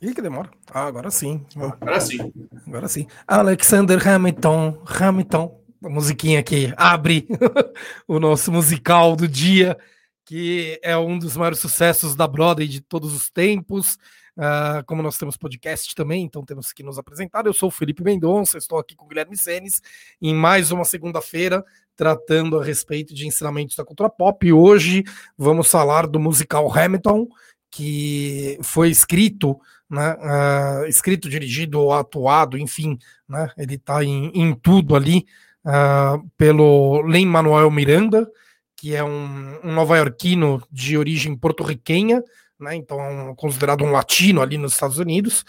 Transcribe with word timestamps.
Ih, 0.00 0.14
que 0.14 0.20
demora. 0.20 0.50
Ah, 0.70 0.86
agora 0.86 1.10
sim. 1.10 1.44
Agora 1.56 2.00
sim. 2.00 2.32
Agora 2.66 2.88
sim. 2.88 3.06
Alexander 3.26 4.06
Hamilton, 4.06 4.82
Hamilton, 4.86 5.60
a 5.82 5.88
musiquinha 5.88 6.42
que 6.42 6.72
abre 6.76 7.26
o 8.06 8.20
nosso 8.20 8.52
musical 8.52 9.16
do 9.16 9.26
dia, 9.26 9.76
que 10.24 10.78
é 10.82 10.96
um 10.98 11.18
dos 11.18 11.36
maiores 11.36 11.58
sucessos 11.58 12.14
da 12.14 12.26
Broadway 12.26 12.68
de 12.68 12.80
todos 12.80 13.14
os 13.14 13.30
tempos. 13.30 13.96
Uh, 14.36 14.84
como 14.84 15.02
nós 15.02 15.16
temos 15.16 15.34
podcast 15.34 15.94
também, 15.94 16.22
então 16.24 16.44
temos 16.44 16.70
que 16.70 16.82
nos 16.82 16.98
apresentar. 16.98 17.46
Eu 17.46 17.54
sou 17.54 17.68
o 17.70 17.72
Felipe 17.72 18.02
Mendonça, 18.02 18.58
estou 18.58 18.78
aqui 18.78 18.94
com 18.94 19.06
o 19.06 19.08
Guilherme 19.08 19.34
Senes 19.34 19.80
em 20.20 20.34
mais 20.34 20.70
uma 20.70 20.84
segunda-feira, 20.84 21.64
tratando 21.96 22.60
a 22.60 22.62
respeito 22.62 23.14
de 23.14 23.26
ensinamentos 23.26 23.76
da 23.76 23.84
cultura 23.84 24.10
pop. 24.10 24.46
E 24.46 24.52
hoje 24.52 25.04
vamos 25.38 25.70
falar 25.70 26.06
do 26.06 26.20
musical 26.20 26.70
Hamilton, 26.70 27.26
que 27.70 28.58
foi 28.62 28.90
escrito, 28.90 29.58
né, 29.88 30.14
uh, 30.14 30.86
escrito, 30.86 31.28
dirigido, 31.28 31.92
atuado, 31.92 32.58
enfim, 32.58 32.98
né, 33.28 33.50
ele 33.56 33.74
está 33.74 34.04
em, 34.04 34.30
em, 34.34 34.54
tudo 34.54 34.96
ali, 34.96 35.26
uh, 35.64 36.28
pelo 36.36 37.02
Len 37.02 37.26
Manuel 37.26 37.70
Miranda, 37.70 38.28
que 38.76 38.94
é 38.94 39.02
um, 39.02 39.60
um 39.64 39.72
nova-iorquino 39.72 40.62
de 40.70 40.98
origem 40.98 41.36
porto-riquenha, 41.36 42.22
né, 42.58 42.74
então 42.74 43.00
é 43.00 43.08
um, 43.08 43.34
considerado 43.34 43.84
um 43.84 43.90
latino 43.90 44.42
ali 44.42 44.58
nos 44.58 44.72
Estados 44.72 44.98
Unidos, 44.98 45.44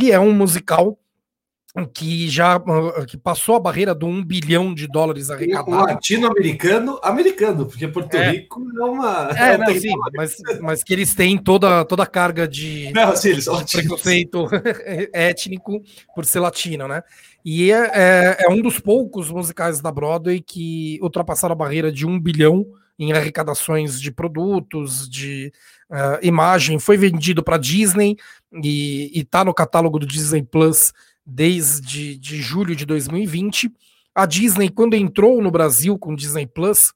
e 0.00 0.12
é 0.12 0.20
um 0.20 0.32
musical 0.32 0.98
que 1.92 2.28
já 2.28 2.56
ah, 2.56 3.06
que 3.06 3.16
passou 3.16 3.54
a 3.54 3.60
barreira 3.60 3.94
do 3.94 4.06
um 4.06 4.24
bilhão 4.24 4.74
de 4.74 4.88
dólares 4.88 5.30
arrecadados. 5.30 5.72
Um 5.72 5.76
latino-americano, 5.76 6.98
americano, 7.02 7.66
porque 7.66 7.86
Porto 7.86 8.14
é. 8.14 8.30
Rico 8.30 8.60
é 8.76 8.84
uma. 8.84 9.30
É, 9.36 9.52
é 9.52 9.58
não, 9.58 9.74
sim, 9.74 9.92
mas, 10.14 10.36
mas 10.60 10.82
que 10.82 10.92
eles 10.92 11.14
têm 11.14 11.38
toda, 11.38 11.84
toda 11.84 12.02
a 12.02 12.06
carga 12.06 12.48
de, 12.48 12.90
não, 12.94 13.14
sim, 13.14 13.30
eles 13.30 13.44
de 13.44 13.76
preconceito 13.76 14.48
étnico 15.12 15.80
por 16.14 16.24
ser 16.24 16.40
latino, 16.40 16.88
né? 16.88 17.02
E 17.44 17.70
é, 17.70 17.90
é, 17.94 18.36
é, 18.40 18.50
um 18.50 18.60
dos 18.60 18.80
poucos 18.80 19.30
musicais 19.30 19.80
da 19.80 19.92
Broadway 19.92 20.40
que 20.40 20.98
ultrapassaram 21.00 21.52
a 21.52 21.56
barreira 21.56 21.90
de 21.90 22.04
um 22.04 22.18
bilhão 22.18 22.66
em 22.98 23.12
arrecadações 23.12 23.98
de 23.98 24.10
produtos, 24.10 25.08
de 25.08 25.50
uh, 25.90 26.18
imagem. 26.20 26.78
Foi 26.78 26.98
vendido 26.98 27.42
para 27.42 27.56
Disney 27.56 28.16
e 28.62 29.10
está 29.14 29.42
no 29.42 29.54
catálogo 29.54 29.98
do 29.98 30.06
Disney 30.06 30.42
Plus 30.42 30.92
desde 31.30 32.16
de 32.16 32.42
julho 32.42 32.74
de 32.74 32.84
2020. 32.84 33.72
A 34.14 34.26
Disney, 34.26 34.68
quando 34.68 34.94
entrou 34.94 35.40
no 35.40 35.50
Brasil 35.50 35.96
com 35.96 36.14
Disney 36.14 36.46
Plus, 36.46 36.92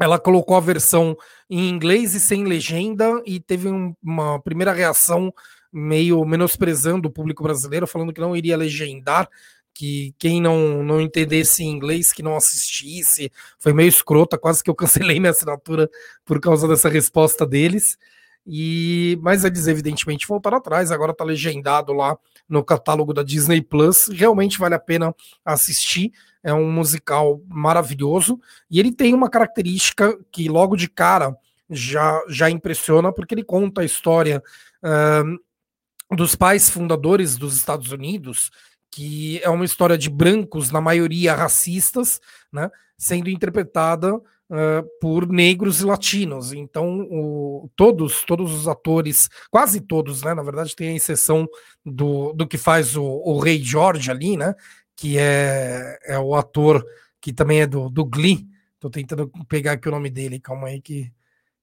ela 0.00 0.18
colocou 0.18 0.56
a 0.56 0.60
versão 0.60 1.16
em 1.50 1.68
inglês 1.68 2.14
e 2.14 2.20
sem 2.20 2.44
legenda 2.44 3.20
e 3.24 3.40
teve 3.40 3.68
um, 3.68 3.94
uma 4.02 4.40
primeira 4.40 4.72
reação 4.72 5.32
meio 5.72 6.24
menosprezando 6.24 7.08
o 7.08 7.10
público 7.10 7.42
brasileiro, 7.42 7.86
falando 7.86 8.12
que 8.12 8.20
não 8.20 8.36
iria 8.36 8.56
legendar, 8.56 9.28
que 9.74 10.14
quem 10.18 10.40
não, 10.40 10.82
não 10.82 11.00
entendesse 11.00 11.64
inglês, 11.64 12.12
que 12.12 12.22
não 12.22 12.36
assistisse. 12.36 13.32
Foi 13.58 13.72
meio 13.72 13.88
escrota, 13.88 14.38
quase 14.38 14.62
que 14.62 14.70
eu 14.70 14.74
cancelei 14.74 15.18
minha 15.18 15.32
assinatura 15.32 15.90
por 16.24 16.40
causa 16.40 16.68
dessa 16.68 16.88
resposta 16.88 17.44
deles. 17.44 17.98
E 18.46 19.18
mas 19.20 19.44
eles 19.44 19.66
evidentemente 19.66 20.26
voltaram 20.26 20.58
atrás, 20.58 20.92
agora 20.92 21.10
está 21.10 21.24
legendado 21.24 21.92
lá 21.92 22.16
no 22.48 22.64
catálogo 22.64 23.12
da 23.12 23.22
Disney 23.22 23.60
Plus. 23.60 24.08
Realmente 24.08 24.58
vale 24.58 24.74
a 24.74 24.78
pena 24.78 25.14
assistir. 25.44 26.12
É 26.42 26.52
um 26.54 26.70
musical 26.70 27.40
maravilhoso 27.48 28.38
e 28.70 28.78
ele 28.78 28.92
tem 28.92 29.12
uma 29.14 29.28
característica 29.28 30.16
que 30.30 30.48
logo 30.48 30.76
de 30.76 30.88
cara 30.88 31.36
já 31.68 32.22
já 32.28 32.48
impressiona 32.48 33.12
porque 33.12 33.34
ele 33.34 33.42
conta 33.42 33.80
a 33.80 33.84
história 33.84 34.40
uh, 34.82 36.16
dos 36.16 36.36
pais 36.36 36.70
fundadores 36.70 37.36
dos 37.36 37.56
Estados 37.56 37.90
Unidos, 37.90 38.52
que 38.92 39.40
é 39.42 39.50
uma 39.50 39.64
história 39.64 39.98
de 39.98 40.08
brancos, 40.08 40.70
na 40.70 40.80
maioria 40.80 41.34
racistas, 41.34 42.20
né, 42.52 42.70
sendo 42.96 43.28
interpretada 43.28 44.20
uh, 44.50 44.86
por 45.00 45.28
negros 45.28 45.80
e 45.80 45.84
latinos. 45.84 46.52
Então, 46.52 47.06
o, 47.10 47.70
todos, 47.76 48.24
todos 48.24 48.52
os 48.52 48.68
atores, 48.68 49.28
quase 49.50 49.80
todos, 49.80 50.22
né? 50.22 50.34
Na 50.34 50.42
verdade, 50.42 50.76
tem 50.76 50.90
a 50.90 50.96
exceção 50.96 51.48
do, 51.84 52.32
do 52.32 52.46
que 52.46 52.58
faz 52.58 52.96
o, 52.96 53.04
o 53.04 53.38
Rei 53.38 53.62
George 53.62 54.10
ali, 54.10 54.36
né? 54.36 54.54
Que 54.94 55.18
é, 55.18 55.98
é 56.04 56.18
o 56.18 56.34
ator 56.34 56.84
que 57.20 57.32
também 57.32 57.60
é 57.60 57.66
do, 57.66 57.88
do 57.90 58.04
Glee. 58.04 58.46
Tô 58.78 58.90
tentando 58.90 59.30
pegar 59.48 59.72
aqui 59.72 59.88
o 59.88 59.92
nome 59.92 60.10
dele, 60.10 60.40
calma 60.40 60.68
aí 60.68 60.80
que, 60.80 61.12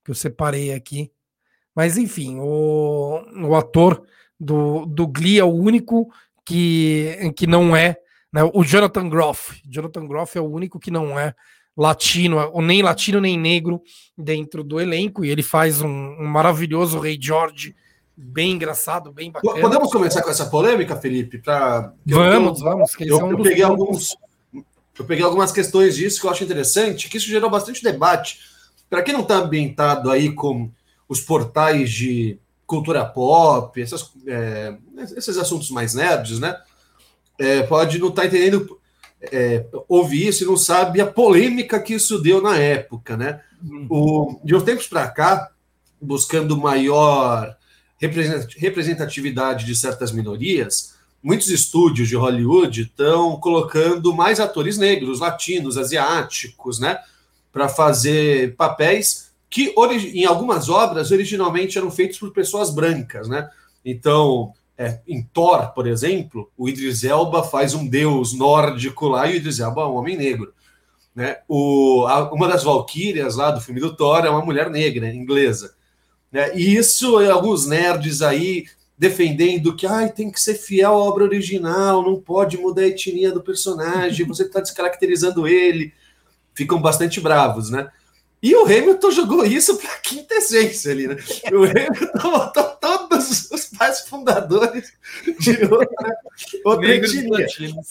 que 0.03 0.11
eu 0.11 0.15
separei 0.15 0.73
aqui. 0.73 1.11
Mas 1.75 1.97
enfim, 1.97 2.37
o, 2.39 3.23
o 3.47 3.55
ator 3.55 4.05
do, 4.39 4.85
do 4.85 5.07
Glee 5.07 5.39
é 5.39 5.43
o 5.43 5.53
único 5.53 6.11
que, 6.45 7.31
que 7.35 7.47
não 7.47 7.75
é. 7.75 7.97
Né, 8.31 8.41
o 8.53 8.63
Jonathan 8.63 9.07
Groff. 9.09 9.61
Jonathan 9.65 10.07
Groff 10.07 10.37
é 10.37 10.41
o 10.41 10.49
único 10.49 10.79
que 10.79 10.91
não 10.91 11.17
é 11.17 11.33
latino, 11.75 12.49
ou 12.51 12.61
nem 12.61 12.81
latino 12.81 13.19
nem 13.19 13.37
negro 13.37 13.81
dentro 14.17 14.63
do 14.63 14.79
elenco, 14.79 15.25
e 15.25 15.29
ele 15.29 15.43
faz 15.43 15.81
um, 15.81 15.87
um 15.87 16.25
maravilhoso 16.25 16.99
Rei 16.99 17.17
George, 17.19 17.75
bem 18.15 18.51
engraçado, 18.51 19.11
bem 19.11 19.31
bacana. 19.31 19.59
Podemos 19.59 19.91
começar 19.91 20.21
com 20.21 20.29
essa 20.29 20.45
polêmica, 20.45 20.95
Felipe? 20.95 21.39
Pra... 21.39 21.93
Vamos, 22.05 22.59
eu, 22.59 22.65
vamos. 22.65 22.91
Eu, 22.99 23.19
eu, 23.19 23.31
eu 23.31 23.41
peguei 23.41 23.63
alguns, 23.63 24.15
eu 24.97 25.05
peguei 25.05 25.25
algumas 25.25 25.51
questões 25.51 25.95
disso 25.95 26.21
que 26.21 26.27
eu 26.27 26.31
acho 26.31 26.43
interessante, 26.43 27.09
que 27.09 27.17
isso 27.17 27.27
gerou 27.27 27.49
bastante 27.49 27.83
debate. 27.83 28.39
Para 28.89 29.01
quem 29.01 29.13
não 29.13 29.21
está 29.21 29.37
ambientado 29.37 30.11
aí 30.11 30.31
com 30.31 30.69
os 31.09 31.19
portais 31.19 31.91
de 31.91 32.37
cultura 32.67 33.03
pop, 33.03 33.81
essas, 33.81 34.11
é, 34.27 34.75
esses 35.17 35.37
assuntos 35.37 35.69
mais 35.71 35.93
nerds, 35.95 36.39
né? 36.39 36.55
É, 37.39 37.63
pode 37.63 37.97
não 37.97 38.09
estar 38.09 38.21
tá 38.21 38.27
entendendo 38.27 38.79
é, 39.31 39.65
ouvir 39.87 40.27
isso 40.27 40.43
e 40.43 40.47
não 40.47 40.57
sabe 40.57 40.99
a 40.99 41.05
polêmica 41.05 41.79
que 41.79 41.93
isso 41.93 42.19
deu 42.19 42.41
na 42.41 42.57
época, 42.57 43.15
né? 43.15 43.41
Uhum. 43.63 43.87
O, 43.89 44.39
de 44.43 44.55
uns 44.55 44.63
tempos 44.63 44.87
para 44.87 45.07
cá, 45.07 45.49
buscando 46.01 46.57
maior 46.57 47.55
representatividade 47.99 49.65
de 49.65 49.75
certas 49.75 50.11
minorias, 50.11 50.95
muitos 51.21 51.49
estúdios 51.49 52.09
de 52.09 52.17
Hollywood 52.17 52.81
estão 52.81 53.37
colocando 53.39 54.13
mais 54.13 54.41
atores 54.41 54.77
negros, 54.77 55.21
latinos, 55.21 55.77
asiáticos, 55.77 56.79
né? 56.79 56.99
Para 57.51 57.69
fazer 57.69 58.55
papéis 58.55 59.31
que 59.49 59.73
em 59.77 60.25
algumas 60.25 60.67
obras 60.67 61.11
originalmente 61.11 61.77
eram 61.77 61.91
feitos 61.91 62.17
por 62.17 62.31
pessoas 62.31 62.71
brancas, 62.71 63.27
né? 63.27 63.49
Então, 63.85 64.51
é, 64.83 65.01
em 65.07 65.23
Thor, 65.23 65.73
por 65.73 65.87
exemplo, 65.87 66.51
o 66.57 66.67
Idris 66.67 67.05
Elba 67.05 67.41
faz 67.41 67.73
um 67.73 67.87
deus 67.87 68.33
nórdico 68.33 69.07
lá 69.07 69.27
e 69.27 69.33
o 69.33 69.35
Idris 69.37 69.59
Elba 69.59 69.83
é 69.83 69.85
um 69.85 69.95
homem 69.95 70.17
negro. 70.17 70.53
Né? 71.15 71.37
O, 71.47 72.05
a, 72.07 72.33
uma 72.33 72.49
das 72.49 72.63
valquírias 72.63 73.35
lá 73.35 73.51
do 73.51 73.61
filme 73.61 73.79
do 73.79 73.95
Thor 73.95 74.25
é 74.25 74.29
uma 74.29 74.43
mulher 74.43 74.69
negra, 74.69 75.13
inglesa. 75.13 75.73
Né? 76.29 76.53
E 76.57 76.75
isso, 76.75 77.17
alguns 77.17 77.65
nerds 77.65 78.21
aí 78.21 78.65
defendendo 78.97 79.75
que 79.75 79.87
ai, 79.87 80.11
tem 80.11 80.29
que 80.29 80.39
ser 80.39 80.55
fiel 80.55 80.91
à 80.91 80.97
obra 80.97 81.23
original, 81.23 82.03
não 82.03 82.19
pode 82.19 82.57
mudar 82.57 82.81
a 82.81 82.87
etnia 82.87 83.31
do 83.31 83.41
personagem, 83.41 84.25
você 84.27 84.43
está 84.43 84.59
descaracterizando 84.59 85.47
ele. 85.47 85.93
Ficam 86.53 86.81
bastante 86.81 87.21
bravos, 87.21 87.69
né? 87.69 87.89
E 88.43 88.53
o 88.53 88.65
Hamilton 88.65 89.09
jogou 89.09 89.45
isso 89.45 89.77
para 89.77 89.93
a 89.93 89.99
quinta 89.99 90.35
essência 90.35 90.91
ali, 90.91 91.07
né? 91.07 91.15
O 91.53 91.63
Hamilton 91.63 92.31
botou 92.31 92.63
todos 92.81 93.49
os 93.49 93.65
pais 93.67 94.01
fundadores 94.01 94.91
de 95.39 95.63
outra, 95.63 96.17
outra 96.65 96.93
etnia. 96.93 97.47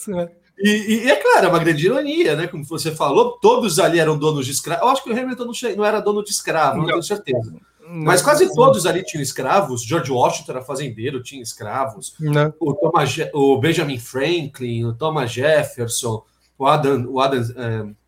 Né? 0.09 0.29
E, 0.59 0.71
e, 1.07 1.11
é 1.11 1.17
claro, 1.17 1.47
é 1.47 1.49
uma 1.49 1.59
grande 1.59 1.87
ironia, 1.87 2.37
né? 2.37 2.47
Como 2.49 2.63
você 2.65 2.93
falou, 2.93 3.39
todos 3.41 3.79
ali 3.79 3.99
eram 3.99 4.19
donos 4.19 4.45
de 4.45 4.53
escravos. 4.53 4.85
Eu 4.85 4.91
acho 4.91 5.03
que 5.03 5.11
o 5.11 5.19
Hamilton 5.19 5.47
não, 5.47 5.77
não 5.77 5.85
era 5.87 6.01
dono 6.01 6.23
de 6.23 6.31
escravo, 6.31 6.77
não, 6.77 6.83
não 6.83 6.91
tenho 6.91 7.03
certeza. 7.03 7.51
Não, 7.51 8.05
Mas 8.05 8.21
quase 8.21 8.45
não. 8.45 8.55
todos 8.55 8.85
ali 8.85 9.03
tinham 9.03 9.23
escravos. 9.23 9.83
George 9.83 10.13
Washington 10.13 10.53
era 10.53 10.63
fazendeiro, 10.63 11.23
tinha 11.23 11.43
escravos. 11.43 12.15
O, 12.61 12.75
Thomas, 12.75 13.17
o 13.33 13.59
Benjamin 13.59 13.99
Franklin, 13.99 14.85
o 14.85 14.93
Thomas 14.93 15.33
Jefferson, 15.33 16.23
o 16.59 16.67
Adam, 16.67 17.07
o 17.09 17.19
Adam 17.19 17.41
é, 17.57 18.02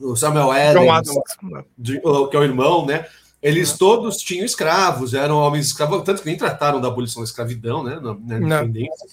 o 0.00 0.16
Samuel 0.16 0.50
Adams, 0.50 0.88
Adams. 0.88 1.66
De, 1.76 2.00
que 2.00 2.36
é 2.36 2.40
o 2.40 2.44
irmão, 2.44 2.86
né? 2.86 3.06
Eles 3.42 3.72
uhum. 3.72 3.78
todos 3.78 4.16
tinham 4.18 4.44
escravos, 4.44 5.14
eram 5.14 5.36
homens 5.36 5.66
escravos, 5.66 6.02
tanto 6.02 6.22
que 6.22 6.28
nem 6.28 6.36
trataram 6.36 6.80
da 6.80 6.88
abolição 6.88 7.22
da 7.22 7.28
escravidão, 7.28 7.82
né? 7.82 8.00
Na, 8.00 8.14
na 8.14 8.38
independência. 8.38 9.06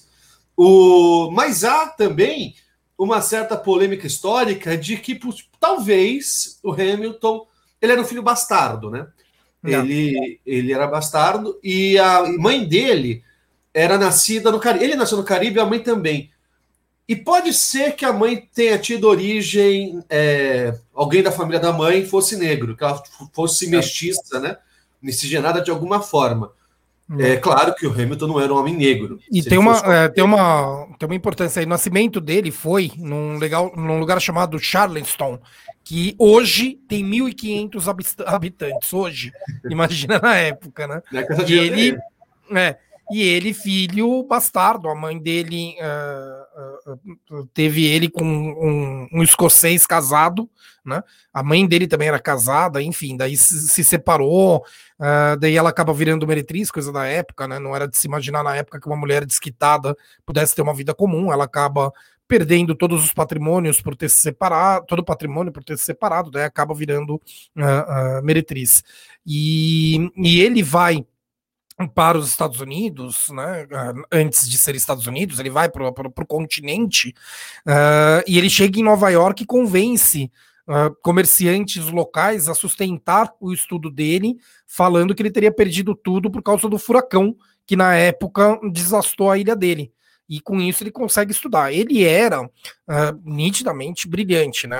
O, 0.55 1.29
mas 1.31 1.63
há 1.63 1.87
também 1.87 2.55
uma 2.97 3.21
certa 3.21 3.57
polêmica 3.57 4.07
histórica 4.07 4.77
de 4.77 4.97
que 4.97 5.19
talvez 5.59 6.59
o 6.63 6.71
Hamilton 6.71 7.47
ele 7.81 7.91
era 7.91 8.01
um 8.01 8.05
filho 8.05 8.23
bastardo, 8.23 8.89
né? 8.89 9.07
Ele, 9.63 10.39
ele 10.45 10.73
era 10.73 10.87
bastardo 10.87 11.57
e 11.63 11.97
a 11.97 12.23
mãe 12.37 12.67
dele 12.67 13.23
era 13.73 13.97
nascida 13.97 14.51
no 14.51 14.59
Caribe. 14.59 14.83
Ele 14.83 14.95
nasceu 14.95 15.17
no 15.17 15.23
Caribe 15.23 15.57
e 15.57 15.61
a 15.61 15.65
mãe 15.65 15.79
também. 15.79 16.29
E 17.07 17.15
pode 17.15 17.53
ser 17.53 17.95
que 17.95 18.05
a 18.05 18.13
mãe 18.13 18.47
tenha 18.53 18.77
tido 18.77 19.09
origem, 19.09 20.01
é, 20.09 20.73
alguém 20.93 21.21
da 21.21 21.31
família 21.31 21.59
da 21.59 21.73
mãe 21.73 22.05
fosse 22.05 22.37
negro, 22.37 22.77
que 22.77 22.83
ela 22.83 23.01
fosse 23.33 23.67
mestiça, 23.69 24.39
né? 24.39 24.57
Miscigenada 25.01 25.61
de 25.61 25.69
alguma 25.69 26.01
forma. 26.01 26.51
É 27.19 27.35
claro 27.35 27.75
que 27.75 27.85
o 27.85 27.91
Hamilton 27.91 28.27
não 28.27 28.39
era 28.39 28.53
um 28.53 28.57
homem 28.57 28.75
negro. 28.75 29.19
E 29.29 29.43
tem 29.43 29.57
uma, 29.57 29.77
é, 29.93 30.07
tem, 30.07 30.23
uma, 30.23 30.87
tem 30.97 31.07
uma 31.07 31.15
importância 31.15 31.59
aí. 31.59 31.65
O 31.65 31.69
nascimento 31.69 32.21
dele 32.21 32.49
foi 32.49 32.91
num, 32.97 33.37
legal, 33.37 33.71
num 33.75 33.99
lugar 33.99 34.19
chamado 34.21 34.57
Charleston, 34.57 35.37
que 35.83 36.15
hoje 36.17 36.79
tem 36.87 37.03
1.500 37.05 38.25
habitantes. 38.25 38.93
Hoje, 38.93 39.31
imagina 39.69 40.17
na 40.17 40.35
época, 40.35 40.87
né? 40.87 41.01
E 41.45 41.53
ele, 41.53 41.97
é, 42.55 42.77
e 43.11 43.21
ele, 43.21 43.53
filho 43.53 44.23
bastardo, 44.23 44.87
a 44.87 44.95
mãe 44.95 45.19
dele 45.19 45.75
uh, 45.79 46.42
teve 47.53 47.85
ele 47.85 48.09
com 48.09 48.23
um, 48.23 49.07
um, 49.11 49.23
escocês 49.23 49.85
casado, 49.85 50.49
né? 50.85 51.01
A 51.33 51.41
mãe 51.43 51.67
dele 51.67 51.87
também 51.87 52.07
era 52.07 52.19
casada, 52.19 52.81
enfim, 52.81 53.15
daí 53.15 53.37
se, 53.37 53.67
se 53.67 53.83
separou, 53.83 54.65
uh, 54.99 55.37
daí 55.39 55.55
ela 55.55 55.69
acaba 55.69 55.93
virando 55.93 56.27
meretriz, 56.27 56.69
coisa 56.71 56.91
da 56.91 57.05
época, 57.05 57.47
né? 57.47 57.59
Não 57.59 57.75
era 57.75 57.87
de 57.87 57.97
se 57.97 58.07
imaginar 58.07 58.43
na 58.43 58.55
época 58.55 58.79
que 58.79 58.87
uma 58.87 58.97
mulher 58.97 59.25
desquitada 59.25 59.95
pudesse 60.25 60.55
ter 60.55 60.61
uma 60.61 60.73
vida 60.73 60.93
comum, 60.93 61.31
ela 61.31 61.45
acaba 61.45 61.91
perdendo 62.27 62.73
todos 62.73 63.03
os 63.03 63.13
patrimônios 63.13 63.81
por 63.81 63.95
ter 63.95 64.09
se 64.09 64.21
separado, 64.21 64.85
todo 64.87 64.99
o 64.99 65.05
patrimônio 65.05 65.51
por 65.51 65.63
ter 65.63 65.77
se 65.77 65.83
separado, 65.83 66.31
daí 66.31 66.43
acaba 66.43 66.73
virando 66.73 67.21
meretriz. 68.23 68.81
E, 69.25 70.09
e 70.15 70.41
ele 70.41 70.63
vai 70.63 71.05
para 71.93 72.17
os 72.17 72.27
Estados 72.27 72.59
Unidos, 72.59 73.27
né, 73.29 73.67
antes 74.11 74.49
de 74.49 74.57
ser 74.57 74.75
Estados 74.75 75.07
Unidos, 75.07 75.39
ele 75.39 75.49
vai 75.49 75.69
para 75.69 75.89
o 75.89 76.25
continente 76.25 77.13
uh, 77.65 78.23
e 78.27 78.37
ele 78.37 78.49
chega 78.49 78.79
em 78.79 78.83
Nova 78.83 79.09
York 79.09 79.43
e 79.43 79.45
convence 79.45 80.31
uh, 80.67 80.95
comerciantes 81.01 81.87
locais 81.89 82.47
a 82.47 82.53
sustentar 82.53 83.33
o 83.39 83.51
estudo 83.53 83.89
dele, 83.89 84.37
falando 84.67 85.15
que 85.15 85.21
ele 85.21 85.31
teria 85.31 85.51
perdido 85.51 85.95
tudo 85.95 86.29
por 86.29 86.41
causa 86.43 86.69
do 86.69 86.77
furacão 86.77 87.35
que 87.65 87.75
na 87.75 87.95
época 87.95 88.59
desastou 88.71 89.31
a 89.31 89.37
ilha 89.37 89.55
dele 89.55 89.91
e 90.33 90.39
com 90.39 90.59
isso 90.59 90.81
ele 90.81 90.89
consegue 90.89 91.31
estudar. 91.31 91.71
Ele 91.71 92.03
era 92.03 92.41
uh, 92.41 92.49
nitidamente 93.23 94.07
brilhante, 94.07 94.65
né? 94.65 94.79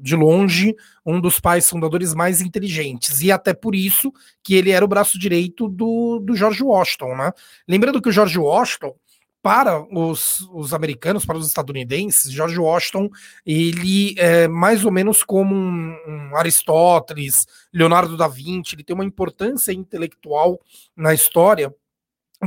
De 0.00 0.16
longe, 0.16 0.74
um 1.04 1.20
dos 1.20 1.38
pais 1.38 1.68
fundadores 1.68 2.14
mais 2.14 2.40
inteligentes, 2.40 3.20
e 3.20 3.30
até 3.30 3.52
por 3.52 3.74
isso 3.74 4.10
que 4.42 4.54
ele 4.54 4.70
era 4.70 4.84
o 4.84 4.88
braço 4.88 5.18
direito 5.18 5.68
do, 5.68 6.18
do 6.20 6.34
George 6.34 6.62
Washington, 6.62 7.14
né? 7.14 7.30
Lembrando 7.68 8.00
que 8.00 8.08
o 8.08 8.12
George 8.12 8.38
Washington 8.38 8.94
para 9.42 9.86
os, 9.96 10.40
os, 10.50 10.72
americanos, 10.72 11.26
para 11.26 11.36
os 11.36 11.46
estadunidenses, 11.46 12.32
George 12.32 12.58
Washington, 12.58 13.10
ele 13.44 14.14
é 14.18 14.48
mais 14.48 14.84
ou 14.84 14.90
menos 14.90 15.22
como 15.22 15.54
um, 15.54 15.94
um, 16.08 16.36
Aristóteles, 16.36 17.46
Leonardo 17.72 18.16
da 18.16 18.26
Vinci, 18.26 18.74
ele 18.74 18.82
tem 18.82 18.94
uma 18.94 19.04
importância 19.04 19.72
intelectual 19.72 20.58
na 20.96 21.12
história 21.14 21.72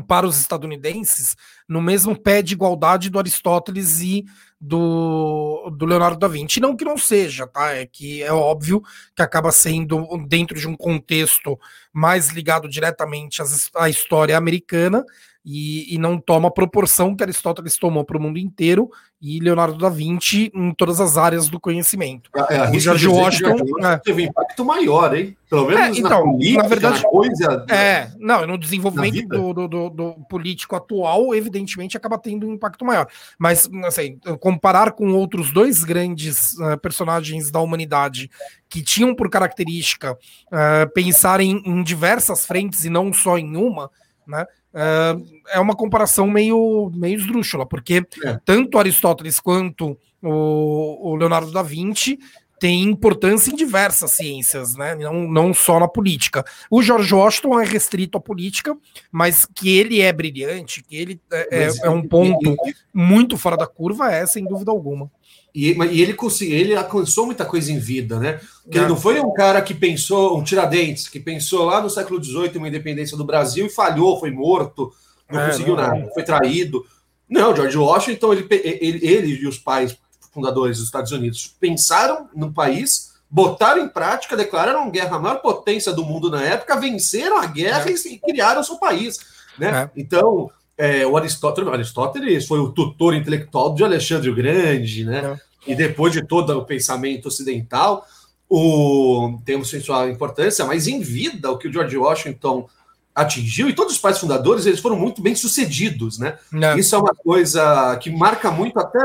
para 0.08 0.28
os 0.28 0.40
estadunidenses 0.40 1.36
no 1.68 1.82
mesmo 1.82 2.20
pé 2.20 2.42
de 2.42 2.54
igualdade 2.54 3.10
do 3.10 3.20
Aristóteles 3.20 4.02
e 4.02 4.26
do, 4.60 5.70
do 5.76 5.86
Leonardo 5.86 6.20
da 6.20 6.28
Vinci. 6.28 6.60
Não 6.60 6.76
que 6.76 6.84
não 6.84 6.98
seja, 6.98 7.48
tá? 7.48 7.74
É 7.74 7.86
que 7.86 8.22
é 8.22 8.32
óbvio 8.32 8.82
que 9.16 9.22
acaba 9.22 9.52
sendo 9.52 10.06
dentro 10.28 10.60
de 10.60 10.68
um 10.68 10.76
contexto 10.76 11.58
mais 11.94 12.30
ligado 12.30 12.70
diretamente 12.70 13.42
à 13.76 13.90
história 13.90 14.38
americana 14.38 15.04
e, 15.46 15.94
e 15.94 15.98
não 15.98 16.20
toma 16.20 16.50
a 16.50 16.52
proporção 16.52 17.16
que 17.16 17.24
Aristóteles 17.24 17.78
tomou 17.78 18.04
para 18.04 18.18
o 18.18 18.22
mundo 18.22 18.38
inteiro 18.38 18.90
e 19.22 19.40
Leonardo 19.40 19.78
da 19.78 19.90
Vinci 19.90 20.50
em 20.54 20.74
todas 20.74 21.02
as 21.02 21.18
áreas 21.18 21.50
do 21.50 21.60
conhecimento. 21.60 22.30
É, 22.50 22.56
é, 22.56 22.70
o 22.70 22.80
George 22.80 23.08
Washington 23.08 23.86
é. 23.86 23.98
teve 23.98 24.24
um 24.24 24.26
impacto 24.26 24.64
maior, 24.64 25.14
hein? 25.16 25.36
Pelo 25.50 25.68
menos 25.68 25.98
é, 25.98 26.00
então, 26.00 26.10
na, 26.10 26.32
política, 26.32 26.62
na 26.62 26.70
verdade, 26.70 27.04
na 27.04 27.10
coisa. 27.10 27.66
É, 27.70 28.12
não, 28.18 28.46
no 28.46 28.58
desenvolvimento 28.58 29.28
do, 29.28 29.54
do, 29.54 29.68
do, 29.68 29.90
do, 29.90 30.14
político 30.30 30.76
atual, 30.76 31.34
evidentemente, 31.34 31.98
acaba 31.98 32.18
tendo 32.18 32.48
um 32.48 32.54
impacto 32.54 32.86
maior. 32.86 33.08
Mas, 33.38 33.68
assim, 33.86 34.20
comparar 34.40 34.92
com 34.92 35.12
outros 35.12 35.52
dois 35.52 35.84
grandes 35.84 36.54
uh, 36.54 36.78
personagens 36.78 37.50
da 37.50 37.60
humanidade 37.60 38.30
que 38.70 38.84
tinham 38.84 39.16
por 39.16 39.30
característica 39.30 40.14
uh, 40.14 40.94
pensar 40.94 41.42
em, 41.42 41.60
em 41.66 41.79
diversas 41.84 42.46
frentes 42.46 42.86
e 42.86 42.90
não 42.90 43.14
só 43.14 43.38
em 43.38 43.56
uma, 43.56 43.90
né? 44.28 44.46
Uh, 44.72 45.26
é 45.50 45.60
uma 45.60 45.76
comparação 45.76 46.28
meio, 46.28 46.92
meio 46.94 47.18
esdrúxula, 47.18 47.66
porque 47.66 48.06
é. 48.24 48.40
tanto 48.46 48.78
Aristóteles 48.78 49.40
quanto 49.40 49.98
o, 50.22 51.10
o, 51.10 51.16
Leonardo 51.16 51.52
da 51.52 51.64
Vinci 51.64 52.20
têm 52.60 52.84
importância 52.84 53.52
em 53.52 53.56
diversas 53.56 54.12
ciências, 54.12 54.76
né? 54.76 54.94
não, 54.94 55.28
não 55.28 55.54
só 55.54 55.80
na 55.80 55.88
política. 55.88 56.46
O 56.70 56.84
George 56.84 57.16
Washington 57.16 57.60
é 57.60 57.66
restrito 57.66 58.18
à 58.18 58.22
política, 58.22 58.78
mas 59.12 59.46
que 59.46 59.76
ele 59.76 60.02
é 60.02 60.14
brilhante, 60.14 60.84
que 60.84 60.96
ele 60.96 61.20
é, 61.32 61.64
é, 61.64 61.70
é 61.84 61.90
um 61.90 62.06
ponto 62.08 62.56
muito 62.94 63.38
fora 63.38 63.58
da 63.58 63.66
curva, 63.66 64.12
é 64.12 64.26
sem 64.28 64.46
dúvida 64.46 64.70
alguma. 64.70 65.10
E, 65.54 65.72
e 65.72 66.02
ele, 66.02 66.16
ele 66.42 66.76
alcançou 66.76 67.26
muita 67.26 67.46
coisa 67.46 67.72
em 67.72 67.80
vida, 67.80 68.20
né? 68.20 68.40
Porque 68.64 68.78
é. 68.78 68.82
ele 68.82 68.90
não 68.90 68.98
foi 68.98 69.20
um 69.20 69.34
cara 69.34 69.62
que 69.62 69.74
pensou, 69.74 70.38
um 70.38 70.44
Tiradentes, 70.44 71.08
que 71.08 71.20
pensou 71.20 71.66
lá 71.66 71.82
no 71.82 71.90
século 71.90 72.24
XVIII 72.24 72.58
uma 72.58 72.68
independência 72.68 73.18
do 73.18 73.26
Brasil 73.26 73.66
e 73.66 73.70
falhou, 73.70 74.20
foi 74.20 74.32
morto, 74.32 74.94
não 75.30 75.40
é, 75.40 75.48
conseguiu 75.48 75.76
não, 75.76 75.84
nada, 75.84 76.10
foi 76.14 76.24
traído. 76.24 76.86
Não, 77.28 77.56
George 77.56 77.78
Washington, 77.78 78.34
ele, 78.34 78.48
ele, 78.50 79.08
ele 79.08 79.28
e 79.44 79.48
os 79.48 79.58
pais 79.58 79.98
fundadores 80.32 80.78
dos 80.78 80.86
Estados 80.86 81.12
Unidos 81.12 81.56
pensaram 81.60 82.30
no 82.36 82.52
país, 82.54 83.14
botaram 83.30 83.84
em 83.84 83.90
prática, 83.90 84.38
declararam 84.38 84.90
guerra, 84.90 85.18
a 85.18 85.20
maior 85.20 85.42
potência 85.42 85.92
do 85.92 86.04
mundo 86.04 86.30
na 86.30 86.42
época, 86.44 86.80
venceram 86.80 87.38
a 87.38 87.46
guerra 87.46 87.90
é. 87.90 87.94
e, 87.94 88.14
e 88.14 88.20
criaram 88.20 88.62
o 88.62 88.64
seu 88.64 88.78
país. 88.78 89.18
Né? 89.58 89.84
É. 89.96 90.00
Então, 90.00 90.50
é, 90.80 91.06
o 91.06 91.18
Aristóteles, 91.18 91.70
Aristóteles 91.70 92.48
foi 92.48 92.60
o 92.60 92.72
tutor 92.72 93.14
intelectual 93.14 93.76
de 93.76 93.84
Alexandre 93.84 94.30
o 94.30 94.36
Grande, 94.36 95.04
né? 95.04 95.38
É. 95.68 95.72
E 95.72 95.76
depois 95.76 96.14
de 96.14 96.26
todo 96.26 96.58
o 96.58 96.64
pensamento 96.64 97.28
ocidental, 97.28 98.06
o, 98.50 99.38
tem 99.44 99.62
sua 99.66 100.10
importância, 100.10 100.64
mas 100.66 100.88
em 100.88 101.02
vida, 101.02 101.52
o 101.52 101.58
que 101.58 101.68
o 101.68 101.74
George 101.74 101.98
Washington 101.98 102.66
atingiu, 103.14 103.68
e 103.68 103.74
todos 103.74 103.96
os 103.96 104.00
pais 104.00 104.18
fundadores, 104.20 104.66
eles 104.66 104.80
foram 104.80 104.96
muito 104.96 105.22
bem 105.22 105.36
sucedidos, 105.36 106.18
né? 106.18 106.40
Não. 106.50 106.70
É. 106.70 106.80
Isso 106.80 106.96
é 106.96 106.98
uma 106.98 107.14
coisa 107.14 107.98
que 107.98 108.10
marca 108.10 108.50
muito 108.50 108.80
até 108.80 109.00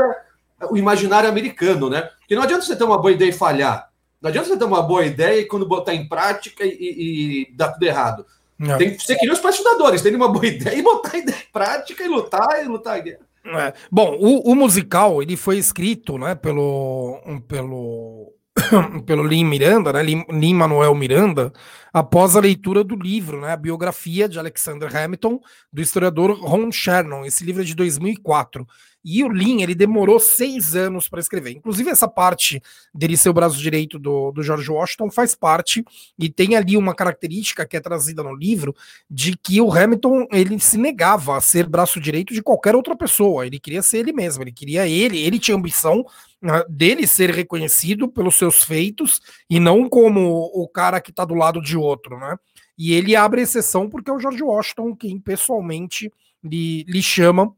o 0.71 0.77
imaginário 0.77 1.27
americano, 1.27 1.89
né? 1.89 2.03
Porque 2.19 2.35
não 2.35 2.43
adianta 2.43 2.63
você 2.63 2.77
ter 2.77 2.85
uma 2.85 2.97
boa 2.97 3.11
ideia 3.11 3.29
e 3.29 3.33
falhar. 3.33 3.89
Não 4.21 4.29
adianta 4.29 4.47
você 4.47 4.57
ter 4.57 4.63
uma 4.63 4.81
boa 4.81 5.05
ideia 5.05 5.41
e 5.41 5.45
quando 5.45 5.67
botar 5.67 5.93
em 5.93 6.07
prática 6.07 6.63
e, 6.65 6.69
e, 6.69 7.41
e 7.51 7.53
dar 7.53 7.73
tudo 7.73 7.83
errado. 7.83 8.25
Não. 8.57 8.77
Tem, 8.77 8.97
você 8.97 9.15
queria 9.15 9.33
os 9.33 9.39
patrocinadores, 9.39 10.01
tem 10.01 10.15
uma 10.15 10.31
boa 10.31 10.45
ideia 10.47 10.77
e 10.77 10.81
botar 10.81 11.15
a 11.15 11.17
ideia 11.17 11.37
em 11.37 11.51
prática 11.51 12.03
e 12.03 12.07
lutar 12.07 12.63
e 12.63 12.67
lutar 12.67 12.95
a 12.95 12.99
guerra. 12.99 13.25
É. 13.45 13.73
Bom, 13.91 14.17
o, 14.19 14.51
o, 14.51 14.55
musical 14.55 15.21
ele 15.21 15.37
foi 15.37 15.57
escrito 15.57 16.17
né, 16.17 16.33
pelo, 16.33 17.21
pelo, 17.47 18.33
pelo 19.05 19.23
Lin 19.23 19.45
Miranda, 19.45 19.93
né, 19.93 20.01
Lin 20.01 20.53
Manuel 20.55 20.95
Miranda, 20.95 21.53
após 21.93 22.35
a 22.35 22.39
leitura 22.39 22.83
do 22.83 22.95
livro, 22.95 23.39
né, 23.41 23.53
a 23.53 23.57
biografia 23.57 24.27
de 24.27 24.39
Alexander 24.39 24.93
Hamilton, 24.95 25.39
do 25.71 25.81
historiador 25.81 26.39
Ron 26.39 26.71
Shannon. 26.71 27.23
Esse 27.23 27.43
livro 27.43 27.61
é 27.61 27.65
de 27.65 27.75
2004. 27.75 28.65
E 29.07 29.23
o 29.23 29.29
Lin, 29.29 29.61
ele 29.61 29.75
demorou 29.75 30.19
seis 30.19 30.75
anos 30.75 31.07
para 31.07 31.19
escrever. 31.19 31.51
Inclusive, 31.51 31.91
essa 31.91 32.07
parte 32.07 32.59
dele 32.91 33.15
ser 33.15 33.29
o 33.29 33.33
braço 33.33 33.59
direito 33.59 33.99
do, 33.99 34.31
do 34.31 34.41
George 34.41 34.71
Washington 34.71 35.11
faz 35.11 35.35
parte, 35.35 35.85
e 36.17 36.27
tem 36.27 36.55
ali 36.55 36.75
uma 36.75 36.95
característica 36.95 37.67
que 37.67 37.77
é 37.77 37.79
trazida 37.79 38.23
no 38.23 38.33
livro, 38.33 38.75
de 39.07 39.37
que 39.37 39.61
o 39.61 39.71
Hamilton, 39.71 40.27
ele 40.31 40.59
se 40.59 40.75
negava 40.75 41.37
a 41.37 41.41
ser 41.41 41.67
braço 41.67 41.99
direito 41.99 42.33
de 42.33 42.41
qualquer 42.41 42.75
outra 42.75 42.95
pessoa. 42.95 43.45
Ele 43.45 43.59
queria 43.59 43.83
ser 43.83 43.99
ele 43.99 44.11
mesmo, 44.11 44.41
ele 44.41 44.51
queria 44.51 44.87
ele, 44.87 45.19
ele 45.19 45.37
tinha 45.37 45.55
ambição 45.55 45.99
uh, 45.99 46.67
dele 46.67 47.05
ser 47.05 47.29
reconhecido 47.29 48.07
pelos 48.07 48.35
seus 48.35 48.63
feitos, 48.63 49.21
e 49.47 49.59
não 49.59 49.87
como 49.87 50.49
o 50.51 50.67
cara 50.67 50.99
que 50.99 51.11
está 51.11 51.23
do 51.23 51.35
lado 51.35 51.61
de 51.61 51.77
outro, 51.77 52.17
né? 52.17 52.37
E 52.75 52.91
ele 52.93 53.15
abre 53.15 53.41
exceção 53.41 53.87
porque 53.87 54.09
é 54.09 54.13
o 54.13 54.19
George 54.19 54.41
Washington 54.41 54.95
quem 54.95 55.19
pessoalmente 55.19 56.11
lhe, 56.43 56.83
lhe 56.83 57.03
chama 57.03 57.53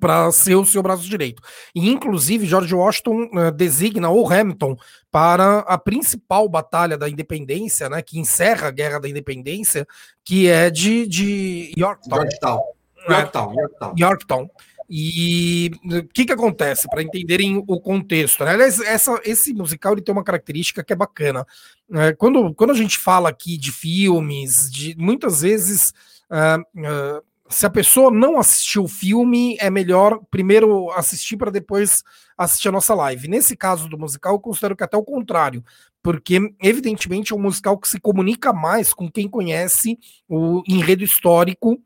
para 0.00 0.30
ser 0.32 0.54
o 0.54 0.64
seu 0.64 0.82
braço 0.82 1.08
direito. 1.08 1.42
E, 1.74 1.88
inclusive, 1.88 2.46
George 2.46 2.74
Washington 2.74 3.30
uh, 3.32 3.52
designa 3.52 4.10
o 4.10 4.30
Hamilton 4.30 4.76
para 5.10 5.60
a 5.60 5.78
principal 5.78 6.48
batalha 6.48 6.98
da 6.98 7.08
independência, 7.08 7.88
né, 7.88 8.02
que 8.02 8.18
encerra 8.18 8.68
a 8.68 8.72
Guerra 8.72 8.98
da 9.00 9.08
Independência, 9.08 9.86
que 10.24 10.48
é 10.48 10.70
de, 10.70 11.06
de 11.06 11.72
Yorktown. 11.76 12.18
Yorktown. 12.18 12.60
É. 13.06 13.12
Yorktown, 13.12 13.54
Yorktown. 13.54 13.94
Yorktown. 13.98 14.50
E 14.90 15.70
o 15.84 16.08
que, 16.14 16.24
que 16.24 16.32
acontece? 16.32 16.88
Para 16.88 17.02
entenderem 17.02 17.62
o 17.68 17.78
contexto. 17.78 18.42
Né? 18.42 18.52
Aliás, 18.52 18.80
essa, 18.80 19.20
esse 19.22 19.52
musical 19.52 19.92
ele 19.92 20.00
tem 20.00 20.14
uma 20.14 20.24
característica 20.24 20.82
que 20.82 20.92
é 20.94 20.96
bacana. 20.96 21.46
É, 21.92 22.14
quando, 22.14 22.54
quando 22.54 22.70
a 22.70 22.74
gente 22.74 22.96
fala 22.96 23.28
aqui 23.28 23.58
de 23.58 23.70
filmes, 23.70 24.70
de 24.70 24.96
muitas 24.96 25.42
vezes 25.42 25.92
uh, 26.30 26.60
uh, 26.80 27.22
se 27.50 27.66
a 27.66 27.70
pessoa 27.70 28.10
não 28.10 28.38
assistiu 28.38 28.84
o 28.84 28.88
filme, 28.88 29.56
é 29.60 29.70
melhor 29.70 30.20
primeiro 30.30 30.90
assistir 30.92 31.36
para 31.36 31.50
depois 31.50 32.02
assistir 32.36 32.68
a 32.68 32.72
nossa 32.72 32.94
live. 32.94 33.28
Nesse 33.28 33.56
caso 33.56 33.88
do 33.88 33.98
musical, 33.98 34.34
eu 34.34 34.40
considero 34.40 34.76
que 34.76 34.84
até 34.84 34.96
o 34.96 35.04
contrário, 35.04 35.64
porque 36.02 36.54
evidentemente 36.62 37.32
é 37.32 37.36
um 37.36 37.40
musical 37.40 37.78
que 37.78 37.88
se 37.88 37.98
comunica 37.98 38.52
mais 38.52 38.92
com 38.92 39.10
quem 39.10 39.28
conhece 39.28 39.98
o 40.28 40.62
enredo 40.68 41.02
histórico 41.02 41.80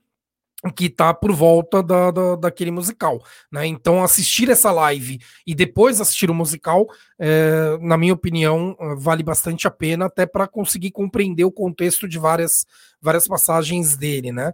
que 0.71 0.87
está 0.87 1.13
por 1.13 1.33
volta 1.33 1.83
da, 1.83 2.11
da, 2.11 2.37
daquele 2.37 2.71
musical. 2.71 3.21
Né? 3.51 3.67
Então, 3.67 4.05
assistir 4.05 4.49
essa 4.49 4.71
live 4.71 5.19
e 5.45 5.55
depois 5.55 6.01
assistir 6.01 6.31
o 6.31 6.35
musical, 6.35 6.87
é, 7.19 7.77
na 7.81 7.97
minha 7.97 8.13
opinião, 8.13 8.77
vale 8.97 9.25
bastante 9.25 9.67
a 9.67 9.71
pena, 9.71 10.07
até 10.07 10.25
para 10.25 10.47
conseguir 10.47 10.93
compreender 10.93 11.45
o 11.45 11.51
contexto 11.51 12.07
de 12.07 12.19
várias, 12.19 12.65
várias 13.01 13.27
passagens 13.27 13.97
dele. 13.97 14.31
Né? 14.31 14.53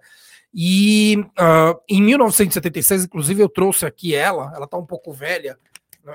E 0.55 1.19
uh, 1.39 1.79
em 1.89 2.03
1976, 2.03 3.05
inclusive, 3.05 3.43
eu 3.43 3.49
trouxe 3.49 3.87
aqui 3.87 4.15
ela, 4.15 4.53
ela 4.55 4.65
está 4.65 4.77
um 4.77 4.87
pouco 4.87 5.13
velha, 5.13 5.59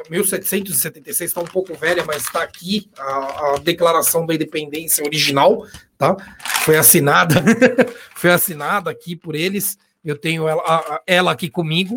1776 0.09 1.29
está 1.29 1.41
um 1.41 1.45
pouco 1.45 1.75
velha, 1.75 2.03
mas 2.05 2.23
está 2.23 2.41
aqui 2.41 2.89
a, 2.97 3.53
a, 3.53 3.59
declaração 3.59 4.25
da 4.25 4.33
independência 4.33 5.03
original, 5.05 5.65
tá? 5.97 6.15
Foi 6.63 6.77
assinada, 6.77 7.35
foi 8.15 8.31
assinada 8.31 8.89
aqui 8.89 9.15
por 9.15 9.35
eles. 9.35 9.77
Eu 10.03 10.17
tenho 10.17 10.47
ela, 10.47 10.61
a, 10.65 11.01
ela 11.05 11.31
aqui 11.31 11.49
comigo. 11.49 11.95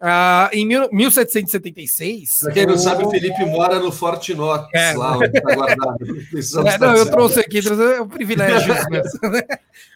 Ah, 0.00 0.50
em 0.52 0.66
mil, 0.66 0.88
1776. 0.92 2.38
Para 2.40 2.52
quem 2.52 2.66
não 2.66 2.76
sabe, 2.76 3.04
o 3.04 3.10
Felipe 3.10 3.44
mora 3.46 3.78
no 3.78 3.90
Forte 3.90 4.34
Knox, 4.34 4.68
é. 4.74 4.92
lá 4.94 5.16
onde 5.16 5.38
está 5.38 5.54
guardado. 5.54 5.96
É, 6.68 6.78
não, 6.78 6.96
eu 6.96 7.10
trouxe 7.10 7.40
aqui, 7.40 7.60
é 7.66 8.00
um 8.00 8.08
privilégio 8.08 8.74
mesmo. 8.90 9.30
Né? 9.30 9.42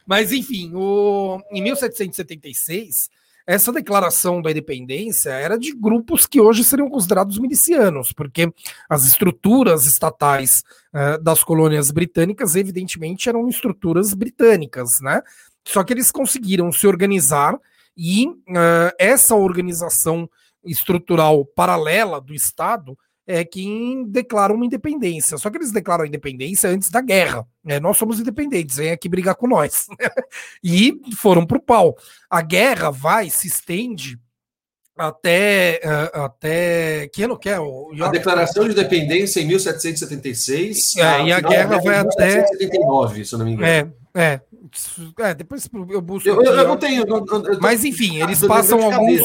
Mas, 0.06 0.32
enfim, 0.32 0.72
o, 0.74 1.40
em 1.52 1.62
1776 1.62 3.10
essa 3.46 3.72
declaração 3.72 4.40
da 4.40 4.52
independência 4.52 5.30
era 5.30 5.58
de 5.58 5.74
grupos 5.74 6.24
que 6.24 6.40
hoje 6.40 6.62
seriam 6.62 6.88
considerados 6.88 7.36
milicianos, 7.36 8.12
porque 8.12 8.52
as 8.88 9.04
estruturas 9.04 9.86
estatais 9.86 10.62
uh, 10.94 11.20
das 11.20 11.42
colônias 11.42 11.90
britânicas, 11.90 12.54
evidentemente, 12.54 13.28
eram 13.28 13.48
estruturas 13.48 14.14
britânicas, 14.14 15.00
né? 15.00 15.20
Só 15.64 15.82
que 15.82 15.92
eles 15.92 16.12
conseguiram 16.12 16.70
se 16.70 16.86
organizar 16.86 17.58
e 18.02 18.26
uh, 18.26 18.90
essa 18.98 19.34
organização 19.34 20.26
estrutural 20.64 21.44
paralela 21.44 22.18
do 22.18 22.32
Estado 22.32 22.96
é 23.26 23.44
quem 23.44 24.04
declara 24.06 24.54
uma 24.54 24.64
independência. 24.64 25.36
Só 25.36 25.50
que 25.50 25.58
eles 25.58 25.70
declaram 25.70 26.04
a 26.04 26.06
independência 26.06 26.70
antes 26.70 26.88
da 26.88 27.02
guerra. 27.02 27.46
Né? 27.62 27.78
Nós 27.78 27.98
somos 27.98 28.18
independentes, 28.18 28.76
vem 28.76 28.90
aqui 28.90 29.06
brigar 29.06 29.34
com 29.34 29.46
nós. 29.46 29.86
e 30.64 30.98
foram 31.14 31.44
pro 31.44 31.60
pau. 31.60 31.94
A 32.30 32.40
guerra 32.40 32.90
vai, 32.90 33.28
se 33.28 33.48
estende 33.48 34.18
até 34.96 35.80
uh, 35.84 36.20
até 36.24 37.08
que 37.08 37.22
ano 37.22 37.38
que 37.38 37.48
é 37.48 37.58
o 37.58 37.90
a 38.02 38.08
declaração 38.08 38.64
de 38.64 38.72
independência 38.72 39.40
em 39.40 39.46
1776 39.46 40.96
é, 40.96 41.24
e 41.24 41.32
a 41.32 41.40
guerra 41.40 41.78
vai 41.78 42.02
1779, 42.02 43.14
até 43.14 43.24
se 43.24 43.34
eu 43.34 43.38
não 43.38 43.46
me 43.46 43.52
engano 43.52 43.66
é 43.66 43.99
é 44.14 44.40
é, 45.18 45.34
depois 45.34 45.68
eu 45.88 46.00
busco. 46.00 46.28
Eu, 46.28 46.42
eu, 46.42 46.52
eu 46.52 46.68
não 46.68 46.76
tenho. 46.76 47.04
Eu, 47.06 47.60
mas 47.60 47.84
enfim, 47.84 48.22
eles 48.22 48.44
passam 48.44 48.82
alguns. 48.82 49.20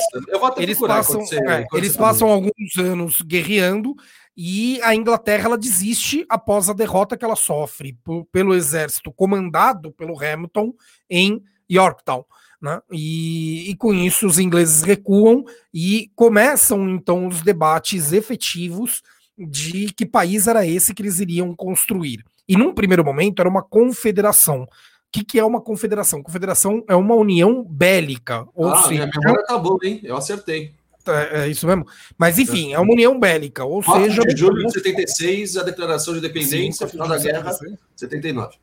eles 0.58 0.80
passam, 0.80 1.22
é, 1.22 1.66
eles 1.74 1.98
passam 1.98 2.30
alguns 2.30 2.78
anos 2.78 3.22
guerreando 3.22 3.96
e 4.38 4.82
a 4.82 4.94
Inglaterra 4.94 5.46
ela 5.46 5.58
desiste 5.58 6.26
após 6.30 6.70
a 6.70 6.74
derrota 6.74 7.16
que 7.18 7.24
ela 7.24 7.36
sofre 7.36 7.98
por, 8.04 8.26
pelo 8.26 8.54
exército 8.54 9.12
comandado 9.12 9.92
pelo 9.92 10.22
Hamilton 10.22 10.74
em 11.10 11.42
Yorktown. 11.72 12.26
Né? 12.62 12.82
E, 12.92 13.70
e 13.70 13.76
com 13.76 13.94
isso 13.94 14.26
os 14.26 14.40
ingleses 14.40 14.82
recuam 14.82 15.44
e 15.74 16.12
começam 16.16 16.90
então 16.90 17.28
os 17.28 17.42
debates 17.42 18.12
efetivos 18.12 19.02
de 19.38 19.94
que 19.94 20.06
país 20.06 20.48
era 20.48 20.66
esse 20.66 20.94
que 20.94 21.02
eles 21.02 21.20
iriam 21.20 21.54
construir. 21.56 22.24
E 22.48 22.56
num 22.56 22.74
primeiro 22.74 23.04
momento 23.04 23.40
era 23.40 23.50
uma 23.50 23.64
confederação 23.64 24.68
que, 25.16 25.24
que 25.24 25.40
é 25.40 25.46
uma 25.46 25.62
confederação? 25.62 26.22
Confederação 26.22 26.84
é 26.90 26.96
uma 26.96 27.16
união 27.16 27.64
bélica. 27.64 28.46
Ou 28.54 28.68
ah, 28.68 28.84
seja, 28.84 29.06
minha 29.06 29.08
memória 29.08 29.58
boa, 29.58 29.80
hein? 29.84 30.02
Eu 30.04 30.18
acertei. 30.18 30.74
É, 31.08 31.44
é, 31.44 31.48
isso 31.48 31.66
mesmo. 31.66 31.86
Mas 32.18 32.38
enfim, 32.38 32.74
é 32.74 32.80
uma 32.80 32.92
união 32.92 33.18
bélica. 33.18 33.64
Ou 33.64 33.82
4 33.82 34.04
seja. 34.04 34.22
de 34.24 34.36
julho 34.36 34.66
de 34.66 34.74
76, 34.74 35.56
a 35.56 35.64
declaração 35.64 36.14
de 36.14 36.20
independência, 36.20 36.88
final 36.88 37.08
da 37.08 37.18
guerra, 37.18 37.54
79. 37.96 38.58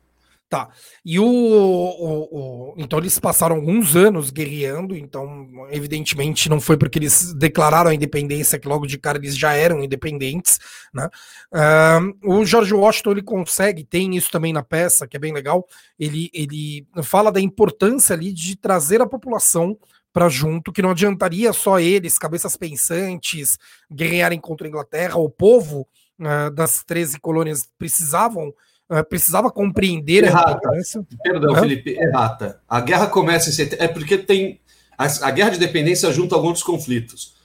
Tá. 0.53 0.69
E 1.03 1.19
o, 1.19 1.25
o, 1.25 2.27
o, 2.31 2.73
Então 2.77 2.99
eles 2.99 3.17
passaram 3.17 3.55
alguns 3.55 3.95
anos 3.95 4.29
guerreando, 4.29 4.95
então, 4.95 5.47
evidentemente, 5.71 6.47
não 6.47 6.61
foi 6.61 6.77
porque 6.77 6.99
eles 6.99 7.33
declararam 7.33 7.89
a 7.89 7.95
independência 7.95 8.59
que 8.59 8.67
logo 8.67 8.85
de 8.85 8.99
cara 8.99 9.17
eles 9.17 9.35
já 9.35 9.53
eram 9.53 9.83
independentes. 9.83 10.59
Né? 10.93 11.09
Uh, 11.51 12.35
o 12.35 12.45
George 12.45 12.71
Washington 12.71 13.13
ele 13.13 13.23
consegue, 13.23 13.83
tem 13.83 14.15
isso 14.15 14.29
também 14.29 14.53
na 14.53 14.61
peça, 14.61 15.07
que 15.07 15.17
é 15.17 15.19
bem 15.19 15.33
legal. 15.33 15.65
Ele, 15.97 16.29
ele 16.31 16.85
fala 17.01 17.31
da 17.31 17.41
importância 17.41 18.15
ali 18.15 18.31
de 18.31 18.55
trazer 18.55 19.01
a 19.01 19.07
população 19.07 19.75
para 20.13 20.29
junto, 20.29 20.71
que 20.71 20.83
não 20.83 20.91
adiantaria 20.91 21.51
só 21.51 21.79
eles, 21.79 22.19
cabeças 22.19 22.55
pensantes, 22.55 23.57
guerrearem 23.91 24.39
contra 24.39 24.67
a 24.67 24.69
Inglaterra, 24.69 25.17
o 25.17 25.31
povo 25.31 25.87
uh, 26.19 26.51
das 26.51 26.83
13 26.83 27.19
colônias 27.19 27.67
precisavam 27.75 28.53
uh, 28.89 29.03
precisava 29.07 29.51
compreender 29.51 30.23
errata. 30.23 30.49
a 30.49 30.51
importância. 30.51 31.05
Perdão, 31.21 31.55
Felipe, 31.55 31.91
errata. 31.91 32.61
A 32.67 32.79
guerra 32.81 33.07
começa 33.07 33.49
em 33.49 33.53
set... 33.53 33.75
É 33.79 33.87
porque 33.87 34.17
tem. 34.17 34.59
A, 34.97 35.05
a, 35.27 35.31
guerra 35.31 35.51
de 35.51 35.59
dependência 35.59 36.11
junta 36.11 36.35
alguns 36.35 36.61
conflitos. 36.61 37.35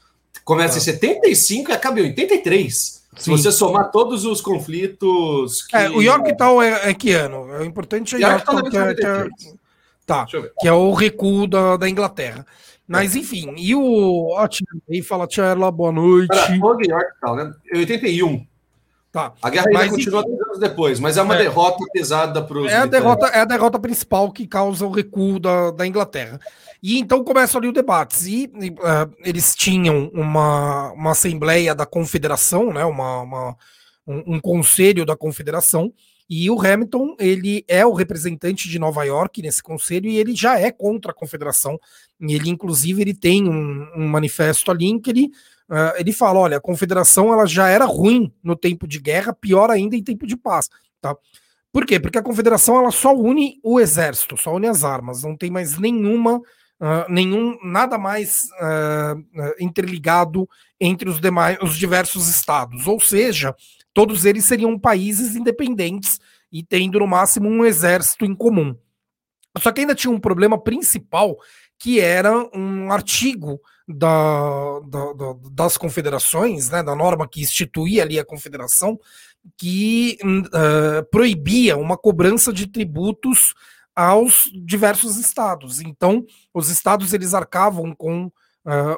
Começa 0.44 0.74
ah. 0.74 0.78
em 0.78 0.80
75 0.80 1.70
e 1.70 1.74
acaba 1.74 2.00
em 2.00 2.04
83. 2.04 2.74
Sim. 2.74 2.98
Se 3.16 3.30
você 3.30 3.50
somar 3.50 3.90
todos 3.90 4.24
os 4.24 4.40
conflitos. 4.40 5.62
Que... 5.66 5.76
É, 5.76 5.90
o 5.90 6.02
Yorktown 6.02 6.62
é, 6.62 6.90
é 6.90 6.94
que 6.94 7.12
ano? 7.12 7.44
O 7.44 7.64
importante 7.64 8.16
é 8.16 8.20
Yorktown, 8.20 8.62
que, 8.70 8.76
é, 8.76 8.94
que 8.94 9.06
é, 9.06 9.28
tá, 10.06 10.26
que 10.26 10.68
é 10.68 10.72
o 10.72 10.92
recuo 10.92 11.46
da, 11.46 11.76
da 11.76 11.88
Inglaterra. 11.88 12.46
Mas 12.86 13.14
enfim, 13.14 13.52
e 13.58 13.74
o 13.74 14.30
ótimo 14.30 14.66
aí 14.88 15.02
fala, 15.02 15.26
Tchela, 15.26 15.70
boa 15.70 15.92
noite. 15.92 16.28
Para, 16.28 16.54
Yorktown, 16.54 17.36
né? 17.36 17.52
81. 17.74 18.46
Tá. 19.10 19.32
A 19.40 19.48
guerra 19.48 19.66
ainda 19.68 19.78
mas, 19.78 19.90
continua 19.90 20.20
enfim, 20.20 20.42
anos 20.44 20.58
depois, 20.58 21.00
mas 21.00 21.16
é 21.16 21.22
uma 21.22 21.34
é, 21.34 21.38
derrota 21.38 21.82
pesada 21.92 22.42
para 22.42 22.58
os. 22.58 22.70
É 22.70 22.76
a 22.76 22.86
derrota, 22.86 23.26
é 23.28 23.40
a 23.40 23.44
derrota 23.46 23.78
principal 23.78 24.30
que 24.30 24.46
causa 24.46 24.84
o 24.84 24.90
recuo 24.90 25.40
da, 25.40 25.70
da 25.70 25.86
Inglaterra. 25.86 26.38
E 26.82 26.98
então 26.98 27.24
começam 27.24 27.58
ali 27.58 27.68
os 27.68 27.74
debates. 27.74 28.26
E 28.26 28.44
uh, 28.46 29.12
eles 29.24 29.54
tinham 29.54 30.10
uma, 30.12 30.92
uma 30.92 31.12
assembleia 31.12 31.74
da 31.74 31.86
confederação, 31.86 32.72
né, 32.72 32.84
uma, 32.84 33.22
uma 33.22 33.56
um, 34.06 34.34
um, 34.34 34.40
conselho 34.40 35.06
da 35.06 35.16
confederação, 35.16 35.92
e 36.28 36.50
o 36.50 36.60
Hamilton 36.60 37.16
ele 37.18 37.64
é 37.66 37.86
o 37.86 37.94
representante 37.94 38.68
de 38.68 38.78
Nova 38.78 39.04
York 39.04 39.40
nesse 39.40 39.62
conselho 39.62 40.10
e 40.10 40.18
ele 40.18 40.36
já 40.36 40.58
é 40.60 40.70
contra 40.70 41.12
a 41.12 41.14
confederação. 41.14 41.80
E 42.20 42.34
ele, 42.34 42.50
inclusive, 42.50 43.00
ele 43.00 43.14
tem 43.14 43.48
um, 43.48 43.88
um 43.96 44.06
manifesto 44.06 44.70
ali 44.70 44.86
em 44.86 45.00
que 45.00 45.08
ele 45.08 45.30
Uh, 45.68 45.92
ele 45.98 46.12
fala: 46.12 46.38
olha, 46.38 46.56
a 46.56 46.60
confederação 46.60 47.32
ela 47.32 47.46
já 47.46 47.68
era 47.68 47.84
ruim 47.84 48.32
no 48.42 48.56
tempo 48.56 48.86
de 48.86 48.98
guerra, 48.98 49.32
pior 49.32 49.70
ainda 49.70 49.96
em 49.96 50.02
tempo 50.02 50.26
de 50.26 50.36
paz. 50.36 50.68
Tá? 51.00 51.14
Por 51.72 51.84
quê? 51.84 52.00
Porque 52.00 52.18
a 52.18 52.22
confederação 52.22 52.78
ela 52.78 52.90
só 52.90 53.14
une 53.14 53.60
o 53.62 53.78
exército, 53.78 54.36
só 54.36 54.54
une 54.54 54.66
as 54.66 54.82
armas, 54.82 55.22
não 55.22 55.36
tem 55.36 55.50
mais 55.50 55.78
nenhuma, 55.78 56.38
uh, 56.38 57.10
nenhum, 57.10 57.58
nada 57.62 57.98
mais 57.98 58.44
uh, 58.60 59.54
interligado 59.60 60.48
entre 60.80 61.08
os 61.08 61.20
demais, 61.20 61.58
os 61.62 61.76
diversos 61.76 62.28
estados. 62.28 62.86
Ou 62.86 62.98
seja, 62.98 63.54
todos 63.92 64.24
eles 64.24 64.46
seriam 64.46 64.78
países 64.78 65.36
independentes 65.36 66.18
e 66.50 66.62
tendo 66.62 66.98
no 66.98 67.06
máximo 67.06 67.48
um 67.48 67.64
exército 67.64 68.24
em 68.24 68.34
comum. 68.34 68.74
Só 69.58 69.72
que 69.72 69.80
ainda 69.80 69.94
tinha 69.94 70.10
um 70.10 70.20
problema 70.20 70.58
principal 70.58 71.36
que 71.78 72.00
era 72.00 72.32
um 72.54 72.90
artigo 72.90 73.60
da, 73.86 74.80
da, 74.80 75.12
da, 75.12 75.34
das 75.52 75.78
confederações, 75.78 76.68
né, 76.70 76.82
da 76.82 76.94
norma 76.94 77.28
que 77.28 77.40
instituía 77.40 78.02
ali 78.02 78.18
a 78.18 78.24
confederação, 78.24 78.98
que 79.56 80.18
uh, 80.22 81.04
proibia 81.10 81.76
uma 81.76 81.96
cobrança 81.96 82.52
de 82.52 82.66
tributos 82.66 83.54
aos 83.94 84.50
diversos 84.54 85.16
estados. 85.16 85.80
Então, 85.80 86.24
os 86.52 86.68
estados 86.68 87.12
eles 87.12 87.32
arcavam 87.32 87.94
com 87.94 88.26
uh, 88.26 88.32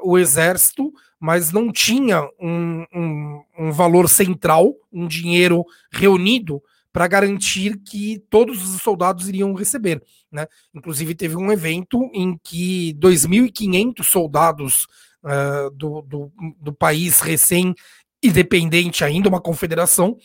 o 0.03 0.19
exército, 0.19 0.93
mas 1.19 1.53
não 1.53 1.71
tinha 1.71 2.23
um, 2.41 2.85
um, 2.95 3.43
um 3.59 3.73
valor 3.73 4.09
central, 4.09 4.75
um 4.93 5.07
dinheiro 5.07 5.65
reunido 5.93 6.63
para 6.93 7.07
garantir 7.07 7.79
que 7.79 8.23
todos 8.29 8.63
os 8.63 8.83
soldados 8.83 9.29
iriam 9.29 9.55
receber. 9.55 10.03
Né? 10.31 10.47
Inclusive, 10.75 11.15
teve 11.15 11.37
um 11.37 11.53
evento 11.53 12.11
em 12.13 12.39
que 12.43 12.95
2.500 12.95 14.03
soldados 14.05 14.87
uh, 15.23 15.71
do, 15.71 16.03
do, 16.03 16.33
do, 16.61 16.73
país 16.73 17.21
recém-independente, 17.21 19.05
ainda 19.05 19.29
uma 19.29 19.41
confederação, 19.41 20.17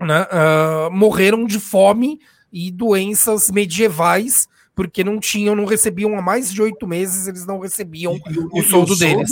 né, 0.00 0.22
uh, 0.22 0.90
morreram 0.90 1.44
de 1.44 1.58
fome 1.58 2.18
e 2.52 2.70
doenças 2.70 3.50
medievais 3.50 4.48
porque 4.74 5.04
não 5.04 5.20
tinham, 5.20 5.54
não 5.54 5.66
recebiam 5.66 6.16
há 6.18 6.22
mais 6.22 6.50
de 6.50 6.62
oito 6.62 6.86
meses, 6.86 7.26
eles 7.26 7.44
não 7.44 7.58
recebiam 7.58 8.16
e, 8.16 8.60
o, 8.60 8.62
soldo 8.62 8.96
deles. 8.96 9.30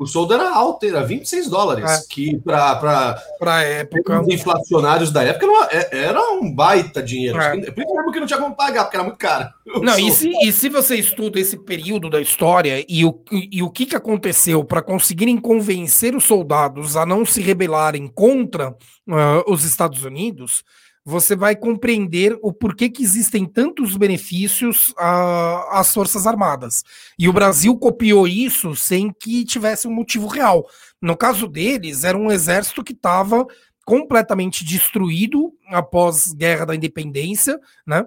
O 0.00 0.06
soldo 0.06 0.32
era 0.32 0.50
alto, 0.50 0.86
era 0.86 1.04
26 1.04 1.50
dólares, 1.50 1.84
é. 1.84 2.02
que 2.08 2.38
para 2.38 3.62
época 3.62 4.22
os 4.22 4.28
inflacionários 4.28 5.12
da 5.12 5.22
época 5.22 5.44
era, 5.44 5.68
é, 5.70 6.04
era 6.06 6.22
um 6.32 6.50
baita 6.50 7.02
dinheiro. 7.02 7.38
É. 7.38 7.50
Principalmente 7.50 8.04
porque 8.04 8.20
não 8.20 8.26
tinha 8.26 8.38
como 8.38 8.56
pagar, 8.56 8.84
porque 8.84 8.96
era 8.96 9.04
muito 9.04 9.18
caro. 9.18 9.50
Não, 9.82 9.98
e 9.98 10.10
se, 10.10 10.30
e 10.42 10.50
se 10.52 10.70
você 10.70 10.96
estuda 10.96 11.38
esse 11.38 11.58
período 11.58 12.08
da 12.08 12.18
história 12.18 12.82
e 12.88 13.04
o, 13.04 13.22
e, 13.30 13.58
e 13.58 13.62
o 13.62 13.68
que, 13.68 13.84
que 13.84 13.94
aconteceu 13.94 14.64
para 14.64 14.80
conseguirem 14.80 15.36
convencer 15.36 16.16
os 16.16 16.24
soldados 16.24 16.96
a 16.96 17.04
não 17.04 17.26
se 17.26 17.42
rebelarem 17.42 18.08
contra 18.08 18.70
uh, 18.70 19.52
os 19.52 19.64
Estados 19.64 20.02
Unidos, 20.02 20.64
você 21.04 21.34
vai 21.34 21.56
compreender 21.56 22.38
o 22.42 22.52
porquê 22.52 22.88
que 22.88 23.02
existem 23.02 23.46
tantos 23.46 23.96
benefícios 23.96 24.94
às 25.70 25.92
Forças 25.92 26.26
Armadas. 26.26 26.82
E 27.18 27.28
o 27.28 27.32
Brasil 27.32 27.76
copiou 27.76 28.28
isso 28.28 28.74
sem 28.76 29.12
que 29.12 29.44
tivesse 29.44 29.88
um 29.88 29.92
motivo 29.92 30.26
real. 30.26 30.66
No 31.00 31.16
caso 31.16 31.48
deles, 31.48 32.04
era 32.04 32.16
um 32.16 32.30
exército 32.30 32.84
que 32.84 32.92
estava 32.92 33.46
completamente 33.84 34.64
destruído 34.64 35.52
após 35.68 36.32
Guerra 36.32 36.66
da 36.66 36.76
Independência, 36.76 37.58
né? 37.86 38.04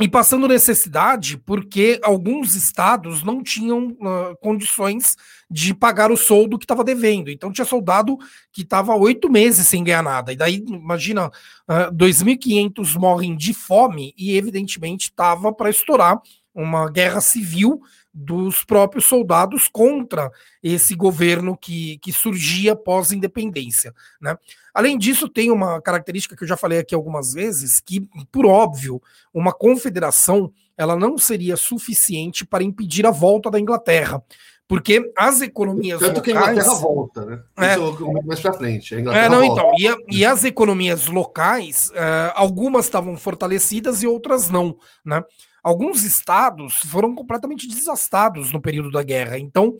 E 0.00 0.08
passando 0.08 0.48
necessidade 0.48 1.36
porque 1.36 2.00
alguns 2.02 2.54
estados 2.54 3.22
não 3.22 3.42
tinham 3.42 3.88
uh, 3.88 4.34
condições 4.40 5.14
de 5.50 5.74
pagar 5.74 6.10
o 6.10 6.16
soldo 6.16 6.58
que 6.58 6.64
estava 6.64 6.82
devendo. 6.82 7.30
Então 7.30 7.52
tinha 7.52 7.66
soldado 7.66 8.16
que 8.50 8.62
estava 8.62 8.96
oito 8.96 9.30
meses 9.30 9.68
sem 9.68 9.84
ganhar 9.84 10.02
nada. 10.02 10.32
E 10.32 10.36
daí, 10.36 10.64
imagina, 10.66 11.26
uh, 11.26 11.92
2.500 11.94 12.98
morrem 12.98 13.36
de 13.36 13.52
fome 13.52 14.14
e 14.16 14.36
evidentemente 14.36 15.10
estava 15.10 15.52
para 15.52 15.68
estourar 15.68 16.18
uma 16.54 16.90
guerra 16.90 17.20
civil 17.20 17.82
dos 18.12 18.64
próprios 18.64 19.04
soldados 19.04 19.68
contra 19.68 20.30
esse 20.62 20.94
governo 20.94 21.56
que, 21.56 21.98
que 21.98 22.12
surgia 22.12 22.74
pós-independência. 22.74 23.94
Né? 24.20 24.36
Além 24.74 24.98
disso, 24.98 25.28
tem 25.28 25.50
uma 25.50 25.80
característica 25.80 26.36
que 26.36 26.42
eu 26.42 26.48
já 26.48 26.56
falei 26.56 26.78
aqui 26.78 26.94
algumas 26.94 27.32
vezes, 27.32 27.80
que, 27.80 28.00
por 28.32 28.46
óbvio, 28.46 29.00
uma 29.32 29.52
confederação 29.52 30.52
ela 30.76 30.96
não 30.96 31.18
seria 31.18 31.56
suficiente 31.56 32.46
para 32.46 32.64
impedir 32.64 33.06
a 33.06 33.10
volta 33.10 33.50
da 33.50 33.60
Inglaterra. 33.60 34.22
Porque 34.70 35.12
as 35.18 35.40
economias 35.40 35.98
Tanto 35.98 36.18
locais... 36.18 36.24
que 36.24 36.30
a 36.30 36.52
Inglaterra 36.52 36.74
volta, 36.76 37.24
né? 37.24 37.42
É, 37.58 37.74
Isso 37.74 38.22
mais 38.24 38.38
para 38.38 38.52
frente. 38.52 38.94
A 38.94 39.00
Inglaterra 39.00 39.26
é, 39.26 39.28
não, 39.28 39.40
volta. 39.44 39.62
então. 39.62 39.74
E, 39.76 39.88
a, 39.88 39.96
e, 40.08 40.24
as 40.24 40.44
economias 40.44 41.08
locais, 41.08 41.88
uh, 41.88 42.30
algumas 42.36 42.84
estavam 42.84 43.16
fortalecidas 43.16 44.00
e 44.04 44.06
outras 44.06 44.48
não, 44.48 44.76
né? 45.04 45.24
alguns 45.60 46.04
estados 46.04 46.74
foram 46.86 47.16
completamente 47.16 47.66
desastados 47.66 48.52
no 48.52 48.60
período 48.60 48.92
da 48.92 49.02
guerra. 49.02 49.40
Então, 49.40 49.76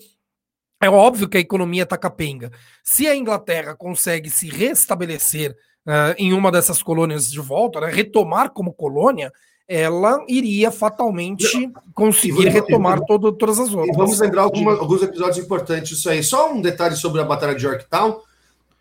é 0.82 0.90
óbvio 0.90 1.28
que 1.28 1.36
a 1.36 1.40
economia 1.40 1.84
está 1.84 1.96
capenga. 1.96 2.50
Se 2.82 3.06
a 3.06 3.14
Inglaterra 3.14 3.76
consegue 3.76 4.28
se 4.28 4.48
restabelecer 4.48 5.52
uh, 5.86 6.18
em 6.18 6.32
uma 6.32 6.50
dessas 6.50 6.82
colônias 6.82 7.30
de 7.30 7.38
volta, 7.38 7.80
né, 7.80 7.86
retomar 7.92 8.50
como 8.50 8.72
colônia, 8.72 9.30
ela 9.72 10.24
iria 10.26 10.72
fatalmente 10.72 11.70
conseguir 11.94 12.48
retomar 12.48 13.00
todo, 13.06 13.30
todas 13.30 13.56
as 13.60 13.72
outras. 13.72 13.94
E 13.94 13.96
vamos 13.96 14.18
lembrar 14.18 14.42
alguma, 14.42 14.72
alguns 14.72 15.00
episódios 15.00 15.38
importantes 15.38 15.90
disso 15.90 16.10
aí. 16.10 16.24
Só 16.24 16.52
um 16.52 16.60
detalhe 16.60 16.96
sobre 16.96 17.20
a 17.20 17.24
Batalha 17.24 17.54
de 17.54 17.64
Yorktown. 17.64 18.18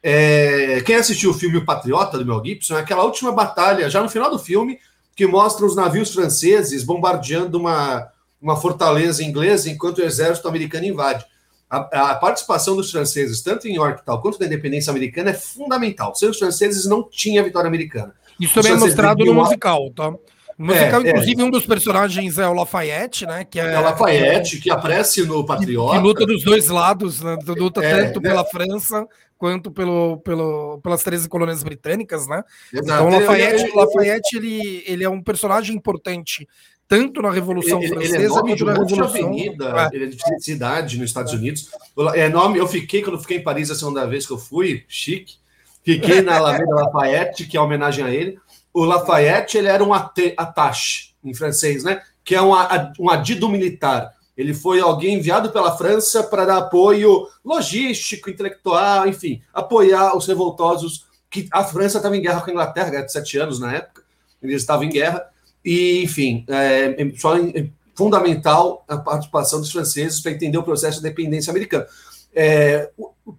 É, 0.02 0.82
quem 0.84 0.96
assistiu 0.96 1.30
o 1.30 1.34
filme 1.36 1.58
O 1.58 1.66
Patriota, 1.66 2.18
do 2.18 2.26
Mel 2.26 2.44
Gibson, 2.44 2.76
é 2.76 2.80
aquela 2.80 3.04
última 3.04 3.32
batalha, 3.32 3.88
já 3.88 4.02
no 4.02 4.10
final 4.10 4.32
do 4.32 4.40
filme, 4.40 4.80
que 5.16 5.28
mostra 5.28 5.64
os 5.64 5.76
navios 5.76 6.12
franceses 6.12 6.84
bombardeando 6.84 7.60
uma, 7.60 8.08
uma 8.42 8.58
fortaleza 8.58 9.24
inglesa 9.24 9.70
enquanto 9.70 10.00
o 10.00 10.04
exército 10.04 10.48
americano 10.48 10.86
invade. 10.86 11.24
A, 11.70 12.14
a, 12.14 12.16
participação 12.16 12.76
dos 12.76 12.90
franceses, 12.90 13.44
tanto 13.44 13.68
em 13.68 13.76
Yorktown 13.76 14.20
quanto 14.22 14.40
na 14.40 14.48
independência 14.48 14.90
americana, 14.90 15.30
é 15.30 15.36
fundamental. 15.36 16.16
Sem 16.16 16.30
os 16.30 16.40
franceses, 16.40 16.88
não 16.88 17.04
tinha 17.04 17.44
vitória 17.44 17.68
americana. 17.68 18.16
Isso 18.40 18.56
também 18.56 18.72
é 18.72 18.76
mostrado 18.76 19.24
no 19.24 19.36
musical, 19.36 19.92
tá? 19.96 20.16
Musical, 20.60 21.02
é, 21.02 21.10
inclusive, 21.10 21.42
é. 21.42 21.46
um 21.46 21.50
dos 21.50 21.66
personagens 21.66 22.38
é 22.38 22.46
o 22.46 22.52
Lafayette, 22.52 23.26
né? 23.26 23.46
Que 23.46 23.62
é, 23.62 23.74
é 23.76 23.80
o 23.80 23.82
Lafayette, 23.82 24.60
que 24.60 24.70
aparece 24.70 25.26
no 25.26 25.46
Patriota. 25.46 25.94
Que, 25.94 26.00
que 26.00 26.04
luta 26.06 26.26
dos 26.26 26.44
dois 26.44 26.68
lados, 26.68 27.22
né? 27.22 27.38
Luta 27.48 27.82
é, 27.82 28.04
tanto 28.04 28.20
né? 28.20 28.30
pela 28.30 28.44
França 28.44 29.08
quanto 29.38 29.72
pelo, 29.72 30.18
pelo, 30.18 30.82
pelas 30.84 31.02
13 31.02 31.30
colônias 31.30 31.64
britânicas, 31.64 32.28
né? 32.28 32.44
Exato. 32.74 32.86
Então, 32.86 33.08
o 33.08 33.10
Lafayette, 33.10 33.64
ele, 33.64 33.74
Lafayette 33.74 34.36
ele, 34.36 34.84
ele 34.86 35.04
é 35.06 35.10
um 35.10 35.24
personagem 35.24 35.74
importante 35.74 36.46
tanto 36.90 37.22
na 37.22 37.30
Revolução 37.30 37.80
ele, 37.80 37.88
Francesa 37.88 38.16
ele 38.16 38.26
é 38.26 38.30
quanto 38.30 38.66
na 38.66 38.74
Revolução. 38.74 39.06
Avenida, 39.06 39.90
é. 39.94 39.96
Ele 39.96 40.06
é 40.06 40.08
de 40.08 40.44
cidade 40.44 40.98
nos 40.98 41.10
Estados 41.12 41.32
Unidos. 41.32 41.70
É 42.16 42.28
nome, 42.28 42.58
eu 42.58 42.68
fiquei, 42.68 43.04
quando 43.04 43.20
fiquei 43.20 43.38
em 43.38 43.44
Paris 43.44 43.70
a 43.70 43.76
segunda 43.76 44.08
vez 44.08 44.26
que 44.26 44.34
eu 44.34 44.40
fui, 44.40 44.84
chique, 44.88 45.36
fiquei 45.84 46.22
na 46.22 46.38
Alameda 46.38 46.74
Lafayette, 46.74 47.46
que 47.46 47.56
é 47.56 47.62
homenagem 47.62 48.04
a 48.04 48.10
ele. 48.10 48.40
O 48.74 48.86
Lafayette 48.86 49.58
ele 49.58 49.68
era 49.68 49.84
um 49.84 49.94
attache, 49.94 51.14
em 51.24 51.34
francês, 51.34 51.84
né? 51.84 52.02
Que 52.24 52.36
é 52.36 52.42
um, 52.42 52.52
um 53.00 53.10
adido 53.10 53.50
militar 53.50 54.14
ele 54.40 54.54
foi 54.54 54.80
alguém 54.80 55.16
enviado 55.16 55.52
pela 55.52 55.76
França 55.76 56.24
para 56.24 56.46
dar 56.46 56.60
apoio 56.60 57.28
logístico, 57.44 58.30
intelectual, 58.30 59.06
enfim, 59.06 59.42
apoiar 59.54 60.16
os 60.16 60.26
revoltosos. 60.28 61.06
que 61.30 61.50
A 61.52 61.62
França 61.62 61.98
estava 61.98 62.16
em 62.16 62.22
guerra 62.22 62.40
com 62.40 62.50
a 62.50 62.54
Inglaterra, 62.54 62.90
guerra 62.90 63.04
de 63.04 63.12
sete 63.12 63.38
anos 63.38 63.60
na 63.60 63.74
época, 63.74 64.02
eles 64.42 64.62
estavam 64.62 64.86
em 64.86 64.90
guerra, 64.90 65.28
e, 65.64 66.02
enfim, 66.06 66.46
é, 66.48 67.04
é 67.04 67.12
só 67.18 67.36
é 67.38 67.68
fundamental 67.94 68.86
a 68.88 68.96
participação 68.98 69.60
dos 69.60 69.74
franceses 69.74 70.22
para 70.22 70.32
entender 70.32 70.58
o 70.58 70.64
processo 70.64 71.00
de 71.00 71.04
dependência 71.04 71.52
americana. 71.52 71.86
É, 72.34 72.90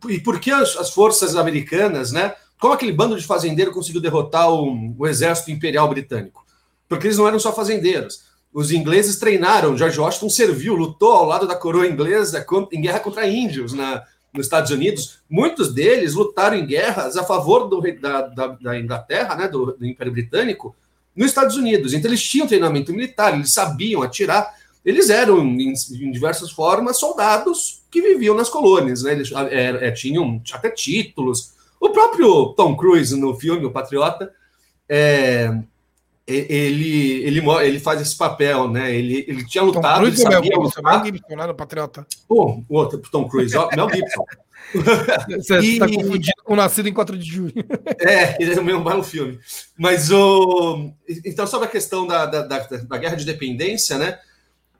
e 0.06 0.20
por 0.20 0.38
que 0.38 0.50
as, 0.50 0.76
as, 0.76 0.90
forças 0.90 1.34
americanas, 1.34 2.12
né? 2.12 2.34
Como 2.60 2.74
aquele 2.74 2.92
bando 2.92 3.18
de 3.18 3.26
fazendeiros 3.26 3.74
conseguiu 3.74 4.00
derrotar 4.00 4.52
o, 4.52 4.94
o 4.98 5.06
exército 5.06 5.50
imperial 5.50 5.88
britânico? 5.88 6.44
Porque 6.88 7.06
eles 7.06 7.18
não 7.18 7.26
eram 7.26 7.38
só 7.40 7.52
fazendeiros 7.52 8.30
os 8.52 8.72
ingleses 8.72 9.16
treinaram, 9.16 9.76
George 9.76 9.98
Washington 9.98 10.28
serviu, 10.28 10.74
lutou 10.74 11.12
ao 11.12 11.24
lado 11.24 11.46
da 11.46 11.54
coroa 11.54 11.86
inglesa 11.86 12.44
em 12.72 12.80
guerra 12.80 12.98
contra 12.98 13.28
índios 13.28 13.72
na, 13.72 14.02
nos 14.34 14.46
Estados 14.46 14.70
Unidos. 14.72 15.20
Muitos 15.28 15.72
deles 15.72 16.14
lutaram 16.14 16.56
em 16.56 16.66
guerras 16.66 17.16
a 17.16 17.24
favor 17.24 17.68
do, 17.68 17.80
da, 18.00 18.22
da, 18.22 18.46
da 18.48 18.78
Inglaterra, 18.78 19.36
né, 19.36 19.48
do, 19.48 19.72
do, 19.72 19.86
Império 19.86 20.12
Britânico, 20.12 20.74
nos 21.14 21.28
Estados 21.28 21.56
Unidos. 21.56 21.94
Então 21.94 22.10
eles 22.10 22.22
tinham 22.22 22.46
treinamento 22.46 22.92
militar, 22.92 23.34
eles 23.34 23.52
sabiam 23.52 24.02
atirar. 24.02 24.58
Eles 24.84 25.10
eram, 25.10 25.38
em, 25.44 25.72
em 25.72 26.10
diversas 26.10 26.50
formas, 26.50 26.98
soldados 26.98 27.82
que 27.90 28.00
viviam 28.00 28.34
nas 28.34 28.48
colônias. 28.48 29.02
Né? 29.02 29.12
Eles 29.12 29.30
é, 29.32 29.88
é, 29.88 29.90
tinham 29.92 30.42
até 30.52 30.70
títulos. 30.70 31.52
O 31.80 31.88
próprio 31.90 32.52
Tom 32.54 32.76
Cruise, 32.76 33.18
no 33.18 33.34
filme 33.34 33.64
O 33.64 33.72
Patriota, 33.72 34.30
é, 34.88 35.50
ele, 36.26 37.24
ele, 37.24 37.50
ele 37.62 37.80
faz 37.80 38.00
esse 38.00 38.16
papel, 38.16 38.68
né? 38.68 38.94
Ele, 38.94 39.24
ele 39.26 39.46
tinha 39.46 39.64
lutado. 39.64 39.82
Tom 39.82 40.00
Cruise 40.00 40.22
ele 40.22 40.32
sabia 40.32 40.50
Mel 40.50 40.62
Gibson, 40.64 40.82
Mel 40.82 41.04
Gibson, 41.04 41.36
né, 41.36 41.46
no 41.46 41.54
Patriota. 41.54 42.06
Pô, 42.28 42.62
o 42.68 42.76
outro, 42.76 43.00
Tom 43.10 43.28
Cruise, 43.28 43.56
ó, 43.56 43.68
Mel 43.74 43.88
Gibson. 43.88 44.24
Você 45.36 45.58
está 45.58 45.88
confundido 45.88 46.42
com 46.44 46.54
Nascido 46.54 46.88
em 46.88 46.92
4 46.92 47.18
de 47.18 47.24
junho. 47.24 47.52
É, 48.00 48.40
ele 48.40 48.54
é 48.54 48.60
o 48.60 48.64
mesmo 48.64 48.84
belo 48.84 49.02
filme. 49.02 49.38
Mas 49.76 50.10
o. 50.10 50.92
Então, 51.24 51.46
sobre 51.46 51.66
a 51.66 51.70
questão 51.70 52.06
da, 52.06 52.26
da, 52.26 52.42
da, 52.42 52.58
da 52.58 52.98
guerra 52.98 53.16
de 53.16 53.24
dependência, 53.24 53.98
né? 53.98 54.18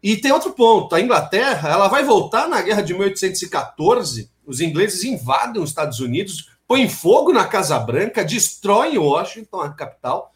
E 0.02 0.16
tem 0.16 0.32
outro 0.32 0.52
ponto: 0.52 0.94
a 0.94 1.00
Inglaterra 1.00 1.68
ela 1.68 1.88
vai 1.88 2.04
voltar 2.04 2.48
na 2.48 2.62
guerra 2.62 2.82
de 2.82 2.94
1814. 2.94 4.30
Os 4.46 4.60
ingleses 4.60 5.04
invadem 5.04 5.62
os 5.62 5.70
Estados 5.70 6.00
Unidos, 6.00 6.48
põem 6.70 6.88
fogo 6.88 7.32
na 7.32 7.46
Casa 7.46 7.76
Branca, 7.80 8.24
destroem 8.24 8.96
Washington, 8.96 9.60
a 9.60 9.70
capital 9.70 10.32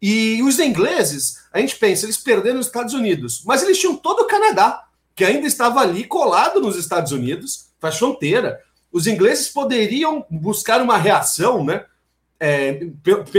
e 0.00 0.42
os 0.42 0.58
ingleses, 0.58 1.36
a 1.52 1.58
gente 1.60 1.76
pensa, 1.76 2.06
eles 2.06 2.16
perderam 2.16 2.58
os 2.58 2.64
Estados 2.64 2.94
Unidos, 2.94 3.42
mas 3.44 3.62
eles 3.62 3.78
tinham 3.78 3.94
todo 3.94 4.20
o 4.20 4.26
Canadá, 4.26 4.84
que 5.14 5.22
ainda 5.22 5.46
estava 5.46 5.80
ali 5.80 6.04
colado 6.04 6.62
nos 6.62 6.76
Estados 6.76 7.12
Unidos, 7.12 7.66
faz 7.78 7.98
fronteira. 7.98 8.58
Os 8.90 9.06
ingleses 9.06 9.50
poderiam 9.50 10.24
buscar 10.30 10.80
uma 10.80 10.96
reação, 10.96 11.62
né? 11.62 11.84
É, 12.40 12.80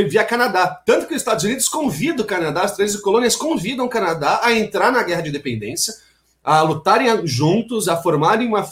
via 0.07 0.23
Canadá. 0.23 0.67
Tanto 0.86 1.07
que 1.07 1.15
os 1.15 1.21
Estados 1.21 1.43
Unidos 1.43 1.67
convidam 1.67 2.23
o 2.23 2.27
Canadá, 2.27 2.62
as 2.62 2.75
13 2.75 3.01
colônias 3.01 3.36
convidam 3.36 3.88
o 3.88 3.89
Canadá 3.89 4.41
a 4.43 4.53
entrar 4.53 4.91
na 4.91 5.01
guerra 5.01 5.21
de 5.21 5.29
independência, 5.29 5.95
a 6.43 6.62
lutarem 6.62 7.25
juntos, 7.25 7.88
a 7.88 7.97
formarem 7.97 8.47
uma, 8.47 8.63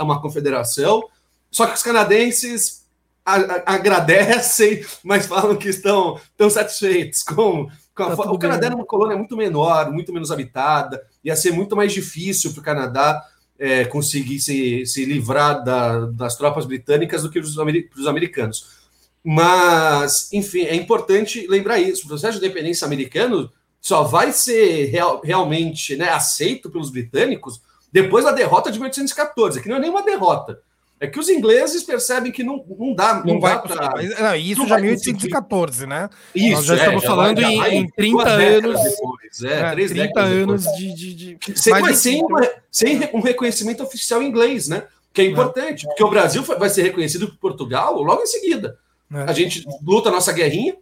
uma 0.00 0.20
confederação. 0.20 1.04
Só 1.52 1.68
que 1.68 1.74
os 1.74 1.84
canadenses 1.84 2.84
agradecem, 3.26 4.84
mas 5.02 5.26
falam 5.26 5.56
que 5.56 5.68
estão 5.68 6.20
tão 6.36 6.48
satisfeitos 6.48 7.24
com, 7.24 7.68
com 7.94 8.02
a, 8.04 8.16
tá 8.16 8.30
o 8.30 8.38
Canadá 8.38 8.66
era 8.66 8.76
uma 8.76 8.86
colônia 8.86 9.16
muito 9.16 9.36
menor, 9.36 9.90
muito 9.90 10.12
menos 10.12 10.30
habitada, 10.30 11.02
ia 11.24 11.34
ser 11.34 11.50
muito 11.50 11.74
mais 11.74 11.92
difícil 11.92 12.52
para 12.52 12.60
o 12.60 12.64
Canadá 12.64 13.22
é, 13.58 13.84
conseguir 13.84 14.38
se, 14.38 14.86
se 14.86 15.04
livrar 15.04 15.64
da, 15.64 16.06
das 16.06 16.36
tropas 16.36 16.66
britânicas 16.66 17.22
do 17.22 17.30
que 17.30 17.40
para 17.40 17.98
os 17.98 18.06
americanos. 18.06 18.76
Mas, 19.24 20.32
enfim, 20.32 20.62
é 20.62 20.76
importante 20.76 21.48
lembrar 21.48 21.80
isso. 21.80 22.04
O 22.04 22.08
processo 22.08 22.38
de 22.38 22.46
independência 22.46 22.86
americano 22.86 23.50
só 23.80 24.04
vai 24.04 24.30
ser 24.30 24.84
real, 24.86 25.20
realmente 25.24 25.96
né, 25.96 26.10
aceito 26.10 26.70
pelos 26.70 26.90
britânicos 26.90 27.60
depois 27.90 28.24
da 28.24 28.30
derrota 28.30 28.70
de 28.70 28.78
1814, 28.78 29.60
que 29.60 29.68
não 29.68 29.76
é 29.76 29.80
nenhuma 29.80 30.02
derrota. 30.02 30.60
É 30.98 31.06
que 31.06 31.18
os 31.18 31.28
ingleses 31.28 31.82
percebem 31.82 32.32
que 32.32 32.42
não, 32.42 32.64
não 32.78 32.94
dá. 32.94 33.14
Não, 33.16 33.34
não 33.34 33.40
vai 33.40 33.60
pra... 33.60 34.02
Isso 34.38 34.60
não 34.60 34.68
já 34.68 34.78
é 34.78 34.80
1814, 34.80 35.86
né? 35.86 36.08
Isso, 36.34 36.52
Nós 36.52 36.64
já 36.64 36.74
é, 36.74 36.78
estamos 36.78 37.02
já 37.02 37.08
falando 37.08 37.42
vai, 37.42 37.70
em, 37.74 37.82
em 37.82 37.88
30 37.88 38.28
anos. 38.28 38.82
Depois, 38.82 39.42
é, 39.44 39.82
é, 39.82 39.88
30 39.88 40.20
anos 40.20 40.64
de. 40.76 40.94
de, 40.94 41.14
de... 41.14 41.58
Sem, 41.58 41.72
mas, 41.72 41.98
sem, 41.98 42.22
uma, 42.24 42.48
sem 42.70 42.98
um 43.12 43.20
reconhecimento 43.20 43.82
oficial 43.82 44.22
inglês, 44.22 44.68
né? 44.68 44.84
Que 45.12 45.22
é 45.22 45.24
importante, 45.26 45.86
porque 45.86 46.04
o 46.04 46.10
Brasil 46.10 46.42
vai 46.42 46.68
ser 46.70 46.82
reconhecido 46.82 47.28
por 47.28 47.36
Portugal 47.36 48.02
logo 48.02 48.22
em 48.22 48.26
seguida. 48.26 48.78
É. 49.12 49.22
A 49.22 49.32
gente 49.32 49.66
luta 49.82 50.08
a 50.08 50.12
nossa 50.12 50.32
guerrinha, 50.32 50.76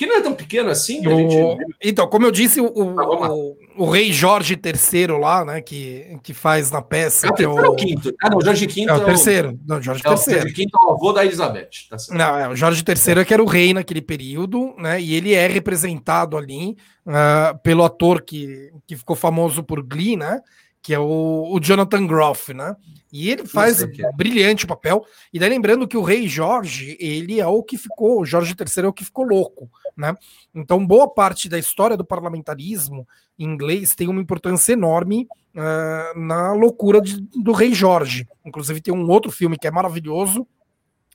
que 0.00 0.06
não 0.06 0.16
é 0.16 0.22
tão 0.22 0.32
pequeno 0.32 0.70
assim. 0.70 1.06
O... 1.06 1.14
Gente... 1.14 1.76
Então, 1.84 2.08
como 2.08 2.24
eu 2.24 2.30
disse, 2.30 2.58
o, 2.58 2.72
o, 2.74 3.56
o, 3.76 3.90
rei 3.90 4.10
Jorge 4.10 4.54
III 4.58 5.08
lá, 5.08 5.44
né, 5.44 5.60
que, 5.60 6.18
que 6.22 6.32
faz 6.32 6.70
na 6.70 6.80
peça. 6.80 7.26
É, 7.26 7.32
que 7.32 7.44
é 7.44 7.48
o... 7.48 7.58
é 7.58 7.68
o 7.68 7.74
quinto. 7.74 8.10
Ah, 8.22 8.30
não, 8.30 8.40
Jorge 8.40 8.66
V 8.66 8.86
é 8.88 8.94
o 8.94 9.04
terceiro. 9.04 9.60
Não, 9.68 9.82
Jorge 9.82 10.02
é, 10.06 10.08
III. 10.08 10.16
Jorge 10.16 10.54
V 10.54 10.62
é 10.62 10.86
o 10.86 10.92
avô 10.94 11.12
da 11.12 11.22
Elizabeth. 11.22 11.68
Tá 11.90 11.98
não, 12.12 12.38
é, 12.38 12.48
o 12.48 12.56
Jorge 12.56 12.82
III 12.82 13.20
é 13.20 13.24
que 13.26 13.34
era 13.34 13.42
o 13.42 13.46
rei 13.46 13.74
naquele 13.74 14.00
período, 14.00 14.74
né, 14.78 14.98
e 14.98 15.14
ele 15.14 15.34
é 15.34 15.46
representado 15.46 16.38
ali 16.38 16.78
uh, 17.06 17.58
pelo 17.62 17.84
ator 17.84 18.22
que, 18.22 18.72
que 18.86 18.96
ficou 18.96 19.14
famoso 19.14 19.62
por 19.62 19.82
Glee, 19.82 20.16
né, 20.16 20.40
que 20.82 20.94
é 20.94 20.98
o, 20.98 21.48
o 21.50 21.60
Jonathan 21.60 22.06
Groff, 22.06 22.54
né? 22.54 22.74
E 23.12 23.28
ele 23.28 23.44
faz 23.46 23.84
brilhante 24.16 24.64
o 24.64 24.68
papel. 24.68 25.04
E 25.32 25.38
daí 25.38 25.50
lembrando 25.50 25.86
que 25.86 25.96
o 25.96 26.02
rei 26.02 26.28
Jorge, 26.28 26.96
ele 27.00 27.40
é 27.40 27.46
o 27.46 27.62
que 27.62 27.76
ficou, 27.76 28.20
o 28.20 28.24
Jorge 28.24 28.54
III 28.58 28.84
é 28.84 28.88
o 28.88 28.92
que 28.92 29.04
ficou 29.04 29.24
louco, 29.24 29.68
né? 29.96 30.14
Então, 30.54 30.86
boa 30.86 31.08
parte 31.08 31.48
da 31.48 31.58
história 31.58 31.96
do 31.96 32.04
parlamentarismo 32.04 33.06
inglês 33.38 33.94
tem 33.94 34.08
uma 34.08 34.20
importância 34.20 34.72
enorme 34.72 35.26
uh, 35.54 36.18
na 36.18 36.52
loucura 36.52 37.00
de, 37.00 37.20
do 37.36 37.52
rei 37.52 37.74
Jorge. 37.74 38.26
Inclusive, 38.44 38.80
tem 38.80 38.94
um 38.94 39.08
outro 39.10 39.30
filme 39.30 39.58
que 39.58 39.66
é 39.66 39.70
maravilhoso, 39.70 40.46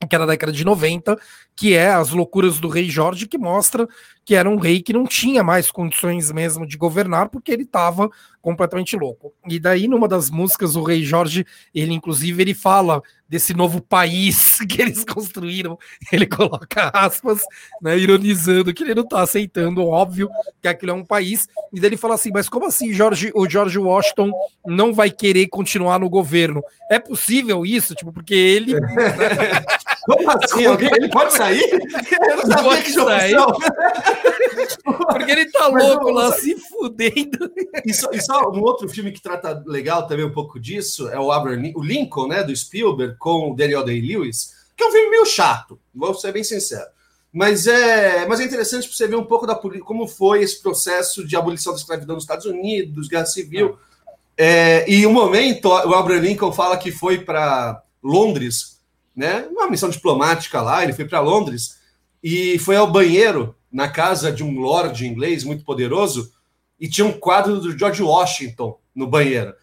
que 0.07 0.15
era 0.15 0.25
da 0.25 0.33
década 0.33 0.51
de 0.51 0.65
90, 0.65 1.17
que 1.55 1.73
é 1.73 1.89
As 1.89 2.09
Loucuras 2.09 2.59
do 2.59 2.67
Rei 2.67 2.89
Jorge, 2.89 3.27
que 3.27 3.37
mostra 3.37 3.87
que 4.25 4.35
era 4.35 4.49
um 4.49 4.57
rei 4.57 4.81
que 4.81 4.91
não 4.91 5.05
tinha 5.05 5.43
mais 5.43 5.71
condições 5.71 6.31
mesmo 6.31 6.67
de 6.67 6.77
governar, 6.77 7.29
porque 7.29 7.51
ele 7.51 7.63
estava 7.63 8.09
completamente 8.41 8.97
louco. 8.97 9.33
E 9.47 9.59
daí, 9.59 9.87
numa 9.87 10.07
das 10.07 10.29
músicas, 10.29 10.75
o 10.75 10.83
Rei 10.83 11.03
Jorge, 11.03 11.45
ele 11.73 11.93
inclusive 11.93 12.41
ele 12.41 12.53
fala 12.53 13.01
desse 13.27 13.53
novo 13.53 13.81
país 13.81 14.57
que 14.69 14.81
eles 14.81 15.03
construíram, 15.03 15.77
ele 16.11 16.27
coloca 16.27 16.89
aspas, 16.93 17.41
né, 17.81 17.97
ironizando 17.97 18.73
que 18.73 18.83
ele 18.83 18.95
não 18.95 19.03
está 19.03 19.21
aceitando, 19.21 19.85
óbvio, 19.85 20.29
que 20.61 20.67
aquilo 20.67 20.91
é 20.91 20.93
um 20.93 21.05
país, 21.05 21.47
e 21.73 21.79
daí 21.79 21.89
ele 21.89 21.97
fala 21.97 22.15
assim, 22.15 22.31
mas 22.33 22.47
como 22.47 22.65
assim 22.65 22.93
George, 22.93 23.31
o 23.33 23.49
George 23.49 23.77
Washington 23.77 24.31
não 24.65 24.93
vai 24.93 25.09
querer 25.09 25.47
continuar 25.47 25.99
no 25.99 26.09
governo? 26.09 26.63
É 26.89 26.99
possível 26.99 27.65
isso? 27.65 27.95
Tipo, 27.95 28.11
porque 28.13 28.33
ele... 28.33 28.75
Né, 28.85 29.63
como 30.05 30.29
assim? 30.31 30.65
Ele 30.95 31.09
pode 31.09 31.33
sair? 31.33 31.63
Eu 32.29 32.37
não 32.37 32.45
sabia 32.45 32.81
que 32.81 32.91
sair. 32.91 33.35
Porque 34.83 35.31
ele 35.31 35.51
tá 35.51 35.67
louco 35.67 36.11
lá, 36.11 36.31
se 36.31 36.55
fudendo. 36.55 37.51
E 37.83 37.93
só, 37.93 38.09
e 38.11 38.21
só, 38.21 38.49
um 38.51 38.61
outro 38.61 38.87
filme 38.87 39.11
que 39.11 39.21
trata 39.21 39.63
legal 39.65 40.07
também 40.07 40.25
um 40.25 40.31
pouco 40.31 40.59
disso 40.59 41.09
é 41.09 41.19
o, 41.19 41.31
Abraham, 41.31 41.71
o 41.75 41.83
Lincoln, 41.83 42.27
né, 42.27 42.43
do 42.43 42.55
Spielberg, 42.55 43.15
com 43.17 43.51
o 43.51 43.55
Daniel 43.55 43.83
Day-Lewis, 43.83 44.53
que 44.77 44.83
é 44.83 44.87
um 44.87 44.91
filme 44.91 45.09
meio 45.09 45.25
chato, 45.25 45.79
vou 45.93 46.13
ser 46.13 46.31
bem 46.31 46.43
sincero. 46.43 46.87
Mas 47.33 47.67
é, 47.67 48.25
mas 48.27 48.39
é 48.39 48.45
interessante 48.45 48.87
para 48.87 48.95
você 48.95 49.07
ver 49.07 49.17
um 49.17 49.25
pouco 49.25 49.45
da 49.45 49.55
como 49.55 50.07
foi 50.07 50.41
esse 50.41 50.61
processo 50.61 51.27
de 51.27 51.35
abolição 51.35 51.73
da 51.73 51.79
escravidão 51.79 52.15
nos 52.15 52.23
Estados 52.23 52.45
Unidos, 52.45 53.09
guerra 53.09 53.25
civil. 53.25 53.77
É, 54.37 54.89
e 54.89 55.05
um 55.05 55.11
momento, 55.11 55.67
o 55.67 55.93
Abraham 55.93 56.21
Lincoln 56.21 56.53
fala 56.53 56.77
que 56.77 56.91
foi 56.91 57.19
para 57.19 57.81
Londres, 58.01 58.74
né, 59.15 59.47
uma 59.49 59.69
missão 59.69 59.89
diplomática 59.89 60.61
lá, 60.61 60.83
ele 60.83 60.93
foi 60.93 61.05
para 61.05 61.19
Londres 61.19 61.79
e 62.23 62.59
foi 62.59 62.75
ao 62.75 62.91
banheiro 62.91 63.55
na 63.71 63.87
casa 63.87 64.31
de 64.31 64.43
um 64.43 64.59
lord 64.59 65.05
inglês 65.05 65.43
muito 65.43 65.63
poderoso 65.63 66.31
e 66.79 66.89
tinha 66.89 67.05
um 67.05 67.13
quadro 67.13 67.59
do 67.59 67.77
George 67.77 68.03
Washington 68.03 68.77
no 68.93 69.07
banheiro 69.07 69.53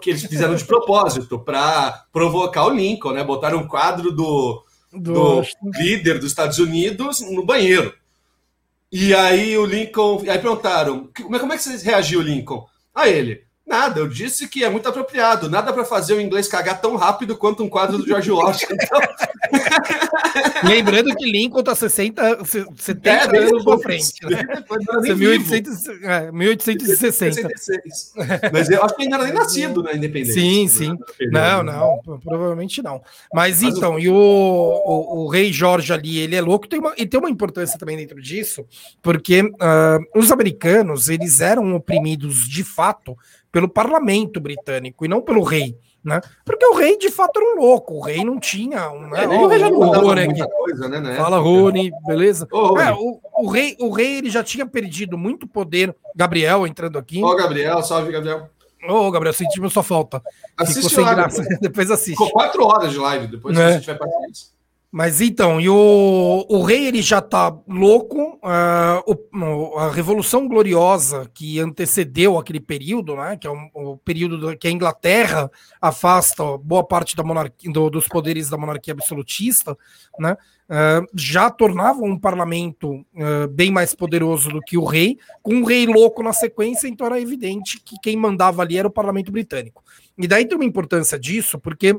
que 0.00 0.10
eles 0.10 0.24
fizeram 0.24 0.54
de 0.54 0.64
propósito 0.64 1.38
para 1.38 2.04
provocar 2.12 2.66
o 2.66 2.70
Lincoln, 2.70 3.12
né? 3.12 3.24
Botaram 3.24 3.58
um 3.58 3.66
quadro 3.66 4.12
do, 4.12 4.62
do, 4.92 5.40
do 5.40 5.42
líder 5.78 6.18
dos 6.18 6.30
Estados 6.30 6.58
Unidos 6.58 7.20
no 7.20 7.44
banheiro. 7.44 7.94
E 8.92 9.14
aí 9.14 9.56
o 9.56 9.64
Lincoln, 9.64 10.22
aí 10.28 10.38
perguntaram, 10.38 11.08
como 11.16 11.36
é, 11.36 11.38
como 11.38 11.52
é 11.52 11.56
que 11.56 11.62
você 11.62 11.76
reagiu, 11.78 12.20
Lincoln? 12.20 12.66
A 12.94 13.08
ele, 13.08 13.44
Nada, 13.70 14.00
eu 14.00 14.08
disse 14.08 14.48
que 14.48 14.64
é 14.64 14.68
muito 14.68 14.88
apropriado. 14.88 15.48
Nada 15.48 15.72
para 15.72 15.84
fazer 15.84 16.14
o 16.14 16.20
inglês 16.20 16.48
cagar 16.48 16.80
tão 16.80 16.96
rápido 16.96 17.36
quanto 17.36 17.62
um 17.62 17.68
quadro 17.68 17.98
do 17.98 18.04
George 18.04 18.28
Washington. 18.28 18.74
Lembrando 20.66 21.14
que 21.14 21.30
Lincoln 21.30 21.60
está 21.60 21.76
60, 21.76 22.44
70 22.76 23.08
é, 23.08 23.38
anos 23.38 23.64
na 23.64 23.78
frente. 23.78 24.26
Né? 24.28 24.42
É 25.06 25.14
1800, 25.14 25.88
é, 26.02 26.32
1860. 26.32 27.48
Mas 28.52 28.68
eu 28.68 28.82
acho 28.82 28.96
que 28.96 29.04
ainda 29.04 29.14
era 29.14 29.24
nem 29.24 29.34
nascido 29.34 29.84
na 29.84 29.92
independência. 29.92 30.42
Sim, 30.42 30.66
sim. 30.66 30.98
Não, 31.30 31.62
não, 31.62 32.00
provavelmente 32.24 32.82
não. 32.82 33.00
Mas, 33.32 33.62
Mas 33.62 33.76
então, 33.76 33.94
o... 33.94 34.00
e 34.00 34.08
o, 34.08 34.14
o, 34.14 35.26
o, 35.26 35.28
rei 35.28 35.52
Jorge 35.52 35.92
ali, 35.92 36.18
ele 36.18 36.34
é 36.34 36.40
louco, 36.40 36.66
tem 36.66 36.80
uma, 36.80 36.92
e 36.98 37.06
tem 37.06 37.20
uma 37.20 37.30
importância 37.30 37.78
também 37.78 37.96
dentro 37.96 38.20
disso, 38.20 38.66
porque 39.00 39.42
uh, 39.42 40.18
os 40.18 40.32
americanos, 40.32 41.08
eles 41.08 41.40
eram 41.40 41.72
oprimidos 41.76 42.48
de 42.48 42.64
fato 42.64 43.16
pelo 43.50 43.68
parlamento 43.68 44.40
britânico 44.40 45.04
e 45.04 45.08
não 45.08 45.20
pelo 45.20 45.42
rei. 45.42 45.76
Né? 46.02 46.18
Porque 46.46 46.64
o 46.64 46.74
rei 46.74 46.96
de 46.96 47.10
fato 47.10 47.38
era 47.38 47.54
um 47.54 47.60
louco, 47.60 47.94
o 47.94 48.00
rei 48.00 48.24
não 48.24 48.40
tinha 48.40 48.90
um. 48.90 49.10
Né? 49.10 49.24
É, 49.24 49.28
o 49.28 49.46
rei 49.46 49.58
já 49.58 49.70
não 49.70 49.80
Rony 49.80 50.26
muita 50.28 50.48
coisa, 50.48 50.88
né? 50.88 51.16
Fala, 51.16 51.38
Rony, 51.38 51.90
beleza? 52.06 52.48
Ô, 52.50 52.78
é, 52.78 52.90
o, 52.92 53.20
o, 53.34 53.50
rei, 53.50 53.76
o 53.78 53.90
rei 53.90 54.16
ele 54.16 54.30
já 54.30 54.42
tinha 54.42 54.64
perdido 54.64 55.18
muito 55.18 55.46
poder. 55.46 55.94
Gabriel 56.16 56.66
entrando 56.66 56.98
aqui. 56.98 57.22
Ô, 57.22 57.36
Gabriel, 57.36 57.82
salve, 57.82 58.10
Gabriel. 58.10 58.48
Ô, 58.88 59.10
Gabriel, 59.10 59.34
sentimos 59.34 59.74
sua 59.74 59.82
falta. 59.82 60.22
Assiste 60.56 60.88
Ficou 60.88 61.04
sem 61.04 61.14
graça. 61.14 61.42
Depois. 61.60 61.90
assiste. 61.90 62.12
Ficou 62.12 62.30
quatro 62.30 62.64
horas 62.64 62.92
de 62.92 62.98
live, 62.98 63.26
depois 63.26 63.58
é. 63.58 63.72
se 63.72 63.74
você 63.74 63.80
tiver 63.80 63.98
paciência. 63.98 64.46
Mas 64.92 65.20
então, 65.20 65.60
e 65.60 65.68
o, 65.68 66.46
o 66.48 66.62
rei 66.62 66.86
ele 66.86 67.00
já 67.00 67.20
tá 67.20 67.56
louco. 67.68 68.40
Uh, 68.42 69.16
o, 69.32 69.78
a 69.78 69.88
Revolução 69.88 70.48
Gloriosa 70.48 71.30
que 71.32 71.60
antecedeu 71.60 72.36
aquele 72.36 72.58
período, 72.58 73.14
né? 73.14 73.36
Que 73.36 73.46
é 73.46 73.50
um, 73.50 73.70
o 73.72 73.96
período 73.98 74.36
do, 74.36 74.56
que 74.58 74.66
a 74.66 74.70
Inglaterra 74.70 75.48
afasta 75.80 76.42
boa 76.58 76.84
parte 76.84 77.14
da 77.14 77.22
monarquia, 77.22 77.70
do, 77.72 77.88
dos 77.88 78.08
poderes 78.08 78.50
da 78.50 78.56
monarquia 78.56 78.92
absolutista, 78.92 79.78
né? 80.18 80.36
Uh, 80.68 81.06
já 81.14 81.50
tornava 81.50 82.00
um 82.00 82.18
parlamento 82.18 82.94
uh, 82.94 83.46
bem 83.48 83.70
mais 83.70 83.94
poderoso 83.94 84.48
do 84.50 84.60
que 84.60 84.76
o 84.76 84.84
rei, 84.84 85.18
com 85.40 85.54
um 85.54 85.64
rei 85.64 85.86
louco 85.86 86.20
na 86.20 86.32
sequência, 86.32 86.88
então 86.88 87.06
era 87.06 87.20
evidente 87.20 87.80
que 87.80 87.96
quem 88.02 88.16
mandava 88.16 88.62
ali 88.62 88.76
era 88.76 88.88
o 88.88 88.92
parlamento 88.92 89.30
britânico. 89.30 89.84
E 90.18 90.26
daí 90.26 90.44
tem 90.46 90.56
uma 90.56 90.64
importância 90.64 91.18
disso, 91.18 91.60
porque 91.60 91.96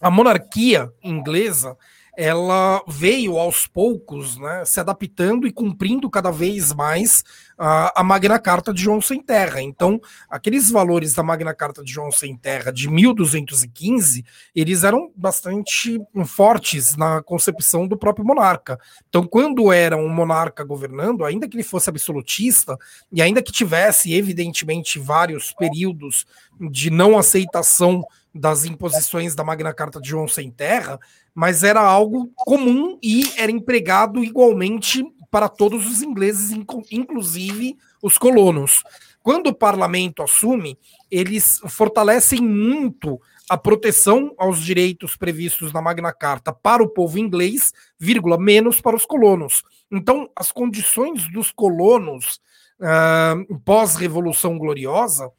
a 0.00 0.10
monarquia 0.10 0.90
inglesa 1.02 1.76
ela 2.16 2.82
veio 2.86 3.38
aos 3.38 3.66
poucos 3.66 4.36
né, 4.36 4.64
se 4.64 4.80
adaptando 4.80 5.46
e 5.46 5.52
cumprindo 5.52 6.10
cada 6.10 6.30
vez 6.30 6.72
mais 6.72 7.22
a, 7.56 8.00
a 8.00 8.02
Magna 8.02 8.38
Carta 8.38 8.72
de 8.72 8.82
João 8.82 9.00
Sem 9.00 9.22
Terra. 9.22 9.60
Então, 9.60 10.00
aqueles 10.28 10.70
valores 10.70 11.12
da 11.14 11.22
Magna 11.22 11.54
Carta 11.54 11.82
de 11.82 11.92
João 11.92 12.10
Sem 12.10 12.36
Terra 12.36 12.72
de 12.72 12.88
1215, 12.88 14.24
eles 14.54 14.82
eram 14.82 15.12
bastante 15.14 16.00
fortes 16.26 16.96
na 16.96 17.22
concepção 17.22 17.86
do 17.86 17.98
próprio 17.98 18.24
monarca. 18.24 18.78
Então, 19.08 19.26
quando 19.26 19.72
era 19.72 19.96
um 19.96 20.08
monarca 20.08 20.64
governando, 20.64 21.24
ainda 21.24 21.48
que 21.48 21.56
ele 21.56 21.62
fosse 21.62 21.90
absolutista, 21.90 22.78
e 23.12 23.20
ainda 23.20 23.42
que 23.42 23.52
tivesse, 23.52 24.14
evidentemente, 24.14 24.98
vários 24.98 25.52
períodos 25.52 26.26
de 26.58 26.90
não 26.90 27.18
aceitação 27.18 28.04
das 28.34 28.64
imposições 28.64 29.34
da 29.34 29.42
Magna 29.42 29.74
Carta 29.74 30.00
de 30.00 30.08
João 30.08 30.28
Sem 30.28 30.50
Terra, 30.50 31.00
mas 31.40 31.62
era 31.62 31.80
algo 31.80 32.30
comum 32.36 32.98
e 33.02 33.32
era 33.34 33.50
empregado 33.50 34.22
igualmente 34.22 35.02
para 35.30 35.48
todos 35.48 35.86
os 35.86 36.02
ingleses, 36.02 36.50
inclusive 36.90 37.78
os 38.02 38.18
colonos. 38.18 38.82
Quando 39.22 39.46
o 39.46 39.54
parlamento 39.54 40.22
assume, 40.22 40.78
eles 41.10 41.58
fortalecem 41.66 42.42
muito 42.42 43.18
a 43.48 43.56
proteção 43.56 44.34
aos 44.36 44.60
direitos 44.60 45.16
previstos 45.16 45.72
na 45.72 45.80
Magna 45.80 46.12
Carta 46.12 46.52
para 46.52 46.82
o 46.82 46.90
povo 46.90 47.18
inglês, 47.18 47.72
vírgula, 47.98 48.38
menos 48.38 48.78
para 48.78 48.94
os 48.94 49.06
colonos. 49.06 49.62
Então, 49.90 50.28
as 50.36 50.52
condições 50.52 51.26
dos 51.32 51.50
colonos 51.50 52.38
uh, 52.80 53.58
pós-Revolução 53.60 54.58
Gloriosa 54.58 55.32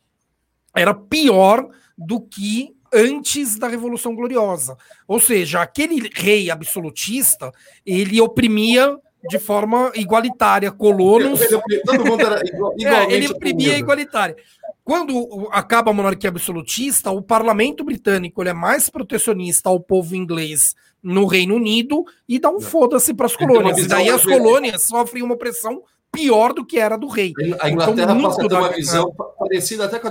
era 0.76 0.96
pior 0.96 1.70
do 1.96 2.20
que 2.20 2.76
antes 2.94 3.58
da 3.58 3.68
Revolução 3.68 4.16
Gloriosa. 4.16 4.78
Ou 5.08 5.20
seja, 5.20 5.62
aquele 5.62 6.10
rei 6.14 6.50
absolutista, 6.50 7.52
ele 7.86 8.20
oprimia 8.20 8.98
de 9.30 9.40
forma 9.40 9.92
igualitária, 9.96 10.72
colonos. 10.72 11.40
Todo 11.86 12.06
mundo 12.06 12.22
era 12.22 12.42
igualmente 12.46 12.86
é, 12.86 13.14
ele 13.14 13.26
imprimia 13.28 13.78
igualitária. 13.78 14.36
Quando 14.84 15.48
acaba 15.52 15.92
a 15.92 15.94
monarquia 15.94 16.30
absolutista, 16.30 17.12
o 17.12 17.22
parlamento 17.22 17.84
britânico 17.84 18.44
é 18.44 18.54
mais 18.54 18.90
protecionista 18.90 19.70
ao 19.70 19.80
povo 19.80 20.16
inglês 20.16 20.76
no 21.04 21.26
Reino 21.26 21.56
Unido 21.56 22.04
e 22.28 22.40
dá 22.40 22.50
um 22.50 22.60
foda-se 22.60 23.14
para 23.14 23.28
as 23.28 23.36
colônias. 23.36 23.78
E 23.78 23.88
daí 23.88 24.10
as 24.10 24.24
colônias 24.24 24.84
sofrem 24.84 25.24
uma 25.24 25.36
opressão 25.36 25.84
pior 26.12 26.54
do 26.54 26.66
que 26.66 26.78
era 26.78 26.98
do 26.98 27.08
rei. 27.08 27.34
A 27.60 27.70
Inglaterra 27.70 28.14
então, 28.14 28.30
passa 28.30 28.44
a 28.44 28.48
ter 28.48 28.56
uma 28.56 28.70
visão 28.70 29.14
parecida 29.40 29.86
até 29.86 29.98
com 29.98 30.08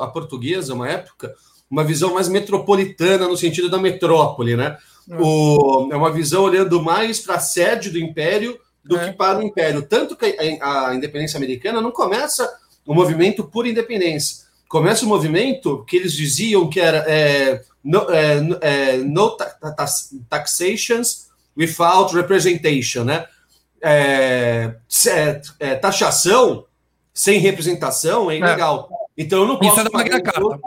a, 0.00 0.06
portuguesa, 0.06 0.74
uma 0.74 0.88
época, 0.88 1.34
uma 1.70 1.84
visão 1.84 2.14
mais 2.14 2.28
metropolitana 2.28 3.28
no 3.28 3.36
sentido 3.36 3.70
da 3.70 3.78
metrópole, 3.78 4.56
né? 4.56 4.76
É. 5.08 5.16
O, 5.20 5.88
é 5.92 5.96
uma 5.96 6.10
visão 6.12 6.42
olhando 6.42 6.82
mais 6.82 7.20
para 7.20 7.36
a 7.36 7.40
sede 7.40 7.90
do 7.90 7.98
império 7.98 8.58
do 8.84 8.98
é. 8.98 9.10
que 9.10 9.16
para 9.16 9.38
o 9.38 9.42
império. 9.42 9.82
Tanto 9.82 10.16
que 10.16 10.36
a, 10.60 10.88
a 10.88 10.94
independência 10.94 11.36
americana 11.36 11.80
não 11.80 11.92
começa 11.92 12.50
o 12.84 12.94
movimento 12.94 13.44
por 13.44 13.66
independência. 13.66 14.48
Começa 14.68 15.04
o 15.04 15.08
movimento 15.08 15.84
que 15.86 15.96
eles 15.96 16.12
diziam 16.12 16.68
que 16.68 16.80
era 16.80 16.98
é, 17.08 17.62
no, 17.84 18.10
é, 18.10 18.36
é, 18.60 18.96
no 18.98 19.36
taxations 20.28 21.28
without 21.56 22.14
representation, 22.14 23.04
né? 23.04 23.26
É, 23.82 24.74
é, 25.08 25.42
é, 25.58 25.74
taxação 25.74 26.64
sem 27.12 27.38
representação 27.38 28.30
é 28.30 28.36
ilegal. 28.36 28.88
Então 29.16 29.40
eu 29.40 29.46
não 29.48 29.58
posso. 29.58 29.72
Isso 29.72 29.80
é 29.80 29.84
da 29.84 29.90
Magna 29.90 30.20
Carta. 30.20 30.60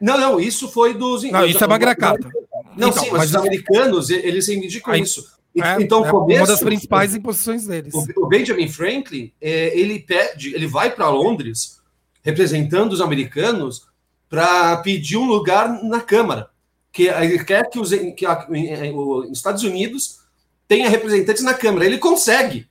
Não, 0.00 0.18
não, 0.18 0.40
isso 0.40 0.68
foi 0.68 0.94
dos. 0.94 1.22
Não, 1.24 1.44
isso 1.44 1.62
é 1.62 1.94
Carta. 1.94 2.28
Não, 2.76 2.88
então, 2.88 3.04
sim, 3.04 3.10
mas, 3.10 3.18
mas 3.18 3.30
os 3.30 3.36
americanos, 3.36 4.10
eles 4.10 4.48
reivindicam 4.48 4.94
isso. 4.94 5.24
É, 5.60 5.82
então, 5.82 6.04
é 6.04 6.10
começo, 6.10 6.40
uma 6.40 6.46
das 6.46 6.60
principais 6.60 7.14
imposições 7.14 7.66
deles. 7.66 7.92
O, 8.16 8.26
Benjamin 8.26 8.68
Franklin, 8.68 9.30
é, 9.40 9.78
ele 9.78 10.00
pede, 10.00 10.54
ele 10.54 10.66
vai 10.66 10.90
para 10.90 11.10
Londres, 11.10 11.80
representando 12.22 12.92
os 12.92 13.00
americanos, 13.00 13.86
para 14.28 14.78
pedir 14.78 15.18
um 15.18 15.26
lugar 15.26 15.82
na 15.84 16.00
Câmara. 16.00 16.48
Que 16.90 17.08
ele 17.08 17.44
quer 17.44 17.68
que 17.68 17.78
os 17.78 17.90
que 18.16 18.24
a, 18.24 18.46
os 18.48 19.30
Estados 19.30 19.62
Unidos 19.62 20.20
tenha 20.66 20.88
representantes 20.88 21.42
na 21.42 21.54
Câmara. 21.54 21.84
Ele 21.84 21.98
consegue. 21.98 22.66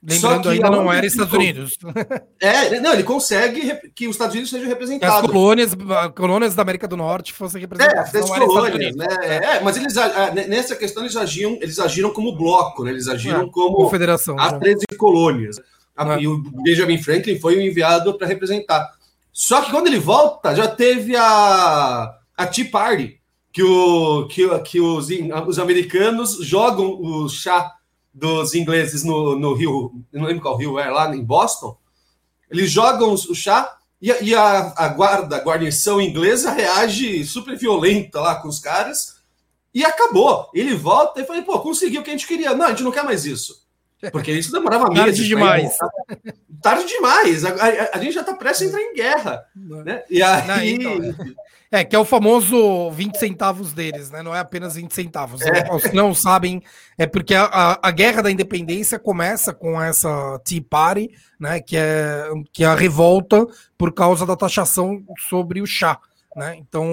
Lembrando, 0.00 0.48
ainda 0.48 0.70
não 0.70 0.92
era 0.92 1.04
Estados 1.04 1.32
Unidos. 1.32 1.76
É, 2.40 2.78
não, 2.78 2.92
ele 2.92 3.02
consegue 3.02 3.74
que 3.96 4.06
os 4.06 4.14
Estados 4.14 4.32
Unidos 4.32 4.50
sejam 4.50 4.68
representados. 4.68 5.16
As 5.16 5.26
colônias, 5.26 5.76
colônias 6.14 6.54
da 6.54 6.62
América 6.62 6.86
do 6.86 6.96
Norte 6.96 7.32
fossem 7.32 7.60
representadas. 7.60 8.14
É, 8.14 8.18
as 8.20 8.30
colônias, 8.30 8.94
né? 8.94 9.06
É, 9.22 9.60
mas 9.60 9.76
eles, 9.76 9.94
nessa 10.48 10.76
questão 10.76 11.02
eles 11.02 11.16
agiam, 11.16 11.58
eles 11.60 11.80
agiram 11.80 12.10
como 12.10 12.36
bloco, 12.36 12.84
né? 12.84 12.92
Eles 12.92 13.08
agiram 13.08 13.42
é, 13.42 13.50
como 13.50 13.74
confederação. 13.74 14.38
As 14.38 14.52
13 14.52 14.84
né? 14.88 14.96
colônias. 14.96 15.58
É. 15.58 16.20
E 16.20 16.28
o 16.28 16.38
Benjamin 16.62 17.02
Franklin 17.02 17.40
foi 17.40 17.56
o 17.56 17.60
enviado 17.60 18.16
para 18.16 18.28
representar. 18.28 18.88
Só 19.32 19.62
que 19.62 19.72
quando 19.72 19.88
ele 19.88 19.98
volta, 19.98 20.54
já 20.54 20.68
teve 20.68 21.16
a, 21.16 22.14
a 22.36 22.46
Tea 22.46 22.70
Party, 22.70 23.20
que, 23.52 23.64
o, 23.64 24.28
que, 24.28 24.58
que 24.60 24.80
os, 24.80 25.08
os 25.48 25.58
americanos 25.58 26.38
jogam 26.44 27.00
o 27.00 27.28
chá 27.28 27.72
dos 28.12 28.54
ingleses 28.54 29.04
no, 29.04 29.38
no 29.38 29.54
Rio, 29.54 29.92
não 30.12 30.26
lembro 30.26 30.42
qual 30.42 30.56
rio 30.56 30.78
é, 30.78 30.90
lá 30.90 31.14
em 31.14 31.22
Boston, 31.22 31.76
eles 32.50 32.70
jogam 32.70 33.12
o 33.12 33.34
chá 33.34 33.78
e, 34.00 34.10
e 34.22 34.34
a, 34.34 34.72
a 34.76 34.88
guarda, 34.88 35.36
a 35.36 35.40
guarnição 35.40 36.00
inglesa 36.00 36.50
reage 36.50 37.24
super 37.24 37.56
violenta 37.56 38.20
lá 38.20 38.36
com 38.36 38.48
os 38.48 38.58
caras 38.58 39.18
e 39.74 39.84
acabou. 39.84 40.48
Ele 40.54 40.74
volta 40.74 41.20
e 41.20 41.24
fala, 41.24 41.42
pô, 41.42 41.60
conseguiu 41.60 42.00
o 42.00 42.04
que 42.04 42.10
a 42.10 42.12
gente 42.12 42.26
queria. 42.26 42.54
Não, 42.54 42.66
a 42.66 42.70
gente 42.70 42.82
não 42.82 42.90
quer 42.90 43.04
mais 43.04 43.24
isso. 43.24 43.66
Porque 44.12 44.32
isso 44.32 44.52
demorava 44.52 44.88
meses. 44.88 45.04
Tarde 45.04 45.26
demais. 45.26 45.76
Tarde 46.62 46.86
demais. 46.86 47.44
A, 47.44 47.50
a, 47.50 47.96
a, 47.96 47.98
gente 47.98 48.12
já 48.12 48.20
está 48.20 48.34
prestes 48.34 48.66
a 48.66 48.68
entrar 48.68 48.82
em 48.82 48.94
guerra. 48.94 49.44
Né? 49.56 50.02
E 50.08 50.22
aí... 50.22 50.78
Não, 50.78 50.94
então, 50.94 51.24
é, 51.70 51.84
que 51.84 51.94
é 51.94 51.98
o 51.98 52.04
famoso 52.04 52.90
20 52.92 53.16
centavos 53.16 53.74
deles, 53.74 54.10
né? 54.10 54.22
Não 54.22 54.34
é 54.34 54.38
apenas 54.38 54.74
20 54.74 54.90
centavos. 54.90 55.42
É. 55.42 55.70
Os 55.70 55.82
que 55.82 55.94
não 55.94 56.14
sabem, 56.14 56.62
é 56.96 57.06
porque 57.06 57.34
a, 57.34 57.78
a, 57.82 57.90
guerra 57.90 58.22
da 58.22 58.30
independência 58.30 58.98
começa 58.98 59.52
com 59.52 59.80
essa 59.80 60.40
Tea 60.44 60.62
Party, 60.68 61.10
né? 61.38 61.60
Que 61.60 61.76
é, 61.76 62.30
que 62.52 62.64
é 62.64 62.66
a 62.66 62.74
revolta 62.74 63.46
por 63.76 63.92
causa 63.92 64.24
da 64.24 64.34
taxação 64.34 65.04
sobre 65.28 65.60
o 65.60 65.66
chá. 65.66 65.98
Né? 66.38 66.56
Então, 66.56 66.86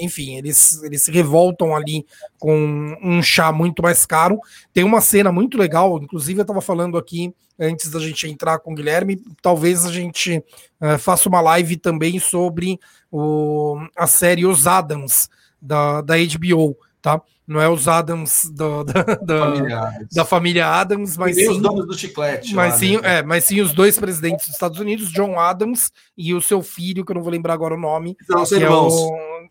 enfim, 0.00 0.34
eles, 0.34 0.82
eles 0.82 1.04
se 1.04 1.12
revoltam 1.12 1.72
ali 1.72 2.04
com 2.36 2.96
um 3.00 3.22
chá 3.22 3.52
muito 3.52 3.80
mais 3.80 4.04
caro. 4.04 4.40
Tem 4.74 4.82
uma 4.82 5.00
cena 5.00 5.30
muito 5.30 5.56
legal, 5.56 6.02
inclusive 6.02 6.40
eu 6.40 6.42
estava 6.42 6.60
falando 6.60 6.98
aqui 6.98 7.32
antes 7.56 7.88
da 7.90 8.00
gente 8.00 8.26
entrar 8.26 8.58
com 8.58 8.72
o 8.72 8.74
Guilherme, 8.74 9.22
talvez 9.40 9.84
a 9.84 9.92
gente 9.92 10.42
uh, 10.80 10.98
faça 10.98 11.28
uma 11.28 11.40
live 11.40 11.76
também 11.76 12.18
sobre 12.18 12.80
o, 13.08 13.76
a 13.96 14.08
série 14.08 14.44
Os 14.44 14.66
Adams 14.66 15.30
da, 15.60 16.00
da 16.00 16.14
HBO, 16.16 16.76
tá? 17.02 17.20
Não 17.46 17.60
é 17.60 17.68
os 17.68 17.88
Adams 17.88 18.48
da, 18.54 18.84
da, 18.84 19.02
da, 19.16 19.38
família, 19.38 20.06
da 20.12 20.24
família 20.24 20.68
Adams, 20.68 21.16
mas 21.16 21.36
sim, 21.36 21.48
os 21.48 21.58
donos 21.58 21.86
do 21.86 21.98
chiclete. 21.98 22.54
Mas, 22.54 22.74
lá, 22.74 22.78
sim, 22.78 23.00
né? 23.00 23.18
é, 23.18 23.22
mas 23.22 23.44
sim 23.44 23.60
os 23.60 23.74
dois 23.74 23.98
presidentes 23.98 24.46
dos 24.46 24.54
Estados 24.54 24.78
Unidos, 24.78 25.12
John 25.12 25.38
Adams 25.38 25.90
e 26.16 26.32
o 26.32 26.40
seu 26.40 26.62
filho, 26.62 27.04
que 27.04 27.10
eu 27.10 27.16
não 27.16 27.22
vou 27.22 27.32
lembrar 27.32 27.54
agora 27.54 27.74
o 27.74 27.80
nome. 27.80 28.16
São 28.26 28.46
são 28.46 28.58
é 28.58 28.60
irmãos. 28.62 28.94
É 28.94 28.96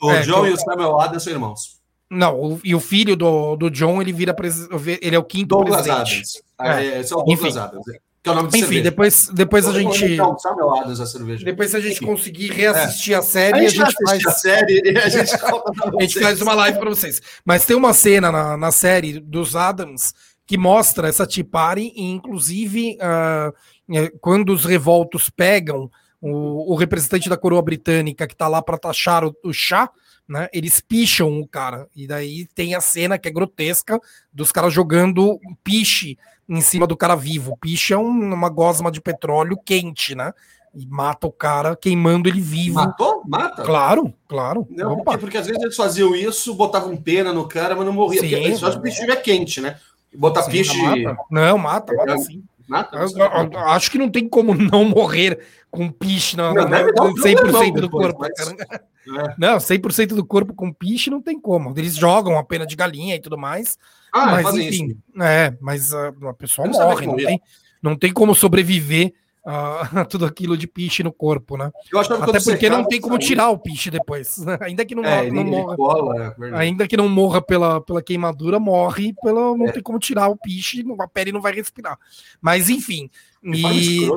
o, 0.01 0.07
o 0.07 0.11
é, 0.11 0.21
John 0.21 0.47
e 0.47 0.53
o 0.53 0.57
Samuel 0.57 0.99
Adams 0.99 1.23
são 1.23 1.33
irmãos. 1.33 1.81
Não, 2.09 2.39
o, 2.39 2.61
e 2.63 2.73
o 2.73 2.79
filho 2.79 3.15
do, 3.15 3.55
do 3.55 3.69
John, 3.69 4.01
ele 4.01 4.13
vira 4.13 4.35
ele 5.01 5.15
é 5.15 5.19
o 5.19 5.23
quinto 5.23 5.55
Douglas 5.55 5.83
presidente. 5.83 6.41
Adams. 6.57 6.81
É, 6.81 6.85
é, 6.85 7.01
é 7.01 7.01
o 7.01 7.07
Douglas 7.07 7.39
Enfim. 7.39 7.59
Adams. 7.59 7.85
Que 8.23 8.29
é 8.29 8.33
o 8.33 8.35
nome 8.35 8.49
Enfim, 8.49 8.59
cerveja. 8.59 8.83
depois, 8.83 9.27
depois 9.33 9.65
a 9.67 9.73
gente. 9.73 10.05
Então, 10.05 10.35
a 10.35 11.05
cerveja. 11.07 11.43
Depois, 11.43 11.71
se 11.71 11.77
a 11.77 11.79
gente 11.79 11.95
Enfim. 11.95 12.05
conseguir 12.05 12.51
reassistir 12.51 13.15
é. 13.15 13.17
a 13.17 13.21
série, 13.23 13.65
a 13.65 13.69
gente, 13.69 13.81
a 13.81 13.85
gente 13.85 14.03
faz. 14.05 14.25
A 14.27 14.31
série 14.31 14.97
a 14.97 15.09
gente, 15.09 15.31
a 15.99 16.01
gente 16.01 16.19
faz 16.19 16.41
uma 16.41 16.53
live 16.53 16.77
para 16.77 16.89
vocês. 16.89 17.19
Mas 17.43 17.65
tem 17.65 17.75
uma 17.75 17.93
cena 17.93 18.31
na, 18.31 18.55
na 18.55 18.71
série 18.71 19.19
dos 19.19 19.55
Adams 19.55 20.13
que 20.45 20.57
mostra 20.57 21.07
essa 21.07 21.25
Tipari, 21.25 21.93
e 21.95 22.03
inclusive 22.11 22.97
uh, 22.97 24.11
quando 24.19 24.53
os 24.53 24.65
revoltos 24.65 25.29
pegam 25.29 25.89
o, 26.19 26.73
o, 26.73 26.75
representante 26.75 27.29
da 27.29 27.37
coroa 27.37 27.61
britânica 27.61 28.27
que 28.27 28.33
está 28.33 28.47
lá 28.47 28.61
para 28.61 28.77
taxar 28.77 29.23
o, 29.23 29.35
o 29.43 29.53
chá, 29.53 29.89
né? 30.31 30.47
Eles 30.53 30.79
picham 30.79 31.41
o 31.41 31.47
cara. 31.47 31.87
E 31.93 32.07
daí 32.07 32.47
tem 32.55 32.73
a 32.73 32.79
cena 32.79 33.19
que 33.19 33.27
é 33.27 33.31
grotesca 33.31 33.99
dos 34.31 34.51
caras 34.51 34.73
jogando 34.73 35.37
piche 35.61 36.17
em 36.47 36.61
cima 36.61 36.87
do 36.87 36.95
cara 36.95 37.15
vivo. 37.15 37.57
Piche 37.57 37.93
é 37.93 37.97
um, 37.97 38.33
uma 38.33 38.49
gosma 38.49 38.89
de 38.89 39.01
petróleo 39.01 39.59
quente, 39.63 40.15
né? 40.15 40.33
E 40.73 40.87
mata 40.87 41.27
o 41.27 41.31
cara 41.31 41.75
queimando 41.75 42.29
ele 42.29 42.39
vivo. 42.39 42.75
Matou? 42.75 43.21
Mata? 43.27 43.61
Claro, 43.63 44.13
claro. 44.25 44.65
Não, 44.69 45.03
porque, 45.03 45.17
porque, 45.17 45.37
às 45.37 45.47
vezes 45.47 45.61
eles 45.61 45.75
faziam 45.75 46.15
isso, 46.15 46.55
botavam 46.55 46.95
pena 46.95 47.33
no 47.33 47.45
cara, 47.45 47.75
mas 47.75 47.85
não 47.85 47.91
morria. 47.91 48.21
Sim, 48.21 48.29
porque 48.29 48.45
eles 48.45 48.63
o 48.63 48.79
piche 48.79 49.01
é 49.11 49.15
quente, 49.17 49.59
né? 49.59 49.77
Botar 50.15 50.43
sim, 50.43 50.51
piche. 50.51 50.81
Mata. 50.81 51.17
Não, 51.29 51.57
mata, 51.57 51.93
mata 51.93 52.17
sim. 52.19 52.41
Eu, 52.69 53.09
eu, 53.17 53.51
eu, 53.51 53.59
acho 53.59 53.91
que 53.91 53.97
não 53.97 54.09
tem 54.09 54.27
como 54.27 54.53
não 54.55 54.85
morrer 54.85 55.39
com 55.69 55.89
piche 55.89 56.35
na, 56.35 56.53
não, 56.53 56.67
na, 56.67 56.83
100% 56.83 57.79
do 57.79 57.89
corpo. 57.89 58.19
Mas... 58.19 58.31
É. 58.39 59.35
Não, 59.37 59.57
100% 59.57 60.07
do 60.09 60.25
corpo 60.25 60.53
com 60.53 60.71
piche 60.71 61.09
não 61.09 61.21
tem 61.21 61.39
como. 61.39 61.73
Eles 61.77 61.95
jogam 61.95 62.37
a 62.37 62.43
pena 62.43 62.65
de 62.65 62.75
galinha 62.75 63.15
e 63.15 63.19
tudo 63.19 63.37
mais. 63.37 63.77
Ah, 64.13 64.27
mas 64.27 64.53
enfim, 64.55 64.87
isso. 64.87 65.23
é, 65.23 65.57
mas 65.59 65.93
a, 65.93 66.09
a 66.29 66.33
pessoa 66.33 66.67
morre, 66.67 67.07
não 67.07 67.15
tem, 67.15 67.41
não 67.81 67.95
tem 67.95 68.13
como 68.13 68.35
sobreviver 68.35 69.13
a, 69.45 70.05
tudo 70.05 70.25
aquilo 70.25 70.55
de 70.57 70.67
piche 70.67 71.03
no 71.03 71.11
corpo, 71.11 71.57
né? 71.57 71.71
Até 71.95 72.39
porque 72.39 72.69
não 72.69 72.85
tem 72.85 73.01
como 73.01 73.17
tirar 73.17 73.49
o 73.49 73.57
piche 73.57 73.89
depois. 73.89 74.37
Né? 74.37 74.57
Ainda 74.61 74.85
que 74.85 74.95
não, 74.95 75.03
é, 75.03 75.29
não 75.29 75.43
morra. 75.43 75.75
Cola, 75.75 76.35
é 76.39 76.55
ainda 76.55 76.87
que 76.87 76.97
não 76.97 77.09
morra 77.09 77.41
pela, 77.41 77.81
pela 77.81 78.01
queimadura, 78.01 78.59
morre 78.59 79.13
pela. 79.21 79.55
Não 79.57 79.67
é. 79.67 79.71
tem 79.71 79.81
como 79.81 79.99
tirar 79.99 80.27
o 80.27 80.37
piche, 80.37 80.83
a 80.99 81.07
pele 81.07 81.31
não 81.31 81.41
vai 81.41 81.53
respirar. 81.53 81.97
Mas 82.39 82.69
enfim. 82.69 83.09
E, 83.43 84.07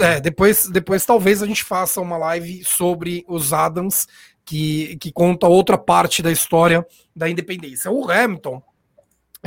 é, 0.00 0.20
depois, 0.20 0.68
depois 0.68 1.06
talvez 1.06 1.42
a 1.42 1.46
gente 1.46 1.62
faça 1.62 2.00
uma 2.00 2.16
live 2.16 2.64
sobre 2.64 3.24
os 3.28 3.52
Adams, 3.52 4.08
que, 4.44 4.96
que 4.96 5.12
conta 5.12 5.46
outra 5.46 5.78
parte 5.78 6.20
da 6.22 6.32
história 6.32 6.84
da 7.14 7.30
independência. 7.30 7.90
O 7.90 8.10
Hamilton, 8.10 8.60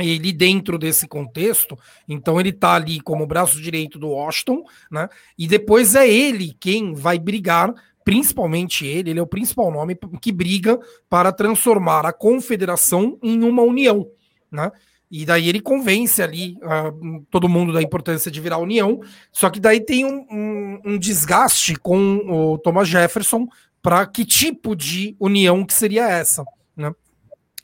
ele 0.02 0.32
dentro 0.32 0.78
desse 0.78 1.06
contexto, 1.06 1.76
então 2.08 2.40
ele 2.40 2.52
tá 2.52 2.74
ali 2.74 3.00
como 3.00 3.26
braço 3.26 3.60
direito 3.60 3.98
do 3.98 4.08
Washington, 4.08 4.64
né? 4.90 5.08
E 5.38 5.46
depois 5.46 5.94
é 5.94 6.08
ele 6.08 6.56
quem 6.58 6.94
vai 6.94 7.18
brigar, 7.18 7.72
principalmente 8.04 8.86
ele, 8.86 9.10
ele 9.10 9.18
é 9.18 9.22
o 9.22 9.26
principal 9.26 9.70
nome 9.70 9.96
que 10.20 10.32
briga 10.32 10.78
para 11.08 11.32
transformar 11.32 12.06
a 12.06 12.12
confederação 12.12 13.18
em 13.22 13.42
uma 13.42 13.62
união, 13.62 14.06
né? 14.50 14.70
E 15.10 15.24
daí 15.24 15.48
ele 15.48 15.60
convence 15.60 16.22
ali 16.22 16.56
uh, 16.62 17.26
todo 17.30 17.48
mundo 17.48 17.72
da 17.72 17.82
importância 17.82 18.30
de 18.30 18.40
virar 18.40 18.58
união, 18.58 19.00
só 19.32 19.50
que 19.50 19.58
daí 19.58 19.80
tem 19.80 20.04
um, 20.04 20.24
um, 20.30 20.80
um 20.84 20.98
desgaste 20.98 21.74
com 21.74 22.18
o 22.28 22.58
Thomas 22.58 22.88
Jefferson 22.88 23.48
para 23.82 24.06
que 24.06 24.24
tipo 24.24 24.76
de 24.76 25.16
união 25.18 25.64
que 25.64 25.74
seria 25.74 26.08
essa? 26.08 26.44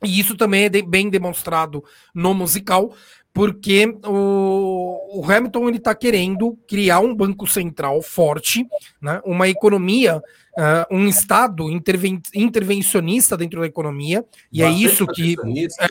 E 0.03 0.21
isso 0.21 0.37
também 0.37 0.65
é 0.65 0.69
de, 0.69 0.83
bem 0.83 1.09
demonstrado 1.09 1.83
no 2.15 2.35
musical, 2.35 2.95
porque 3.37 3.87
o, 4.07 5.21
o 5.21 5.31
Hamilton 5.31 5.69
ele 5.69 5.77
está 5.77 5.95
querendo 5.95 6.59
criar 6.67 7.01
um 7.01 7.15
banco 7.15 7.47
central 7.47 8.01
forte, 8.01 8.67
né, 8.99 9.21
uma 9.27 9.47
economia, 9.47 10.23
uh, 10.57 10.97
um 10.97 11.07
Estado 11.07 11.71
interven, 11.71 12.21
intervencionista 12.35 13.37
dentro 13.37 13.61
da 13.61 13.67
economia, 13.67 14.25
e 14.51 14.63
é 14.63 14.71
isso 14.71 15.07
que. 15.07 15.37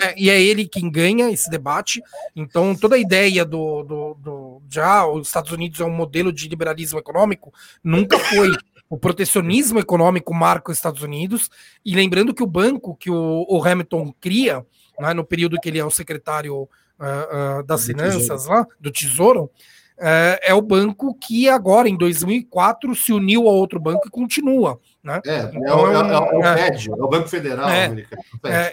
É, 0.01 0.15
e 0.17 0.29
é 0.29 0.41
ele 0.41 0.67
quem 0.67 0.89
ganha 0.89 1.29
esse 1.29 1.47
debate. 1.47 2.01
Então, 2.35 2.75
toda 2.75 2.95
a 2.95 2.99
ideia 2.99 3.45
do, 3.45 3.83
do, 3.83 4.13
do 4.15 4.61
já 4.67 5.05
os 5.05 5.27
Estados 5.27 5.51
Unidos 5.51 5.79
é 5.79 5.85
um 5.85 5.93
modelo 5.93 6.33
de 6.33 6.47
liberalismo 6.47 6.97
econômico 6.97 7.53
nunca 7.83 8.17
foi. 8.17 8.51
O 8.89 8.97
protecionismo 8.97 9.79
econômico 9.79 10.33
marca 10.33 10.71
os 10.71 10.77
Estados 10.77 11.01
Unidos, 11.01 11.49
e 11.83 11.95
lembrando 11.95 12.33
que 12.33 12.43
o 12.43 12.47
banco 12.47 12.95
que 12.95 13.09
o, 13.09 13.45
o 13.49 13.63
Hamilton 13.63 14.13
cria, 14.21 14.65
né, 14.99 15.13
no 15.13 15.25
período 15.25 15.59
que 15.59 15.69
ele 15.69 15.79
é 15.79 15.85
o 15.85 15.91
secretário 15.91 16.55
uh, 16.99 17.59
uh, 17.59 17.63
das 17.63 17.85
finanças 17.85 18.45
lá, 18.45 18.65
do 18.79 18.91
Tesouro, 18.91 19.45
uh, 19.45 20.37
é 20.41 20.53
o 20.53 20.61
banco 20.61 21.15
que 21.15 21.49
agora, 21.49 21.89
em 21.89 21.97
2004, 21.97 22.93
se 22.95 23.11
uniu 23.11 23.47
a 23.47 23.51
outro 23.51 23.79
banco 23.79 24.07
e 24.07 24.11
continua. 24.11 24.79
Né? 25.03 25.21
É, 25.25 25.35
é 25.35 25.51
então, 25.53 25.91
é, 25.91 26.03
o, 26.03 26.11
é, 26.11 26.37
o 26.37 26.57
FED, 26.57 26.89
é 26.89 26.93
o 26.93 27.07
Banco 27.07 27.27
Federal 27.27 27.67
americano. 27.67 28.21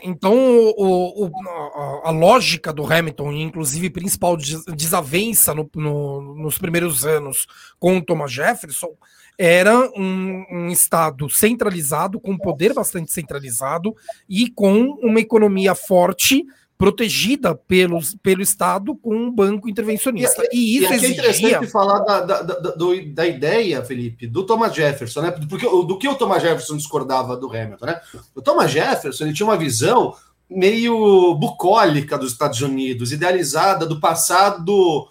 então, 0.02 0.34
o, 0.34 1.26
o, 1.26 1.30
a, 1.48 2.08
a, 2.08 2.10
lógica 2.10 2.72
do 2.72 2.90
Hamilton, 2.90 3.32
inclusive 3.32 3.90
principal 3.90 4.36
desavença 4.74 5.54
no, 5.54 5.68
no, 5.74 6.34
nos 6.36 6.58
primeiros 6.58 7.04
anos 7.04 7.46
com 7.78 7.98
o 7.98 8.02
Thomas 8.02 8.32
Jefferson, 8.32 8.90
era 9.38 9.90
um, 9.96 10.44
um, 10.50 10.68
Estado 10.68 11.28
centralizado, 11.28 12.20
com 12.20 12.36
poder 12.36 12.72
bastante 12.72 13.12
centralizado 13.12 13.94
e 14.28 14.50
com 14.50 14.98
uma 15.02 15.20
economia 15.20 15.74
forte 15.74 16.44
protegida 16.82 17.54
pelos, 17.54 18.16
pelo 18.16 18.42
Estado 18.42 18.96
com 18.96 19.14
um 19.14 19.30
banco 19.30 19.68
intervencionista. 19.68 20.42
E, 20.52 20.78
isso 20.78 20.92
e 20.92 20.96
exigia... 20.96 21.08
é 21.08 21.12
interessante 21.12 21.66
falar 21.70 22.00
da, 22.00 22.20
da, 22.22 22.42
da, 22.42 22.70
do, 22.72 23.12
da, 23.12 23.24
ideia, 23.24 23.84
Felipe, 23.84 24.26
do 24.26 24.44
Thomas 24.44 24.74
Jefferson, 24.74 25.20
né? 25.22 25.30
Porque 25.30 25.64
do 25.64 25.96
que 25.96 26.08
o 26.08 26.16
Thomas 26.16 26.42
Jefferson 26.42 26.76
discordava 26.76 27.36
do 27.36 27.48
Hamilton, 27.48 27.86
né? 27.86 28.00
O 28.34 28.42
Thomas 28.42 28.70
Jefferson 28.70 29.24
ele 29.24 29.32
tinha 29.32 29.46
uma 29.46 29.56
visão 29.56 30.14
meio 30.50 31.34
bucólica 31.36 32.18
dos 32.18 32.32
Estados 32.32 32.60
Unidos, 32.60 33.12
idealizada 33.12 33.86
do 33.86 34.00
passado 34.00 35.08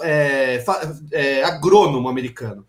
é, 0.00 0.64
é, 1.12 1.44
agrônomo 1.44 2.08
americano. 2.08 2.64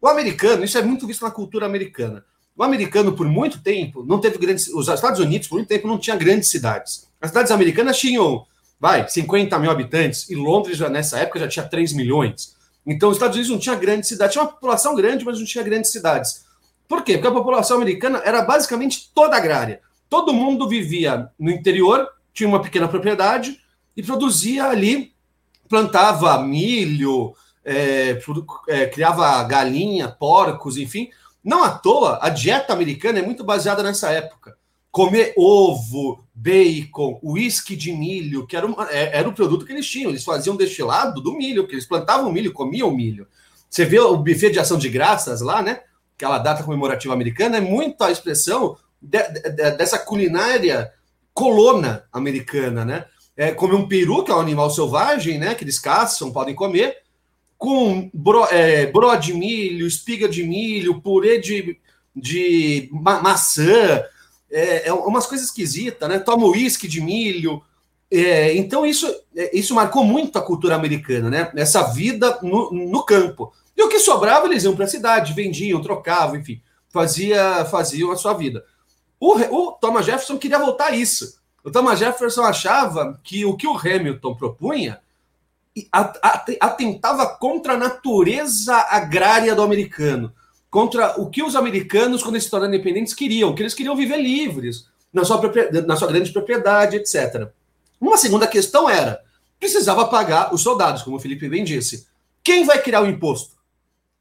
O 0.00 0.06
americano, 0.06 0.64
isso 0.64 0.78
é 0.78 0.82
muito 0.82 1.06
visto 1.06 1.22
na 1.22 1.30
cultura 1.30 1.66
americana. 1.66 2.24
O 2.56 2.62
americano, 2.62 3.12
por 3.12 3.26
muito 3.26 3.60
tempo, 3.62 4.04
não 4.04 4.20
teve 4.20 4.38
grandes. 4.38 4.68
Os 4.68 4.88
Estados 4.88 5.20
Unidos, 5.20 5.48
por 5.48 5.56
muito 5.56 5.68
tempo, 5.68 5.86
não 5.88 5.98
tinha 5.98 6.16
grandes 6.16 6.50
cidades. 6.50 7.08
As 7.20 7.30
cidades 7.30 7.52
americanas 7.52 7.98
tinham, 7.98 8.46
vai, 8.80 9.08
50 9.08 9.58
mil 9.58 9.70
habitantes, 9.70 10.28
e 10.30 10.34
Londres, 10.34 10.76
já 10.76 10.88
nessa 10.88 11.18
época, 11.18 11.40
já 11.40 11.48
tinha 11.48 11.66
3 11.66 11.92
milhões. 11.92 12.56
Então, 12.86 13.10
os 13.10 13.16
Estados 13.16 13.36
Unidos 13.36 13.52
não 13.52 13.58
tinha 13.58 13.74
grandes 13.74 14.08
cidades. 14.08 14.32
Tinha 14.32 14.44
uma 14.44 14.50
população 14.50 14.94
grande, 14.94 15.24
mas 15.24 15.38
não 15.38 15.46
tinha 15.46 15.62
grandes 15.64 15.92
cidades. 15.92 16.44
Por 16.88 17.02
quê? 17.02 17.14
Porque 17.14 17.28
a 17.28 17.32
população 17.32 17.76
americana 17.76 18.22
era 18.24 18.42
basicamente 18.42 19.10
toda 19.14 19.36
agrária. 19.36 19.80
Todo 20.08 20.32
mundo 20.32 20.68
vivia 20.68 21.28
no 21.38 21.50
interior, 21.50 22.08
tinha 22.32 22.48
uma 22.48 22.62
pequena 22.62 22.88
propriedade 22.88 23.60
e 23.96 24.02
produzia 24.02 24.66
ali, 24.66 25.12
plantava 25.68 26.40
milho, 26.42 27.34
é, 27.68 28.18
é, 28.68 28.86
criava 28.86 29.42
galinha, 29.44 30.08
porcos, 30.08 30.76
enfim. 30.76 31.10
Não 31.44 31.62
à 31.62 31.70
toa, 31.70 32.18
a 32.20 32.28
dieta 32.28 32.72
americana 32.72 33.18
é 33.18 33.22
muito 33.22 33.44
baseada 33.44 33.82
nessa 33.82 34.10
época 34.10 34.56
comer 34.90 35.32
ovo, 35.36 36.24
bacon, 36.34 37.20
uísque 37.22 37.76
de 37.76 37.92
milho, 37.92 38.46
que 38.46 38.56
era, 38.56 38.66
uma, 38.66 38.90
é, 38.90 39.16
era 39.16 39.28
o 39.28 39.32
produto 39.32 39.64
que 39.64 39.72
eles 39.72 39.88
tinham. 39.88 40.10
Eles 40.10 40.24
faziam 40.24 40.56
destilado 40.56 41.20
do 41.20 41.34
milho, 41.34 41.62
porque 41.62 41.76
eles 41.76 41.86
plantavam 41.86 42.32
milho, 42.32 42.52
comiam 42.52 42.90
milho. 42.90 43.28
Você 43.68 43.84
vê 43.84 44.00
o 44.00 44.16
buffet 44.16 44.50
de 44.50 44.58
ação 44.58 44.78
de 44.78 44.88
graças 44.88 45.40
lá, 45.40 45.62
né? 45.62 45.82
Aquela 46.16 46.38
data 46.38 46.64
comemorativa 46.64 47.14
americana, 47.14 47.58
é 47.58 47.60
muito 47.60 48.02
a 48.02 48.10
expressão 48.10 48.76
de, 49.00 49.22
de, 49.22 49.70
dessa 49.76 49.98
culinária 49.98 50.92
colona 51.32 52.04
americana, 52.12 52.84
né? 52.84 53.04
É, 53.36 53.52
comer 53.52 53.76
um 53.76 53.86
peru, 53.86 54.24
que 54.24 54.32
é 54.32 54.34
um 54.34 54.40
animal 54.40 54.68
selvagem, 54.70 55.38
né? 55.38 55.54
Que 55.54 55.62
eles 55.62 55.78
caçam, 55.78 56.32
podem 56.32 56.56
comer, 56.56 56.96
com 57.58 58.08
bro, 58.14 58.44
é, 58.46 58.86
bro 58.86 59.14
de 59.16 59.34
milho, 59.34 59.86
espiga 59.86 60.28
de 60.28 60.44
milho, 60.44 61.02
purê 61.02 61.38
de, 61.38 61.76
de 62.14 62.88
ma 62.92 63.20
maçã, 63.20 64.02
é, 64.50 64.88
é 64.88 64.92
umas 64.92 65.26
coisas 65.26 65.48
esquisitas, 65.48 66.08
né? 66.08 66.20
Toma 66.20 66.46
uísque 66.46 66.86
de 66.86 67.00
milho. 67.00 67.60
É, 68.10 68.56
então, 68.56 68.86
isso, 68.86 69.06
é, 69.36 69.54
isso 69.58 69.74
marcou 69.74 70.04
muito 70.04 70.38
a 70.38 70.42
cultura 70.42 70.76
americana, 70.76 71.28
né? 71.28 71.50
Essa 71.56 71.82
vida 71.82 72.38
no, 72.42 72.72
no 72.72 73.02
campo. 73.02 73.52
E 73.76 73.82
o 73.82 73.88
que 73.88 73.98
sobrava, 73.98 74.46
eles 74.46 74.62
iam 74.62 74.74
para 74.74 74.84
a 74.84 74.88
cidade, 74.88 75.34
vendiam, 75.34 75.82
trocavam, 75.82 76.36
enfim, 76.36 76.62
fazia, 76.88 77.64
faziam 77.66 78.10
a 78.12 78.16
sua 78.16 78.34
vida. 78.34 78.64
O, 79.20 79.34
o 79.34 79.72
Thomas 79.72 80.06
Jefferson 80.06 80.38
queria 80.38 80.58
voltar 80.58 80.86
a 80.86 80.96
isso. 80.96 81.38
O 81.64 81.70
Thomas 81.70 81.98
Jefferson 81.98 82.42
achava 82.42 83.20
que 83.22 83.44
o 83.44 83.56
que 83.56 83.66
o 83.66 83.76
Hamilton 83.76 84.34
propunha 84.36 85.00
atentava 86.60 87.26
contra 87.26 87.74
a 87.74 87.76
natureza 87.76 88.74
agrária 88.90 89.54
do 89.54 89.62
americano 89.62 90.32
contra 90.70 91.20
o 91.20 91.30
que 91.30 91.42
os 91.42 91.56
americanos, 91.56 92.22
quando 92.22 92.40
se 92.40 92.50
tornaram 92.50 92.72
independentes, 92.72 93.14
queriam, 93.14 93.54
que 93.54 93.62
eles 93.62 93.74
queriam 93.74 93.96
viver 93.96 94.18
livres, 94.18 94.86
na 95.12 95.24
sua, 95.24 95.40
na 95.86 95.96
sua 95.96 96.08
grande 96.08 96.32
propriedade, 96.32 96.96
etc. 96.96 97.48
Uma 98.00 98.18
segunda 98.18 98.46
questão 98.46 98.88
era, 98.88 99.20
precisava 99.58 100.06
pagar 100.06 100.54
os 100.54 100.60
soldados, 100.60 101.02
como 101.02 101.16
o 101.16 101.20
Felipe 101.20 101.48
bem 101.48 101.64
disse. 101.64 102.06
Quem 102.44 102.64
vai 102.64 102.80
criar 102.80 103.02
o 103.02 103.06
imposto? 103.06 103.56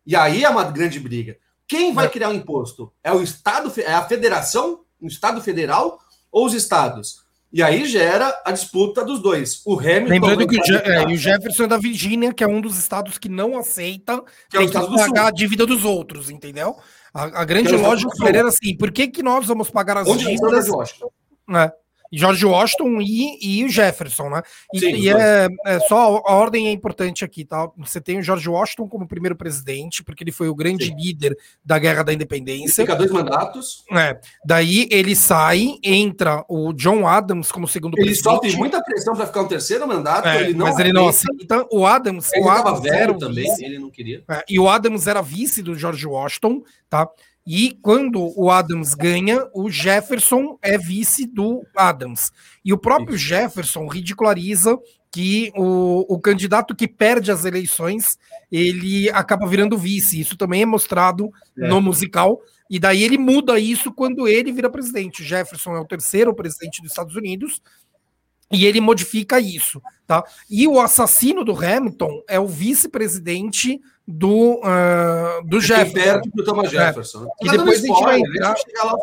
E 0.06 0.16
aí 0.16 0.44
é 0.44 0.50
uma 0.50 0.64
grande 0.64 1.00
briga. 1.00 1.38
Quem 1.68 1.94
vai 1.94 2.06
é. 2.06 2.10
criar 2.10 2.30
o 2.30 2.34
imposto? 2.34 2.92
É 3.04 3.12
o 3.12 3.22
Estado, 3.22 3.72
é 3.82 3.94
a 3.94 4.08
federação, 4.08 4.82
o 5.02 5.08
Estado 5.08 5.42
federal 5.42 6.00
ou 6.32 6.46
os 6.46 6.54
estados? 6.54 7.26
E 7.52 7.64
aí 7.64 7.86
gera 7.86 8.42
a 8.46 8.52
disputa 8.52 9.06
dos 9.06 9.22
dois. 9.22 9.62
O 9.66 9.80
Hamilton. 9.80 10.10
Lembrando 10.10 10.48
que 10.48 10.60
o, 10.60 10.66
Je 10.66 10.76
é, 10.76 11.06
o, 11.06 11.16
Jefferson 11.16 11.64
é 11.64 11.68
da 11.68 11.78
Virgínia, 11.78 12.34
que 12.34 12.44
é 12.44 12.48
um 12.48 12.60
dos 12.60 12.78
estados 12.78 13.18
que 13.18 13.30
não 13.30 13.58
aceita 13.58 14.22
que, 14.50 14.58
é 14.58 14.60
tem 14.60 14.70
que 14.70 14.74
pagar 14.74 15.28
a 15.28 15.32
dívida 15.32 15.66
dos 15.66 15.86
outros, 15.86 16.30
entendeu? 16.30 16.76
A, 17.14 17.42
a 17.42 17.46
grande 17.46 17.76
lógica 17.76 18.12
era 18.28 18.50
assim: 18.50 18.76
por 18.76 18.92
que, 18.92 19.08
que 19.08 19.24
nós 19.24 19.46
vamos 19.46 19.70
pagar 19.70 19.98
as 19.98 20.08
Onde 20.08 20.26
dívidas? 20.26 20.68
É. 21.50 21.72
George 22.12 22.46
Washington 22.46 23.02
e, 23.02 23.38
e 23.42 23.66
o 23.66 23.70
Jefferson, 23.70 24.30
né? 24.30 24.42
E, 24.74 24.80
Sim, 24.80 24.96
e 24.96 25.10
é, 25.10 25.48
é, 25.66 25.80
só 25.82 26.22
a 26.26 26.34
ordem 26.34 26.68
é 26.68 26.72
importante 26.72 27.24
aqui, 27.24 27.46
tá? 27.46 27.70
Você 27.78 28.00
tem 28.00 28.20
o 28.20 28.24
George 28.24 28.48
Washington 28.48 28.88
como 28.88 29.08
primeiro 29.08 29.36
presidente, 29.36 30.04
porque 30.04 30.24
ele 30.24 30.32
foi 30.32 30.50
o 30.50 30.56
grande 30.56 30.86
Sim. 30.86 30.96
líder 30.96 31.38
da 31.64 31.78
Guerra 31.80 32.04
da 32.04 32.14
Independência. 32.14 32.84
Fica 32.84 32.96
dois 32.96 33.12
mandatos. 33.12 33.84
É. 33.92 34.20
Daí 34.46 34.88
ele 34.92 35.16
sai, 35.16 35.76
entra 35.84 36.44
o 36.48 36.74
John 36.74 37.08
Adams 37.08 37.52
como 37.52 37.68
segundo 37.68 37.98
ele 37.98 38.06
presidente. 38.06 38.28
Ele 38.28 38.52
sofre 38.52 38.58
muita 38.58 38.82
pressão 38.82 39.16
para 39.16 39.28
ficar 39.28 39.42
um 39.42 39.48
terceiro 39.48 39.88
mandato, 39.88 40.28
é, 40.28 40.42
ele 40.42 40.54
não 40.54 40.68
mas 40.68 40.80
ele 40.80 40.94
não 40.94 41.08
aceita. 41.08 41.66
O 41.72 41.86
Adams, 41.86 42.32
ele 42.34 42.46
o 42.46 42.50
Adams 42.50 42.82
velho 42.82 43.18
também, 43.18 43.48
ele 43.60 43.80
não 43.80 43.90
queria. 43.90 44.24
É, 44.30 44.44
e 44.50 44.60
o 44.60 44.70
Adams 44.70 45.08
era 45.08 45.22
vice 45.22 45.62
do 45.62 45.76
George 45.76 46.06
Washington, 46.06 46.64
tá? 46.90 47.08
E 47.50 47.80
quando 47.82 48.34
o 48.38 48.52
Adams 48.52 48.94
ganha, 48.94 49.48
o 49.54 49.70
Jefferson 49.70 50.60
é 50.62 50.78
vice 50.78 51.26
do 51.26 51.66
Adams. 51.74 52.30
E 52.64 52.74
o 52.74 52.78
próprio 52.78 53.18
Jefferson 53.18 53.88
ridiculariza 53.88 54.78
que 55.10 55.54
o, 55.56 56.06
o 56.14 56.20
candidato 56.20 56.76
que 56.76 56.90
perde 56.90 57.32
as 57.32 57.46
eleições, 57.46 58.20
ele 58.52 59.10
acaba 59.12 59.48
virando 59.48 59.78
vice. 59.78 60.20
Isso 60.20 60.36
também 60.36 60.64
é 60.64 60.66
mostrado 60.66 61.32
é. 61.58 61.70
no 61.70 61.82
musical. 61.82 62.42
E 62.70 62.78
daí 62.80 63.02
ele 63.02 63.18
muda 63.18 63.58
isso 63.58 63.94
quando 63.94 64.28
ele 64.28 64.52
vira 64.52 64.70
presidente. 64.70 65.24
Jefferson 65.24 65.74
é 65.74 65.80
o 65.80 65.86
terceiro 65.86 66.36
presidente 66.36 66.82
dos 66.82 66.92
Estados 66.92 67.16
Unidos 67.16 67.62
e 68.52 68.66
ele 68.66 68.82
modifica 68.82 69.40
isso, 69.40 69.82
tá? 70.06 70.22
E 70.50 70.68
o 70.68 70.82
assassino 70.82 71.46
do 71.46 71.54
Hamilton 71.54 72.24
é 72.28 72.40
o 72.40 72.48
vice-presidente 72.48 73.80
do, 74.08 74.62
uh, 74.62 75.44
do 75.46 75.60
Jefferson. 75.60 76.22
do 76.34 76.44
Thomas 76.44 76.68
é. 76.68 76.78
Jefferson. 76.78 77.28
É. 77.44 77.46
E 77.46 77.50
depois 77.50 77.84
a 77.84 77.88
gente 77.88 78.04
vai 78.04 78.20
entrar. 78.20 78.56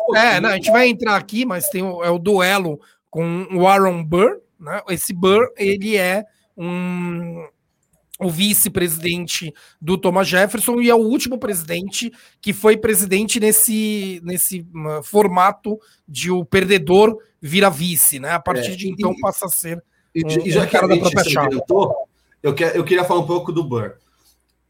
Um 0.09 0.15
é, 0.15 0.41
não, 0.41 0.49
a 0.49 0.55
gente 0.55 0.71
vai 0.71 0.87
entrar 0.87 1.15
aqui, 1.15 1.45
mas 1.45 1.69
tem 1.69 1.83
o, 1.83 2.03
é 2.03 2.09
o 2.09 2.17
duelo 2.17 2.79
com 3.09 3.47
o 3.53 3.67
Aaron 3.67 4.03
Burr. 4.03 4.39
Né? 4.59 4.81
Esse 4.89 5.13
Burr, 5.13 5.51
ele 5.57 5.95
é 5.95 6.25
um 6.57 7.47
o 8.17 8.29
vice-presidente 8.29 9.53
do 9.79 9.97
Thomas 9.97 10.29
Jefferson 10.29 10.79
e 10.79 10.89
é 10.89 10.95
o 10.95 10.99
último 10.99 11.37
presidente 11.37 12.13
que 12.39 12.53
foi 12.53 12.77
presidente 12.77 13.41
nesse, 13.41 14.21
nesse 14.23 14.61
uh, 14.61 15.03
formato 15.03 15.77
de 16.07 16.31
o 16.31 16.45
perdedor 16.45 17.17
vira 17.41 17.69
vice, 17.69 18.17
né? 18.17 18.31
A 18.31 18.39
partir 18.39 18.71
é, 18.71 18.75
de 18.77 18.89
então 18.89 19.11
e, 19.11 19.19
passa 19.19 19.47
a 19.47 19.49
ser 19.49 19.83
um, 20.15 20.45
e, 20.45 20.49
já 20.49 20.63
um 20.63 20.65
que 20.65 20.77
a 20.77 20.87
da 20.87 20.97
própria 20.97 21.23
chave. 21.25 21.59
Eu, 22.41 22.55
eu 22.73 22.83
queria 22.85 23.03
falar 23.03 23.19
um 23.19 23.27
pouco 23.27 23.51
do 23.51 23.65
Burr 23.65 23.95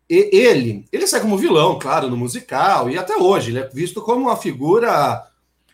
ele, 0.10 0.86
ele 0.92 1.08
sai 1.08 1.20
como 1.20 1.38
vilão, 1.38 1.80
claro, 1.80 2.10
no 2.10 2.18
musical, 2.18 2.90
e 2.90 2.98
até 2.98 3.18
hoje, 3.18 3.52
ele 3.52 3.60
é 3.60 3.68
visto 3.68 4.02
como 4.02 4.22
uma 4.22 4.38
figura 4.38 5.26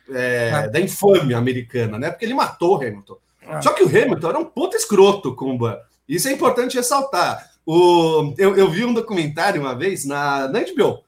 é, 0.10 0.52
é. 0.54 0.68
da 0.70 0.80
infâmia 0.80 1.38
americana, 1.38 2.00
né? 2.00 2.10
Porque 2.10 2.26
ele 2.26 2.34
matou 2.34 2.78
o 2.78 2.82
Hamilton. 2.82 3.18
É. 3.42 3.62
Só 3.62 3.74
que 3.74 3.84
o 3.84 3.88
Hamilton 3.88 4.30
era 4.30 4.40
um 4.40 4.46
puta 4.46 4.78
escroto 4.78 5.36
com 5.36 5.54
o 5.54 5.58
Burr. 5.58 5.78
Isso 6.08 6.28
é 6.28 6.32
importante 6.32 6.78
ressaltar. 6.78 7.52
O, 7.66 8.34
eu, 8.38 8.56
eu 8.56 8.70
vi 8.70 8.86
um 8.86 8.94
documentário 8.94 9.62
uma 9.62 9.76
vez 9.76 10.06
na, 10.06 10.48
na 10.48 10.60
HBO, 10.62 11.04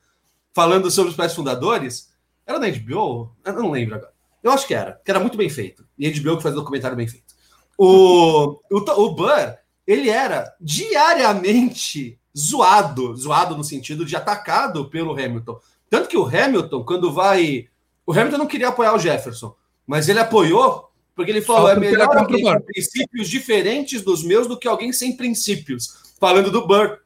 falando 0.53 0.91
sobre 0.91 1.11
os 1.11 1.17
pais 1.17 1.33
fundadores. 1.33 2.11
Era 2.45 2.59
na 2.59 2.69
HBO? 2.69 3.33
Eu 3.43 3.53
não 3.53 3.71
lembro 3.71 3.95
agora. 3.95 4.13
Eu 4.41 4.51
acho 4.51 4.67
que 4.67 4.73
era, 4.73 4.99
que 5.03 5.09
era 5.09 5.19
muito 5.19 5.37
bem 5.37 5.49
feito. 5.49 5.85
E 5.97 6.05
a 6.05 6.11
HBO 6.11 6.37
que 6.37 6.43
faz 6.43 6.53
documentário 6.53 6.97
bem 6.97 7.07
feito. 7.07 7.33
O, 7.77 8.59
o, 8.69 8.77
o 8.77 9.15
Burr, 9.15 9.55
ele 9.87 10.09
era 10.09 10.53
diariamente 10.59 12.19
zoado, 12.37 13.15
zoado 13.15 13.55
no 13.55 13.63
sentido 13.63 14.05
de 14.05 14.15
atacado 14.15 14.89
pelo 14.89 15.13
Hamilton. 15.13 15.59
Tanto 15.89 16.09
que 16.09 16.17
o 16.17 16.25
Hamilton, 16.25 16.83
quando 16.83 17.11
vai. 17.11 17.67
O 18.05 18.11
Hamilton 18.11 18.37
não 18.37 18.47
queria 18.47 18.69
apoiar 18.69 18.93
o 18.93 18.99
Jefferson, 18.99 19.55
mas 19.85 20.09
ele 20.09 20.19
apoiou 20.19 20.91
porque 21.15 21.31
ele 21.31 21.41
falou: 21.41 21.69
é 21.69 21.79
melhor 21.79 22.15
alguém 22.17 22.43
com 22.43 22.61
princípios 22.61 23.29
diferentes 23.29 24.01
dos 24.01 24.23
meus 24.23 24.47
do 24.47 24.57
que 24.57 24.67
alguém 24.67 24.91
sem 24.91 25.15
princípios. 25.15 26.13
Falando 26.19 26.51
do 26.51 26.65
Burr. 26.65 26.99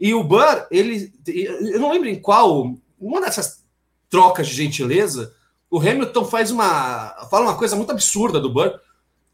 e 0.00 0.14
o 0.14 0.24
Burr, 0.24 0.66
ele. 0.70 1.12
Eu 1.26 1.80
não 1.80 1.92
lembro 1.92 2.08
em 2.08 2.20
qual. 2.20 2.74
Uma 3.00 3.20
dessas 3.20 3.64
trocas 4.10 4.48
de 4.48 4.54
gentileza, 4.54 5.32
o 5.70 5.78
Hamilton 5.78 6.24
faz 6.24 6.50
uma. 6.50 7.28
fala 7.30 7.46
uma 7.46 7.56
coisa 7.56 7.76
muito 7.76 7.92
absurda 7.92 8.40
do 8.40 8.52
Burr. 8.52 8.78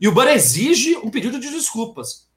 E 0.01 0.09
o 0.09 0.13
Burr 0.13 0.29
exige 0.29 0.97
um 0.97 1.11
pedido 1.11 1.39
de 1.39 1.51
desculpas. 1.51 2.29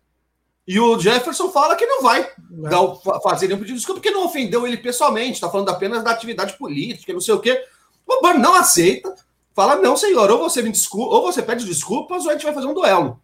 E 0.67 0.79
o 0.79 0.99
Jefferson 0.99 1.49
fala 1.49 1.77
que 1.77 1.85
não 1.85 2.03
vai 2.03 2.21
é. 2.21 2.33
dar, 2.69 2.95
fazer 3.23 3.47
nenhum 3.47 3.59
pedido 3.59 3.75
de 3.75 3.79
desculpa, 3.79 4.01
porque 4.01 4.13
não 4.13 4.25
ofendeu 4.25 4.67
ele 4.67 4.77
pessoalmente, 4.77 5.35
está 5.35 5.49
falando 5.49 5.69
apenas 5.69 6.03
da 6.03 6.11
atividade 6.11 6.57
política, 6.57 7.13
não 7.13 7.21
sei 7.21 7.33
o 7.33 7.39
quê. 7.39 7.63
O 8.05 8.21
Burr 8.21 8.37
não 8.37 8.53
aceita, 8.53 9.15
fala: 9.55 9.77
não, 9.77 9.95
senhor, 9.95 10.29
ou 10.29 10.39
você 10.39 10.61
me 10.61 10.71
desculpa, 10.71 11.15
ou 11.15 11.21
você 11.21 11.41
pede 11.41 11.65
desculpas, 11.65 12.25
ou 12.25 12.31
a 12.31 12.33
gente 12.33 12.43
vai 12.43 12.53
fazer 12.53 12.67
um 12.67 12.73
duelo. 12.73 13.21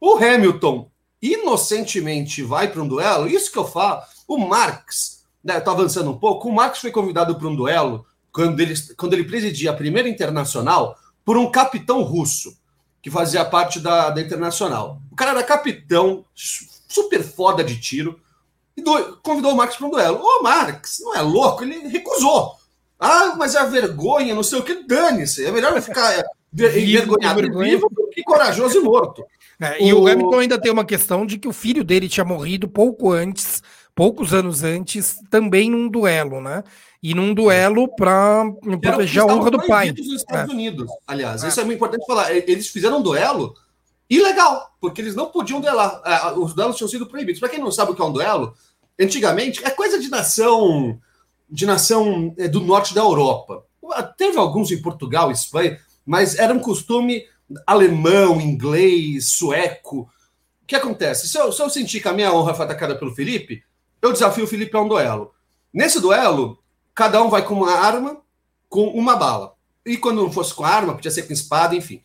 O 0.00 0.14
Hamilton 0.14 0.88
inocentemente 1.20 2.42
vai 2.42 2.70
para 2.70 2.82
um 2.82 2.88
duelo, 2.88 3.28
isso 3.28 3.50
que 3.50 3.58
eu 3.58 3.66
falo. 3.66 4.02
O 4.28 4.38
Marx, 4.38 5.24
né, 5.42 5.60
avançando 5.66 6.10
um 6.10 6.18
pouco, 6.18 6.48
o 6.48 6.52
Marx 6.52 6.78
foi 6.78 6.92
convidado 6.92 7.36
para 7.36 7.48
um 7.48 7.56
duelo 7.56 8.06
quando 8.30 8.60
ele, 8.60 8.74
quando 8.96 9.14
ele 9.14 9.24
presidia 9.24 9.70
a 9.70 9.76
primeira 9.76 10.08
internacional 10.08 10.96
por 11.24 11.36
um 11.36 11.50
capitão 11.50 12.02
russo 12.02 12.56
que 13.02 13.10
fazia 13.10 13.44
parte 13.44 13.80
da, 13.80 14.10
da 14.10 14.20
internacional. 14.20 15.02
O 15.10 15.16
cara 15.16 15.32
era 15.32 15.42
capitão, 15.42 16.24
super 16.34 17.22
foda 17.22 17.64
de 17.64 17.78
tiro, 17.78 18.18
e 18.76 18.80
do, 18.80 19.18
convidou 19.22 19.52
o 19.52 19.56
Marx 19.56 19.76
para 19.76 19.86
um 19.86 19.90
duelo. 19.90 20.20
Ô, 20.22 20.42
Marx, 20.42 21.00
não 21.00 21.14
é 21.14 21.20
louco? 21.20 21.64
Ele 21.64 21.88
recusou. 21.88 22.52
Ah, 22.98 23.34
mas 23.36 23.56
é 23.56 23.58
a 23.58 23.64
vergonha, 23.64 24.34
não 24.34 24.44
sei 24.44 24.60
o 24.60 24.62
que, 24.62 24.86
dane-se. 24.86 25.44
É 25.44 25.50
melhor 25.50 25.78
ficar 25.82 26.16
é, 26.16 26.24
envergonhado 26.54 27.58
vivo 27.58 27.90
do 27.90 28.08
que 28.08 28.22
corajoso 28.22 28.78
e 28.78 28.80
morto. 28.80 29.24
É, 29.60 29.84
e 29.84 29.92
o... 29.92 30.02
o 30.02 30.08
Hamilton 30.08 30.38
ainda 30.38 30.60
tem 30.60 30.70
uma 30.70 30.84
questão 30.84 31.26
de 31.26 31.38
que 31.38 31.48
o 31.48 31.52
filho 31.52 31.82
dele 31.82 32.08
tinha 32.08 32.24
morrido 32.24 32.68
pouco 32.68 33.10
antes, 33.10 33.62
poucos 33.94 34.32
anos 34.32 34.62
antes, 34.62 35.20
também 35.30 35.70
num 35.70 35.88
duelo, 35.88 36.40
né? 36.40 36.62
E 37.02 37.14
num 37.14 37.34
duelo 37.34 37.88
para 37.96 38.44
proteger 38.80 39.22
a 39.22 39.26
honra 39.26 39.50
do 39.50 39.66
pai. 39.66 39.92
Nos 39.92 40.12
Estados 40.12 40.50
é. 40.50 40.54
Unidos, 40.54 40.90
aliás, 41.06 41.42
é. 41.42 41.48
isso 41.48 41.60
é 41.60 41.64
muito 41.64 41.76
importante 41.76 42.06
falar. 42.06 42.32
Eles 42.32 42.68
fizeram 42.68 42.98
um 42.98 43.02
duelo 43.02 43.54
ilegal, 44.08 44.74
porque 44.80 45.00
eles 45.00 45.14
não 45.14 45.26
podiam 45.26 45.60
duelar. 45.60 46.00
É, 46.04 46.32
os 46.38 46.54
duelos 46.54 46.76
tinham 46.76 46.88
sido 46.88 47.06
proibidos. 47.06 47.40
Para 47.40 47.48
quem 47.48 47.60
não 47.60 47.72
sabe 47.72 47.92
o 47.92 47.94
que 47.94 48.02
é 48.02 48.04
um 48.04 48.12
duelo, 48.12 48.54
antigamente 49.00 49.64
é 49.64 49.70
coisa 49.70 49.98
de 49.98 50.08
nação 50.08 51.00
de 51.52 51.66
nação 51.66 52.34
é, 52.38 52.48
do 52.48 52.60
norte 52.60 52.94
da 52.94 53.02
Europa. 53.02 53.62
Teve 54.16 54.38
alguns 54.38 54.70
em 54.72 54.80
Portugal, 54.80 55.30
Espanha, 55.30 55.78
mas 56.04 56.38
era 56.38 56.54
um 56.54 56.58
costume 56.58 57.24
alemão, 57.66 58.40
inglês, 58.40 59.32
sueco. 59.32 60.08
O 60.62 60.66
que 60.66 60.74
acontece? 60.74 61.28
Se 61.28 61.38
eu, 61.38 61.52
se 61.52 61.60
eu 61.60 61.68
sentir 61.68 62.00
que 62.00 62.08
a 62.08 62.12
minha 62.14 62.32
honra 62.32 62.54
foi 62.54 62.64
atacada 62.64 62.96
pelo 62.96 63.14
Felipe, 63.14 63.62
eu 64.02 64.12
desafio 64.12 64.44
o 64.44 64.48
Felipe 64.48 64.76
a 64.76 64.80
um 64.80 64.88
duelo. 64.88 65.32
Nesse 65.72 66.00
duelo, 66.00 66.58
cada 66.94 67.22
um 67.22 67.30
vai 67.30 67.42
com 67.42 67.54
uma 67.54 67.72
arma, 67.72 68.20
com 68.68 68.88
uma 68.88 69.16
bala. 69.16 69.54
E 69.86 69.96
quando 69.96 70.22
não 70.22 70.32
fosse 70.32 70.52
com 70.52 70.64
arma, 70.64 70.94
podia 70.94 71.10
ser 71.10 71.22
com 71.22 71.32
espada, 71.32 71.74
enfim. 71.74 72.02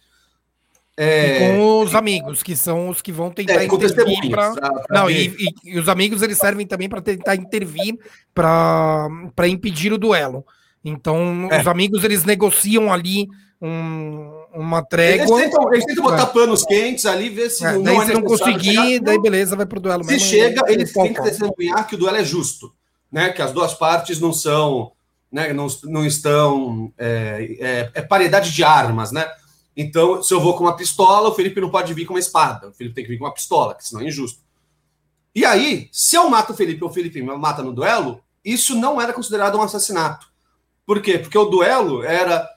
É... 1.00 1.39
com 1.39 1.82
os 1.82 1.93
amigos, 1.93 2.41
que 2.41 2.56
são 2.56 2.89
os 2.89 3.04
que 3.04 3.12
vão 3.12 3.30
tentar 3.30 3.62
é, 3.62 3.66
intervir 3.66 4.32
para. 4.32 4.54
Não, 4.89 5.08
e, 5.08 5.28
e, 5.28 5.54
e, 5.64 5.80
os 5.80 5.88
amigos 5.88 6.24
eles 6.24 6.39
servem 6.39 6.66
também 6.66 6.89
para 6.89 7.02
tentar 7.02 7.36
intervir 7.36 8.00
para 8.34 9.48
impedir 9.48 9.93
o 9.93 9.98
duelo. 9.98 10.43
Então, 10.84 11.48
é. 11.52 11.62
os 11.62 11.68
amigos 11.68 12.04
eles 12.04 12.24
negociam 12.24 12.91
ali 12.91 13.28
um, 13.62 14.32
uma 14.53 14.84
trégua. 14.84 15.39
Eles 15.39 15.51
tentam, 15.51 15.74
eles 15.74 15.86
tentam 15.86 16.03
botar 16.03 16.24
é. 16.24 16.26
panos 16.26 16.64
quentes 16.64 17.05
ali, 17.05 17.30
ver 17.30 17.49
se 17.49 17.66
é, 17.66 17.74
não, 17.74 17.84
daí, 17.84 17.97
é 17.97 18.05
se 18.05 18.14
não 18.14 18.22
conseguir, 18.22 18.99
daí 18.99 19.20
beleza, 19.20 19.55
vai 19.55 19.66
pro 19.66 19.80
duelo. 19.80 20.03
Se 20.03 20.12
mesmo, 20.12 20.28
chega, 20.28 20.72
eles 20.72 20.93
têm 20.93 21.14
que 21.14 21.22
testemunhar 21.22 21.88
que 21.88 21.95
o 21.95 21.97
duelo 21.97 22.18
é 22.18 22.24
justo, 22.24 22.74
né? 23.12 23.30
Que 23.30 23.41
as 23.41 23.51
duas 23.51 23.74
partes 23.74 24.20
não 24.20 24.32
são, 24.32 24.91
né? 25.32 25.53
Não, 25.53 25.68
não 25.86 26.05
estão 26.05 26.91
é, 26.97 27.58
é, 27.60 27.91
é 27.93 28.01
paridade 28.01 28.51
de 28.51 28.64
armas, 28.64 29.12
né? 29.12 29.28
Então, 29.76 30.24
se 30.24 30.34
eu 30.34 30.39
vou 30.39 30.55
com 30.58 30.64
uma 30.64 30.76
pistola, 30.76 31.30
o 31.30 31.36
Felipe 31.36 31.62
não 31.62 31.70
pode 31.70 31.93
vir 31.93 32.05
com 32.05 32.14
uma 32.14 32.20
espada. 32.20 32.70
O 32.70 32.74
Felipe 32.74 32.95
tem 32.95 33.03
que 33.03 33.12
vir 33.12 33.20
com 33.20 33.26
uma 33.26 33.34
pistola, 33.34 33.76
que 33.76 33.88
senão 33.88 34.01
é 34.01 34.08
injusto. 34.08 34.39
E 35.36 35.45
aí, 35.45 35.88
se 35.91 36.16
eu 36.16 36.28
mato 36.32 36.53
o 36.53 36.55
Felipe 36.55 36.84
ou 36.84 36.89
o 36.89 36.93
Felipe 36.93 37.22
me 37.22 37.38
mata 37.38 37.62
no 37.62 37.72
duelo, 37.72 38.20
isso 38.43 38.76
não 38.76 38.99
era 38.99 39.14
considerado 39.14 39.55
um 39.55 39.62
assassinato. 39.62 40.26
Por 40.84 40.99
quê? 40.99 41.20
Porque 41.20 41.38
o 41.38 41.45
duelo 41.45 42.03
era 42.03 42.49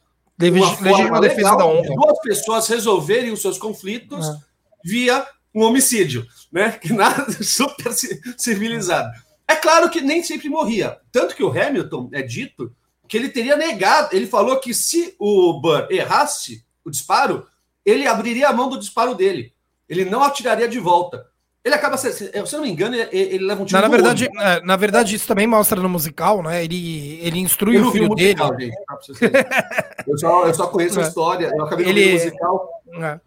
uma 0.49 0.77
forma 0.77 1.21
defesa 1.21 1.57
da 1.57 1.67
honra. 1.67 1.83
de 1.83 1.95
duas 1.95 2.19
pessoas 2.21 2.69
resolverem 2.69 3.33
os 3.33 3.43
seus 3.43 3.59
conflitos 3.59 4.27
é. 4.27 4.37
via 4.85 5.27
um 5.55 5.63
homicídio, 5.63 6.27
né? 6.51 6.73
Que 6.81 6.93
nada 6.93 7.27
super 7.43 7.93
civilizado. 8.37 9.11
É 9.47 9.57
claro 9.57 9.91
que 9.91 10.01
nem 10.01 10.23
sempre 10.23 10.49
morria. 10.49 10.99
Tanto 11.11 11.35
que 11.35 11.43
o 11.43 11.51
Hamilton 11.51 12.09
é 12.13 12.23
dito 12.23 12.73
que 13.09 13.17
ele 13.17 13.29
teria 13.29 13.57
negado. 13.57 14.15
Ele 14.15 14.27
falou 14.27 14.61
que 14.61 14.73
se 14.73 15.17
o 15.19 15.61
Burr 15.61 15.89
errasse, 15.91 16.65
o 16.85 16.91
disparo, 16.91 17.47
ele 17.85 18.07
abriria 18.07 18.49
a 18.49 18.53
mão 18.53 18.69
do 18.69 18.79
disparo 18.79 19.15
dele. 19.15 19.53
Ele 19.89 20.05
não 20.05 20.23
atiraria 20.23 20.69
de 20.69 20.79
volta. 20.79 21.27
Ele 21.63 21.75
acaba, 21.75 21.99
se 21.99 22.31
eu 22.35 22.45
não 22.53 22.63
me 22.63 22.71
engano, 22.71 22.95
ele, 22.95 23.09
ele 23.13 23.45
leva 23.45 23.63
um 23.63 23.67
tiro. 23.67 23.81
Na, 23.81 23.87
na 23.87 23.95
verdade, 23.95 24.29
é, 24.35 24.61
na 24.63 24.77
verdade, 24.77 25.15
isso 25.15 25.29
também 25.29 25.47
mostra 25.47 25.79
no 25.81 25.91
musical, 25.91 26.43
né? 26.43 26.65
Ele, 26.65 27.19
ele 27.21 27.39
instrui 27.39 27.79
o 27.79 27.93
filho 27.93 28.15
dele. 28.15 28.41
Musical, 28.41 28.59
gente, 28.59 29.21
eu, 30.09 30.19
só, 30.19 30.47
eu 30.47 30.55
só 30.55 30.67
conheço 30.69 30.99
é. 30.99 31.05
a 31.05 31.07
história, 31.07 31.53
eu 31.55 31.65
acabei 31.65 31.87
ele, 31.87 32.07
de 32.07 32.13
musical. 32.13 32.71
É. 32.95 33.21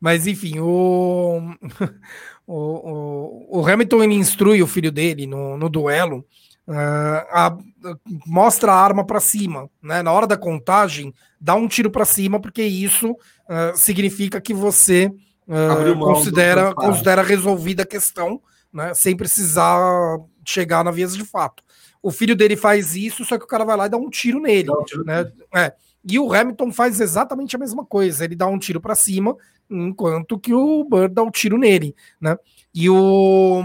Mas 0.00 0.26
enfim, 0.26 0.58
o, 0.58 1.54
o, 2.46 2.56
o, 2.56 3.60
o, 3.60 3.66
Hamilton 3.66 4.02
ele 4.02 4.14
instrui 4.14 4.60
o 4.60 4.66
filho 4.66 4.90
dele 4.90 5.24
no, 5.24 5.56
no 5.56 5.68
duelo. 5.68 6.24
Uh, 6.66 7.24
a, 7.30 7.56
mostra 8.26 8.72
a 8.72 8.76
arma 8.76 9.04
para 9.04 9.20
cima, 9.20 9.70
né? 9.80 10.02
Na 10.02 10.12
hora 10.12 10.26
da 10.26 10.36
contagem, 10.36 11.14
dá 11.40 11.54
um 11.54 11.68
tiro 11.68 11.90
para 11.92 12.04
cima, 12.04 12.40
porque 12.40 12.62
isso 12.62 13.12
uh, 13.12 13.76
significa 13.76 14.40
que 14.40 14.52
você 14.52 15.12
uh, 15.48 15.98
considera, 15.98 16.74
considera 16.74 17.22
resolvida 17.22 17.82
a 17.82 17.86
questão, 17.86 18.40
né? 18.72 18.92
Sem 18.94 19.16
precisar 19.16 20.18
chegar 20.44 20.84
na 20.84 20.90
vias 20.90 21.16
de 21.16 21.24
fato. 21.24 21.62
O 22.02 22.10
filho 22.10 22.36
dele 22.36 22.56
faz 22.56 22.94
isso, 22.94 23.24
só 23.24 23.36
que 23.38 23.44
o 23.44 23.48
cara 23.48 23.64
vai 23.64 23.76
lá 23.76 23.86
e 23.86 23.90
dá 23.90 23.96
um 23.96 24.08
tiro 24.08 24.40
nele, 24.40 24.70
um 24.70 24.84
tiro 24.84 25.04
né? 25.04 25.30
É. 25.54 25.72
E 26.04 26.18
o 26.18 26.32
Hamilton 26.32 26.72
faz 26.72 27.00
exatamente 27.00 27.56
a 27.56 27.58
mesma 27.58 27.84
coisa. 27.84 28.24
Ele 28.24 28.36
dá 28.36 28.46
um 28.46 28.58
tiro 28.58 28.80
para 28.80 28.94
cima, 28.94 29.36
enquanto 29.68 30.38
que 30.38 30.54
o 30.54 30.84
Bird 30.84 31.14
dá 31.14 31.22
o 31.22 31.26
um 31.26 31.30
tiro 31.30 31.58
nele, 31.58 31.94
né? 32.20 32.36
E 32.74 32.88
o 32.88 33.62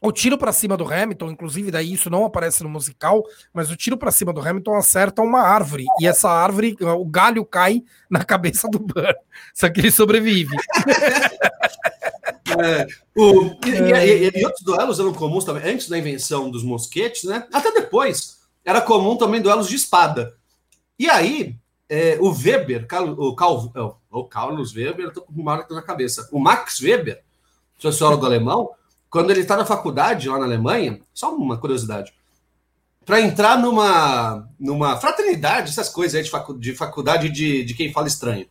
o 0.00 0.12
tiro 0.12 0.38
para 0.38 0.52
cima 0.52 0.76
do 0.76 0.90
Hamilton, 0.90 1.30
inclusive, 1.30 1.70
daí 1.70 1.92
isso 1.92 2.08
não 2.08 2.24
aparece 2.24 2.62
no 2.62 2.68
musical, 2.68 3.24
mas 3.52 3.70
o 3.70 3.76
tiro 3.76 3.96
para 3.96 4.12
cima 4.12 4.32
do 4.32 4.40
Hamilton 4.40 4.76
acerta 4.76 5.22
uma 5.22 5.40
árvore 5.40 5.84
e 6.00 6.06
essa 6.06 6.30
árvore, 6.30 6.76
o 6.80 7.04
galho 7.04 7.44
cai 7.44 7.82
na 8.08 8.24
cabeça 8.24 8.68
do 8.68 8.78
Burr. 8.78 9.14
Só 9.52 9.68
que 9.68 9.80
ele 9.80 9.90
sobrevive. 9.90 10.56
é, 12.62 12.86
o, 13.16 13.56
e, 13.66 13.70
e, 13.70 14.40
e, 14.40 14.44
outros 14.44 14.62
duelos 14.62 15.00
eram 15.00 15.12
comuns 15.12 15.44
também, 15.44 15.68
antes 15.68 15.88
da 15.88 15.98
invenção 15.98 16.48
dos 16.48 16.62
mosquetes, 16.62 17.24
né? 17.24 17.46
Até 17.52 17.72
depois, 17.72 18.38
era 18.64 18.80
comum 18.80 19.16
também 19.16 19.42
duelos 19.42 19.68
de 19.68 19.74
espada. 19.74 20.34
E 20.96 21.10
aí, 21.10 21.56
é, 21.88 22.18
o 22.20 22.30
Weber, 22.30 22.86
o, 23.16 23.34
Cal, 23.34 23.98
o 24.10 24.24
Carlos 24.24 24.74
Weber, 24.74 25.12
tô 25.12 25.22
com 25.22 25.32
uma 25.32 25.52
hora 25.52 25.66
na 25.70 25.82
cabeça, 25.82 26.28
o 26.30 26.38
Max 26.38 26.80
Weber, 26.80 27.22
sociólogo 27.78 28.26
alemão, 28.26 28.70
quando 29.10 29.30
ele 29.30 29.40
está 29.40 29.56
na 29.56 29.64
faculdade 29.64 30.28
lá 30.28 30.38
na 30.38 30.44
Alemanha, 30.44 31.00
só 31.14 31.34
uma 31.34 31.58
curiosidade, 31.58 32.12
para 33.04 33.20
entrar 33.20 33.58
numa, 33.58 34.46
numa 34.60 34.98
fraternidade, 34.98 35.70
essas 35.70 35.88
coisas 35.88 36.14
aí 36.14 36.22
de, 36.22 36.30
facu, 36.30 36.58
de 36.58 36.74
faculdade 36.74 37.30
de, 37.30 37.64
de 37.64 37.74
quem 37.74 37.90
fala 37.90 38.06
estranho, 38.06 38.46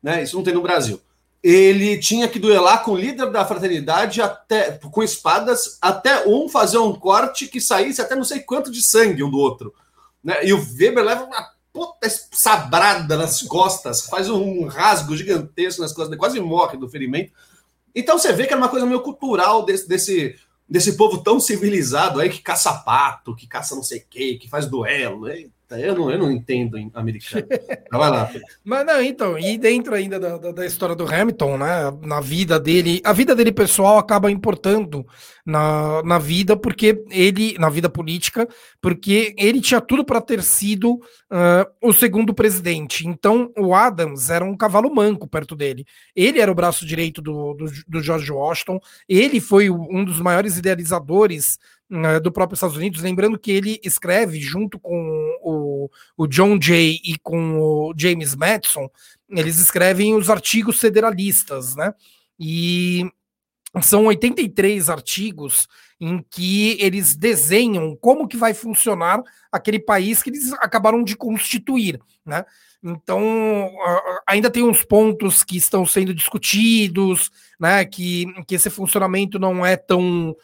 né? 0.00 0.22
Isso 0.22 0.36
não 0.36 0.44
tem 0.44 0.54
no 0.54 0.62
Brasil. 0.62 1.00
Ele 1.42 1.98
tinha 1.98 2.28
que 2.28 2.38
duelar 2.38 2.84
com 2.84 2.92
o 2.92 2.96
líder 2.96 3.30
da 3.30 3.44
fraternidade 3.44 4.22
até 4.22 4.72
com 4.72 5.02
espadas 5.02 5.78
até 5.80 6.28
um 6.28 6.48
fazer 6.48 6.78
um 6.78 6.92
corte 6.92 7.48
que 7.48 7.60
saísse 7.60 8.00
até 8.00 8.14
não 8.14 8.24
sei 8.24 8.40
quanto 8.40 8.70
de 8.70 8.82
sangue 8.82 9.24
um 9.24 9.30
do 9.30 9.38
outro. 9.38 9.74
Né? 10.22 10.46
E 10.46 10.52
o 10.52 10.58
Weber 10.58 11.02
leva 11.02 11.24
uma 11.24 11.50
puta 11.72 12.08
sabrada 12.30 13.16
nas 13.16 13.42
costas, 13.42 14.02
faz 14.02 14.28
um 14.28 14.66
rasgo 14.66 15.16
gigantesco 15.16 15.82
nas 15.82 15.92
costas, 15.92 16.16
quase 16.18 16.38
morre 16.40 16.76
do 16.76 16.88
ferimento. 16.88 17.32
Então 17.94 18.18
você 18.18 18.32
vê 18.32 18.46
que 18.46 18.52
era 18.52 18.60
uma 18.60 18.68
coisa 18.68 18.86
meio 18.86 19.00
cultural 19.00 19.64
desse, 19.64 19.88
desse, 19.88 20.36
desse 20.68 20.96
povo 20.96 21.22
tão 21.22 21.40
civilizado 21.40 22.20
aí 22.20 22.28
que 22.28 22.40
caça 22.40 22.72
pato, 22.72 23.34
que 23.34 23.46
caça 23.46 23.74
não 23.74 23.82
sei 23.82 23.98
o 23.98 24.04
quê, 24.08 24.38
que 24.40 24.48
faz 24.48 24.66
duelo. 24.66 25.26
Né? 25.26 25.48
Eu 25.78 25.94
não, 25.94 26.10
eu 26.10 26.18
não 26.18 26.32
entendo 26.32 26.76
americano. 26.94 27.46
Vai 27.90 28.10
lá. 28.10 28.30
Mas 28.64 28.86
não, 28.86 29.02
então, 29.02 29.38
e 29.38 29.56
dentro 29.56 29.94
ainda 29.94 30.18
da, 30.18 30.36
da, 30.36 30.52
da, 30.52 30.66
história 30.66 30.96
do 30.96 31.04
Hamilton, 31.04 31.58
né? 31.58 31.90
Na 32.02 32.20
vida 32.20 32.58
dele, 32.58 33.00
a 33.04 33.12
vida 33.12 33.34
dele 33.34 33.52
pessoal 33.52 33.98
acaba 33.98 34.30
importando 34.30 35.06
na, 35.46 36.02
na 36.02 36.18
vida, 36.18 36.56
porque 36.56 37.04
ele, 37.10 37.56
na 37.58 37.68
vida 37.68 37.88
política, 37.88 38.48
porque 38.80 39.34
ele 39.38 39.60
tinha 39.60 39.80
tudo 39.80 40.04
para 40.04 40.20
ter 40.20 40.42
sido 40.42 40.94
uh, 40.94 41.66
o 41.80 41.92
segundo 41.92 42.34
presidente. 42.34 43.06
Então, 43.06 43.52
o 43.56 43.74
Adams 43.74 44.30
era 44.30 44.44
um 44.44 44.56
cavalo 44.56 44.92
manco 44.94 45.28
perto 45.28 45.54
dele. 45.54 45.84
Ele 46.16 46.40
era 46.40 46.50
o 46.50 46.54
braço 46.54 46.84
direito 46.84 47.22
do, 47.22 47.54
do, 47.54 47.66
do 47.86 48.02
George 48.02 48.30
Washington, 48.30 48.80
ele 49.08 49.40
foi 49.40 49.70
um 49.70 50.04
dos 50.04 50.20
maiores 50.20 50.56
idealizadores 50.56 51.58
né, 51.90 52.20
do 52.20 52.30
próprio 52.30 52.54
Estados 52.54 52.76
Unidos, 52.76 53.02
lembrando 53.02 53.38
que 53.38 53.50
ele 53.50 53.80
escreve 53.82 54.40
junto 54.40 54.78
com 54.78 55.38
o, 55.42 55.90
o 56.16 56.26
John 56.28 56.56
Jay 56.60 57.00
e 57.04 57.18
com 57.18 57.60
o 57.60 57.94
James 57.96 58.36
Madison, 58.36 58.88
eles 59.28 59.58
escrevem 59.58 60.14
os 60.14 60.30
artigos 60.30 60.78
federalistas, 60.78 61.74
né? 61.74 61.92
E 62.38 63.10
são 63.82 64.06
83 64.06 64.88
artigos 64.88 65.66
em 66.00 66.24
que 66.30 66.76
eles 66.80 67.16
desenham 67.16 67.96
como 67.96 68.26
que 68.26 68.36
vai 68.36 68.54
funcionar 68.54 69.22
aquele 69.52 69.78
país 69.78 70.22
que 70.22 70.30
eles 70.30 70.52
acabaram 70.54 71.02
de 71.02 71.16
constituir, 71.16 72.00
né? 72.24 72.44
Então, 72.82 73.70
ainda 74.26 74.50
tem 74.50 74.62
uns 74.62 74.82
pontos 74.82 75.44
que 75.44 75.56
estão 75.56 75.84
sendo 75.84 76.14
discutidos, 76.14 77.30
né? 77.58 77.84
Que, 77.84 78.26
que 78.46 78.54
esse 78.54 78.70
funcionamento 78.70 79.38
não 79.38 79.64
é 79.64 79.76
tão 79.76 80.34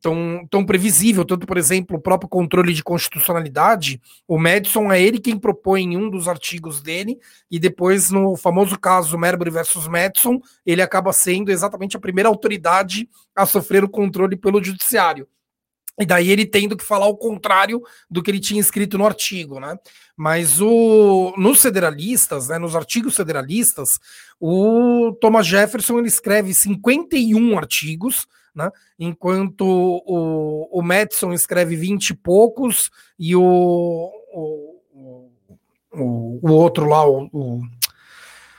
tão, 0.00 0.46
tão 0.50 0.64
previsível. 0.64 1.24
Tanto, 1.24 1.46
por 1.46 1.56
exemplo, 1.56 1.96
o 1.96 2.00
próprio 2.00 2.28
controle 2.28 2.72
de 2.72 2.82
constitucionalidade, 2.82 4.00
o 4.26 4.38
Madison 4.38 4.90
é 4.90 5.00
ele 5.00 5.18
quem 5.18 5.38
propõe 5.38 5.82
em 5.82 5.96
um 5.96 6.10
dos 6.10 6.28
artigos 6.28 6.82
dele, 6.82 7.18
e 7.50 7.58
depois, 7.58 8.10
no 8.10 8.36
famoso 8.36 8.78
caso 8.78 9.18
Marbury 9.18 9.50
versus 9.50 9.86
Madison, 9.86 10.40
ele 10.64 10.82
acaba 10.82 11.12
sendo 11.12 11.50
exatamente 11.50 11.96
a 11.96 12.00
primeira 12.00 12.28
autoridade 12.28 13.08
a 13.34 13.46
sofrer 13.46 13.84
o 13.84 13.88
controle 13.88 14.36
pelo 14.36 14.62
judiciário. 14.62 15.28
E 15.98 16.04
daí 16.04 16.30
ele 16.30 16.44
tendo 16.44 16.76
que 16.76 16.84
falar 16.84 17.06
o 17.06 17.16
contrário 17.16 17.82
do 18.10 18.22
que 18.22 18.30
ele 18.30 18.40
tinha 18.40 18.60
escrito 18.60 18.98
no 18.98 19.06
artigo, 19.06 19.58
né? 19.58 19.78
Mas 20.16 20.60
o, 20.60 21.34
nos 21.36 21.60
federalistas, 21.60 22.48
né, 22.48 22.58
nos 22.58 22.76
artigos 22.76 23.16
federalistas, 23.16 23.98
o 24.40 25.16
Thomas 25.20 25.46
Jefferson 25.46 25.98
ele 25.98 26.08
escreve 26.08 26.52
51 26.52 27.58
artigos, 27.58 28.26
né? 28.54 28.70
Enquanto 28.98 29.62
o, 29.66 30.68
o 30.70 30.82
Madison 30.82 31.32
escreve 31.32 31.76
20 31.76 32.10
e 32.10 32.14
poucos 32.14 32.90
e 33.18 33.34
o, 33.34 33.42
o, 33.42 35.30
o, 35.92 36.40
o 36.42 36.52
outro 36.52 36.86
lá, 36.86 37.06
o, 37.06 37.28
o. 37.32 37.62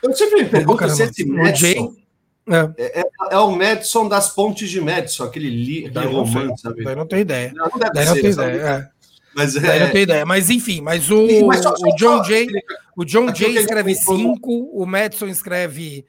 Eu 0.02 0.14
sempre 0.16 0.44
me 0.44 0.50
pergunto 0.50 0.90
se 0.90 1.04
esse 1.04 1.26
Madison. 1.26 1.96
É. 2.04 2.07
É, 2.50 3.02
é, 3.02 3.04
é, 3.32 3.38
o 3.40 3.52
Madison 3.52 4.08
das 4.08 4.30
Pontes 4.30 4.70
de 4.70 4.80
Madison, 4.80 5.26
aquele, 5.26 5.50
li, 5.50 5.86
aquele 5.86 6.06
romance, 6.06 6.62
sabe? 6.62 6.84
Daí 6.84 6.96
não 6.96 7.06
tenho 7.06 7.22
ideia. 7.22 7.52
Não, 7.54 7.68
não 7.68 7.78
deve 7.78 7.94
daí 7.94 8.06
ser, 8.06 8.14
não 8.14 8.22
tenho 8.22 8.34
ideia. 8.34 8.62
É. 8.62 8.90
Mas, 9.36 9.56
é... 9.56 9.80
não 9.80 9.92
tenho 9.92 10.04
ideia. 10.04 10.26
Mas 10.26 10.50
enfim, 10.50 10.82
mas 10.82 11.12
o, 11.12 11.46
mas 11.46 11.62
só, 11.62 11.74
o 11.74 11.96
John 11.96 12.24
Jay, 12.24 12.48
o 12.96 13.04
John 13.04 13.34
Jay 13.36 13.58
escreve 13.58 13.94
5, 13.94 14.50
o 14.50 14.86
Madison 14.86 15.28
escreve 15.28 16.06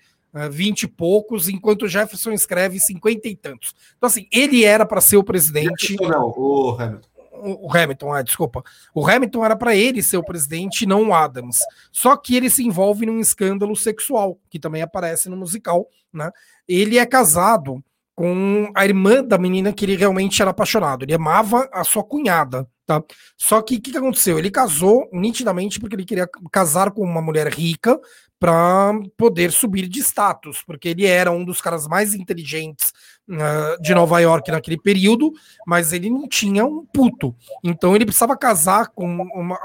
20 0.51 0.83
e 0.83 0.89
poucos, 0.89 1.49
enquanto 1.49 1.83
o 1.83 1.89
Jefferson 1.89 2.31
escreve 2.33 2.79
50 2.79 3.29
e 3.29 3.37
tantos. 3.37 3.75
Então, 3.97 4.07
assim, 4.07 4.27
ele 4.33 4.65
era 4.65 4.87
para 4.87 5.01
ser 5.01 5.17
o 5.17 5.25
presidente. 5.25 5.97
Não, 6.01 6.33
o 6.37 6.77
Hamilton. 6.79 7.09
O 7.41 7.69
Hamilton, 7.75 8.13
ah, 8.13 8.23
desculpa. 8.23 8.63
O 8.95 9.07
Hamilton 9.07 9.45
era 9.45 9.57
para 9.57 9.75
ele 9.75 10.03
ser 10.03 10.17
o 10.17 10.25
presidente, 10.25 10.87
não 10.87 11.09
o 11.09 11.15
Adams. 11.15 11.59
Só 11.93 12.17
que 12.17 12.37
ele 12.37 12.51
se 12.51 12.65
envolve 12.65 13.07
num 13.07 13.21
escândalo 13.21 13.75
sexual, 13.77 14.39
que 14.51 14.59
também 14.59 14.83
aparece 14.83 15.29
no 15.29 15.37
musical, 15.37 15.89
né? 16.13 16.31
Ele 16.67 16.99
é 16.99 17.07
casado 17.07 17.83
com 18.19 18.69
a 18.75 18.85
irmã 18.85 19.23
da 19.23 19.39
menina 19.39 19.73
que 19.73 19.85
ele 19.85 19.95
realmente 19.95 20.43
era 20.43 20.51
apaixonado. 20.51 21.05
Ele 21.05 21.15
amava 21.15 21.69
a 21.73 21.85
sua 21.85 22.03
cunhada, 22.03 22.69
tá? 22.85 23.01
Só 23.37 23.63
que 23.63 23.77
o 23.77 23.81
que, 23.81 23.93
que 23.93 23.97
aconteceu? 23.97 24.37
Ele 24.41 24.51
casou 24.51 25.09
nitidamente 25.13 25.79
porque 25.79 25.95
ele 25.95 26.05
queria 26.05 26.29
casar 26.51 26.91
com 26.91 27.03
uma 27.03 27.23
mulher 27.23 27.47
rica 27.47 27.97
para 28.37 28.93
poder 29.17 29.53
subir 29.53 29.87
de 29.87 30.01
status, 30.01 30.65
porque 30.67 30.89
ele 30.89 31.07
era 31.07 31.31
um 31.31 31.45
dos 31.45 31.61
caras 31.61 31.87
mais 31.87 32.13
inteligentes 32.13 32.93
uh, 33.29 33.81
de 33.81 33.95
Nova 33.95 34.19
York 34.19 34.51
naquele 34.51 34.79
período, 34.79 35.31
mas 35.65 35.93
ele 35.93 36.11
não 36.11 36.27
tinha 36.27 36.67
um 36.67 36.85
puto. 36.87 37.33
Então 37.63 37.95
ele 37.95 38.05
precisava 38.05 38.37
casar 38.37 38.89
com 38.89 39.07
uma, 39.07 39.59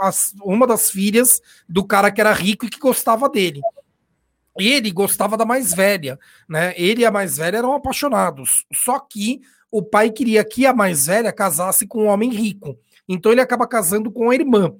uma 0.44 0.68
das 0.68 0.92
filhas 0.92 1.42
do 1.68 1.84
cara 1.84 2.12
que 2.12 2.22
era 2.22 2.32
rico 2.32 2.68
e 2.68 2.70
que 2.70 2.78
gostava 2.78 3.28
dele. 3.28 3.62
Ele 4.58 4.92
gostava 4.92 5.36
da 5.36 5.46
mais 5.46 5.74
velha, 5.74 6.20
né? 6.48 6.74
Ele 6.78 7.02
e 7.02 7.06
a 7.06 7.12
mais 7.12 7.38
velha 7.38 7.58
eram 7.58 7.74
apaixonados. 7.74 8.66
Só 8.72 9.00
que 9.00 9.42
o 9.72 9.82
pai 9.82 10.12
queria 10.12 10.44
que 10.44 10.66
a 10.66 10.74
mais 10.74 11.08
velha 11.08 11.32
casasse 11.32 11.88
com 11.88 12.04
um 12.04 12.08
homem 12.08 12.30
rico. 12.30 12.78
Então 13.08 13.32
ele 13.32 13.42
acaba 13.42 13.68
casando 13.68 14.12
com 14.12 14.30
a 14.30 14.36
irmã. 14.36 14.72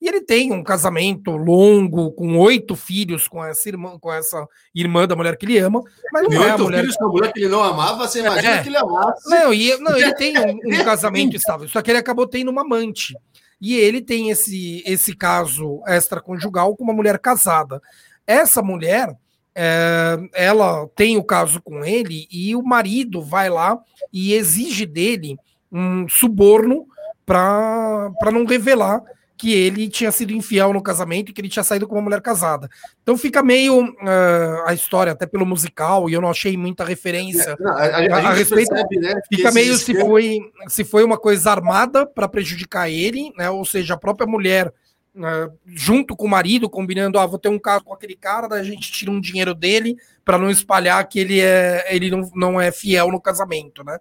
E 0.00 0.08
ele 0.08 0.20
tem 0.20 0.52
um 0.52 0.62
casamento 0.62 1.32
longo, 1.32 2.12
com 2.12 2.38
oito 2.38 2.76
filhos 2.76 3.26
com 3.26 3.44
essa 3.44 3.68
irmã, 3.68 3.98
com 3.98 4.12
essa 4.12 4.46
irmã 4.72 5.08
da 5.08 5.16
mulher 5.16 5.36
que 5.36 5.44
ele 5.44 5.58
ama. 5.58 5.82
Mas 6.12 6.22
não 6.22 6.32
e 6.32 6.36
é 6.36 6.52
oito 6.52 6.62
mulher... 6.62 6.80
filhos 6.80 6.96
com 6.96 7.04
a 7.04 7.08
mulher 7.08 7.32
que 7.32 7.40
ele 7.40 7.48
não 7.48 7.62
amava, 7.62 8.06
você 8.06 8.20
imagina 8.20 8.54
é. 8.54 8.62
que 8.62 8.68
ele 8.68 8.76
amasse. 8.76 9.28
Não, 9.28 9.52
e, 9.52 9.76
não 9.78 9.96
ele 9.96 10.14
tem 10.14 10.38
um, 10.38 10.60
um 10.80 10.84
casamento 10.84 11.34
estável, 11.34 11.68
só 11.68 11.82
que 11.82 11.90
ele 11.90 11.98
acabou 11.98 12.28
tendo 12.28 12.50
uma 12.50 12.62
amante. 12.62 13.14
E 13.60 13.74
ele 13.74 14.00
tem 14.00 14.30
esse, 14.30 14.84
esse 14.86 15.16
caso 15.16 15.82
extraconjugal 15.88 16.76
com 16.76 16.84
uma 16.84 16.92
mulher 16.92 17.18
casada. 17.18 17.82
Essa 18.28 18.60
mulher, 18.60 19.16
é, 19.54 20.18
ela 20.34 20.86
tem 20.94 21.16
o 21.16 21.24
caso 21.24 21.62
com 21.62 21.82
ele 21.82 22.28
e 22.30 22.54
o 22.54 22.62
marido 22.62 23.22
vai 23.22 23.48
lá 23.48 23.78
e 24.12 24.34
exige 24.34 24.84
dele 24.84 25.38
um 25.72 26.06
suborno 26.06 26.86
para 27.24 28.30
não 28.30 28.44
revelar 28.44 29.02
que 29.38 29.54
ele 29.54 29.88
tinha 29.88 30.10
sido 30.10 30.32
infiel 30.32 30.72
no 30.72 30.82
casamento 30.82 31.30
e 31.30 31.32
que 31.32 31.40
ele 31.40 31.48
tinha 31.48 31.62
saído 31.62 31.86
com 31.86 31.94
uma 31.94 32.02
mulher 32.02 32.20
casada. 32.20 32.68
Então 33.02 33.16
fica 33.16 33.40
meio 33.40 33.84
uh, 33.84 34.66
a 34.66 34.74
história, 34.74 35.12
até 35.12 35.26
pelo 35.26 35.46
musical, 35.46 36.10
e 36.10 36.12
eu 36.12 36.20
não 36.20 36.28
achei 36.28 36.56
muita 36.56 36.84
referência 36.84 37.56
é, 37.58 37.62
não, 37.62 37.70
a, 37.70 37.84
a, 37.84 38.16
a, 38.16 38.28
a 38.30 38.32
respeito. 38.32 38.68
Percebe, 38.68 38.98
né, 38.98 39.14
fica 39.32 39.52
meio 39.52 39.76
se 39.76 39.94
foi, 39.94 40.40
se 40.66 40.82
foi 40.84 41.04
uma 41.04 41.16
coisa 41.16 41.52
armada 41.52 42.04
para 42.04 42.28
prejudicar 42.28 42.90
ele, 42.90 43.32
né? 43.38 43.48
Ou 43.48 43.64
seja, 43.64 43.94
a 43.94 43.98
própria 43.98 44.26
mulher. 44.26 44.72
Uh, 45.18 45.52
junto 45.66 46.14
com 46.14 46.26
o 46.26 46.30
marido, 46.30 46.70
combinando, 46.70 47.18
ah, 47.18 47.26
vou 47.26 47.40
ter 47.40 47.48
um 47.48 47.58
caso 47.58 47.82
com 47.82 47.92
aquele 47.92 48.14
cara, 48.14 48.46
daí 48.46 48.60
a 48.60 48.64
gente 48.64 48.92
tira 48.92 49.10
um 49.10 49.20
dinheiro 49.20 49.52
dele 49.52 49.96
para 50.24 50.38
não 50.38 50.48
espalhar 50.48 51.08
que 51.08 51.18
ele 51.18 51.40
é 51.40 51.84
ele 51.92 52.08
não, 52.08 52.30
não 52.36 52.60
é 52.60 52.70
fiel 52.70 53.10
no 53.10 53.20
casamento, 53.20 53.82
né? 53.82 53.98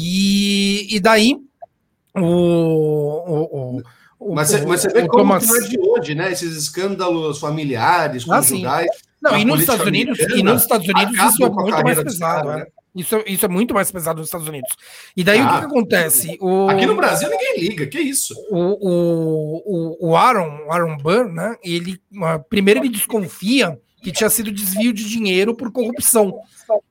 E, 0.00 0.94
e 0.94 1.00
daí 1.00 1.36
o, 2.14 2.22
o, 2.22 3.82
o 4.20 4.34
mas, 4.34 4.52
o, 4.52 4.68
mas 4.68 4.82
você 4.82 4.88
vê 4.88 5.08
como 5.08 5.24
Thomas... 5.24 5.50
é 5.50 5.68
de 5.68 5.80
hoje, 5.80 6.14
né? 6.14 6.30
Esses 6.30 6.56
escândalos 6.56 7.40
familiares, 7.40 8.24
ah, 8.28 8.36
conjugais. 8.36 8.90
Não, 9.20 9.36
e 9.36 9.44
nos 9.44 9.60
Estados 9.60 9.86
Unidos, 9.86 10.18
e 10.20 10.42
nos 10.42 10.62
Estados 10.62 10.86
Unidos 10.86 11.18
isso 11.18 11.44
é 11.44 11.50
muito 11.50 11.82
mais 11.82 12.02
pesado, 12.02 12.48
cara, 12.48 12.58
né? 12.58 12.66
Isso, 12.94 13.22
isso 13.26 13.44
é 13.44 13.48
muito 13.48 13.74
mais 13.74 13.90
pesado 13.92 14.18
nos 14.18 14.28
Estados 14.28 14.48
Unidos. 14.48 14.70
E 15.16 15.22
daí 15.22 15.38
ah, 15.38 15.44
o 15.44 15.48
que, 15.48 15.58
que 15.58 15.64
acontece? 15.66 16.38
O, 16.40 16.68
Aqui 16.68 16.86
no 16.86 16.96
Brasil 16.96 17.28
ninguém 17.30 17.60
liga, 17.60 17.86
que 17.86 18.00
isso? 18.00 18.34
O, 18.50 19.98
o, 20.00 20.08
o, 20.08 20.16
Aaron, 20.16 20.66
o 20.66 20.72
Aaron 20.72 20.96
Burr, 20.96 21.32
né? 21.32 21.56
Ele 21.62 22.00
primeiro 22.48 22.80
ele 22.80 22.88
desconfia 22.88 23.78
que 24.02 24.12
tinha 24.12 24.30
sido 24.30 24.52
desvio 24.52 24.92
de 24.92 25.08
dinheiro 25.08 25.54
por 25.54 25.70
corrupção. 25.70 26.40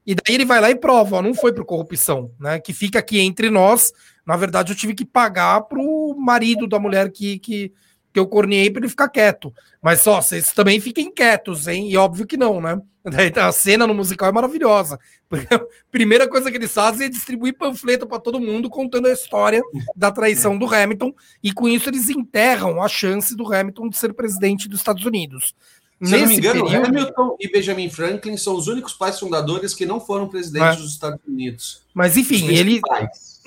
E 0.05 0.15
daí 0.15 0.35
ele 0.35 0.45
vai 0.45 0.59
lá 0.59 0.69
e 0.69 0.75
prova, 0.75 1.17
ó, 1.17 1.21
não 1.21 1.33
foi 1.33 1.53
por 1.53 1.65
corrupção, 1.65 2.31
né? 2.39 2.59
Que 2.59 2.73
fica 2.73 2.99
aqui 2.99 3.19
entre 3.19 3.49
nós, 3.49 3.91
na 4.25 4.35
verdade, 4.35 4.73
eu 4.73 4.77
tive 4.77 4.93
que 4.93 5.05
pagar 5.05 5.61
pro 5.61 6.15
marido 6.17 6.67
da 6.67 6.79
mulher 6.79 7.11
que, 7.11 7.39
que, 7.39 7.71
que 8.17 8.19
eu 8.19 8.25
corneei 8.25 8.71
para 8.71 8.79
ele 8.79 8.89
ficar 8.89 9.09
quieto. 9.09 9.53
Mas 9.79 10.01
só, 10.01 10.19
vocês 10.19 10.51
também 10.51 10.79
fiquem 10.79 11.13
quietos, 11.13 11.67
hein? 11.67 11.87
E 11.87 11.95
óbvio 11.95 12.25
que 12.25 12.35
não, 12.35 12.59
né? 12.59 12.81
A 13.39 13.51
cena 13.51 13.85
no 13.85 13.93
musical 13.93 14.27
é 14.27 14.31
maravilhosa. 14.31 14.99
a 15.31 15.59
primeira 15.91 16.27
coisa 16.27 16.49
que 16.49 16.57
eles 16.57 16.73
fazem 16.73 17.05
é 17.05 17.09
distribuir 17.09 17.55
panfleto 17.55 18.07
para 18.07 18.19
todo 18.19 18.39
mundo 18.39 18.71
contando 18.71 19.07
a 19.07 19.13
história 19.13 19.61
da 19.95 20.11
traição 20.11 20.57
do 20.57 20.65
Hamilton. 20.65 21.13
E 21.43 21.53
com 21.53 21.69
isso 21.69 21.89
eles 21.89 22.09
enterram 22.09 22.81
a 22.81 22.87
chance 22.87 23.35
do 23.35 23.53
Hamilton 23.53 23.87
de 23.87 23.97
ser 23.97 24.13
presidente 24.13 24.67
dos 24.67 24.79
Estados 24.79 25.05
Unidos. 25.05 25.53
Se 26.01 26.11
Nesse 26.11 26.17
não 26.17 26.27
me 26.27 26.37
engano, 26.37 26.65
período... 26.65 26.85
Hamilton 26.87 27.37
e 27.39 27.51
Benjamin 27.51 27.89
Franklin 27.89 28.37
são 28.37 28.55
os 28.55 28.67
únicos 28.67 28.93
pais 28.93 29.19
fundadores 29.19 29.73
que 29.73 29.85
não 29.85 29.99
foram 29.99 30.27
presidentes 30.27 30.79
é. 30.79 30.81
dos 30.81 30.91
Estados 30.91 31.19
Unidos. 31.27 31.83
Mas 31.93 32.17
enfim, 32.17 32.47
ele. 32.49 32.81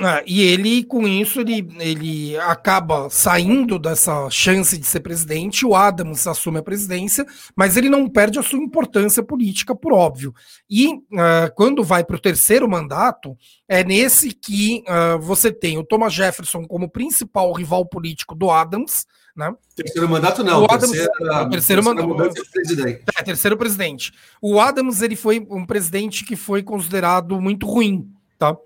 Ah, 0.02 0.22
e 0.26 0.40
ele, 0.40 0.82
com 0.82 1.06
isso, 1.06 1.40
ele, 1.40 1.68
ele 1.78 2.38
acaba 2.38 3.10
saindo 3.10 3.78
dessa 3.78 4.30
chance 4.30 4.78
de 4.78 4.86
ser 4.86 5.00
presidente. 5.00 5.66
O 5.66 5.76
Adams 5.76 6.26
assume 6.26 6.58
a 6.58 6.62
presidência, 6.62 7.26
mas 7.54 7.76
ele 7.76 7.90
não 7.90 8.08
perde 8.08 8.38
a 8.38 8.42
sua 8.42 8.58
importância 8.58 9.22
política, 9.22 9.74
por 9.74 9.92
óbvio. 9.92 10.34
E 10.70 10.94
uh, 10.94 11.52
quando 11.54 11.84
vai 11.84 12.02
para 12.02 12.16
o 12.16 12.20
terceiro 12.20 12.66
mandato, 12.66 13.36
é 13.68 13.84
nesse 13.84 14.32
que 14.32 14.82
uh, 14.88 15.20
você 15.20 15.52
tem 15.52 15.76
o 15.76 15.84
Thomas 15.84 16.14
Jefferson 16.14 16.64
como 16.64 16.88
principal 16.88 17.52
rival 17.52 17.84
político 17.84 18.34
do 18.34 18.50
Adams. 18.50 19.06
Né? 19.36 19.54
Terceiro 19.76 20.08
mandato 20.08 20.42
não, 20.42 20.62
o 20.62 20.64
Adams, 20.64 20.90
terceira, 20.92 21.50
terceiro 21.50 21.84
mandato. 21.84 22.32
Presidente. 22.50 23.04
É, 23.18 23.22
terceiro 23.22 23.56
presidente. 23.56 24.12
O 24.40 24.58
Adams 24.58 25.02
ele 25.02 25.14
foi 25.14 25.46
um 25.50 25.66
presidente 25.66 26.24
que 26.24 26.36
foi 26.36 26.62
considerado 26.62 27.38
muito 27.38 27.66
ruim, 27.66 28.10
tá? 28.38 28.56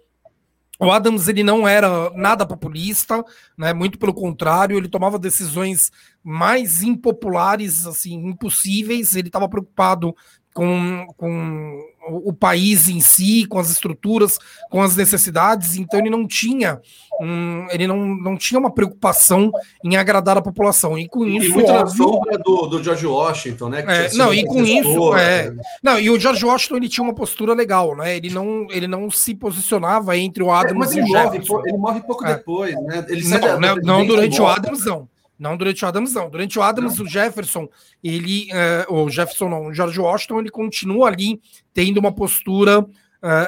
O 0.78 0.90
Adams 0.90 1.28
ele 1.28 1.44
não 1.44 1.68
era 1.68 2.10
nada 2.10 2.44
populista, 2.44 3.24
né? 3.56 3.72
Muito 3.72 3.98
pelo 3.98 4.12
contrário, 4.12 4.76
ele 4.76 4.88
tomava 4.88 5.18
decisões 5.18 5.92
mais 6.22 6.82
impopulares, 6.82 7.86
assim, 7.86 8.14
impossíveis. 8.26 9.14
Ele 9.14 9.28
estava 9.28 9.48
preocupado 9.48 10.14
com, 10.52 11.06
com 11.16 11.80
o 12.08 12.32
país 12.32 12.88
em 12.88 13.00
si, 13.00 13.46
com 13.46 13.58
as 13.58 13.70
estruturas, 13.70 14.38
com 14.70 14.82
as 14.82 14.96
necessidades, 14.96 15.76
então 15.76 15.98
ele 15.98 16.10
não 16.10 16.26
tinha 16.26 16.80
um, 17.20 17.66
ele 17.70 17.86
não, 17.86 17.96
não 17.96 18.36
tinha 18.36 18.58
uma 18.58 18.70
preocupação 18.70 19.50
em 19.84 19.96
agradar 19.96 20.36
a 20.36 20.42
população. 20.42 20.98
E 20.98 21.08
com 21.08 21.24
isso. 21.24 21.46
E 21.46 21.52
muito 21.52 21.70
óbvio, 21.70 22.06
na 22.06 22.12
sombra 22.12 22.38
do, 22.38 22.66
do 22.66 22.82
George 22.82 23.06
Washington, 23.06 23.68
né? 23.68 23.84
É, 23.86 24.14
não, 24.14 24.34
e 24.34 24.44
com 24.44 24.64
isso. 24.64 25.16
É, 25.16 25.50
né? 25.50 25.62
não, 25.82 25.98
e 25.98 26.10
o 26.10 26.18
George 26.18 26.44
Washington 26.44 26.76
ele 26.76 26.88
tinha 26.88 27.04
uma 27.04 27.14
postura 27.14 27.54
legal, 27.54 27.96
né? 27.96 28.16
Ele 28.16 28.30
não, 28.30 28.66
ele 28.70 28.86
não 28.86 29.10
se 29.10 29.34
posicionava 29.34 30.16
entre 30.16 30.42
o 30.42 30.48
é, 30.48 30.58
Adams 30.58 30.92
é, 30.92 30.98
e 30.98 31.02
o 31.02 31.06
Jefferson. 31.06 31.54
Morre, 31.54 31.68
ele 31.68 31.78
morre 31.78 32.00
pouco 32.00 32.26
é. 32.26 32.34
depois, 32.34 32.74
né? 32.82 33.06
Ele 33.08 33.28
não, 33.28 33.60
não, 33.60 33.76
não 33.76 34.06
durante 34.06 34.40
o 34.40 34.46
Adams, 34.46 34.84
não. 34.84 35.08
Não 35.38 35.56
durante 35.56 35.84
o 35.84 35.88
Adams, 35.88 36.12
não. 36.12 36.30
Durante 36.30 36.58
o 36.58 36.62
Adams, 36.62 36.98
não. 36.98 37.04
o 37.04 37.08
Jefferson, 37.08 37.68
ele. 38.02 38.48
Uh, 38.88 38.94
o 38.94 39.10
Jefferson 39.10 39.48
não, 39.48 39.66
o 39.66 39.74
George 39.74 40.00
Washington, 40.00 40.40
ele 40.40 40.50
continua 40.50 41.08
ali 41.08 41.40
tendo 41.72 41.98
uma 41.98 42.12
postura 42.12 42.80
uh, 42.80 42.88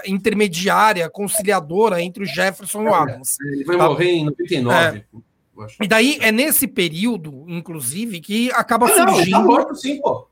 intermediária, 0.07 1.09
conciliadora 1.09 2.03
entre 2.03 2.25
o 2.25 2.27
Jefferson 2.27 2.83
e 2.83 2.87
o 2.87 2.95
Adams. 2.95 3.39
Ele 3.41 3.65
vai 3.65 3.77
tá? 3.77 3.89
morrer 3.89 4.11
em 4.11 4.25
99. 4.25 4.99
É. 4.99 5.05
E 5.81 5.89
daí 5.89 6.19
é 6.21 6.31
nesse 6.31 6.67
período, 6.67 7.45
inclusive, 7.49 8.21
que 8.21 8.51
acaba 8.53 8.89
não, 8.89 8.95
surgindo. 8.95 9.31
Não, 9.31 9.41
tá 9.41 9.47
morto 9.47 9.75
sim, 9.75 10.01
pô. 10.01 10.29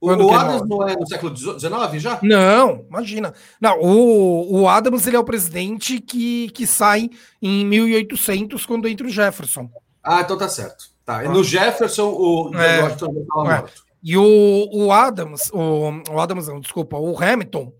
O, 0.00 0.08
o 0.08 0.32
Adams 0.32 0.66
não 0.66 0.88
é 0.88 0.96
no 0.96 1.06
século 1.06 1.36
XIX 1.36 2.02
já? 2.02 2.18
Não, 2.22 2.86
imagina. 2.88 3.34
Não, 3.60 3.78
o, 3.80 4.60
o 4.60 4.68
Adams 4.68 5.06
ele 5.06 5.16
é 5.16 5.18
o 5.18 5.24
presidente 5.24 6.00
que, 6.00 6.48
que 6.50 6.66
sai 6.66 7.10
em 7.40 7.66
1800 7.66 8.64
quando 8.64 8.88
entra 8.88 9.06
o 9.06 9.10
Jefferson. 9.10 9.70
Ah, 10.02 10.20
então 10.20 10.36
tá 10.36 10.48
certo. 10.48 10.90
Tá. 11.04 11.24
E 11.24 11.28
no 11.28 11.42
Jefferson, 11.42 12.10
o 12.10 12.54
é, 12.54 12.82
Washington 12.82 13.14
estava 13.20 13.54
é. 13.54 13.60
morto. 13.60 13.84
E 14.02 14.16
o, 14.16 14.68
o 14.72 14.92
Adams, 14.92 15.50
o, 15.52 15.90
o 16.10 16.20
Adams, 16.20 16.48
não, 16.48 16.60
desculpa, 16.60 16.96
o 16.96 17.22
Hamilton, 17.22 17.72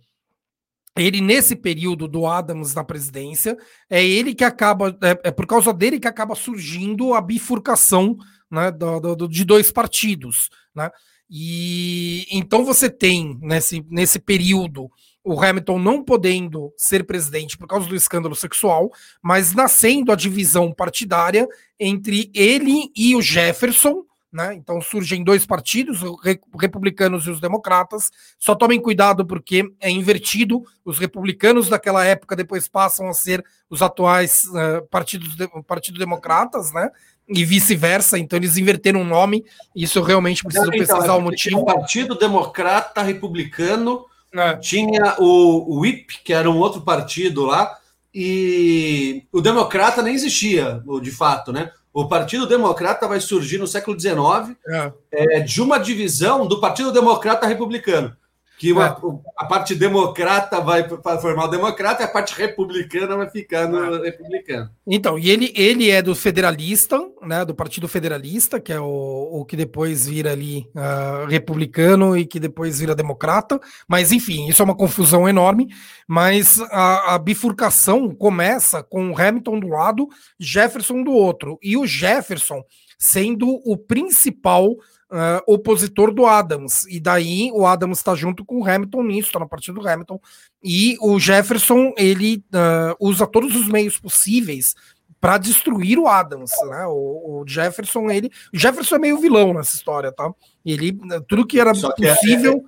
ele 0.96 1.20
nesse 1.20 1.56
período 1.56 2.06
do 2.06 2.26
Adams 2.26 2.74
na 2.74 2.84
presidência, 2.84 3.56
é 3.88 4.04
ele 4.04 4.34
que 4.34 4.44
acaba, 4.44 4.96
é, 5.02 5.28
é 5.28 5.30
por 5.30 5.46
causa 5.46 5.72
dele 5.72 5.98
que 5.98 6.08
acaba 6.08 6.34
surgindo 6.34 7.14
a 7.14 7.20
bifurcação 7.20 8.16
né, 8.50 8.70
do, 8.70 9.14
do, 9.14 9.28
de 9.28 9.44
dois 9.44 9.70
partidos, 9.70 10.50
né? 10.74 10.90
E 11.32 12.26
então 12.32 12.64
você 12.64 12.90
tem 12.90 13.38
nesse, 13.40 13.86
nesse 13.88 14.18
período 14.18 14.90
o 15.24 15.40
Hamilton 15.40 15.78
não 15.78 16.02
podendo 16.02 16.72
ser 16.76 17.04
presidente 17.04 17.58
por 17.58 17.66
causa 17.66 17.86
do 17.86 17.94
escândalo 17.94 18.34
sexual, 18.34 18.90
mas 19.22 19.54
nascendo 19.54 20.12
a 20.12 20.16
divisão 20.16 20.72
partidária 20.72 21.46
entre 21.78 22.30
ele 22.34 22.90
e 22.96 23.14
o 23.14 23.22
Jefferson, 23.22 24.04
né? 24.32 24.54
Então 24.54 24.80
surgem 24.80 25.24
dois 25.24 25.44
partidos, 25.44 26.02
os 26.02 26.16
republicanos 26.58 27.26
e 27.26 27.30
os 27.30 27.40
democratas. 27.40 28.10
Só 28.38 28.54
tomem 28.54 28.80
cuidado 28.80 29.26
porque 29.26 29.64
é 29.80 29.90
invertido. 29.90 30.62
Os 30.84 30.98
republicanos 30.98 31.68
daquela 31.68 32.04
época 32.04 32.36
depois 32.36 32.68
passam 32.68 33.08
a 33.08 33.12
ser 33.12 33.44
os 33.68 33.82
atuais 33.82 34.44
uh, 34.44 34.86
partidos 34.88 35.34
de, 35.34 35.48
Partido 35.66 35.98
Democratas, 35.98 36.72
né? 36.72 36.90
E 37.28 37.44
vice-versa. 37.44 38.18
Então 38.18 38.38
eles 38.38 38.56
inverteram 38.56 39.02
o 39.02 39.04
nome. 39.04 39.44
Isso 39.74 39.98
eu 39.98 40.02
realmente 40.04 40.44
preciso 40.44 40.72
então, 40.72 40.78
pesquisar 40.78 41.14
o 41.16 41.20
motivo. 41.20 41.58
O 41.58 41.64
Partido 41.64 42.14
Democrata 42.14 43.02
Republicano 43.02 44.06
é. 44.34 44.56
Tinha 44.56 45.16
o, 45.18 45.76
o 45.76 45.80
WIP, 45.80 46.22
que 46.24 46.32
era 46.32 46.50
um 46.50 46.58
outro 46.58 46.82
partido 46.82 47.44
lá, 47.44 47.76
e 48.14 49.22
o 49.32 49.40
Democrata 49.40 50.02
nem 50.02 50.14
existia, 50.14 50.82
de 51.02 51.10
fato, 51.10 51.52
né? 51.52 51.70
O 51.92 52.06
Partido 52.06 52.46
Democrata 52.46 53.08
vai 53.08 53.20
surgir 53.20 53.58
no 53.58 53.66
século 53.66 53.98
XIX 53.98 54.56
é. 54.68 54.92
É, 55.10 55.40
de 55.40 55.60
uma 55.60 55.78
divisão 55.78 56.46
do 56.46 56.60
Partido 56.60 56.92
Democrata 56.92 57.46
Republicano 57.46 58.16
que 58.60 58.74
uma, 58.74 58.88
é. 58.88 58.94
a 59.38 59.46
parte 59.46 59.74
democrata 59.74 60.60
vai 60.60 60.86
formar 60.86 61.46
o 61.46 61.48
democrata 61.48 62.02
e 62.02 62.04
a 62.04 62.08
parte 62.08 62.34
republicana 62.36 63.16
vai 63.16 63.30
ficar 63.30 63.66
no 63.66 64.04
é. 64.04 64.10
republicano. 64.10 64.68
Então, 64.86 65.18
e 65.18 65.30
ele, 65.30 65.50
ele 65.56 65.90
é 65.90 66.02
do 66.02 66.14
federalista, 66.14 67.00
né, 67.22 67.42
do 67.42 67.54
Partido 67.54 67.88
Federalista, 67.88 68.60
que 68.60 68.70
é 68.70 68.78
o, 68.78 69.30
o 69.32 69.46
que 69.46 69.56
depois 69.56 70.06
vira 70.06 70.32
ali 70.32 70.68
uh, 70.76 71.26
republicano 71.26 72.14
e 72.14 72.26
que 72.26 72.38
depois 72.38 72.80
vira 72.80 72.94
democrata, 72.94 73.58
mas 73.88 74.12
enfim, 74.12 74.46
isso 74.46 74.60
é 74.60 74.64
uma 74.66 74.76
confusão 74.76 75.26
enorme, 75.26 75.68
mas 76.06 76.60
a, 76.70 77.14
a 77.14 77.18
bifurcação 77.18 78.14
começa 78.14 78.82
com 78.82 79.18
Hamilton 79.18 79.58
do 79.58 79.68
lado, 79.68 80.06
Jefferson 80.38 81.02
do 81.02 81.12
outro, 81.12 81.58
e 81.62 81.78
o 81.78 81.86
Jefferson 81.86 82.62
sendo 82.98 83.48
o 83.64 83.78
principal 83.78 84.76
uh, 85.10 85.42
opositor 85.46 86.12
do 86.12 86.26
Adams. 86.26 86.84
E 86.88 87.00
daí 87.00 87.50
o 87.52 87.66
Adams 87.66 87.98
está 87.98 88.14
junto 88.14 88.44
com 88.44 88.60
o 88.60 88.68
Hamilton 88.68 89.02
nisso, 89.02 89.28
está 89.28 89.38
na 89.38 89.46
partida 89.46 89.78
do 89.78 89.86
Hamilton. 89.86 90.20
E 90.62 90.96
o 91.00 91.18
Jefferson, 91.18 91.92
ele 91.96 92.44
uh, 92.54 92.96
usa 93.00 93.26
todos 93.26 93.54
os 93.56 93.68
meios 93.68 93.98
possíveis 93.98 94.74
para 95.20 95.36
destruir 95.36 95.98
o 95.98 96.08
Adams, 96.08 96.50
né? 96.68 96.86
O, 96.86 97.42
o, 97.42 97.44
Jefferson, 97.46 98.10
ele. 98.10 98.30
O 98.54 98.58
Jefferson 98.58 98.96
é 98.96 98.98
meio 98.98 99.18
vilão 99.18 99.52
nessa 99.52 99.76
história, 99.76 100.10
tá? 100.10 100.32
Ele. 100.64 100.98
Tudo 101.28 101.46
que 101.46 101.60
era 101.60 101.72
que 101.72 102.06
é, 102.06 102.14
possível. 102.14 102.64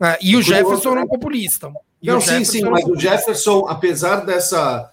É, 0.00 0.08
é, 0.08 0.18
e 0.20 0.36
o 0.36 0.42
Jefferson 0.42 0.92
era 0.92 1.00
um 1.02 1.08
populista. 1.08 1.72
Não, 2.02 2.20
sim, 2.20 2.44
sim, 2.44 2.62
mas 2.62 2.84
o 2.84 2.98
Jefferson, 2.98 3.66
apesar 3.66 4.16
dessa 4.26 4.90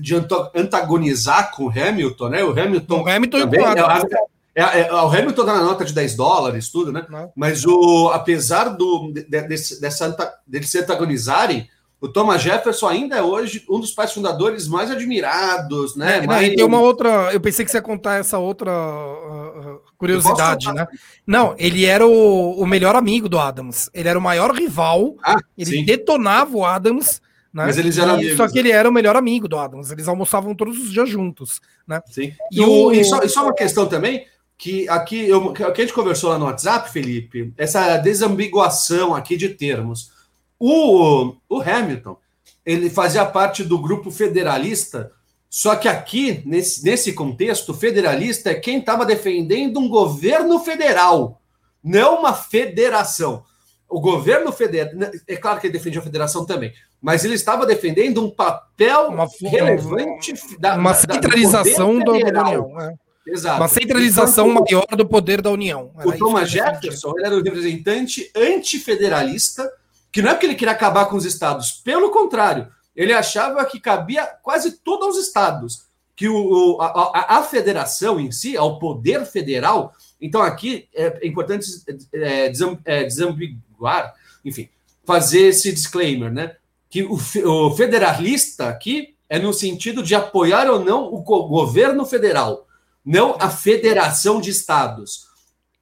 de 0.00 0.14
antagonizar 0.54 1.52
com 1.52 1.66
o 1.66 1.68
Hamilton, 1.70 2.28
né? 2.28 2.44
O 2.44 2.50
Hamilton, 2.50 3.02
o 3.02 3.08
Hamilton 3.08 3.38
também, 3.38 3.60
e 3.60 3.62
o 3.62 3.66
Adams. 3.66 4.33
É, 4.54 4.82
é, 4.82 4.92
o 4.92 5.08
Hamilton 5.08 5.44
tá 5.44 5.54
na 5.54 5.64
nota 5.64 5.84
de 5.84 5.92
10 5.92 6.14
dólares, 6.14 6.70
tudo, 6.70 6.92
né? 6.92 7.04
Não. 7.10 7.32
Mas 7.34 7.64
o, 7.64 8.10
apesar 8.10 8.68
do, 8.68 9.12
de, 9.12 9.24
desse, 9.24 9.80
dessa, 9.80 10.16
deles 10.46 10.70
se 10.70 10.78
antagonizarem, 10.78 11.68
o 12.00 12.08
Thomas 12.08 12.42
Jefferson 12.42 12.86
ainda 12.86 13.16
é 13.16 13.22
hoje 13.22 13.64
um 13.68 13.80
dos 13.80 13.90
pais 13.90 14.12
fundadores 14.12 14.68
mais 14.68 14.90
admirados, 14.90 15.96
né? 15.96 16.18
É, 16.18 16.26
mais... 16.26 16.54
Tem 16.54 16.64
uma 16.64 16.78
outra. 16.78 17.32
Eu 17.32 17.40
pensei 17.40 17.64
que 17.64 17.70
você 17.70 17.78
ia 17.78 17.82
contar 17.82 18.16
essa 18.16 18.38
outra 18.38 18.70
uh, 18.70 19.80
curiosidade, 19.96 20.70
né? 20.72 20.86
Não, 21.26 21.54
ele 21.58 21.86
era 21.86 22.06
o, 22.06 22.60
o, 22.60 22.66
melhor 22.66 22.94
amigo 22.94 23.28
do 23.28 23.38
Adams. 23.38 23.88
Ele 23.94 24.08
era 24.08 24.18
o 24.18 24.22
maior 24.22 24.54
rival. 24.54 25.16
Ah, 25.22 25.38
ele 25.56 25.78
sim. 25.78 25.84
detonava 25.84 26.54
o 26.54 26.64
Adams. 26.64 27.22
Né? 27.52 27.64
Mas 27.64 27.78
eles 27.78 27.96
eram 27.96 28.14
e, 28.14 28.16
amigos. 28.16 28.36
Só 28.36 28.48
que 28.48 28.58
ele 28.58 28.70
era 28.70 28.88
o 28.88 28.92
melhor 28.92 29.16
amigo 29.16 29.48
do 29.48 29.56
Adams. 29.56 29.90
Eles 29.90 30.06
almoçavam 30.06 30.54
todos 30.54 30.76
os 30.76 30.92
dias 30.92 31.08
juntos, 31.08 31.60
né? 31.88 32.02
Sim. 32.10 32.34
E, 32.52 32.58
e, 32.58 32.60
o, 32.60 32.92
e, 32.92 33.02
só, 33.02 33.22
e 33.22 33.28
só 33.28 33.44
uma 33.44 33.54
questão 33.54 33.86
também 33.86 34.26
que 34.56 34.88
aqui, 34.88 35.28
eu, 35.28 35.52
que 35.52 35.62
a 35.62 35.74
gente 35.74 35.92
conversou 35.92 36.30
lá 36.30 36.38
no 36.38 36.46
WhatsApp, 36.46 36.90
Felipe, 36.90 37.52
essa 37.56 37.96
desambiguação 37.98 39.14
aqui 39.14 39.36
de 39.36 39.50
termos. 39.50 40.12
O, 40.58 41.34
o 41.48 41.60
Hamilton, 41.60 42.16
ele 42.64 42.88
fazia 42.88 43.26
parte 43.26 43.62
do 43.62 43.78
grupo 43.78 44.10
federalista, 44.10 45.12
só 45.50 45.76
que 45.76 45.86
aqui, 45.88 46.42
nesse, 46.46 46.84
nesse 46.84 47.12
contexto, 47.12 47.74
federalista 47.74 48.50
é 48.50 48.54
quem 48.54 48.78
estava 48.78 49.04
defendendo 49.04 49.78
um 49.78 49.88
governo 49.88 50.58
federal, 50.60 51.40
não 51.82 52.20
uma 52.20 52.32
federação. 52.32 53.44
O 53.88 54.00
governo 54.00 54.50
federal, 54.50 55.12
é 55.28 55.36
claro 55.36 55.60
que 55.60 55.66
ele 55.66 55.74
defendia 55.74 56.00
a 56.00 56.04
federação 56.04 56.44
também, 56.46 56.72
mas 57.00 57.24
ele 57.24 57.34
estava 57.34 57.66
defendendo 57.66 58.24
um 58.24 58.30
papel 58.30 59.08
uma, 59.08 59.28
relevante 59.42 60.32
da 60.58 60.74
uma 60.76 60.94
centralização 60.94 61.98
da, 61.98 62.04
do, 62.04 62.12
do 62.12 62.40
União. 62.40 62.80
É. 62.80 63.03
Exato. 63.26 63.60
Uma 63.60 63.68
centralização 63.68 64.50
Enquanto, 64.50 64.70
maior 64.70 64.86
do 64.96 65.06
poder 65.06 65.40
da 65.40 65.50
União. 65.50 65.90
o 66.04 66.12
Thomas 66.12 66.50
Jefferson 66.50 67.14
era 67.24 67.34
o 67.34 67.42
representante 67.42 68.30
antifederalista, 68.36 69.70
que 70.12 70.20
não 70.20 70.30
é 70.30 70.34
porque 70.34 70.46
ele 70.46 70.54
queria 70.54 70.72
acabar 70.72 71.06
com 71.06 71.16
os 71.16 71.24
estados, 71.24 71.72
pelo 71.72 72.10
contrário, 72.10 72.68
ele 72.94 73.12
achava 73.12 73.64
que 73.64 73.80
cabia 73.80 74.26
quase 74.42 74.78
tudo 74.84 75.06
aos 75.06 75.16
estados, 75.16 75.86
que 76.14 76.28
o, 76.28 76.78
a, 76.80 76.86
a, 76.86 77.38
a 77.38 77.42
federação 77.42 78.20
em 78.20 78.30
si, 78.30 78.56
ao 78.56 78.78
poder 78.78 79.26
federal, 79.26 79.92
Então 80.20 80.40
aqui 80.40 80.88
é 80.94 81.26
importante 81.26 81.66
é, 82.12 82.52
é, 82.84 83.04
desambiguar, 83.04 84.14
enfim, 84.44 84.68
fazer 85.04 85.48
esse 85.48 85.72
disclaimer, 85.72 86.32
né? 86.32 86.56
Que 86.88 87.02
o, 87.02 87.14
o 87.14 87.74
federalista 87.74 88.68
aqui 88.68 89.14
é 89.28 89.38
no 89.38 89.52
sentido 89.52 90.02
de 90.02 90.14
apoiar 90.14 90.70
ou 90.70 90.84
não 90.84 91.12
o 91.12 91.22
governo 91.22 92.06
federal, 92.06 92.68
não 93.04 93.36
a 93.38 93.50
federação 93.50 94.40
de 94.40 94.50
estados. 94.50 95.26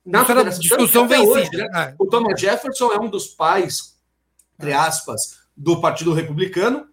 Na 0.05 0.25
federação, 0.25 0.61
discussão 0.61 1.07
vencida. 1.07 1.31
Hoje, 1.31 1.51
né? 1.53 1.69
É. 1.75 1.95
O 1.99 2.07
Thomas 2.07 2.41
Jefferson 2.41 2.93
é 2.93 2.99
um 2.99 3.09
dos 3.09 3.29
pais, 3.29 3.97
entre 4.59 4.73
aspas, 4.73 5.43
do 5.57 5.81
Partido 5.81 6.13
Republicano, 6.13 6.87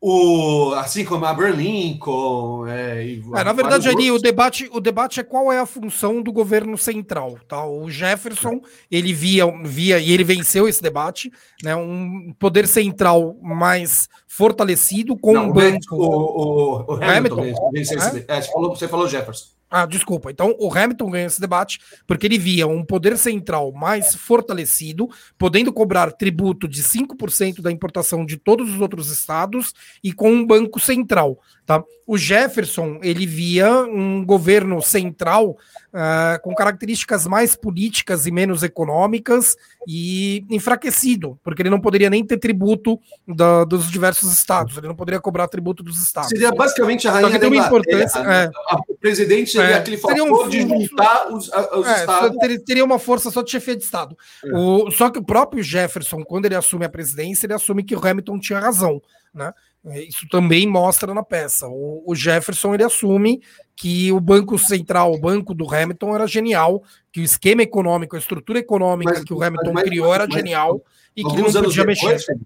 o, 0.00 0.72
assim 0.76 1.04
como 1.04 1.24
Abraham 1.24 1.56
Lincoln. 1.56 2.66
É, 2.66 3.18
é, 3.34 3.44
na 3.44 3.52
verdade, 3.52 3.88
ali, 3.88 4.10
o 4.10 4.18
debate, 4.18 4.70
o 4.72 4.80
debate 4.80 5.20
é 5.20 5.24
qual 5.24 5.52
é 5.52 5.58
a 5.58 5.66
função 5.66 6.22
do 6.22 6.32
governo 6.32 6.78
central. 6.78 7.38
Tá? 7.48 7.66
O 7.66 7.90
Jefferson 7.90 8.60
ele 8.90 9.12
via, 9.12 9.44
via 9.64 9.98
e 9.98 10.12
ele 10.12 10.24
venceu 10.24 10.68
esse 10.68 10.82
debate, 10.82 11.30
né? 11.62 11.74
Um 11.74 12.32
poder 12.38 12.68
central 12.68 13.36
mais 13.42 14.08
fortalecido 14.28 15.16
com 15.16 15.32
Não, 15.32 15.50
um 15.50 15.52
banco. 15.52 15.94
O, 15.94 16.04
o, 16.04 16.84
o 16.88 16.92
Hamilton, 16.94 17.40
Hamilton 17.40 17.70
venceu, 17.72 17.98
é? 18.00 18.24
É, 18.28 18.40
você 18.40 18.86
falou 18.86 19.08
Jefferson. 19.08 19.55
Ah, 19.68 19.84
desculpa. 19.84 20.30
Então, 20.30 20.54
o 20.58 20.72
Hamilton 20.72 21.10
ganha 21.10 21.26
esse 21.26 21.40
debate 21.40 21.80
porque 22.06 22.26
ele 22.26 22.38
via 22.38 22.68
um 22.68 22.84
poder 22.84 23.18
central 23.18 23.72
mais 23.72 24.14
fortalecido, 24.14 25.08
podendo 25.36 25.72
cobrar 25.72 26.12
tributo 26.12 26.68
de 26.68 26.82
5% 26.84 27.60
da 27.60 27.72
importação 27.72 28.24
de 28.24 28.36
todos 28.36 28.72
os 28.72 28.80
outros 28.80 29.10
estados 29.10 29.74
e 30.04 30.12
com 30.12 30.30
um 30.30 30.46
banco 30.46 30.78
central. 30.78 31.40
Tá? 31.66 31.82
O 32.06 32.16
Jefferson 32.16 33.00
ele 33.02 33.26
via 33.26 33.68
um 33.82 34.24
governo 34.24 34.80
central 34.80 35.50
uh, 35.92 36.40
com 36.40 36.54
características 36.54 37.26
mais 37.26 37.56
políticas 37.56 38.24
e 38.24 38.30
menos 38.30 38.62
econômicas 38.62 39.56
e 39.88 40.44
enfraquecido, 40.48 41.36
porque 41.42 41.62
ele 41.62 41.70
não 41.70 41.80
poderia 41.80 42.08
nem 42.08 42.24
ter 42.24 42.38
tributo 42.38 43.00
da, 43.26 43.64
dos 43.64 43.90
diversos 43.90 44.32
estados, 44.32 44.76
ele 44.76 44.86
não 44.86 44.94
poderia 44.94 45.20
cobrar 45.20 45.48
tributo 45.48 45.82
dos 45.82 46.00
estados. 46.00 46.28
Seria 46.28 46.52
basicamente 46.52 47.08
a 47.08 47.10
rainha 47.10 47.36
da 47.36 47.48
importância. 47.48 48.20
É, 48.20 48.50
o 48.88 48.94
presidente 48.94 49.50
seria 49.50 49.70
é, 49.70 49.78
aquele 49.78 49.96
fator 49.96 50.20
um, 50.20 50.48
de 50.48 50.60
juntar 50.60 51.32
os, 51.32 51.48
os 51.48 51.86
é, 51.86 52.00
estados. 52.00 52.38
Teria, 52.38 52.64
teria, 52.64 52.84
uma 52.84 53.00
força 53.00 53.28
só 53.32 53.42
de 53.42 53.50
chefia 53.50 53.74
de 53.74 53.82
estado. 53.82 54.16
É. 54.44 54.56
O, 54.56 54.88
só 54.92 55.10
que 55.10 55.18
o 55.18 55.24
próprio 55.24 55.64
Jefferson, 55.64 56.22
quando 56.22 56.46
ele 56.46 56.54
assume 56.54 56.84
a 56.84 56.88
presidência, 56.88 57.44
ele 57.46 57.54
assume 57.54 57.82
que 57.82 57.96
o 57.96 58.06
Hamilton 58.06 58.38
tinha 58.38 58.60
razão, 58.60 59.02
né? 59.34 59.52
É, 59.88 60.02
isso 60.02 60.26
também 60.28 60.66
mostra 60.66 61.14
na 61.14 61.22
peça. 61.22 61.68
O, 61.68 62.12
Jefferson 62.14 62.74
ele 62.74 62.82
assume 62.82 63.40
que 63.74 64.10
o 64.10 64.18
Banco 64.18 64.58
Central, 64.58 65.12
o 65.12 65.20
banco 65.20 65.54
do 65.54 65.72
Hamilton 65.72 66.14
era 66.14 66.26
genial, 66.26 66.82
que 67.12 67.20
o 67.20 67.24
esquema 67.24 67.62
econômico, 67.62 68.16
a 68.16 68.18
estrutura 68.18 68.58
econômica 68.58 69.12
mas, 69.14 69.24
que 69.24 69.32
o 69.32 69.42
Hamilton 69.42 69.72
mas, 69.72 69.84
criou 69.84 70.12
era 70.12 70.26
mas, 70.26 70.34
genial 70.34 70.82
e 71.16 71.22
que 71.22 71.36
não 71.36 71.52
podia 71.52 71.84
depois, 71.84 71.86
mexer. 71.86 72.38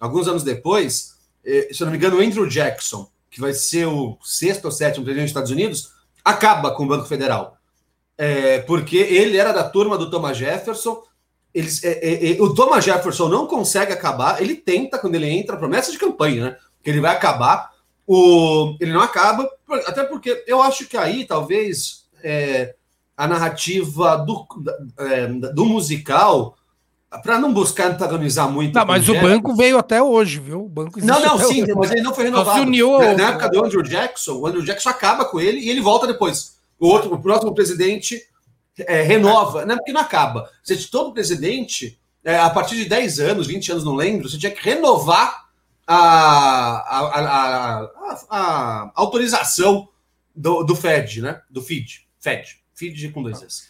Alguns 0.00 0.26
anos 0.26 0.42
depois, 0.42 1.14
eh, 1.44 1.68
se 1.72 1.82
eu 1.82 1.86
não 1.86 1.92
me 1.92 1.98
engano, 1.98 2.18
o 2.18 2.20
Andrew 2.20 2.46
Jackson, 2.46 3.08
que 3.30 3.40
vai 3.40 3.52
ser 3.52 3.86
o 3.86 4.18
sexto 4.22 4.64
ou 4.64 4.72
sétimo 4.72 5.04
presidente 5.04 5.26
dos 5.26 5.30
Estados 5.30 5.50
Unidos, 5.50 5.92
acaba 6.24 6.72
com 6.72 6.84
o 6.84 6.88
Banco 6.88 7.06
Federal. 7.06 7.56
É, 8.16 8.60
porque 8.60 8.96
ele 8.96 9.36
era 9.36 9.52
da 9.52 9.68
turma 9.68 9.98
do 9.98 10.10
Thomas 10.10 10.36
Jefferson, 10.36 11.02
eles, 11.54 11.84
é, 11.84 11.92
é, 11.92 12.32
é, 12.32 12.42
o 12.42 12.52
Thomas 12.52 12.84
Jefferson 12.84 13.28
não 13.28 13.46
consegue 13.46 13.92
acabar, 13.92 14.42
ele 14.42 14.56
tenta 14.56 14.98
quando 14.98 15.14
ele 15.14 15.28
entra, 15.28 15.56
promessa 15.56 15.92
de 15.92 15.98
campanha, 15.98 16.44
né? 16.44 16.56
Que 16.84 16.90
ele 16.90 17.00
vai 17.00 17.16
acabar. 17.16 17.72
O, 18.06 18.76
ele 18.80 18.92
não 18.92 19.00
acaba, 19.00 19.48
até 19.86 20.04
porque 20.04 20.44
eu 20.46 20.62
acho 20.62 20.86
que 20.86 20.96
aí 20.96 21.24
talvez 21.24 22.04
é, 22.22 22.74
a 23.16 23.26
narrativa 23.26 24.16
do, 24.18 24.46
é, 24.98 25.26
do 25.26 25.64
musical, 25.64 26.56
para 27.22 27.38
não 27.38 27.52
buscar 27.52 27.92
antagonizar 27.92 28.50
muito. 28.50 28.74
Não, 28.74 28.84
mas 28.84 29.08
o 29.08 29.14
banco 29.14 29.54
veio 29.54 29.78
até 29.78 30.02
hoje, 30.02 30.38
viu? 30.40 30.64
O 30.64 30.68
banco 30.68 31.00
não, 31.00 31.20
não, 31.20 31.38
sim, 31.38 31.62
hoje. 31.62 31.74
mas 31.74 31.92
ele 31.92 32.02
não 32.02 32.14
foi 32.14 32.24
renovado. 32.24 32.58
Se 32.58 32.66
uniu 32.66 32.98
na, 32.98 33.14
na 33.14 33.28
época 33.30 33.48
do 33.48 33.64
Andrew 33.64 33.82
Jackson, 33.82 34.32
o 34.32 34.46
Andrew 34.46 34.62
Jackson 34.62 34.90
acaba 34.90 35.24
com 35.24 35.40
ele 35.40 35.60
e 35.60 35.70
ele 35.70 35.80
volta 35.80 36.06
depois. 36.06 36.58
O 36.78 36.88
outro, 36.88 37.14
o 37.14 37.22
próximo 37.22 37.54
presidente 37.54 38.20
é, 38.78 39.02
renova, 39.02 39.64
né? 39.64 39.76
Porque 39.76 39.92
não 39.92 40.00
acaba. 40.00 40.50
Você, 40.62 40.76
todo 40.76 41.12
presidente, 41.12 41.98
é, 42.24 42.38
a 42.38 42.50
partir 42.50 42.76
de 42.76 42.86
10 42.86 43.20
anos, 43.20 43.46
20 43.46 43.72
anos, 43.72 43.84
não 43.84 43.94
lembro, 43.94 44.28
você 44.28 44.36
tinha 44.36 44.50
que 44.50 44.62
renovar 44.62 45.43
a, 45.86 45.96
a, 45.96 47.80
a, 47.80 48.26
a 48.30 48.92
autorização 48.94 49.88
do, 50.34 50.62
do 50.62 50.74
Fed, 50.74 51.22
né? 51.22 51.40
Do 51.50 51.62
FID. 51.62 52.06
Fed. 52.18 52.62
FID 52.74 53.10
com 53.10 53.22
dois 53.22 53.42
S. 53.42 53.68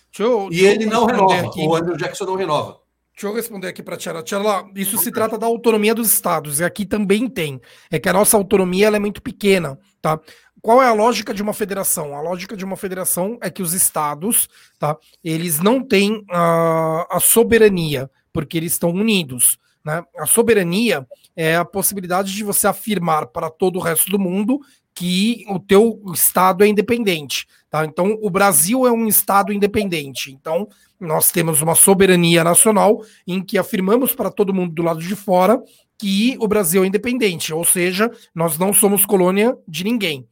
e 0.51 0.65
ele 0.65 0.87
não 0.87 1.05
renova. 1.05 1.49
Aqui. 1.49 1.67
O 1.67 1.75
Andrew 1.75 1.97
Jackson 1.97 2.25
não 2.25 2.37
renova. 2.37 2.81
Deixa 3.13 3.29
eu 3.29 3.35
responder 3.35 3.69
aqui 3.69 3.83
para 3.83 3.95
a 3.95 3.99
Tiara. 3.99 4.23
Tiara, 4.23 4.67
isso 4.75 4.99
se 4.99 5.13
trata 5.13 5.39
da 5.39 5.47
autonomia 5.47 5.95
dos 5.95 6.13
estados, 6.13 6.59
e 6.59 6.65
aqui 6.65 6.85
também 6.85 7.29
tem. 7.29 7.61
É 7.91 7.99
que 7.99 8.09
a 8.09 8.13
nossa 8.13 8.37
autonomia 8.37 8.89
é 8.89 8.99
muito 8.99 9.23
pequena, 9.23 9.79
tá? 10.03 10.19
qual 10.65 10.83
é 10.83 10.89
a 10.89 10.95
lógica 10.95 11.35
de 11.35 11.43
uma 11.43 11.53
federação? 11.53 12.17
A 12.17 12.23
lógica 12.23 12.57
de 12.57 12.65
uma 12.65 12.75
federação 12.75 13.37
é 13.43 13.51
que 13.51 13.61
os 13.61 13.75
estados, 13.75 14.49
tá, 14.79 14.97
eles 15.23 15.61
não 15.61 15.87
têm 15.87 16.25
a, 16.31 17.17
a 17.17 17.21
soberania, 17.21 18.11
porque 18.33 18.57
eles 18.57 18.73
estão 18.73 18.89
unidos. 18.89 19.59
Né? 19.85 20.03
A 20.17 20.27
soberania 20.27 21.07
é 21.37 21.57
a 21.57 21.65
possibilidade 21.65 22.33
de 22.35 22.43
você 22.43 22.67
afirmar 22.67 23.27
para 23.27 23.51
todo 23.51 23.77
o 23.77 23.83
resto 23.83 24.11
do 24.11 24.19
mundo 24.19 24.61
que 24.95 25.45
o 25.49 25.59
teu 25.59 26.01
estado 26.13 26.63
é 26.63 26.69
independente. 26.69 27.47
Tá? 27.69 27.85
Então, 27.85 28.17
o 28.23 28.31
Brasil 28.31 28.87
é 28.87 28.93
um 28.93 29.07
estado 29.07 29.53
independente. 29.53 30.33
Então, 30.33 30.69
nós 31.01 31.33
temos 31.33 31.61
uma 31.61 31.75
soberania 31.75 32.45
nacional 32.45 33.03
em 33.27 33.43
que 33.43 33.59
afirmamos 33.59 34.15
para 34.15 34.31
todo 34.31 34.55
mundo 34.55 34.73
do 34.73 34.83
lado 34.83 35.01
de 35.01 35.17
fora 35.17 35.61
que 35.99 36.37
o 36.41 36.49
Brasil 36.49 36.85
é 36.85 36.87
independente, 36.87 37.53
ou 37.53 37.65
seja, 37.65 38.11
nós 38.35 38.59
não 38.59 38.73
somos 38.73 39.07
colônia 39.07 39.57
de 39.67 39.85
ninguém 39.85 40.27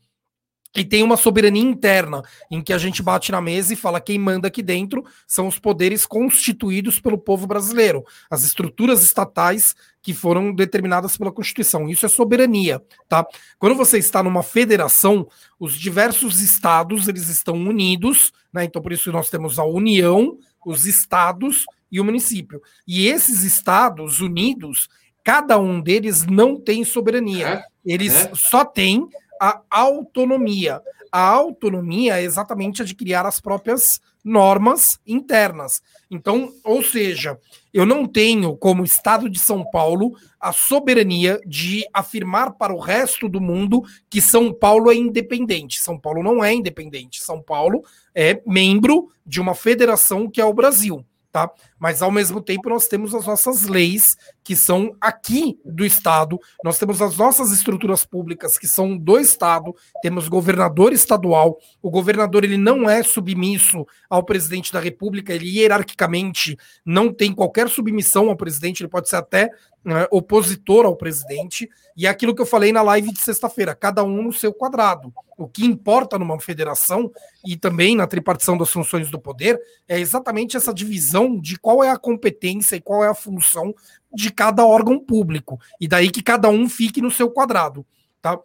e 0.74 0.84
tem 0.84 1.02
uma 1.02 1.16
soberania 1.16 1.62
interna, 1.62 2.22
em 2.50 2.62
que 2.62 2.72
a 2.72 2.78
gente 2.78 3.02
bate 3.02 3.30
na 3.30 3.40
mesa 3.40 3.74
e 3.74 3.76
fala 3.76 4.00
quem 4.00 4.18
manda 4.18 4.48
aqui 4.48 4.62
dentro 4.62 5.04
são 5.26 5.46
os 5.46 5.58
poderes 5.58 6.06
constituídos 6.06 6.98
pelo 6.98 7.18
povo 7.18 7.46
brasileiro, 7.46 8.04
as 8.30 8.42
estruturas 8.42 9.02
estatais 9.02 9.74
que 10.00 10.14
foram 10.14 10.52
determinadas 10.52 11.16
pela 11.16 11.30
Constituição. 11.30 11.88
Isso 11.88 12.06
é 12.06 12.08
soberania, 12.08 12.82
tá? 13.08 13.26
Quando 13.58 13.76
você 13.76 13.98
está 13.98 14.22
numa 14.22 14.42
federação, 14.42 15.28
os 15.60 15.74
diversos 15.74 16.40
estados, 16.40 17.06
eles 17.06 17.28
estão 17.28 17.54
unidos, 17.54 18.32
né? 18.52 18.64
Então 18.64 18.80
por 18.80 18.92
isso 18.92 19.12
nós 19.12 19.28
temos 19.28 19.58
a 19.58 19.64
União, 19.64 20.38
os 20.64 20.86
estados 20.86 21.64
e 21.90 22.00
o 22.00 22.04
município. 22.04 22.60
E 22.88 23.06
esses 23.08 23.42
estados 23.42 24.20
unidos, 24.20 24.88
cada 25.22 25.58
um 25.58 25.80
deles 25.80 26.24
não 26.24 26.58
tem 26.58 26.82
soberania. 26.82 27.46
É? 27.46 27.64
Eles 27.84 28.14
é? 28.14 28.30
só 28.34 28.64
têm 28.64 29.08
a 29.42 29.60
autonomia. 29.70 30.80
A 31.10 31.20
autonomia 31.20 32.20
é 32.20 32.22
exatamente 32.22 32.80
a 32.80 32.84
de 32.84 32.94
criar 32.94 33.26
as 33.26 33.40
próprias 33.40 34.00
normas 34.24 35.00
internas. 35.04 35.82
Então, 36.08 36.52
ou 36.62 36.80
seja, 36.80 37.36
eu 37.74 37.84
não 37.84 38.06
tenho, 38.06 38.56
como 38.56 38.84
Estado 38.84 39.28
de 39.28 39.40
São 39.40 39.68
Paulo, 39.68 40.12
a 40.40 40.52
soberania 40.52 41.40
de 41.44 41.84
afirmar 41.92 42.52
para 42.52 42.72
o 42.72 42.78
resto 42.78 43.28
do 43.28 43.40
mundo 43.40 43.82
que 44.08 44.20
São 44.20 44.52
Paulo 44.54 44.92
é 44.92 44.94
independente. 44.94 45.80
São 45.80 45.98
Paulo 45.98 46.22
não 46.22 46.42
é 46.42 46.54
independente. 46.54 47.20
São 47.20 47.42
Paulo 47.42 47.82
é 48.14 48.40
membro 48.46 49.10
de 49.26 49.40
uma 49.40 49.56
federação 49.56 50.30
que 50.30 50.40
é 50.40 50.44
o 50.44 50.54
Brasil 50.54 51.04
tá? 51.32 51.50
Mas 51.78 52.02
ao 52.02 52.10
mesmo 52.10 52.40
tempo 52.42 52.68
nós 52.68 52.86
temos 52.86 53.14
as 53.14 53.26
nossas 53.26 53.62
leis 53.62 54.16
que 54.44 54.54
são 54.54 54.94
aqui 55.00 55.58
do 55.64 55.84
estado, 55.84 56.38
nós 56.62 56.78
temos 56.78 57.00
as 57.00 57.16
nossas 57.16 57.50
estruturas 57.50 58.04
públicas 58.04 58.58
que 58.58 58.68
são 58.68 58.96
do 58.96 59.18
estado, 59.18 59.74
temos 60.02 60.28
governador 60.28 60.92
estadual. 60.92 61.58
O 61.80 61.90
governador 61.90 62.44
ele 62.44 62.58
não 62.58 62.88
é 62.88 63.02
submisso 63.02 63.86
ao 64.10 64.22
presidente 64.22 64.72
da 64.72 64.78
República, 64.78 65.32
ele 65.32 65.48
hierarquicamente 65.48 66.58
não 66.84 67.12
tem 67.12 67.32
qualquer 67.32 67.68
submissão 67.68 68.28
ao 68.28 68.36
presidente, 68.36 68.82
ele 68.82 68.90
pode 68.90 69.08
ser 69.08 69.16
até 69.16 69.50
né, 69.84 70.06
opositor 70.10 70.86
ao 70.86 70.96
presidente, 70.96 71.68
e 71.96 72.06
é 72.06 72.10
aquilo 72.10 72.34
que 72.34 72.40
eu 72.40 72.46
falei 72.46 72.72
na 72.72 72.82
live 72.82 73.12
de 73.12 73.20
sexta-feira, 73.20 73.74
cada 73.74 74.04
um 74.04 74.22
no 74.22 74.32
seu 74.32 74.52
quadrado. 74.52 75.12
O 75.36 75.48
que 75.48 75.64
importa 75.64 76.18
numa 76.18 76.38
federação 76.38 77.10
e 77.44 77.56
também 77.56 77.96
na 77.96 78.06
tripartição 78.06 78.56
das 78.56 78.70
funções 78.70 79.10
do 79.10 79.18
poder 79.18 79.60
é 79.88 79.98
exatamente 79.98 80.56
essa 80.56 80.72
divisão 80.72 81.38
de 81.38 81.58
qual 81.58 81.82
é 81.82 81.90
a 81.90 81.98
competência 81.98 82.76
e 82.76 82.80
qual 82.80 83.04
é 83.04 83.08
a 83.08 83.14
função 83.14 83.74
de 84.14 84.30
cada 84.30 84.64
órgão 84.64 84.98
público, 84.98 85.58
e 85.80 85.88
daí 85.88 86.10
que 86.10 86.22
cada 86.22 86.48
um 86.48 86.68
fique 86.68 87.00
no 87.00 87.10
seu 87.10 87.30
quadrado. 87.30 87.84
Tá? 88.20 88.38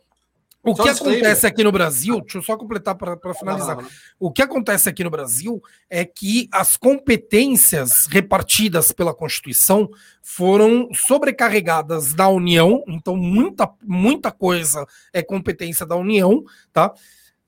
O 0.72 0.76
só 0.76 0.84
que 0.84 0.90
acontece 0.90 1.48
aqui 1.48 1.64
no 1.64 1.72
Brasil, 1.72 2.20
deixa 2.22 2.38
eu 2.38 2.42
só 2.42 2.58
completar 2.58 2.96
para 2.96 3.34
finalizar. 3.34 3.78
O 4.20 4.32
que 4.32 4.42
acontece 4.42 4.90
aqui 4.90 5.04
no 5.04 5.10
Brasil 5.10 5.62
é 5.90 6.04
que 6.04 6.50
as 6.52 6.76
competências 6.76 8.06
repartidas 8.10 8.92
pela 8.92 9.14
Constituição 9.14 9.90
foram 10.22 10.90
sobrecarregadas 10.94 12.14
da 12.14 12.28
União, 12.28 12.84
então 12.88 13.16
muita, 13.16 13.70
muita 13.82 14.32
coisa 14.32 14.86
é 15.14 15.24
competência 15.24 15.86
da 15.86 15.96
União, 15.96 16.44
tá? 16.74 16.94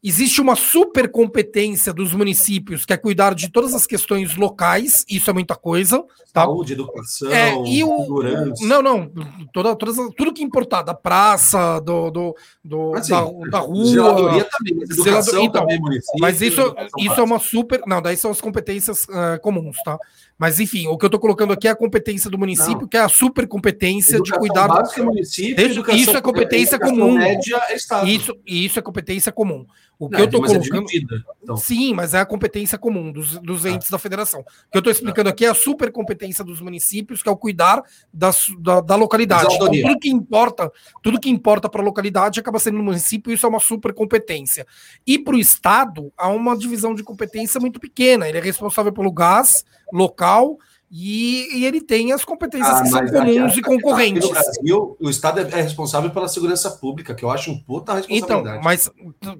Existe 0.01 0.39
uma 0.39 0.55
super 0.55 1.11
competência 1.11 1.91
dos 1.91 2.13
municípios, 2.13 2.85
que 2.85 2.93
é 2.93 2.97
cuidar 2.97 3.35
de 3.35 3.51
todas 3.51 3.73
as 3.73 3.85
questões 3.85 4.37
locais, 4.37 5.03
isso 5.09 5.29
é 5.29 5.33
muita 5.33 5.55
coisa. 5.55 6.01
Tá? 6.31 6.43
Saúde, 6.43 6.71
educação, 6.71 7.29
é, 7.29 7.53
e 7.67 7.83
o, 7.83 7.97
segurança. 7.99 8.65
Não, 8.65 8.81
não, 8.81 9.11
toda, 9.51 9.75
tudo 9.75 10.33
que 10.33 10.41
importar, 10.41 10.83
da 10.83 10.93
praça, 10.93 11.79
do, 11.81 12.09
do, 12.09 12.35
do 12.63 12.95
assim, 12.95 13.11
da, 13.11 13.49
da, 13.49 13.59
rua. 13.59 13.85
Zeladoria 13.85 14.45
também, 14.45 14.83
educação 14.83 15.43
então, 15.43 15.61
também, 15.63 15.81
município. 15.81 16.19
Mas 16.21 16.41
isso, 16.41 16.75
isso 16.99 17.19
é 17.19 17.23
uma 17.23 17.39
super. 17.39 17.81
Não, 17.85 18.01
daí 18.01 18.15
são 18.15 18.31
as 18.31 18.39
competências 18.39 19.03
uh, 19.03 19.41
comuns, 19.41 19.75
tá? 19.83 19.97
Mas, 20.39 20.57
enfim, 20.57 20.87
o 20.87 20.97
que 20.97 21.03
eu 21.03 21.07
estou 21.07 21.19
colocando 21.19 21.51
aqui 21.51 21.67
é 21.67 21.71
a 21.71 21.75
competência 21.75 22.29
do 22.29 22.37
município, 22.37 22.81
não. 22.81 22.87
que 22.87 22.95
é 22.95 23.01
a 23.01 23.09
super 23.09 23.45
competência 23.45 24.15
educação 24.15 24.39
de 24.41 24.47
cuidar 24.47 24.67
do 24.67 25.03
município. 25.03 25.93
Isso 25.93 26.15
é 26.15 26.21
competência 26.21 26.79
comum. 26.79 27.15
Média 27.15 27.61
é. 27.69 27.75
Isso, 28.07 28.33
isso 28.47 28.79
é 28.79 28.81
competência 28.81 29.33
comum. 29.33 29.65
O 29.99 30.07
que 30.07 30.13
não, 30.13 30.19
eu 30.21 30.25
estou 30.27 30.45
é 30.45 30.47
colocando. 30.47 30.89
É 30.89 31.19
então. 31.43 31.57
Sim, 31.57 31.93
mas 31.93 32.13
é 32.13 32.19
a 32.19 32.25
competência 32.25 32.77
comum 32.77 33.11
dos, 33.11 33.37
dos 33.39 33.65
ah. 33.65 33.69
entes 33.69 33.89
ah. 33.89 33.91
da 33.91 33.99
federação. 33.99 34.39
O 34.39 34.43
que 34.71 34.77
eu 34.77 34.79
estou 34.79 34.93
explicando 34.93 35.27
ah. 35.27 35.33
aqui 35.33 35.43
é 35.43 35.49
a 35.49 35.53
super 35.53 35.91
competência 35.91 36.41
dos 36.41 36.61
municípios, 36.61 37.21
que 37.21 37.27
é 37.27 37.31
o 37.31 37.35
cuidar 37.35 37.83
da, 38.13 38.31
da, 38.59 38.79
da 38.79 38.95
localidade. 38.95 39.53
Então, 39.53 39.69
tudo 39.69 39.99
que 39.99 40.09
importa, 40.09 40.71
tudo 41.03 41.19
que 41.19 41.29
importa 41.29 41.67
para 41.67 41.81
a 41.81 41.83
localidade 41.83 42.39
acaba 42.39 42.59
sendo 42.59 42.77
no 42.77 42.83
município, 42.85 43.33
isso 43.33 43.45
é 43.45 43.49
uma 43.49 43.59
super 43.59 43.93
competência. 43.93 44.65
E 45.05 45.19
para 45.19 45.35
o 45.35 45.39
Estado, 45.39 46.13
há 46.17 46.29
uma 46.29 46.57
divisão 46.57 46.95
de 46.95 47.03
competência 47.03 47.59
muito 47.59 47.77
pequena. 47.77 48.29
Ele 48.29 48.37
é 48.37 48.41
responsável 48.41 48.93
pelo 48.93 49.11
gás 49.11 49.65
local 49.91 50.57
e, 50.91 51.59
e, 51.59 51.65
ele 51.65 51.81
tem 51.81 52.11
as 52.11 52.25
competências 52.25 52.75
ah, 52.75 52.81
que 52.81 52.89
são 52.89 53.07
comuns 53.07 53.55
e 53.55 53.61
concorrentes. 53.61 54.27
no 54.27 54.31
Brasil, 54.31 54.97
o 54.99 55.09
Estado 55.09 55.39
é, 55.39 55.43
é 55.59 55.61
responsável 55.61 56.09
pela 56.09 56.27
segurança 56.27 56.71
pública, 56.71 57.13
que 57.13 57.23
eu 57.23 57.29
acho 57.29 57.51
um 57.51 57.59
puta 57.59 57.99
então, 58.09 58.41
responsabilidade. 58.41 58.57
Então, 58.57 58.63
mas, 58.63 58.91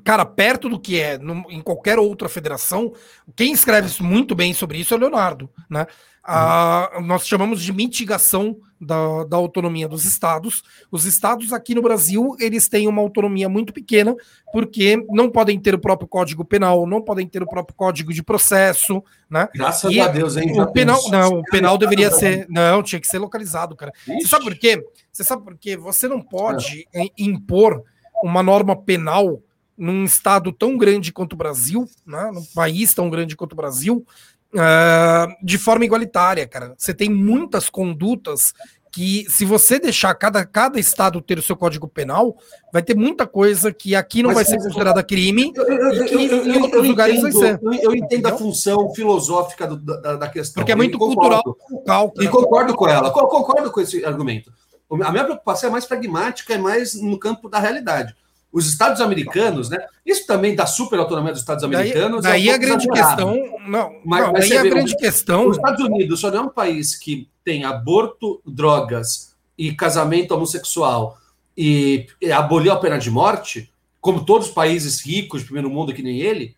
cara, 0.03 0.25
perto 0.25 0.69
do 0.69 0.79
que 0.79 0.99
é 0.99 1.17
no, 1.17 1.43
em 1.49 1.59
qualquer 1.59 1.97
outra 1.97 2.29
federação, 2.29 2.93
quem 3.35 3.51
escreve 3.51 3.91
muito 4.03 4.35
bem 4.35 4.53
sobre 4.53 4.77
isso 4.77 4.93
é 4.93 4.97
o 4.97 4.99
Leonardo, 4.99 5.49
né? 5.67 5.87
Nós 7.01 7.25
chamamos 7.27 7.61
de 7.61 7.73
mitigação 7.73 8.57
da, 8.79 9.25
da 9.25 9.37
autonomia 9.37 9.87
dos 9.87 10.05
estados. 10.05 10.63
Os 10.89 11.05
estados 11.05 11.51
aqui 11.51 11.75
no 11.75 11.81
Brasil, 11.81 12.35
eles 12.39 12.67
têm 12.69 12.87
uma 12.87 13.01
autonomia 13.01 13.49
muito 13.49 13.73
pequena, 13.73 14.15
porque 14.53 15.03
não 15.09 15.29
podem 15.29 15.59
ter 15.59 15.75
o 15.75 15.79
próprio 15.79 16.07
código 16.07 16.45
penal, 16.45 16.87
não 16.87 17.01
podem 17.01 17.27
ter 17.27 17.43
o 17.43 17.47
próprio 17.47 17.75
código 17.75 18.13
de 18.13 18.23
processo, 18.23 19.03
né? 19.29 19.49
Graças 19.53 19.91
e 19.91 19.99
a 19.99 20.07
Deus, 20.07 20.37
hein? 20.37 20.59
O 20.59 20.71
penal, 20.71 21.01
não, 21.09 21.39
o 21.39 21.43
penal 21.43 21.77
deveria 21.77 22.09
ser, 22.11 22.47
não, 22.49 22.81
tinha 22.81 23.01
que 23.01 23.07
ser 23.07 23.19
localizado, 23.19 23.75
cara. 23.75 23.91
Ixi. 24.07 24.21
Você 24.21 24.27
sabe 24.27 24.45
por 24.45 24.55
quê? 24.55 24.85
Você 25.11 25.23
sabe 25.23 25.43
por 25.43 25.57
quê? 25.57 25.77
Você 25.77 26.07
não 26.07 26.21
pode 26.21 26.87
é. 26.93 27.05
impor 27.17 27.83
uma 28.23 28.41
norma 28.41 28.75
penal 28.75 29.41
num 29.77 30.03
estado 30.03 30.51
tão 30.51 30.77
grande 30.77 31.13
quanto 31.13 31.33
o 31.33 31.37
Brasil, 31.37 31.87
né, 32.05 32.29
num 32.33 32.43
país 32.53 32.93
tão 32.93 33.09
grande 33.09 33.37
quanto 33.37 33.53
o 33.53 33.55
Brasil, 33.55 34.05
uh, 34.53 35.45
de 35.45 35.57
forma 35.57 35.85
igualitária, 35.85 36.47
cara. 36.47 36.73
Você 36.77 36.93
tem 36.93 37.09
muitas 37.09 37.69
condutas 37.69 38.53
que, 38.91 39.25
se 39.29 39.45
você 39.45 39.79
deixar 39.79 40.13
cada, 40.15 40.43
cada 40.45 40.79
estado 40.79 41.21
ter 41.21 41.37
o 41.37 41.41
seu 41.41 41.55
código 41.55 41.87
penal, 41.87 42.35
vai 42.73 42.81
ter 42.81 42.95
muita 42.95 43.27
coisa 43.27 43.71
que 43.71 43.95
aqui 43.95 44.23
não 44.23 44.29
Mas, 44.29 44.35
vai 44.35 44.45
ser 44.45 44.57
considerada 44.57 45.03
crime 45.03 45.53
eu, 45.55 45.63
eu, 45.63 45.77
eu, 45.77 46.05
e 46.05 46.07
que 46.07 46.15
em 46.15 46.61
outros 46.61 46.87
lugares 46.87 47.17
entendo, 47.17 47.39
vai 47.39 47.49
ser. 47.49 47.59
Eu, 47.63 47.93
entendo 47.93 48.03
Entendeu? 48.05 48.33
a 48.33 48.37
função 48.37 48.93
filosófica 48.93 49.67
do, 49.67 49.77
da, 49.77 50.15
da, 50.15 50.27
questão. 50.27 50.61
Porque 50.61 50.71
é 50.71 50.75
muito 50.75 50.97
cultural. 50.97 51.43
e 52.19 52.27
concordo 52.27 52.75
com 52.75 52.87
ela, 52.87 53.11
concordo 53.11 53.71
com 53.71 53.81
esse 53.81 54.03
argumento. 54.03 54.51
A 54.91 55.11
minha 55.11 55.23
preocupação 55.23 55.69
é 55.69 55.71
mais 55.71 55.85
pragmática, 55.85 56.55
é 56.55 56.57
mais 56.57 56.99
no 56.99 57.19
campo 57.19 57.47
da 57.47 57.59
realidade 57.59 58.15
os 58.51 58.67
Estados 58.67 58.99
americanos, 58.99 59.69
né? 59.69 59.77
Isso 60.05 60.25
também 60.25 60.55
da 60.55 60.65
super 60.65 60.99
autonomia 60.99 61.31
dos 61.31 61.41
Estados 61.41 61.63
americanos. 61.63 62.23
Daí, 62.23 62.45
daí 62.45 62.49
é 62.49 62.53
a 62.53 62.57
grande 62.57 62.87
questão. 62.87 63.35
Não, 63.67 64.01
mas, 64.03 64.25
não, 64.25 64.33
daí 64.33 64.51
é 64.51 64.57
a 64.57 64.63
grande 64.63 64.95
questão. 64.95 65.47
Os 65.47 65.57
Estados 65.57 65.85
Unidos 65.85 66.19
só 66.19 66.31
não 66.31 66.37
é 66.37 66.41
um 66.41 66.49
país 66.49 66.95
que 66.95 67.29
tem 67.43 67.63
aborto, 67.63 68.41
drogas 68.45 69.35
e 69.57 69.73
casamento 69.73 70.33
homossexual 70.33 71.17
e, 71.55 72.07
e 72.21 72.31
aboliu 72.31 72.71
a 72.71 72.77
pena 72.77 72.97
de 72.97 73.11
morte, 73.11 73.71
como 74.01 74.25
todos 74.25 74.47
os 74.47 74.53
países 74.53 75.05
ricos 75.05 75.41
de 75.41 75.45
primeiro 75.45 75.69
mundo 75.69 75.93
que 75.93 76.01
nem 76.01 76.19
ele. 76.19 76.55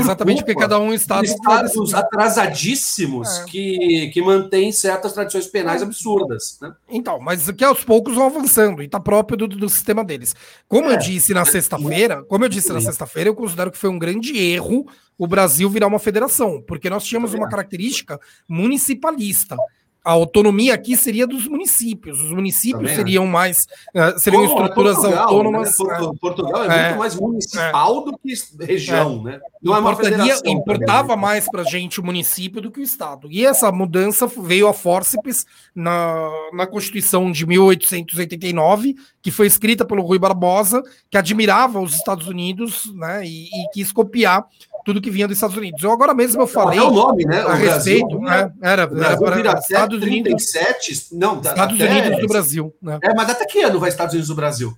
Exatamente 0.00 0.38
porque 0.38 0.54
cada 0.54 0.78
um 0.78 0.92
estado. 0.92 1.24
Estados 1.24 1.94
atrasadíssimos 1.94 3.40
é. 3.40 3.44
que, 3.44 4.10
que 4.12 4.22
mantêm 4.22 4.72
certas 4.72 5.12
tradições 5.12 5.46
penais 5.46 5.82
é. 5.82 5.84
absurdas. 5.84 6.58
Né? 6.60 6.72
Então, 6.88 7.18
mas 7.20 7.50
que 7.50 7.64
aos 7.64 7.84
poucos 7.84 8.14
vão 8.14 8.26
avançando 8.26 8.82
e 8.82 8.86
está 8.86 9.00
próprio 9.00 9.36
do, 9.36 9.48
do 9.48 9.68
sistema 9.68 10.04
deles. 10.04 10.34
Como 10.68 10.90
é. 10.90 10.94
eu 10.94 10.98
disse 10.98 11.34
na 11.34 11.44
sexta-feira, 11.44 12.22
como 12.24 12.44
eu 12.44 12.48
disse 12.48 12.72
na 12.72 12.80
sexta-feira, 12.80 13.30
eu 13.30 13.34
considero 13.34 13.70
que 13.70 13.78
foi 13.78 13.90
um 13.90 13.98
grande 13.98 14.36
erro 14.38 14.86
o 15.16 15.26
Brasil 15.26 15.70
virar 15.70 15.86
uma 15.86 15.98
federação, 15.98 16.62
porque 16.66 16.90
nós 16.90 17.04
tínhamos 17.04 17.34
uma 17.34 17.48
característica 17.48 18.18
municipalista 18.48 19.56
a 20.04 20.12
autonomia 20.12 20.74
aqui 20.74 20.96
seria 20.96 21.26
dos 21.26 21.48
municípios. 21.48 22.20
Os 22.20 22.30
municípios 22.30 22.82
Também, 22.82 22.94
seriam 22.94 23.26
mais. 23.26 23.66
Uh, 23.94 24.18
seriam 24.18 24.46
Como 24.46 24.52
estruturas 24.52 24.96
Portugal, 24.96 25.22
autônomas. 25.22 25.78
Né? 25.78 26.10
Portugal, 26.20 26.70
é, 26.70 26.76
é, 26.76 26.84
muito 26.88 26.98
mais 26.98 27.14
municipal 27.14 28.02
é, 28.02 28.04
do 28.04 28.18
que 28.18 28.64
região, 28.66 29.22
é. 29.26 29.32
né? 29.32 29.40
Não 29.62 29.78
Importaria, 29.78 30.34
é 30.44 30.50
importava 30.50 31.16
mais 31.16 31.48
para 31.50 31.62
a 31.62 31.64
gente 31.64 32.00
o 32.00 32.04
município 32.04 32.60
do 32.60 32.70
que 32.70 32.80
o 32.80 32.82
Estado. 32.82 33.28
E 33.30 33.46
essa 33.46 33.72
mudança 33.72 34.26
veio 34.26 34.68
a 34.68 34.74
fórceps 34.74 35.46
na, 35.74 36.28
na 36.52 36.66
Constituição 36.66 37.32
de 37.32 37.46
1889, 37.46 38.96
que 39.22 39.30
foi 39.30 39.46
escrita 39.46 39.86
pelo 39.86 40.02
Rui 40.02 40.18
Barbosa, 40.18 40.82
que 41.10 41.16
admirava 41.16 41.80
os 41.80 41.94
Estados 41.94 42.28
Unidos 42.28 42.92
né, 42.94 43.24
e, 43.24 43.46
e 43.46 43.70
quis 43.72 43.90
copiar 43.90 44.46
tudo 44.84 45.00
que 45.00 45.10
vinha 45.10 45.26
dos 45.26 45.36
Estados 45.36 45.56
Unidos. 45.56 45.82
Eu 45.82 45.90
agora 45.90 46.12
mesmo 46.12 46.42
eu 46.42 46.46
falei. 46.46 46.78
É 46.78 46.82
o 46.82 46.90
nome, 46.90 47.24
né? 47.24 47.44
O 47.44 47.48
a 47.48 47.54
respeito. 47.54 48.18
Brasil, 48.18 48.52
é, 48.62 48.70
era, 48.70 48.86
Brasil 48.86 49.26
era, 49.26 49.40
era 49.40 49.58
Estados 49.58 50.00
37, 50.00 50.90
Unidos. 50.90 51.08
Não, 51.12 51.40
Estados 51.40 51.80
até, 51.80 51.90
Unidos 51.90 52.20
do 52.20 52.26
Brasil. 52.28 52.76
Né? 52.80 52.98
É, 53.02 53.14
mas 53.14 53.30
até 53.30 53.46
que 53.46 53.62
ano 53.62 53.80
vai 53.80 53.88
Estados 53.88 54.12
Unidos 54.12 54.28
do 54.28 54.34
Brasil? 54.34 54.76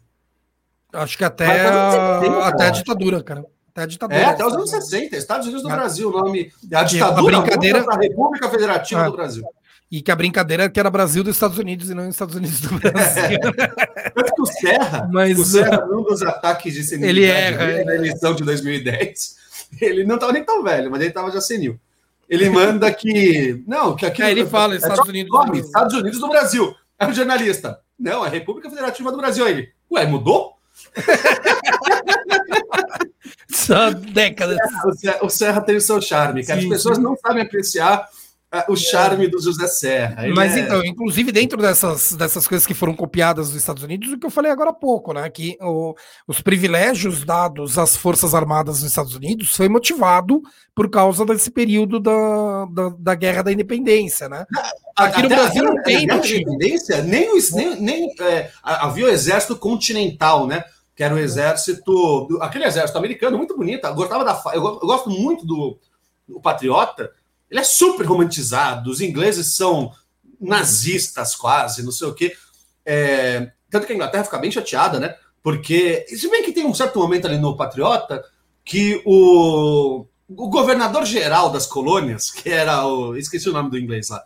Acho 0.92 1.18
que 1.18 1.24
até, 1.24 1.66
a, 1.66 2.46
até 2.46 2.68
a 2.68 2.70
ditadura, 2.70 3.22
cara. 3.22 3.44
Até 3.70 3.82
a 3.82 3.86
ditadura. 3.86 4.20
É, 4.20 4.24
até 4.24 4.46
os 4.46 4.54
anos 4.54 4.70
60, 4.70 5.16
Estados 5.16 5.46
Unidos 5.46 5.62
do 5.62 5.70
é. 5.70 5.74
Brasil, 5.74 6.08
o 6.08 6.12
nome. 6.12 6.50
A 6.72 6.84
ditadura 6.84 7.36
a 7.36 7.40
brincadeira... 7.40 7.84
da 7.84 7.96
República 7.96 8.48
Federativa 8.48 9.02
é. 9.02 9.04
do 9.04 9.12
Brasil. 9.12 9.44
E 9.90 10.02
que 10.02 10.10
a 10.10 10.16
brincadeira 10.16 10.64
é 10.64 10.68
que 10.68 10.80
era 10.80 10.90
Brasil 10.90 11.22
dos 11.22 11.36
Estados 11.36 11.58
Unidos 11.58 11.90
e 11.90 11.94
não 11.94 12.08
Estados 12.08 12.34
Unidos 12.34 12.60
do 12.60 12.78
Brasil. 12.78 13.38
Tanto 14.14 14.34
que 14.34 14.42
o 14.42 14.46
Serra, 14.46 15.08
Mas, 15.12 15.38
o 15.38 15.44
Serra, 15.44 15.86
num 15.86 16.02
dos 16.02 16.22
ataques 16.22 16.74
de 16.74 17.04
ele 17.04 17.24
é, 17.24 17.84
na 17.84 17.94
eleição 17.94 18.34
de 18.34 18.42
2010, 18.42 19.36
ele 19.80 20.04
não 20.04 20.16
estava 20.16 20.32
nem 20.32 20.44
tão 20.44 20.62
velho, 20.62 20.90
mas 20.90 21.00
ele 21.00 21.10
estava 21.10 21.30
já 21.30 21.40
senil. 21.40 21.78
Ele 22.28 22.50
manda 22.50 22.92
que. 22.92 23.62
Não, 23.66 23.94
que 23.94 24.04
aqui. 24.04 24.22
É, 24.22 24.30
ele 24.30 24.46
fala 24.46 24.74
é 24.74 24.78
Estados 24.78 25.08
Unidos 25.08 25.30
do 25.30 25.38
Brasil. 25.38 25.64
Estados 25.64 25.94
Unidos 25.94 26.20
do 26.20 26.28
Brasil. 26.28 26.74
É 26.98 27.06
o 27.06 27.12
jornalista. 27.12 27.80
Não, 27.98 28.26
é 28.26 28.28
República 28.28 28.68
Federativa 28.68 29.12
do 29.12 29.16
Brasil. 29.16 29.44
Aí 29.44 29.52
ele. 29.52 29.72
Ué, 29.90 30.06
mudou? 30.06 30.56
Só 33.48 33.90
décadas. 33.90 34.58
O 35.22 35.28
Serra 35.28 35.60
tem 35.60 35.76
o 35.76 35.80
seu 35.80 36.00
charme, 36.00 36.44
que 36.44 36.50
As 36.50 36.64
pessoas 36.64 36.98
não 36.98 37.16
sabem 37.16 37.42
apreciar 37.42 38.08
o 38.68 38.76
charme 38.76 39.28
do 39.28 39.40
José 39.40 39.66
Serra. 39.66 40.24
Ele 40.24 40.34
Mas 40.34 40.56
é... 40.56 40.60
então, 40.60 40.84
inclusive 40.84 41.32
dentro 41.32 41.60
dessas, 41.60 42.12
dessas 42.12 42.46
coisas 42.46 42.66
que 42.66 42.74
foram 42.74 42.94
copiadas 42.94 43.48
dos 43.48 43.56
Estados 43.56 43.82
Unidos, 43.82 44.12
o 44.12 44.18
que 44.18 44.26
eu 44.26 44.30
falei 44.30 44.50
agora 44.50 44.70
há 44.70 44.74
pouco, 44.74 45.12
né? 45.12 45.28
Que 45.28 45.56
o, 45.60 45.94
os 46.26 46.40
privilégios 46.40 47.24
dados 47.24 47.78
às 47.78 47.96
Forças 47.96 48.34
Armadas 48.34 48.80
dos 48.80 48.90
Estados 48.90 49.14
Unidos 49.14 49.54
foi 49.54 49.68
motivado 49.68 50.42
por 50.74 50.90
causa 50.90 51.24
desse 51.24 51.50
período 51.50 51.98
da, 51.98 52.66
da, 52.66 52.88
da 52.98 53.14
Guerra 53.14 53.42
da 53.42 53.52
Independência, 53.52 54.28
né? 54.28 54.44
Aqui 54.94 55.22
no 55.22 55.28
Brasil 55.28 55.64
não 55.64 55.82
tem 55.82 56.04
independência, 56.04 57.02
nem, 57.02 57.30
nem, 57.52 57.80
nem 57.80 58.14
é, 58.20 58.50
havia 58.62 59.06
o 59.06 59.08
exército 59.08 59.56
continental, 59.56 60.46
né? 60.46 60.62
Que 60.94 61.02
era 61.02 61.14
o 61.14 61.18
exército, 61.18 62.38
aquele 62.40 62.64
exército 62.64 62.98
americano 62.98 63.36
muito 63.36 63.56
bonito. 63.56 63.86
Eu 63.86 63.94
gostava 63.94 64.24
da, 64.24 64.42
eu, 64.54 64.64
eu 64.64 64.80
gosto 64.80 65.10
muito 65.10 65.46
do, 65.46 65.78
do 66.28 66.40
Patriota 66.40 67.10
ele 67.50 67.60
é 67.60 67.64
super 67.64 68.04
romantizado, 68.06 68.90
os 68.90 69.00
ingleses 69.00 69.54
são 69.54 69.92
nazistas 70.40 71.34
quase, 71.34 71.82
não 71.82 71.92
sei 71.92 72.08
o 72.08 72.14
quê. 72.14 72.36
É, 72.84 73.50
tanto 73.70 73.86
que 73.86 73.92
a 73.92 73.96
Inglaterra 73.96 74.24
fica 74.24 74.38
bem 74.38 74.50
chateada, 74.50 75.00
né? 75.00 75.14
Porque, 75.42 76.04
se 76.08 76.28
bem 76.28 76.42
que 76.42 76.52
tem 76.52 76.66
um 76.66 76.74
certo 76.74 76.98
momento 76.98 77.26
ali 77.26 77.38
no 77.38 77.56
Patriota 77.56 78.22
que 78.64 79.00
o, 79.06 80.04
o 80.28 80.48
governador-geral 80.48 81.50
das 81.50 81.66
colônias, 81.66 82.30
que 82.30 82.50
era 82.50 82.84
o. 82.86 83.16
esqueci 83.16 83.48
o 83.48 83.52
nome 83.52 83.70
do 83.70 83.78
inglês 83.78 84.08
lá, 84.08 84.22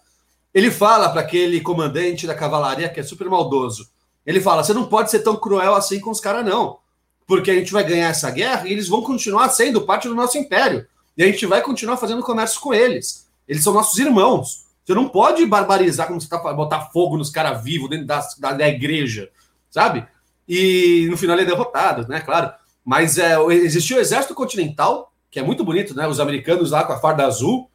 ele 0.53 0.71
fala 0.71 1.11
para 1.11 1.21
aquele 1.21 1.61
comandante 1.61 2.27
da 2.27 2.35
cavalaria 2.35 2.89
que 2.89 3.01
é 3.01 3.03
super 3.03 3.29
maldoso. 3.29 3.91
Ele 4.25 4.41
fala: 4.41 4.65
você 4.65 4.73
não 4.73 4.87
pode 4.87 5.11
ser 5.11 5.21
tão 5.21 5.37
cruel 5.37 5.75
assim 5.75 6.01
com 6.01 6.11
os 6.11 6.21
caras, 6.21 6.45
não. 6.45 6.79
Porque 7.27 7.51
a 7.51 7.55
gente 7.55 7.73
vai 7.73 7.85
ganhar 7.85 8.09
essa 8.09 8.31
guerra 8.31 8.67
e 8.67 8.73
eles 8.73 8.89
vão 8.89 9.03
continuar 9.03 9.49
sendo 9.51 9.83
parte 9.83 10.09
do 10.09 10.15
nosso 10.15 10.39
império. 10.39 10.87
E 11.21 11.23
a 11.23 11.27
gente 11.27 11.45
vai 11.45 11.61
continuar 11.61 11.99
fazendo 11.99 12.23
comércio 12.23 12.59
com 12.63 12.73
eles. 12.73 13.29
Eles 13.47 13.63
são 13.63 13.75
nossos 13.75 13.99
irmãos. 13.99 14.65
Você 14.83 14.95
não 14.95 15.07
pode 15.07 15.45
barbarizar 15.45 16.07
como 16.07 16.19
você 16.19 16.27
tá 16.27 16.39
botar 16.55 16.87
fogo 16.87 17.19
nos 17.19 17.29
caras 17.29 17.63
vivos 17.63 17.91
dentro 17.91 18.07
da, 18.07 18.27
da, 18.39 18.53
da, 18.55 18.67
igreja, 18.67 19.31
sabe? 19.69 20.09
E 20.49 21.07
no 21.11 21.19
final 21.19 21.37
ele 21.37 21.43
é 21.43 21.51
derrotado, 21.51 22.09
né? 22.09 22.21
Claro. 22.21 22.51
Mas 22.83 23.19
é, 23.19 23.37
existia 23.53 23.99
o 23.99 24.01
Exército 24.01 24.35
Continental, 24.35 25.13
que 25.31 25.39
é 25.39 25.43
muito 25.43 25.63
bonito, 25.63 25.95
né? 25.95 26.09
Os 26.09 26.21
americanos 26.21 26.71
lá 26.71 26.85
com 26.85 26.95
a 26.95 26.99
farda 26.99 27.27
azul 27.27 27.71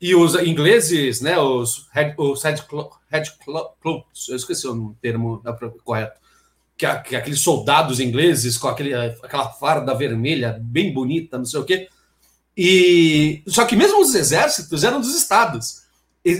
e 0.00 0.14
os 0.14 0.34
ingleses, 0.36 1.20
né? 1.20 1.38
Os 1.38 1.90
Red, 1.92 2.14
os 2.16 2.42
red, 2.42 2.54
red 3.10 3.24
eu 3.82 4.34
esqueci 4.34 4.66
o 4.66 4.96
termo 5.02 5.42
correto, 5.84 6.18
que, 6.78 6.86
é, 6.86 6.96
que 7.00 7.16
é 7.16 7.18
aqueles 7.18 7.40
soldados 7.40 8.00
ingleses 8.00 8.56
com 8.56 8.68
aquele, 8.68 8.94
aquela 8.94 9.50
farda 9.50 9.94
vermelha 9.94 10.58
bem 10.58 10.90
bonita, 10.90 11.36
não 11.36 11.44
sei 11.44 11.60
o 11.60 11.64
quê. 11.66 11.90
E 12.56 13.42
só 13.46 13.64
que 13.64 13.76
mesmo 13.76 14.00
os 14.00 14.14
exércitos 14.14 14.84
eram 14.84 15.00
dos 15.00 15.14
estados. 15.14 15.82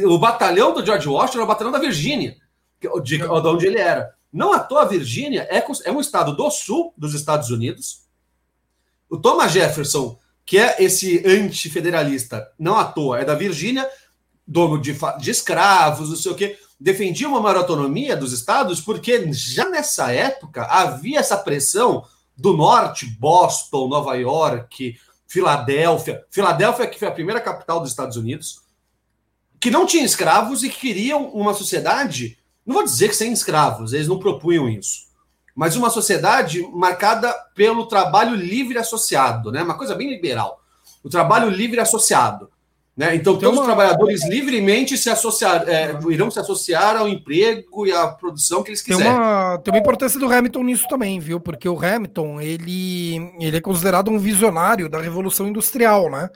O 0.04 0.18
batalhão 0.18 0.74
do 0.74 0.84
George 0.84 1.08
Washington 1.08 1.38
era 1.38 1.44
o 1.44 1.48
batalhão 1.48 1.72
da 1.72 1.78
Virgínia, 1.78 2.36
de, 3.02 3.18
de 3.18 3.24
onde 3.24 3.66
ele 3.66 3.78
era. 3.78 4.14
Não 4.32 4.52
à 4.52 4.60
toa, 4.60 4.82
a 4.82 4.86
Virgínia 4.86 5.46
é, 5.50 5.64
é 5.84 5.92
um 5.92 6.00
estado 6.00 6.34
do 6.34 6.50
sul 6.50 6.94
dos 6.96 7.14
Estados 7.14 7.50
Unidos. 7.50 8.02
O 9.10 9.18
Thomas 9.18 9.52
Jefferson, 9.52 10.18
que 10.46 10.58
é 10.58 10.82
esse 10.82 11.22
antifederalista, 11.26 12.50
não 12.58 12.78
à 12.78 12.84
toa, 12.84 13.20
é 13.20 13.24
da 13.24 13.34
Virgínia, 13.34 13.86
dono 14.46 14.80
de, 14.80 14.96
de 15.18 15.30
escravos, 15.30 16.08
não 16.08 16.16
sei 16.16 16.32
o 16.32 16.34
quê, 16.34 16.58
defendia 16.80 17.28
uma 17.28 17.40
maior 17.40 17.58
autonomia 17.58 18.16
dos 18.16 18.32
estados, 18.32 18.80
porque 18.80 19.30
já 19.32 19.68
nessa 19.68 20.10
época 20.10 20.64
havia 20.64 21.20
essa 21.20 21.36
pressão 21.36 22.04
do 22.36 22.56
norte, 22.56 23.06
Boston, 23.06 23.86
Nova 23.88 24.14
York, 24.14 24.96
Filadélfia. 25.32 26.24
Filadélfia, 26.30 26.86
que 26.86 26.98
foi 26.98 27.08
a 27.08 27.12
primeira 27.12 27.40
capital 27.40 27.80
dos 27.80 27.90
Estados 27.90 28.16
Unidos, 28.16 28.60
que 29.58 29.70
não 29.70 29.86
tinha 29.86 30.04
escravos 30.04 30.62
e 30.62 30.68
que 30.68 30.78
queriam 30.78 31.28
uma 31.30 31.54
sociedade 31.54 32.38
não 32.64 32.74
vou 32.74 32.84
dizer 32.84 33.08
que 33.08 33.16
sem 33.16 33.32
escravos, 33.32 33.92
eles 33.92 34.06
não 34.06 34.18
propunham 34.18 34.68
isso. 34.68 35.10
Mas 35.54 35.76
uma 35.76 35.90
sociedade 35.90 36.62
marcada 36.72 37.32
pelo 37.54 37.86
trabalho 37.86 38.34
livre 38.34 38.78
associado, 38.78 39.50
né? 39.50 39.62
Uma 39.62 39.76
coisa 39.76 39.94
bem 39.94 40.08
liberal. 40.08 40.62
O 41.02 41.08
trabalho 41.08 41.50
livre 41.50 41.80
associado. 41.80 42.50
Né? 42.96 43.14
Então, 43.16 43.38
todos 43.38 43.54
uma... 43.54 43.60
os 43.60 43.66
trabalhadores 43.66 44.26
livremente 44.28 44.98
se 44.98 45.08
associar, 45.08 45.66
é, 45.66 45.98
irão 46.10 46.30
se 46.30 46.38
associar 46.38 46.96
ao 46.96 47.08
emprego 47.08 47.86
e 47.86 47.92
à 47.92 48.06
produção 48.08 48.62
que 48.62 48.70
eles 48.70 48.82
quiserem. 48.82 49.06
Tem 49.06 49.14
uma, 49.14 49.58
tem 49.58 49.72
uma 49.72 49.80
importância 49.80 50.20
do 50.20 50.30
Hamilton 50.30 50.64
nisso 50.64 50.86
também, 50.88 51.18
viu? 51.18 51.40
Porque 51.40 51.68
o 51.68 51.78
Hamilton 51.82 52.40
ele, 52.40 53.32
ele 53.40 53.56
é 53.56 53.60
considerado 53.60 54.10
um 54.10 54.18
visionário 54.18 54.90
da 54.90 55.00
Revolução 55.00 55.48
Industrial, 55.48 56.10
né? 56.10 56.28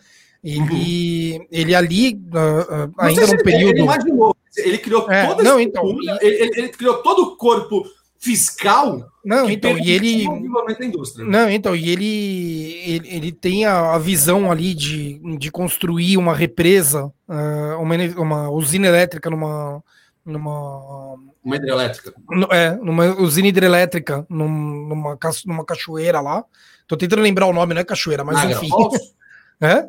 Ele, 0.43 1.39
uhum. 1.39 1.47
ele 1.51 1.75
ali, 1.75 2.15
uh, 2.15 2.87
uh, 2.87 2.93
ainda 2.99 3.27
no 3.27 3.43
período. 3.43 3.71
Ele 3.71 3.83
imaginou 3.83 4.37
ele 4.57 4.79
criou 4.79 5.11
é, 5.11 5.27
toda 5.27 5.43
não, 5.43 5.61
então, 5.61 5.85
ele, 6.21 6.51
ele, 6.57 6.69
criou 6.69 7.03
todo 7.03 7.23
o 7.23 7.37
corpo 7.37 7.85
fiscal. 8.19 9.07
Não, 9.27 9.51
então, 9.51 9.77
e 9.77 9.91
ele. 9.91 10.24
Não, 11.18 11.51
então, 11.51 11.74
e 11.74 11.91
ele, 11.91 12.81
ele, 12.85 13.09
ele 13.09 13.33
tem 13.33 13.64
a, 13.64 13.95
a, 13.95 13.99
visão 13.99 14.53
ali 14.53 14.72
de, 14.72 15.18
de 15.37 15.51
construir 15.51 16.16
uma 16.16 16.33
represa, 16.33 17.12
uh, 17.29 17.83
uma, 17.83 17.97
uma 18.16 18.51
usina 18.51 18.87
elétrica 18.87 19.29
numa. 19.29 19.83
numa 20.24 21.16
uma 21.45 21.57
hidrelétrica. 21.57 22.14
É, 22.53 22.77
numa 22.77 23.20
usina 23.20 23.49
hidrelétrica, 23.49 24.24
num, 24.31 24.49
numa, 24.49 25.18
numa 25.45 25.64
cachoeira 25.64 26.20
lá. 26.20 26.45
Tô 26.87 26.97
tentando 26.97 27.22
lembrar 27.22 27.47
o 27.47 27.53
nome, 27.53 27.74
não 27.74 27.81
é 27.81 27.85
cachoeira, 27.85 28.22
mas 28.22 28.37
Niagara 28.37 28.59
enfim. 28.59 28.68
Falls? 28.68 29.14
é? 29.61 29.89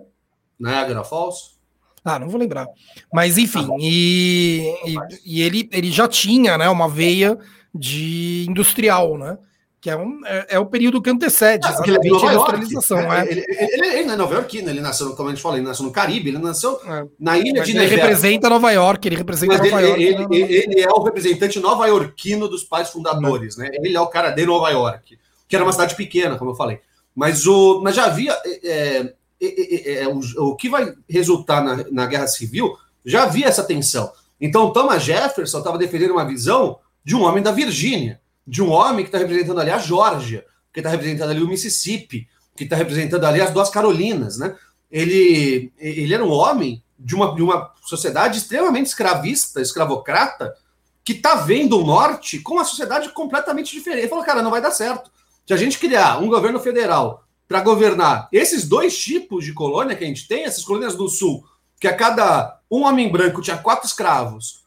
Niagara 0.60 1.04
Falls? 1.04 1.58
Ah, 2.04 2.18
não 2.18 2.28
vou 2.28 2.40
lembrar. 2.40 2.68
Mas 3.14 3.38
enfim, 3.38 3.68
e, 3.80 4.74
e, 4.84 4.96
e, 5.26 5.42
ele, 5.44 5.70
ele 5.72 5.92
já 5.92 6.08
tinha 6.08 6.58
né, 6.58 6.68
uma 6.70 6.88
veia 6.90 7.38
de 7.78 8.46
industrial, 8.50 9.18
né? 9.18 9.38
Que 9.80 9.92
é, 9.92 9.96
um, 9.96 10.26
é, 10.26 10.48
é 10.50 10.60
o 10.60 10.66
período 10.66 11.02
que 11.02 11.10
antecede 11.10 11.66
ah, 11.68 11.70
exatamente 11.70 12.08
a 12.08 12.34
industrialização. 12.34 13.00
É. 13.00 13.32
Ele, 13.32 13.46
ele, 13.48 13.74
ele, 13.74 13.88
ele, 13.88 14.04
não 14.06 14.14
é 14.16 14.18
Nova 14.18 14.34
York, 14.34 14.58
ele 14.58 14.82
nasceu, 14.82 15.16
como 15.16 15.30
a 15.30 15.32
gente 15.32 15.42
falou, 15.42 15.58
ele 15.58 15.68
nasceu 15.68 15.86
no 15.86 15.92
Caribe, 15.92 16.30
ele 16.30 16.40
nasceu 16.40 16.80
é. 16.84 17.06
na 17.20 17.38
ilha 17.38 17.62
de 17.62 17.74
Nevada. 17.74 17.94
Ele 17.94 18.02
representa 18.02 18.50
Nova 18.50 18.72
York, 18.72 19.08
ele 19.08 19.16
representa 19.16 19.58
Mas 19.58 19.72
Nova 19.72 19.82
York. 19.82 20.04
Ele, 20.04 20.18
né? 20.18 20.28
ele, 20.32 20.82
é 20.82 20.90
o 20.90 21.04
representante 21.04 21.60
nova-iorquino 21.60 22.48
dos 22.48 22.64
pais 22.64 22.90
fundadores, 22.90 23.56
né? 23.56 23.70
Ele 23.74 23.96
é 23.96 24.02
o 24.02 24.08
cara 24.08 24.32
de 24.32 24.46
Nova 24.46 24.70
York, 24.72 25.18
que 25.48 25.56
era 25.56 25.64
uma 25.64 25.72
cidade 25.72 25.96
pequena, 25.96 26.38
como 26.38 26.52
eu 26.52 26.56
falei. 26.56 26.80
Mas, 27.16 27.46
o, 27.46 27.80
mas 27.84 27.96
já 27.96 28.06
havia 28.06 28.36
é, 28.64 29.14
é, 29.42 30.02
é, 30.02 30.08
o, 30.08 30.20
o, 30.50 30.56
que 30.56 30.70
vai 30.70 30.94
resultar 31.10 31.64
na, 31.64 31.86
na 31.92 32.06
guerra 32.08 32.28
civil 32.28 32.76
já 33.06 33.24
havia 33.24 33.48
essa 33.48 33.64
tensão. 33.64 34.12
Então, 34.40 34.72
Thomas 34.72 35.04
Jefferson 35.04 35.60
estava 35.60 35.78
defendendo 35.78 36.12
uma 36.12 36.26
visão 36.26 36.78
de 37.08 37.16
um 37.16 37.24
homem 37.24 37.42
da 37.42 37.54
Virgínia, 37.54 38.20
de 38.46 38.62
um 38.62 38.70
homem 38.70 39.06
que 39.06 39.08
está 39.08 39.18
representando 39.18 39.62
ali 39.62 39.72
a 39.72 39.78
Geórgia, 39.78 40.46
que 40.74 40.82
está 40.82 40.90
representando 40.90 41.30
ali 41.30 41.42
o 41.42 41.48
Mississippi, 41.48 42.28
que 42.54 42.66
está 42.66 42.76
representando 42.76 43.24
ali 43.24 43.40
as 43.40 43.50
duas 43.50 43.70
Carolinas, 43.70 44.38
né? 44.38 44.58
Ele, 44.92 45.72
ele 45.80 46.14
era 46.14 46.22
um 46.22 46.30
homem 46.30 46.84
de 47.00 47.16
uma, 47.16 47.34
de 47.34 47.42
uma 47.42 47.74
sociedade 47.86 48.40
extremamente 48.40 48.88
escravista, 48.88 49.62
escravocrata, 49.62 50.54
que 51.02 51.14
está 51.14 51.36
vendo 51.36 51.80
o 51.80 51.86
norte 51.86 52.40
com 52.40 52.56
uma 52.56 52.66
sociedade 52.66 53.08
completamente 53.14 53.72
diferente. 53.72 54.02
Ele 54.02 54.10
falou, 54.10 54.26
cara, 54.26 54.44
não 54.44 54.52
vai 54.52 54.62
dar 54.62 54.72
certo. 54.72 55.10
Se 55.46 55.54
a 55.54 55.58
gente 55.58 55.80
criar 55.80 56.22
um 56.22 56.28
governo 56.28 56.60
federal 56.60 57.24
para 57.48 57.62
governar 57.62 58.28
esses 58.34 58.68
dois 58.68 58.98
tipos 58.98 59.46
de 59.46 59.54
colônia 59.54 59.96
que 59.96 60.04
a 60.04 60.08
gente 60.08 60.28
tem, 60.28 60.44
essas 60.44 60.66
colônias 60.66 60.94
do 60.94 61.08
sul, 61.08 61.46
que 61.80 61.88
a 61.88 61.96
cada 61.96 62.60
um 62.70 62.84
homem 62.84 63.10
branco 63.10 63.42
tinha 63.42 63.58
quatro 63.58 63.88
escravos, 63.88 64.67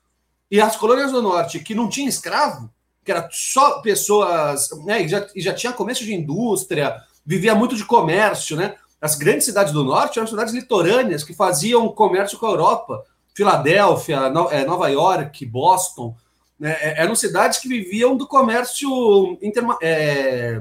e 0.51 0.61
as 0.61 0.77
colônias 0.77 1.13
do 1.13 1.23
norte 1.23 1.61
que 1.61 1.75
não 1.75 1.89
tinha 1.89 2.09
escravo, 2.09 2.71
que 3.05 3.11
era 3.11 3.29
só 3.31 3.81
pessoas, 3.81 4.69
né, 4.85 5.03
e 5.03 5.09
já, 5.09 5.27
e 5.35 5.41
já 5.41 5.55
tinha 5.55 5.73
comércio 5.73 6.05
de 6.05 6.15
indústria, 6.15 6.97
vivia 7.25 7.55
muito 7.55 7.77
de 7.77 7.85
comércio, 7.85 8.57
né? 8.57 8.75
As 9.01 9.15
grandes 9.17 9.47
cidades 9.47 9.73
do 9.73 9.85
norte 9.85 10.19
eram 10.19 10.29
cidades 10.29 10.53
litorâneas 10.53 11.25
que 11.25 11.33
faziam 11.33 11.89
comércio 11.89 12.39
com 12.39 12.47
a 12.47 12.51
Europa, 12.51 13.03
Filadélfia, 13.35 14.33
é, 14.51 14.65
Nova 14.67 14.89
York, 14.89 15.47
Boston, 15.47 16.15
né, 16.59 16.77
é, 16.81 17.03
eram 17.03 17.15
cidades 17.15 17.59
que 17.59 17.69
viviam 17.69 18.15
do 18.15 18.27
comércio 18.27 19.39
inter, 19.41 19.65
é, 19.81 20.61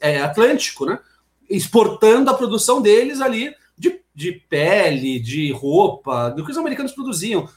é, 0.00 0.20
atlântico, 0.20 0.86
né? 0.86 0.98
exportando 1.48 2.30
a 2.30 2.34
produção 2.34 2.80
deles 2.80 3.20
ali 3.20 3.52
de, 3.76 4.00
de 4.14 4.30
pele, 4.48 5.18
de 5.18 5.50
roupa, 5.50 6.30
do 6.30 6.44
que 6.44 6.52
os 6.52 6.58
americanos 6.58 6.92
produziam. 6.92 7.48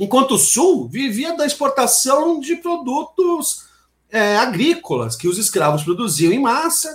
Enquanto 0.00 0.32
o 0.32 0.38
Sul 0.38 0.88
vivia 0.88 1.36
da 1.36 1.44
exportação 1.44 2.40
de 2.40 2.56
produtos 2.56 3.66
é, 4.10 4.38
agrícolas 4.38 5.14
que 5.14 5.28
os 5.28 5.36
escravos 5.36 5.84
produziam 5.84 6.32
em 6.32 6.40
massa 6.40 6.88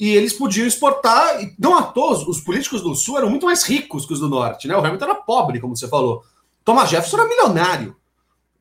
e 0.00 0.10
eles 0.10 0.32
podiam 0.32 0.66
exportar. 0.66 1.40
E 1.40 1.54
não 1.56 1.78
à 1.78 1.82
toa, 1.82 2.28
os 2.28 2.40
políticos 2.40 2.82
do 2.82 2.92
Sul 2.96 3.18
eram 3.18 3.30
muito 3.30 3.46
mais 3.46 3.62
ricos 3.62 4.04
que 4.04 4.12
os 4.12 4.18
do 4.18 4.28
Norte. 4.28 4.66
Né? 4.66 4.76
O 4.76 4.84
Hamilton 4.84 5.04
era 5.04 5.14
pobre, 5.14 5.60
como 5.60 5.76
você 5.76 5.86
falou. 5.86 6.24
Thomas 6.64 6.90
Jefferson 6.90 7.18
era 7.18 7.28
milionário. 7.28 7.96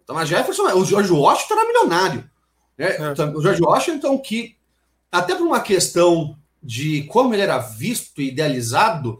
Thomas 0.05 0.29
Jefferson, 0.29 0.71
o 0.73 0.85
George 0.85 1.11
Washington 1.11 1.53
era 1.55 1.67
milionário. 1.67 2.29
Né? 2.77 2.95
É. 2.95 3.35
O 3.35 3.41
George 3.41 3.61
Washington, 3.63 4.19
que 4.19 4.55
até 5.11 5.33
por 5.33 5.47
uma 5.47 5.61
questão 5.61 6.37
de 6.61 7.03
como 7.03 7.33
ele 7.33 7.41
era 7.41 7.57
visto 7.57 8.21
e 8.21 8.27
idealizado, 8.27 9.19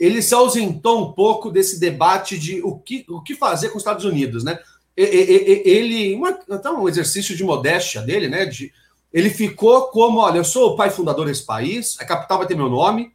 ele 0.00 0.22
se 0.22 0.34
ausentou 0.34 1.04
um 1.04 1.12
pouco 1.12 1.50
desse 1.50 1.78
debate 1.78 2.38
de 2.38 2.62
o 2.62 2.78
que, 2.78 3.04
o 3.06 3.22
que 3.22 3.34
fazer 3.34 3.68
com 3.68 3.76
os 3.76 3.82
Estados 3.82 4.06
Unidos, 4.06 4.42
né? 4.42 4.58
Ele, 4.96 6.14
uma, 6.14 6.38
então 6.48 6.82
um 6.82 6.88
exercício 6.88 7.36
de 7.36 7.44
modéstia 7.44 8.00
dele, 8.00 8.26
né? 8.26 8.46
De, 8.46 8.72
ele 9.12 9.28
ficou 9.28 9.88
como, 9.88 10.20
olha, 10.20 10.38
eu 10.38 10.44
sou 10.44 10.70
o 10.70 10.76
pai 10.76 10.88
fundador 10.88 11.26
desse 11.26 11.44
país, 11.44 11.98
a 12.00 12.06
capital 12.06 12.38
vai 12.38 12.46
ter 12.46 12.54
meu 12.54 12.70
nome, 12.70 13.12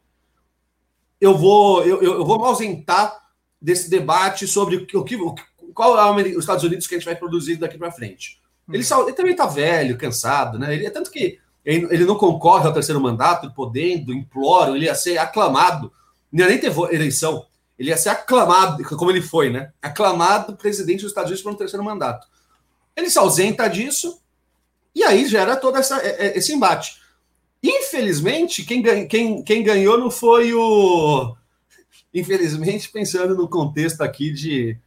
eu 1.19 1.36
vou, 1.36 1.83
eu, 1.83 2.03
eu 2.03 2.23
vou 2.23 2.38
me 2.38 2.45
ausentar 2.45 3.19
desse 3.59 3.89
debate 3.89 4.47
sobre 4.47 4.75
o 4.75 5.03
que, 5.03 5.15
o, 5.15 5.36
qual 5.73 6.19
é 6.19 6.21
os 6.21 6.38
Estados 6.38 6.63
Unidos 6.63 6.86
que 6.86 6.93
a 6.93 6.99
gente 6.99 7.05
vai 7.05 7.15
produzir 7.15 7.55
daqui 7.55 7.79
para 7.79 7.91
frente. 7.91 8.39
Ele, 8.71 8.83
hum. 8.83 9.03
ele 9.03 9.13
também 9.13 9.31
está 9.31 9.47
velho, 9.47 9.97
cansado, 9.97 10.59
né? 10.59 10.71
Ele 10.75 10.86
é 10.86 10.91
tanto 10.91 11.09
que 11.09 11.39
ele 11.65 12.05
não 12.05 12.15
concorre 12.15 12.67
ao 12.67 12.73
terceiro 12.73 13.01
mandato, 13.01 13.51
podendo, 13.55 14.13
imploro, 14.13 14.75
ele 14.75 14.86
ia 14.86 14.93
ser 14.93 15.17
aclamado, 15.17 15.91
não 16.36 16.45
ia 16.45 16.49
nem 16.49 16.59
ter 16.59 16.71
eleição, 16.93 17.45
ele 17.77 17.89
ia 17.89 17.97
ser 17.97 18.09
aclamado, 18.09 18.83
como 18.83 19.11
ele 19.11 19.21
foi, 19.21 19.49
né? 19.49 19.71
Aclamado 19.81 20.55
presidente 20.55 21.01
dos 21.01 21.11
Estados 21.11 21.29
Unidos 21.29 21.43
para 21.43 21.51
um 21.51 21.57
terceiro 21.57 21.83
mandato. 21.83 22.27
Ele 22.95 23.09
se 23.09 23.19
ausenta 23.19 23.67
disso, 23.67 24.19
e 24.93 25.03
aí 25.03 25.27
gera 25.27 25.57
todo 25.57 25.77
essa, 25.77 25.97
é, 25.97 26.27
é, 26.27 26.38
esse 26.38 26.53
embate. 26.53 26.97
Infelizmente, 27.61 28.63
quem, 28.63 29.07
quem, 29.07 29.43
quem 29.43 29.63
ganhou 29.63 29.97
não 29.97 30.09
foi 30.09 30.53
o. 30.53 31.36
Infelizmente, 32.13 32.89
pensando 32.89 33.36
no 33.36 33.49
contexto 33.49 34.01
aqui 34.01 34.31
de, 34.31 34.77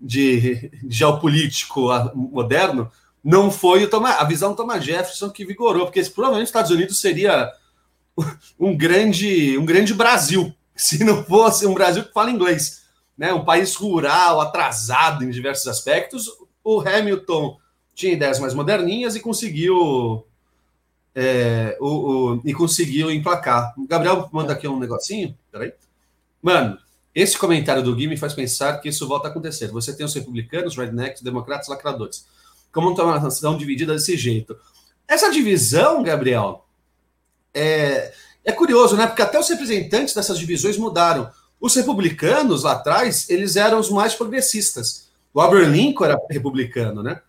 de, 0.00 0.40
de 0.40 0.70
geopolítico 0.88 1.88
moderno, 2.14 2.90
não 3.22 3.50
foi 3.50 3.84
o 3.84 3.88
Thomas, 3.90 4.16
a 4.18 4.24
visão 4.24 4.50
do 4.50 4.56
Thomas 4.56 4.84
Jefferson 4.84 5.30
que 5.30 5.44
vigorou, 5.44 5.86
porque 5.86 6.02
provavelmente 6.04 6.46
os 6.46 6.50
Estados 6.50 6.70
Unidos 6.72 7.00
seria 7.00 7.52
um 8.58 8.76
grande, 8.76 9.56
um 9.56 9.64
grande 9.64 9.94
Brasil, 9.94 10.52
se 10.74 11.02
não 11.04 11.24
fosse 11.24 11.66
um 11.66 11.74
Brasil 11.74 12.04
que 12.04 12.12
fala 12.12 12.30
inglês. 12.30 12.84
Né? 13.16 13.32
Um 13.32 13.44
país 13.44 13.74
rural, 13.74 14.40
atrasado 14.40 15.24
em 15.24 15.30
diversos 15.30 15.66
aspectos. 15.66 16.30
O 16.62 16.80
Hamilton 16.80 17.58
tinha 17.94 18.12
ideias 18.12 18.40
mais 18.40 18.54
moderninhas 18.54 19.14
e 19.14 19.20
conseguiu 19.20 20.26
é, 21.14 21.76
o, 21.80 21.86
o, 21.86 22.42
e 22.44 22.52
conseguiu 22.52 23.10
emplacar. 23.10 23.72
O 23.78 23.86
Gabriel 23.86 24.28
manda 24.32 24.52
aqui 24.52 24.66
um 24.66 24.80
negocinho. 24.80 25.36
Peraí. 25.52 25.72
Mano, 26.42 26.78
esse 27.14 27.38
comentário 27.38 27.82
do 27.82 27.94
Gui 27.94 28.08
me 28.08 28.16
faz 28.16 28.34
pensar 28.34 28.78
que 28.80 28.88
isso 28.88 29.06
volta 29.06 29.28
a 29.28 29.30
acontecer. 29.30 29.68
Você 29.68 29.96
tem 29.96 30.04
os 30.04 30.14
republicanos, 30.14 30.76
rednecks, 30.76 31.22
democratas, 31.22 31.68
lacradores. 31.68 32.26
Como 32.72 32.90
está 32.90 33.04
uma 33.04 33.20
nação 33.20 33.56
dividida 33.56 33.94
desse 33.94 34.16
jeito? 34.16 34.56
Essa 35.06 35.30
divisão, 35.30 36.02
Gabriel, 36.02 36.66
é, 37.52 38.12
é 38.44 38.52
curioso, 38.52 38.96
né? 38.96 39.06
Porque 39.06 39.22
até 39.22 39.38
os 39.38 39.48
representantes 39.48 40.14
dessas 40.14 40.38
divisões 40.38 40.76
mudaram. 40.76 41.30
Os 41.60 41.74
republicanos 41.74 42.64
lá 42.64 42.72
atrás, 42.72 43.30
eles 43.30 43.56
eram 43.56 43.78
os 43.78 43.88
mais 43.88 44.14
progressistas. 44.14 45.08
O 45.32 45.40
Abraham 45.40 45.70
Lincoln 45.70 46.04
era 46.04 46.20
republicano, 46.30 47.02
né? 47.02 47.20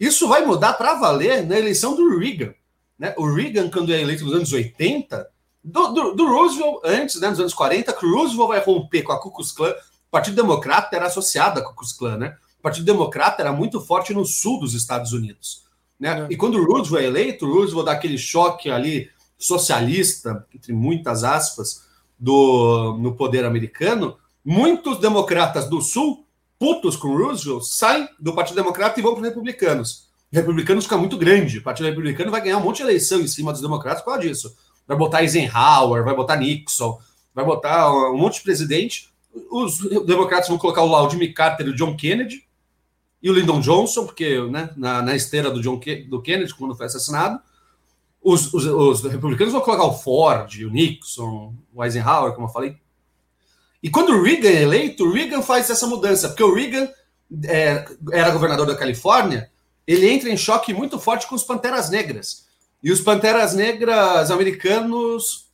Isso 0.00 0.26
vai 0.26 0.44
mudar 0.44 0.72
para 0.72 0.94
valer 0.94 1.46
na 1.46 1.58
eleição 1.58 1.94
do 1.94 2.18
Reagan. 2.18 2.54
Né? 2.98 3.14
O 3.16 3.32
Reagan, 3.32 3.68
quando 3.68 3.92
é 3.92 4.00
eleito 4.00 4.24
nos 4.24 4.34
anos 4.34 4.52
80, 4.52 5.28
do, 5.62 5.88
do, 5.88 6.14
do, 6.14 6.26
Roosevelt, 6.26 6.80
antes, 6.84 7.20
né, 7.20 7.28
nos 7.28 7.38
anos 7.38 7.54
40, 7.54 7.92
que 7.92 8.04
o 8.04 8.12
Roosevelt 8.12 8.48
vai 8.48 8.60
romper 8.60 9.02
com 9.02 9.12
a 9.12 9.20
Ku 9.20 9.30
Klux 9.30 9.52
Klan. 9.52 9.70
O 9.70 10.10
Partido 10.10 10.34
Democrata 10.34 10.96
era 10.96 11.06
associado 11.06 11.60
à 11.60 11.62
Ku 11.62 11.74
Klux 11.74 11.92
Klan, 11.92 12.16
né? 12.16 12.36
O 12.58 12.62
Partido 12.62 12.84
Democrata 12.84 13.42
era 13.42 13.52
muito 13.52 13.80
forte 13.80 14.12
no 14.12 14.24
sul 14.24 14.58
dos 14.58 14.74
Estados 14.74 15.12
Unidos. 15.12 15.64
Né? 16.00 16.26
É. 16.28 16.32
E 16.32 16.36
quando 16.36 16.58
o 16.58 16.64
Roosevelt 16.64 17.04
é 17.04 17.06
eleito, 17.06 17.46
o 17.46 17.52
Roosevelt 17.52 17.86
dá 17.86 17.92
aquele 17.92 18.18
choque 18.18 18.70
ali 18.70 19.08
socialista, 19.42 20.46
entre 20.54 20.72
muitas 20.72 21.24
aspas, 21.24 21.84
do, 22.18 22.96
no 22.98 23.14
poder 23.14 23.44
americano, 23.44 24.16
muitos 24.44 24.98
democratas 24.98 25.68
do 25.68 25.80
sul, 25.80 26.24
putos 26.58 26.96
com 26.96 27.16
Roosevelt, 27.16 27.64
saem 27.64 28.08
do 28.20 28.32
Partido 28.32 28.56
Democrata 28.56 28.98
e 28.98 29.02
vão 29.02 29.14
para 29.14 29.22
os 29.22 29.28
republicanos. 29.28 30.08
Os 30.30 30.38
republicanos 30.38 30.84
fica 30.84 30.96
muito 30.96 31.18
grande. 31.18 31.58
O 31.58 31.62
Partido 31.62 31.86
Republicano 31.86 32.30
vai 32.30 32.40
ganhar 32.40 32.58
um 32.58 32.62
monte 32.62 32.76
de 32.76 32.82
eleição 32.84 33.20
em 33.20 33.26
cima 33.26 33.52
dos 33.52 33.60
democratas 33.60 34.02
por 34.02 34.12
causa 34.12 34.26
disso. 34.26 34.56
Vai 34.86 34.96
botar 34.96 35.22
Eisenhower, 35.22 36.04
vai 36.04 36.14
botar 36.14 36.36
Nixon, 36.36 36.98
vai 37.34 37.44
botar 37.44 37.92
um 37.92 38.16
monte 38.16 38.36
de 38.36 38.42
presidente. 38.42 39.10
Os 39.50 39.78
democratas 40.06 40.48
vão 40.48 40.58
colocar 40.58 40.82
o 40.82 41.10
Jimmy 41.10 41.32
Carter 41.32 41.66
e 41.66 41.70
o 41.70 41.74
John 41.74 41.96
Kennedy 41.96 42.44
e 43.20 43.30
o 43.30 43.34
Lyndon 43.34 43.60
Johnson, 43.60 44.06
porque 44.06 44.40
né, 44.42 44.70
na, 44.76 45.02
na 45.02 45.16
esteira 45.16 45.50
do, 45.50 45.60
John 45.60 45.80
do 46.08 46.22
Kennedy, 46.22 46.54
quando 46.54 46.76
foi 46.76 46.86
assassinado. 46.86 47.40
Os, 48.22 48.52
os, 48.54 48.66
os, 48.66 49.02
republicanos 49.02 49.52
vão 49.52 49.62
colocar 49.62 49.84
o 49.84 49.98
Ford, 49.98 50.62
o 50.64 50.70
Nixon, 50.70 51.54
o 51.74 51.84
Eisenhower, 51.84 52.32
como 52.32 52.46
eu 52.46 52.52
falei. 52.52 52.76
E 53.82 53.90
quando 53.90 54.10
o 54.12 54.22
Reagan 54.22 54.48
é 54.48 54.62
eleito, 54.62 55.04
o 55.04 55.12
Reagan 55.12 55.42
faz 55.42 55.68
essa 55.68 55.86
mudança, 55.86 56.28
porque 56.28 56.44
o 56.44 56.54
Reagan 56.54 56.88
é, 57.44 57.84
era 58.12 58.30
governador 58.30 58.66
da 58.66 58.76
Califórnia, 58.76 59.50
ele 59.86 60.08
entra 60.08 60.30
em 60.30 60.36
choque 60.36 60.72
muito 60.72 60.98
forte 61.00 61.26
com 61.26 61.34
os 61.34 61.42
Panteras 61.42 61.90
Negras. 61.90 62.46
E 62.82 62.92
os 62.92 63.00
Panteras 63.00 63.54
Negras 63.54 64.30
americanos 64.30 65.48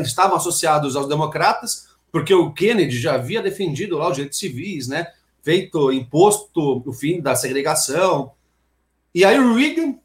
estavam 0.00 0.36
associados 0.36 0.96
aos 0.96 1.08
democratas, 1.08 1.88
porque 2.10 2.32
o 2.32 2.52
Kennedy 2.52 2.98
já 2.98 3.14
havia 3.14 3.42
defendido 3.42 3.98
lá 3.98 4.08
os 4.08 4.14
direitos 4.14 4.38
civis, 4.38 4.88
né? 4.88 5.08
Feito, 5.42 5.92
imposto 5.92 6.82
o 6.86 6.92
fim 6.92 7.20
da 7.20 7.34
segregação. 7.34 8.32
E 9.14 9.24
aí 9.24 9.38
o 9.38 9.54
Reagan 9.54 9.96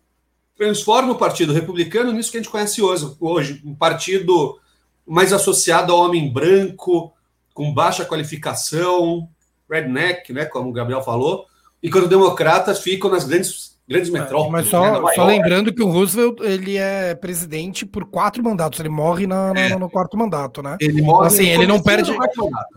transforma 0.60 1.14
o 1.14 1.18
Partido 1.18 1.54
Republicano 1.54 2.12
nisso 2.12 2.30
que 2.30 2.38
a 2.38 2.42
gente 2.42 2.52
conhece 2.52 2.82
hoje, 2.82 3.16
hoje 3.18 3.62
um 3.64 3.74
partido 3.74 4.60
mais 5.08 5.32
associado 5.32 5.94
ao 5.94 6.00
homem 6.00 6.32
branco, 6.32 7.14
com 7.54 7.74
baixa 7.74 8.04
qualificação, 8.04 9.30
redneck, 9.72 10.34
né, 10.34 10.44
como 10.44 10.70
o 10.70 10.74
Gabriel 10.74 11.02
falou, 11.02 11.46
e 11.82 11.90
quando 11.90 12.10
democratas 12.10 12.82
ficam 12.82 13.10
nas 13.10 13.24
grandes 13.24 13.79
grandes 13.90 14.14
é, 14.14 14.20
metrópoles. 14.20 14.52
Mas 14.52 14.68
só, 14.68 15.02
né, 15.02 15.14
só 15.16 15.26
lembrando 15.26 15.74
que 15.74 15.82
o 15.82 15.90
Roosevelt 15.90 16.40
ele 16.42 16.78
é 16.78 17.16
presidente 17.16 17.86
por 17.86 18.06
quatro 18.06 18.44
mandatos. 18.44 18.80
Ele 18.80 18.90
morre 18.90 19.26
na, 19.26 19.54
na, 19.54 19.60
é. 19.60 19.76
no 19.76 19.90
quarto 19.90 20.16
mandato, 20.16 20.62
né? 20.62 20.78
Ele 20.80 21.02
morre. 21.02 21.28
Assim, 21.28 21.48
ele 21.48 21.66
não 21.66 21.82
perde. 21.82 22.12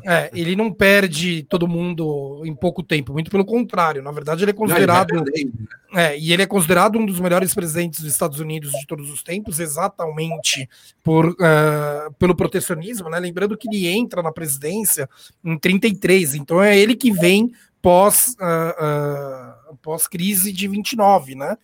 É, 0.07 0.31
ele 0.33 0.57
não 0.57 0.73
perde 0.73 1.43
todo 1.45 1.69
mundo 1.69 2.43
em 2.47 2.55
pouco 2.55 2.83
tempo. 2.83 3.13
Muito 3.13 3.31
pelo 3.31 3.45
contrário. 3.45 4.03
Na 4.03 4.11
verdade, 4.11 4.43
ele 4.43 4.53
é 4.53 4.55
considerado. 4.55 5.15
Não, 5.15 5.25
ele 5.35 5.53
né? 5.93 6.13
é, 6.13 6.19
e 6.19 6.33
ele 6.33 6.43
é 6.43 6.47
considerado 6.47 6.99
um 6.99 7.05
dos 7.05 7.21
melhores 7.21 7.55
presidentes 7.55 8.01
dos 8.01 8.11
Estados 8.11 8.41
Unidos 8.41 8.73
de 8.73 8.87
todos 8.87 9.11
os 9.11 9.23
tempos, 9.23 9.61
exatamente 9.61 10.69
por, 11.03 11.27
uh, 11.27 12.13
pelo 12.19 12.35
protecionismo, 12.35 13.11
né? 13.11 13.21
Lembrando 13.21 13.57
que 13.57 13.69
ele 13.69 13.87
entra 13.87 14.23
na 14.23 14.33
presidência 14.33 15.09
em 15.45 15.59
33, 15.59 16.35
então 16.37 16.63
é 16.63 16.79
ele 16.79 16.95
que 16.95 17.11
vem 17.11 17.53
pós, 17.83 18.37
uh, 18.41 18.45
uh, 18.45 19.62
pós 19.77 20.07
crise 20.07 20.53
de 20.53 20.69
29, 20.69 21.35
né? 21.35 21.57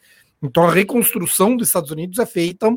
Então 0.43 0.65
a 0.67 0.73
reconstrução 0.73 1.57
dos 1.57 1.69
Estados 1.69 1.91
Unidos 1.91 2.19
é 2.19 2.27
feita 2.27 2.73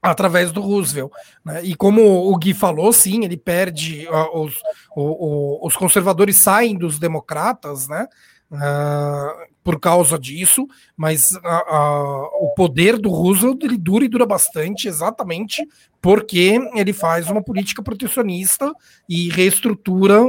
através 0.00 0.52
do 0.52 0.60
Roosevelt. 0.60 1.10
Né? 1.44 1.64
E 1.64 1.74
como 1.74 2.02
o 2.02 2.36
Gui 2.36 2.54
falou, 2.54 2.92
sim, 2.92 3.24
ele 3.24 3.36
perde, 3.36 4.06
uh, 4.08 4.40
os, 4.40 4.54
o, 4.94 5.02
o, 5.02 5.66
os 5.66 5.76
conservadores 5.76 6.36
saem 6.36 6.76
dos 6.76 6.98
democratas, 6.98 7.88
né? 7.88 8.06
Uh, 8.48 9.56
por 9.64 9.80
causa 9.80 10.16
disso, 10.16 10.68
mas 10.96 11.32
uh, 11.32 12.28
o 12.40 12.52
poder 12.56 12.96
do 12.96 13.08
Roosevelt 13.08 13.60
ele 13.64 13.76
dura 13.76 14.04
e 14.04 14.08
dura 14.08 14.24
bastante, 14.24 14.86
exatamente 14.86 15.66
porque 16.06 16.60
ele 16.72 16.92
faz 16.92 17.28
uma 17.28 17.42
política 17.42 17.82
protecionista 17.82 18.72
e 19.08 19.28
reestrutura 19.28 20.22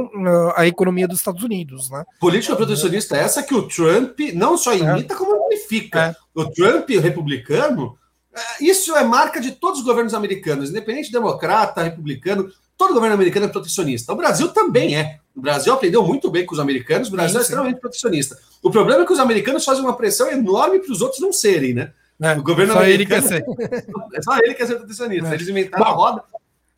a 0.56 0.66
economia 0.66 1.06
dos 1.06 1.18
Estados 1.18 1.44
Unidos. 1.44 1.88
Né? 1.88 2.04
Política 2.18 2.56
protecionista 2.56 3.16
é 3.16 3.20
essa 3.20 3.44
que 3.44 3.54
o 3.54 3.68
Trump 3.68 4.18
não 4.34 4.58
só 4.58 4.72
é. 4.72 4.78
imita, 4.78 5.14
é. 5.14 5.16
como 5.16 5.36
amplifica. 5.36 6.00
É. 6.00 6.16
O 6.34 6.50
Trump, 6.50 6.90
republicano, 6.90 7.96
é, 8.34 8.64
isso 8.64 8.96
é 8.96 9.04
marca 9.04 9.40
de 9.40 9.52
todos 9.52 9.78
os 9.78 9.86
governos 9.86 10.14
americanos, 10.14 10.70
independente 10.70 11.12
democrata, 11.12 11.84
republicano, 11.84 12.50
todo 12.76 12.92
governo 12.92 13.14
americano 13.14 13.46
é 13.46 13.48
protecionista. 13.48 14.12
O 14.12 14.16
Brasil 14.16 14.48
também 14.48 14.96
é. 14.96 15.20
O 15.32 15.40
Brasil 15.40 15.72
aprendeu 15.72 16.02
muito 16.02 16.28
bem 16.28 16.44
com 16.44 16.54
os 16.54 16.60
americanos, 16.60 17.06
o 17.06 17.12
Brasil 17.12 17.34
sim, 17.34 17.38
é 17.38 17.42
extremamente 17.42 17.78
protecionista. 17.78 18.36
O 18.60 18.68
problema 18.68 19.04
é 19.04 19.06
que 19.06 19.12
os 19.12 19.20
americanos 19.20 19.64
fazem 19.64 19.84
uma 19.84 19.96
pressão 19.96 20.28
enorme 20.28 20.80
para 20.80 20.92
os 20.92 21.00
outros 21.00 21.20
não 21.20 21.32
serem, 21.32 21.72
né? 21.72 21.92
É, 22.20 22.32
o 22.32 22.42
governo 22.42 22.74
só 22.74 22.84
ele 22.84 23.06
quer 23.06 23.22
ser. 23.22 23.44
é 24.14 24.22
só 24.22 24.36
ele 24.38 24.48
que 24.48 24.54
quer 24.54 24.66
ser 24.66 24.76
protecionista. 24.76 25.28
É. 25.28 25.34
Eles 25.34 25.48
inventaram 25.48 25.84
Bom, 25.84 25.90
a 25.90 25.94
roda. 25.94 26.24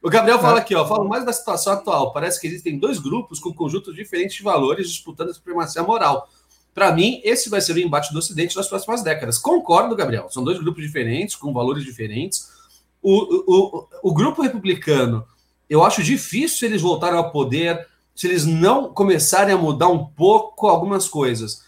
O 0.02 0.08
Gabriel 0.08 0.38
fala 0.38 0.58
é. 0.58 0.60
aqui, 0.62 0.74
ó, 0.74 0.86
fala 0.86 1.04
mais 1.04 1.24
da 1.24 1.32
situação 1.32 1.72
atual. 1.72 2.12
Parece 2.12 2.40
que 2.40 2.46
existem 2.46 2.78
dois 2.78 2.98
grupos 2.98 3.38
com 3.38 3.52
conjuntos 3.52 3.94
diferentes 3.94 4.36
de 4.36 4.42
valores 4.42 4.88
disputando 4.88 5.30
a 5.30 5.34
supremacia 5.34 5.82
moral. 5.82 6.28
Para 6.74 6.92
mim, 6.92 7.20
esse 7.24 7.50
vai 7.50 7.60
ser 7.60 7.74
o 7.74 7.78
embate 7.78 8.12
do 8.12 8.18
Ocidente 8.18 8.56
nas 8.56 8.68
próximas 8.68 9.02
décadas. 9.02 9.38
Concordo, 9.38 9.96
Gabriel. 9.96 10.30
São 10.30 10.44
dois 10.44 10.58
grupos 10.58 10.82
diferentes, 10.82 11.36
com 11.36 11.52
valores 11.52 11.84
diferentes. 11.84 12.48
O, 13.02 13.12
o, 13.12 13.88
o, 14.02 14.10
o 14.10 14.14
grupo 14.14 14.42
republicano 14.42 15.26
eu 15.70 15.84
acho 15.84 16.02
difícil 16.02 16.68
eles 16.68 16.82
voltarem 16.82 17.16
ao 17.16 17.30
poder 17.30 17.86
se 18.14 18.26
eles 18.26 18.44
não 18.44 18.92
começarem 18.92 19.54
a 19.54 19.58
mudar 19.58 19.88
um 19.88 20.04
pouco 20.04 20.66
algumas 20.66 21.08
coisas. 21.08 21.62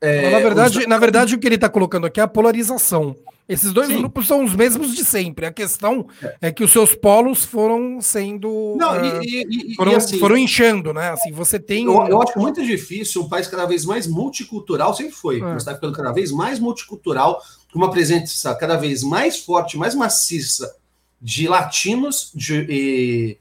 É, 0.00 0.30
na, 0.30 0.38
verdade, 0.40 0.78
os... 0.78 0.86
na 0.86 0.98
verdade, 0.98 1.34
o 1.34 1.38
que 1.38 1.46
ele 1.46 1.54
está 1.54 1.68
colocando 1.68 2.06
aqui 2.06 2.20
é 2.20 2.22
a 2.22 2.28
polarização. 2.28 3.16
Esses 3.48 3.72
dois 3.72 3.88
Sim. 3.88 3.98
grupos 3.98 4.26
são 4.26 4.44
os 4.44 4.54
mesmos 4.54 4.94
de 4.94 5.04
sempre. 5.04 5.46
A 5.46 5.52
questão 5.52 6.06
é, 6.22 6.36
é 6.42 6.52
que 6.52 6.62
os 6.62 6.70
seus 6.70 6.94
polos 6.94 7.44
foram 7.44 8.00
sendo. 8.00 8.76
Não, 8.78 8.92
uh, 8.92 9.22
e, 9.22 9.72
e, 9.72 9.74
foram, 9.74 9.92
e 9.92 9.94
assim, 9.94 10.18
foram 10.18 10.38
inchando, 10.38 10.94
né? 10.94 11.10
Assim, 11.10 11.32
você 11.32 11.58
tem. 11.58 11.84
Eu, 11.84 12.06
eu, 12.06 12.22
acho 12.22 12.38
muito 12.38 12.64
difícil 12.64 13.22
um 13.22 13.28
país 13.28 13.48
cada 13.48 13.66
vez 13.66 13.84
mais 13.84 14.06
multicultural, 14.06 14.94
sempre 14.94 15.12
foi, 15.12 15.38
é. 15.38 15.40
mas 15.40 15.58
está 15.58 15.74
ficando 15.74 15.92
cada 15.92 16.12
vez 16.12 16.30
mais 16.30 16.58
multicultural, 16.60 17.42
com 17.72 17.78
uma 17.78 17.90
presença 17.90 18.54
cada 18.54 18.76
vez 18.76 19.02
mais 19.02 19.40
forte, 19.40 19.76
mais 19.76 19.94
maciça 19.94 20.74
de 21.20 21.46
latinos, 21.46 22.30
de, 22.34 23.38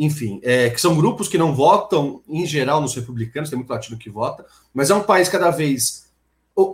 enfim, 0.00 0.40
é, 0.42 0.70
que 0.70 0.80
são 0.80 0.96
grupos 0.96 1.28
que 1.28 1.36
não 1.36 1.54
votam 1.54 2.22
em 2.26 2.46
geral 2.46 2.80
nos 2.80 2.94
republicanos, 2.94 3.50
tem 3.50 3.58
muito 3.58 3.68
latino 3.68 3.98
que 3.98 4.08
vota, 4.08 4.46
mas 4.72 4.88
é 4.88 4.94
um 4.94 5.02
país 5.02 5.28
cada 5.28 5.50
vez 5.50 6.10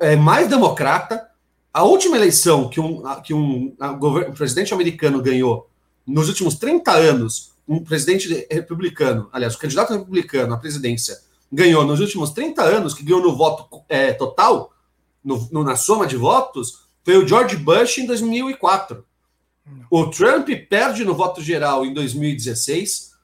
é, 0.00 0.14
mais 0.14 0.48
democrata. 0.48 1.28
A 1.74 1.82
última 1.82 2.16
eleição 2.16 2.68
que 2.68 2.78
um, 2.78 3.02
que 3.24 3.34
um, 3.34 3.74
um 4.28 4.32
presidente 4.32 4.72
americano 4.72 5.20
ganhou 5.20 5.68
nos 6.06 6.28
últimos 6.28 6.54
30 6.54 6.92
anos, 6.92 7.50
um 7.66 7.82
presidente 7.82 8.46
republicano, 8.48 9.28
aliás, 9.32 9.56
o 9.56 9.58
candidato 9.58 9.92
republicano 9.92 10.54
à 10.54 10.56
presidência, 10.56 11.18
ganhou 11.50 11.84
nos 11.84 11.98
últimos 11.98 12.30
30 12.30 12.62
anos, 12.62 12.94
que 12.94 13.02
ganhou 13.02 13.20
no 13.20 13.36
voto 13.36 13.82
é, 13.88 14.12
total, 14.12 14.72
no, 15.24 15.48
no, 15.50 15.64
na 15.64 15.74
soma 15.74 16.06
de 16.06 16.16
votos, 16.16 16.86
foi 17.04 17.16
o 17.16 17.26
George 17.26 17.56
Bush 17.56 17.98
em 17.98 18.06
2004. 18.06 19.04
O 19.90 20.06
Trump 20.06 20.48
perde 20.70 21.04
no 21.04 21.12
voto 21.12 21.42
geral 21.42 21.84
em 21.84 21.92
2016, 21.92 23.15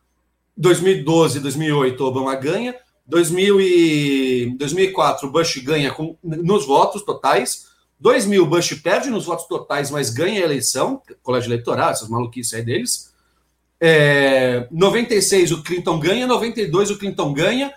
2012 0.56 1.40
2008, 1.40 2.04
Obama 2.04 2.34
ganha. 2.34 2.74
2000 3.06 3.60
e 3.60 4.54
2004, 4.56 5.30
Bush 5.30 5.58
ganha 5.58 5.92
com, 5.92 6.16
nos 6.22 6.66
votos 6.66 7.02
totais. 7.02 7.70
2000, 8.00 8.46
Bush 8.46 8.74
perde 8.74 9.10
nos 9.10 9.26
votos 9.26 9.46
totais, 9.46 9.90
mas 9.90 10.10
ganha 10.10 10.40
a 10.40 10.44
eleição, 10.44 11.00
colégio 11.22 11.48
eleitoral, 11.48 11.90
essas 11.90 12.08
maluquices 12.08 12.54
aí 12.54 12.62
deles. 12.62 13.12
É, 13.80 14.66
96, 14.70 15.52
o 15.52 15.62
Clinton 15.62 15.98
ganha. 15.98 16.26
92, 16.26 16.90
o 16.90 16.98
Clinton 16.98 17.32
ganha. 17.32 17.72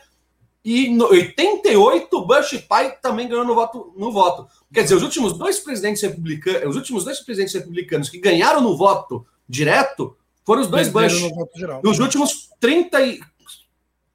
e 0.63 0.87
em 0.87 1.01
88 1.01 2.25
Bush 2.25 2.57
pai 2.67 2.97
também 3.01 3.27
ganhou 3.27 3.45
no 3.45 3.55
voto, 3.55 3.93
no 3.97 4.11
voto. 4.11 4.47
Quer 4.73 4.83
dizer, 4.83 4.95
os 4.95 5.03
últimos 5.03 5.37
dois 5.37 5.59
presidentes 5.59 6.01
republicanos, 6.01 6.69
os 6.69 6.75
últimos 6.75 7.03
dois 7.03 7.19
presidentes 7.19 7.53
republicanos 7.53 8.09
que 8.09 8.19
ganharam 8.19 8.61
no 8.61 8.75
voto 8.75 9.25
direto 9.47 10.15
foram 10.45 10.61
os 10.61 10.67
dois 10.67 10.89
Bush. 10.89 11.21
No 11.21 11.81
nos 11.83 11.99
últimos 11.99 12.49
30 12.59 13.01
e, 13.01 13.19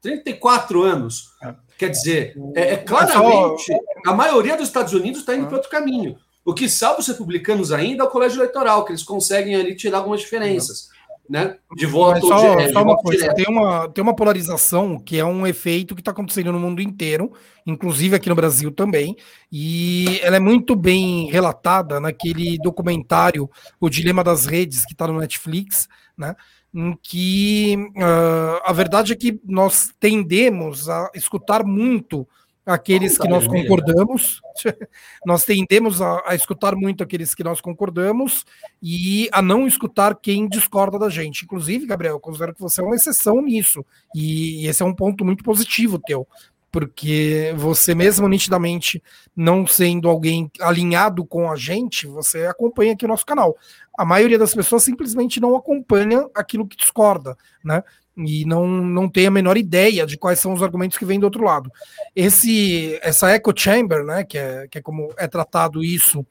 34 0.01 0.83
anos. 0.83 1.31
É. 1.43 1.53
Quer 1.77 1.89
dizer, 1.89 2.37
é, 2.55 2.73
é 2.73 2.77
claramente 2.77 3.71
a 4.05 4.13
maioria 4.13 4.55
dos 4.55 4.67
Estados 4.67 4.93
Unidos 4.93 5.21
está 5.21 5.35
indo 5.35 5.45
é. 5.45 5.47
para 5.47 5.57
outro 5.57 5.69
caminho. 5.69 6.17
O 6.45 6.53
que 6.53 6.69
salva 6.69 7.01
os 7.01 7.07
republicanos 7.07 7.71
ainda 7.71 8.03
é 8.03 8.07
o 8.07 8.09
colégio 8.09 8.39
eleitoral, 8.39 8.85
que 8.85 8.91
eles 8.91 9.03
conseguem 9.03 9.55
ali 9.55 9.75
tirar 9.75 9.99
algumas 9.99 10.21
diferenças 10.21 10.90
né? 11.31 11.55
De 11.77 11.85
voto, 11.85 12.27
só, 12.27 12.55
de, 12.55 12.73
só 12.73 12.83
uma 12.83 12.97
coisa, 12.97 13.33
tem 13.33 13.45
uma, 13.47 13.87
tem 13.87 14.03
uma 14.03 14.13
polarização 14.13 14.99
que 14.99 15.17
é 15.17 15.23
um 15.23 15.47
efeito 15.47 15.95
que 15.95 16.01
está 16.01 16.11
acontecendo 16.11 16.51
no 16.51 16.59
mundo 16.59 16.81
inteiro, 16.81 17.31
inclusive 17.65 18.17
aqui 18.17 18.27
no 18.27 18.35
Brasil 18.35 18.69
também, 18.69 19.15
e 19.49 20.19
ela 20.23 20.35
é 20.35 20.39
muito 20.41 20.75
bem 20.75 21.31
relatada 21.31 22.01
naquele 22.01 22.57
documentário 22.57 23.49
O 23.79 23.89
Dilema 23.89 24.25
das 24.25 24.45
Redes, 24.45 24.85
que 24.85 24.91
está 24.91 25.07
no 25.07 25.19
Netflix, 25.19 25.87
né? 26.17 26.35
Em 26.73 26.97
que 27.01 27.77
uh, 27.95 28.61
a 28.65 28.73
verdade 28.73 29.13
é 29.13 29.15
que 29.15 29.39
nós 29.45 29.89
tendemos 30.01 30.89
a 30.89 31.09
escutar 31.15 31.63
muito 31.63 32.27
aqueles 32.65 33.17
que 33.17 33.27
nós 33.27 33.47
concordamos, 33.47 34.41
nós 35.25 35.43
tendemos 35.43 36.01
a, 36.01 36.21
a, 36.25 36.35
escutar 36.35 36.75
muito 36.75 37.03
aqueles 37.03 37.33
que 37.33 37.43
nós 37.43 37.59
concordamos 37.59 38.45
e 38.81 39.27
a 39.31 39.41
não 39.41 39.67
escutar 39.67 40.15
quem 40.15 40.47
discorda 40.47 40.99
da 40.99 41.09
gente. 41.09 41.43
Inclusive, 41.43 41.85
Gabriel, 41.85 42.15
eu 42.15 42.19
considero 42.19 42.53
que 42.53 42.61
você 42.61 42.81
é 42.81 42.83
uma 42.83 42.95
exceção 42.95 43.41
nisso, 43.41 43.85
e 44.15 44.67
esse 44.67 44.83
é 44.83 44.85
um 44.85 44.93
ponto 44.93 45.25
muito 45.25 45.43
positivo 45.43 45.99
teu, 45.99 46.27
porque 46.71 47.53
você 47.57 47.93
mesmo 47.93 48.27
nitidamente 48.27 49.03
não 49.35 49.67
sendo 49.67 50.07
alguém 50.07 50.49
alinhado 50.61 51.25
com 51.25 51.51
a 51.51 51.55
gente, 51.55 52.07
você 52.07 52.45
acompanha 52.45 52.93
aqui 52.93 53.05
o 53.05 53.07
nosso 53.07 53.25
canal. 53.25 53.57
A 53.97 54.05
maioria 54.05 54.39
das 54.39 54.53
pessoas 54.53 54.83
simplesmente 54.83 55.39
não 55.39 55.55
acompanha 55.55 56.27
aquilo 56.33 56.65
que 56.65 56.77
discorda, 56.77 57.35
né? 57.63 57.83
E 58.17 58.45
não, 58.45 58.67
não 58.67 59.09
tem 59.09 59.27
a 59.27 59.31
menor 59.31 59.57
ideia 59.57 60.05
de 60.05 60.17
quais 60.17 60.39
são 60.39 60.53
os 60.53 60.61
argumentos 60.61 60.97
que 60.97 61.05
vêm 61.05 61.19
do 61.19 61.23
outro 61.23 61.43
lado. 61.43 61.71
Esse, 62.15 62.99
essa 63.01 63.33
echo 63.33 63.53
chamber, 63.55 64.03
né, 64.03 64.23
que 64.23 64.37
é, 64.37 64.67
que 64.67 64.77
é 64.77 64.81
como 64.81 65.13
é 65.17 65.27
tratado 65.27 65.83
isso 65.83 66.25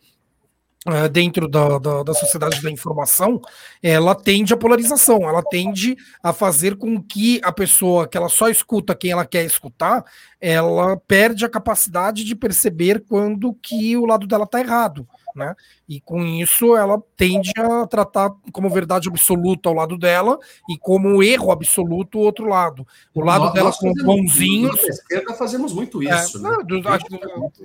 uh, 0.87 1.09
dentro 1.11 1.49
da, 1.49 1.79
da, 1.79 2.03
da, 2.03 2.15
sociedade 2.15 2.63
da 2.63 2.71
informação, 2.71 3.41
ela 3.83 4.15
tende 4.15 4.53
à 4.53 4.57
polarização, 4.57 5.29
ela 5.29 5.43
tende 5.43 5.97
a 6.23 6.33
fazer 6.33 6.77
com 6.77 7.03
que 7.03 7.41
a 7.43 7.53
pessoa 7.53 8.07
que 8.07 8.17
ela 8.17 8.29
só 8.29 8.49
escuta 8.49 8.95
quem 8.95 9.13
ela 9.13 9.25
quer 9.25 9.45
escutar, 9.45 10.05
ela 10.41 10.97
perde 10.97 11.45
a 11.45 11.51
capacidade 11.51 12.25
de 12.25 12.37
perceber 12.37 13.05
quando 13.09 13.55
que 13.55 13.97
o 13.97 14.05
lado 14.05 14.27
dela 14.27 14.45
está 14.45 14.61
errado 14.61 15.09
né? 15.35 15.55
E 15.89 16.01
com 16.01 16.23
isso 16.25 16.77
ela 16.77 17.03
tende 17.17 17.53
a 17.57 17.87
tratar 17.87 18.31
como 18.53 18.71
verdade 18.71 19.09
absoluta 19.09 19.69
ao 19.69 19.75
lado 19.75 19.97
dela 19.99 20.39
e 20.69 20.79
como 20.79 21.23
erro 21.23 21.51
absoluto 21.51 22.19
o 22.19 22.23
outro 22.23 22.47
lado. 22.47 22.87
O 23.15 23.21
lado 23.21 23.45
nós, 23.45 23.55
dela 23.55 23.67
nós 23.67 23.79
com 23.79 23.93
bonzinhos. 23.93 24.81
Na 24.83 24.89
esquerda 24.89 25.35
fazemos 25.35 25.73
muito 25.73 26.03
é, 26.03 26.15
isso, 26.15 26.39
é, 26.39 26.51
né? 26.51 26.57
Do, 26.65 26.83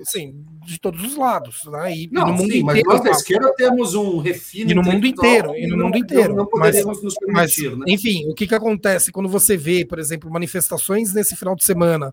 sim, 0.04 0.44
de 0.64 0.80
todos 0.80 1.02
os 1.04 1.16
lados, 1.16 1.62
né? 1.66 1.96
E, 1.96 2.08
não, 2.10 2.22
e 2.22 2.24
no 2.24 2.32
mundo 2.32 2.52
sim, 2.52 2.58
inteiro. 2.60 2.64
Mas 2.64 2.84
nós 2.84 3.04
da 3.04 3.10
esquerda 3.10 3.54
temos 3.54 3.94
um 3.94 4.18
refino. 4.18 4.70
E 4.70 4.74
no 4.74 4.82
mundo 4.82 5.06
inteiro, 5.06 5.54
e 5.56 5.66
no 5.66 5.76
mundo 5.76 5.98
inteiro. 5.98 6.30
Não, 6.30 6.36
não 6.36 6.46
poderíamos 6.46 6.96
mas, 6.96 7.04
nos 7.04 7.14
permitir, 7.14 7.70
mas, 7.70 7.78
né? 7.78 7.84
Enfim, 7.88 8.28
o 8.28 8.34
que, 8.34 8.46
que 8.46 8.54
acontece 8.54 9.12
quando 9.12 9.28
você 9.28 9.56
vê, 9.56 9.84
por 9.84 9.98
exemplo, 9.98 10.30
manifestações 10.30 11.12
nesse 11.12 11.36
final 11.36 11.54
de 11.54 11.64
semana 11.64 12.12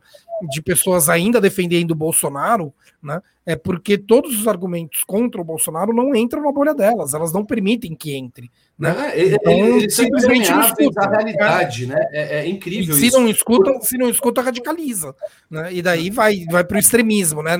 de 0.50 0.62
pessoas 0.62 1.10
ainda 1.10 1.40
defendendo 1.40 1.92
o 1.92 1.96
Bolsonaro, 1.96 2.74
né? 3.04 3.22
É 3.46 3.56
porque 3.56 3.98
todos 3.98 4.40
os 4.40 4.48
argumentos 4.48 5.04
contra 5.04 5.42
o 5.42 5.44
Bolsonaro 5.44 5.94
não 5.94 6.16
entram 6.16 6.42
na 6.42 6.52
bolha 6.52 6.74
delas, 6.74 7.14
elas 7.14 7.34
não 7.34 7.46
permitem 7.46 7.94
que 7.94 8.16
entre. 8.16 8.50
Né? 8.80 8.96
É, 9.14 9.36
então, 9.36 9.52
eles 9.52 9.94
simplesmente 9.94 10.50
não 10.50 10.62
escutam. 10.62 11.04
a 11.04 11.10
realidade, 11.10 11.86
né? 11.86 12.08
É, 12.12 12.40
é 12.40 12.48
incrível 12.48 12.96
se 12.96 13.08
isso. 13.08 13.20
Não 13.20 13.28
escuta, 13.28 13.82
se 13.82 13.98
não 13.98 14.10
escuta, 14.10 14.42
radicaliza. 14.42 15.14
Né? 15.50 15.74
E 15.74 15.82
daí 15.82 16.10
vai, 16.10 16.46
vai 16.50 16.64
para 16.64 16.78
o 16.78 16.80
extremismo, 16.80 17.44
né? 17.44 17.52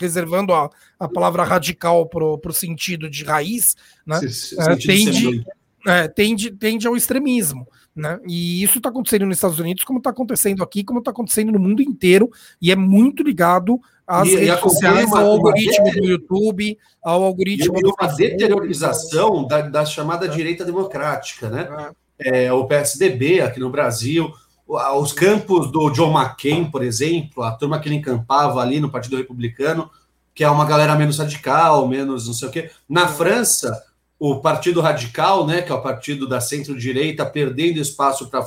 Reservando 0.00 0.54
a, 0.54 0.70
a 0.98 1.08
palavra 1.08 1.42
radical 1.42 2.06
para 2.06 2.24
o 2.24 2.52
sentido 2.52 3.10
de 3.10 3.24
raiz, 3.24 3.74
né? 4.06 4.20
Se, 4.28 4.58
é, 4.60 4.76
tende, 4.76 5.44
é, 5.86 6.08
tende, 6.08 6.50
tende 6.52 6.86
ao 6.86 6.96
extremismo. 6.96 7.66
Né? 7.94 8.18
E 8.26 8.62
isso 8.62 8.78
está 8.78 8.88
acontecendo 8.88 9.24
nos 9.26 9.36
Estados 9.36 9.58
Unidos, 9.60 9.84
como 9.84 9.98
está 9.98 10.10
acontecendo 10.10 10.64
aqui, 10.64 10.82
como 10.82 10.98
está 10.98 11.12
acontecendo 11.12 11.52
no 11.52 11.60
mundo 11.60 11.80
inteiro, 11.80 12.28
e 12.60 12.72
é 12.72 12.76
muito 12.76 13.22
ligado 13.22 13.80
às 14.06 14.28
e, 14.28 14.36
redes 14.36 14.60
sociais, 14.60 15.12
ao 15.12 15.26
algoritmo 15.26 15.90
do 15.90 16.04
YouTube, 16.04 16.78
ao 17.02 17.22
algoritmo 17.22 17.80
do 17.80 17.94
uma 17.98 18.12
deteriorização 18.14 19.46
da, 19.46 19.62
da 19.62 19.84
chamada 19.84 20.26
é. 20.26 20.28
direita 20.28 20.64
democrática, 20.64 21.48
né? 21.48 21.92
É. 22.18 22.44
é. 22.44 22.52
o 22.52 22.66
PSDB 22.66 23.40
aqui 23.40 23.58
no 23.58 23.70
Brasil, 23.70 24.32
os 24.66 25.12
campos 25.12 25.70
do 25.70 25.90
John 25.90 26.12
McCain, 26.18 26.70
por 26.70 26.82
exemplo, 26.82 27.42
a 27.42 27.52
turma 27.52 27.80
que 27.80 27.88
ele 27.88 27.96
encampava 27.96 28.60
ali 28.60 28.80
no 28.80 28.90
Partido 28.90 29.16
Republicano, 29.16 29.90
que 30.34 30.42
é 30.42 30.50
uma 30.50 30.64
galera 30.64 30.96
menos 30.96 31.18
radical, 31.18 31.86
menos 31.86 32.26
não 32.26 32.34
sei 32.34 32.48
o 32.48 32.50
quê. 32.50 32.70
Na 32.88 33.04
é. 33.04 33.08
França, 33.08 33.82
o 34.18 34.40
Partido 34.40 34.80
Radical, 34.80 35.46
né, 35.46 35.62
que 35.62 35.70
é 35.70 35.74
o 35.74 35.82
partido 35.82 36.28
da 36.28 36.40
centro-direita, 36.40 37.26
perdendo 37.26 37.78
espaço 37.78 38.30
para 38.30 38.40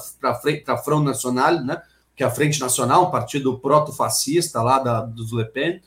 a 0.68 0.78
Front 0.78 1.04
Nacional, 1.04 1.62
né, 1.64 1.82
que 2.18 2.24
é 2.24 2.26
a 2.26 2.32
Frente 2.32 2.60
Nacional, 2.60 3.06
um 3.06 3.12
partido 3.12 3.60
proto-fascista 3.60 4.64
lá 4.64 4.80
da, 4.80 5.02
dos 5.02 5.32
Le 5.32 5.46
Pen. 5.46 5.80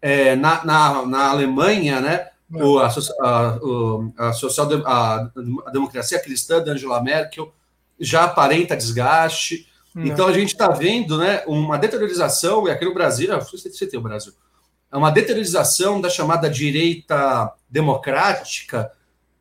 É, 0.00 0.34
na, 0.34 0.64
na, 0.64 1.06
na, 1.06 1.28
Alemanha, 1.28 2.00
né, 2.00 2.28
o, 2.50 2.78
a, 2.78 2.88
a, 2.88 4.28
a, 4.28 4.32
social, 4.32 4.68
a, 4.86 5.30
a 5.66 5.70
democracia 5.70 6.18
cristã 6.18 6.62
da 6.62 6.72
Angela 6.72 7.02
Merkel 7.02 7.52
já 8.00 8.24
aparenta 8.24 8.76
desgaste. 8.76 9.68
Então 9.94 10.28
a 10.28 10.32
gente 10.32 10.52
está 10.52 10.68
vendo 10.68 11.18
né, 11.18 11.42
uma 11.46 11.78
deteriorização, 11.78 12.66
e 12.66 12.70
aqui 12.70 12.84
no 12.84 12.94
Brasil, 12.94 13.28
você 13.40 13.86
tem 13.86 13.98
o 13.98 14.02
Brasil, 14.02 14.32
é 14.90 14.96
uma 14.96 15.10
deteriorização 15.10 16.00
da 16.00 16.08
chamada 16.08 16.48
direita 16.48 17.52
democrática, 17.68 18.90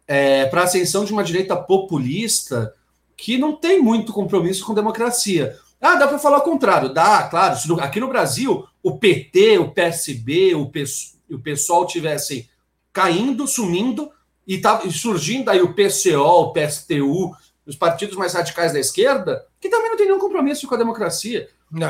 é, 0.07 0.45
para 0.45 0.61
a 0.61 0.63
ascensão 0.65 1.05
de 1.05 1.13
uma 1.13 1.23
direita 1.23 1.55
populista 1.55 2.73
que 3.17 3.37
não 3.37 3.55
tem 3.55 3.81
muito 3.81 4.11
compromisso 4.11 4.65
com 4.65 4.73
democracia. 4.73 5.57
Ah, 5.81 5.95
dá 5.95 6.07
para 6.07 6.19
falar 6.19 6.37
o 6.37 6.43
contrário. 6.43 6.93
Dá, 6.93 7.23
claro. 7.23 7.55
Se 7.57 7.71
aqui 7.79 7.99
no 7.99 8.07
Brasil 8.07 8.65
o 8.81 8.97
PT, 8.97 9.59
o 9.59 9.71
PSB, 9.71 10.55
o, 10.55 10.71
o 11.31 11.39
pessoal 11.39 11.85
tivessem 11.85 12.47
caindo, 12.91 13.47
sumindo, 13.47 14.09
e, 14.47 14.59
tá, 14.59 14.81
e 14.85 14.91
surgindo 14.91 15.49
aí 15.49 15.61
o 15.61 15.73
PCO, 15.73 16.19
o 16.19 16.53
PSTU, 16.53 17.35
os 17.65 17.75
partidos 17.75 18.15
mais 18.15 18.33
radicais 18.33 18.71
da 18.71 18.79
esquerda, 18.79 19.43
que 19.59 19.69
também 19.69 19.89
não 19.89 19.97
tem 19.97 20.05
nenhum 20.05 20.19
compromisso 20.19 20.67
com 20.67 20.75
a 20.75 20.77
democracia. 20.77 21.49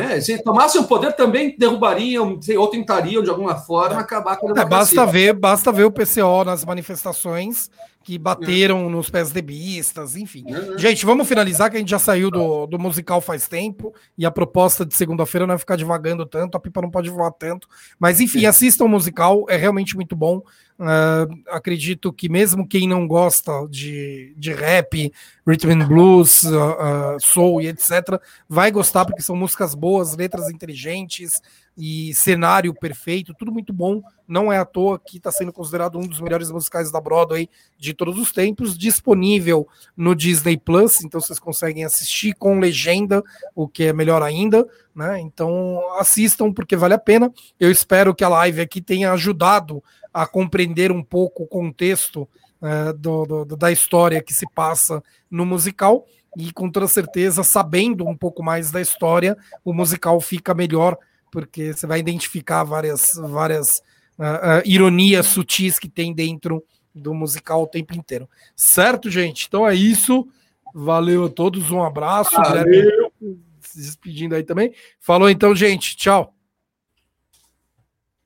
É, 0.10 0.22
se 0.22 0.41
tomassem 0.41 0.82
o 0.82 0.86
poder, 0.86 1.14
também 1.14 1.56
derrubariam 1.57 2.40
ou 2.57 2.68
tentariam, 2.68 3.22
de 3.22 3.30
alguma 3.30 3.56
forma, 3.56 3.99
acabar 3.99 4.38
com 4.38 4.49
a 4.49 4.53
democracia. 4.53 4.95
É, 4.95 5.03
basta, 5.03 5.12
ver, 5.12 5.34
basta 5.34 5.72
ver 5.72 5.84
o 5.84 5.91
PCO 5.91 6.44
nas 6.45 6.64
manifestações 6.64 7.70
que 8.06 8.19
bateram 8.19 8.86
é. 8.86 8.90
nos 8.90 9.10
PSDBistas, 9.10 10.15
enfim. 10.15 10.45
É. 10.48 10.77
Gente, 10.77 11.03
vamos 11.03 11.27
finalizar, 11.27 11.72
que 11.72 11.77
a 11.77 11.80
gente 11.80 11.90
já 11.90 11.98
saiu 11.98 12.30
do, 12.30 12.68
do 12.68 12.77
musical 12.77 13.19
faz 13.19 13.48
tempo, 13.48 13.95
e 14.15 14.27
a 14.27 14.32
proposta 14.32 14.86
de 14.86 14.95
segunda-feira 14.95 15.48
não 15.48 15.56
é 15.56 15.57
ficar 15.57 15.76
devagando 15.76 16.23
tanto, 16.23 16.56
a 16.56 16.60
pipa 16.60 16.84
não 16.84 16.91
pode 16.91 17.10
voar 17.10 17.32
tanto. 17.32 17.68
Mas, 17.98 18.22
enfim, 18.22 18.45
assistam 18.45 18.86
o 18.86 18.88
musical, 18.88 19.48
é 19.49 19.57
realmente 19.57 19.95
muito 19.95 20.15
bom. 20.15 20.44
Uh, 20.77 21.34
acredito 21.49 22.14
que 22.14 22.30
mesmo 22.30 22.68
quem 22.68 22.88
não 22.88 23.07
gosta 23.07 23.52
de, 23.72 24.36
de 24.38 24.53
rap, 24.53 25.11
rhythm 25.48 25.72
and 25.72 25.88
blues, 25.88 26.44
uh, 26.44 26.49
uh, 26.49 27.19
soul 27.19 27.60
e 27.60 27.69
etc., 27.69 28.22
vai 28.48 28.69
gostar, 28.69 29.06
porque 29.06 29.23
são 29.23 29.36
músicas 29.36 29.73
boas, 29.73 30.15
letras 30.15 30.48
inteligentes, 30.52 31.41
e 31.78 32.14
cenário 32.14 32.74
perfeito, 32.74 33.34
tudo 33.34 33.52
muito 33.52 33.74
bom. 33.74 34.02
Não 34.28 34.52
é 34.52 34.58
à 34.58 34.66
toa 34.66 34.98
que 34.98 35.18
está 35.18 35.32
sendo 35.32 35.52
considerado 35.52 35.98
um 35.98 36.08
dos 36.08 36.22
melhores 36.22 36.50
musicais 36.50 36.92
da 36.92 37.02
Broadway 37.02 37.50
de 37.78 37.94
todos 37.94 38.18
os 38.18 38.32
tempos, 38.32 38.78
disponível 38.78 39.68
no 39.96 40.16
Disney 40.16 40.58
Plus, 40.58 41.04
então 41.04 41.20
vocês 41.20 41.40
conseguem 41.40 41.84
assistir 41.84 42.34
com 42.34 42.60
legenda, 42.60 43.24
o 43.54 43.68
que 43.68 43.84
é 43.84 43.94
melhor 43.94 44.24
ainda, 44.24 44.66
né? 44.96 45.20
Então 45.20 45.80
assistam 46.00 46.52
porque 46.52 46.76
vale 46.76 46.94
a 46.94 47.00
pena. 47.00 47.32
Eu 47.60 47.70
espero 47.70 48.16
que 48.16 48.24
a 48.24 48.30
live 48.30 48.62
aqui 48.62 48.82
tenha 48.82 49.12
ajudado 49.12 49.84
a 50.14 50.26
compreender 50.26 50.92
um 50.92 51.04
pouco 51.04 51.44
o 51.44 51.48
contexto 51.48 52.28
uh, 52.62 52.94
do, 52.94 53.46
do, 53.46 53.58
da 53.58 53.72
história 53.72 54.24
que 54.24 54.34
se 54.34 54.50
passa 54.54 55.04
no 55.30 55.46
musical. 55.46 56.06
E 56.38 56.52
com 56.52 56.70
toda 56.70 56.88
certeza, 56.88 57.44
sabendo 57.44 58.06
um 58.08 58.16
pouco 58.16 58.44
mais 58.44 58.70
da 58.70 58.82
história, 58.82 59.38
o 59.64 59.74
musical 59.74 60.20
fica 60.20 60.54
melhor 60.54 60.98
porque 61.36 61.74
você 61.74 61.86
vai 61.86 61.99
identificar 61.99 62.64
várias, 62.64 63.12
várias 63.16 63.80
uh, 64.18 64.24
uh, 64.24 64.62
ironias 64.64 65.26
sutis 65.26 65.78
que 65.78 65.90
tem 65.90 66.14
dentro 66.14 66.64
do 66.94 67.14
musical 67.14 67.64
o 67.64 67.68
tempo 67.68 67.94
inteiro. 67.94 68.30
Certo, 68.56 69.12
gente? 69.12 69.45
Então 69.45 69.68
é 69.68 69.76
isso. 69.76 70.26
Valeu 70.74 71.26
a 71.26 71.30
todos, 71.30 71.72
um 71.72 71.84
abraço. 71.84 72.32
Valeu. 72.38 73.12
se 73.60 73.80
despedindo 73.80 74.34
aí 74.34 74.44
também. 74.44 74.74
Falou 74.98 75.30
então, 75.30 75.53
gente. 75.53 75.98
Tchau. 75.98 76.35